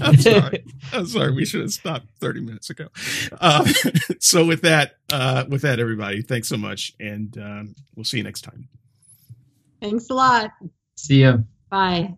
I'm 0.00 0.16
sorry. 0.20 0.64
I'm 0.92 1.06
sorry. 1.06 1.32
We 1.32 1.44
should 1.44 1.60
have 1.60 1.72
stopped 1.72 2.06
30 2.20 2.40
minutes 2.40 2.70
ago. 2.70 2.88
Uh, 3.40 3.64
so 4.18 4.44
with 4.44 4.62
that, 4.62 4.96
uh, 5.12 5.44
with 5.48 5.62
that, 5.62 5.80
everybody, 5.80 6.22
thanks 6.22 6.48
so 6.48 6.56
much, 6.56 6.94
and 7.00 7.36
um, 7.38 7.74
we'll 7.94 8.04
see 8.04 8.18
you 8.18 8.24
next 8.24 8.42
time. 8.42 8.68
Thanks 9.80 10.10
a 10.10 10.14
lot. 10.14 10.50
See 10.96 11.22
ya. 11.22 11.38
Bye. 11.70 12.16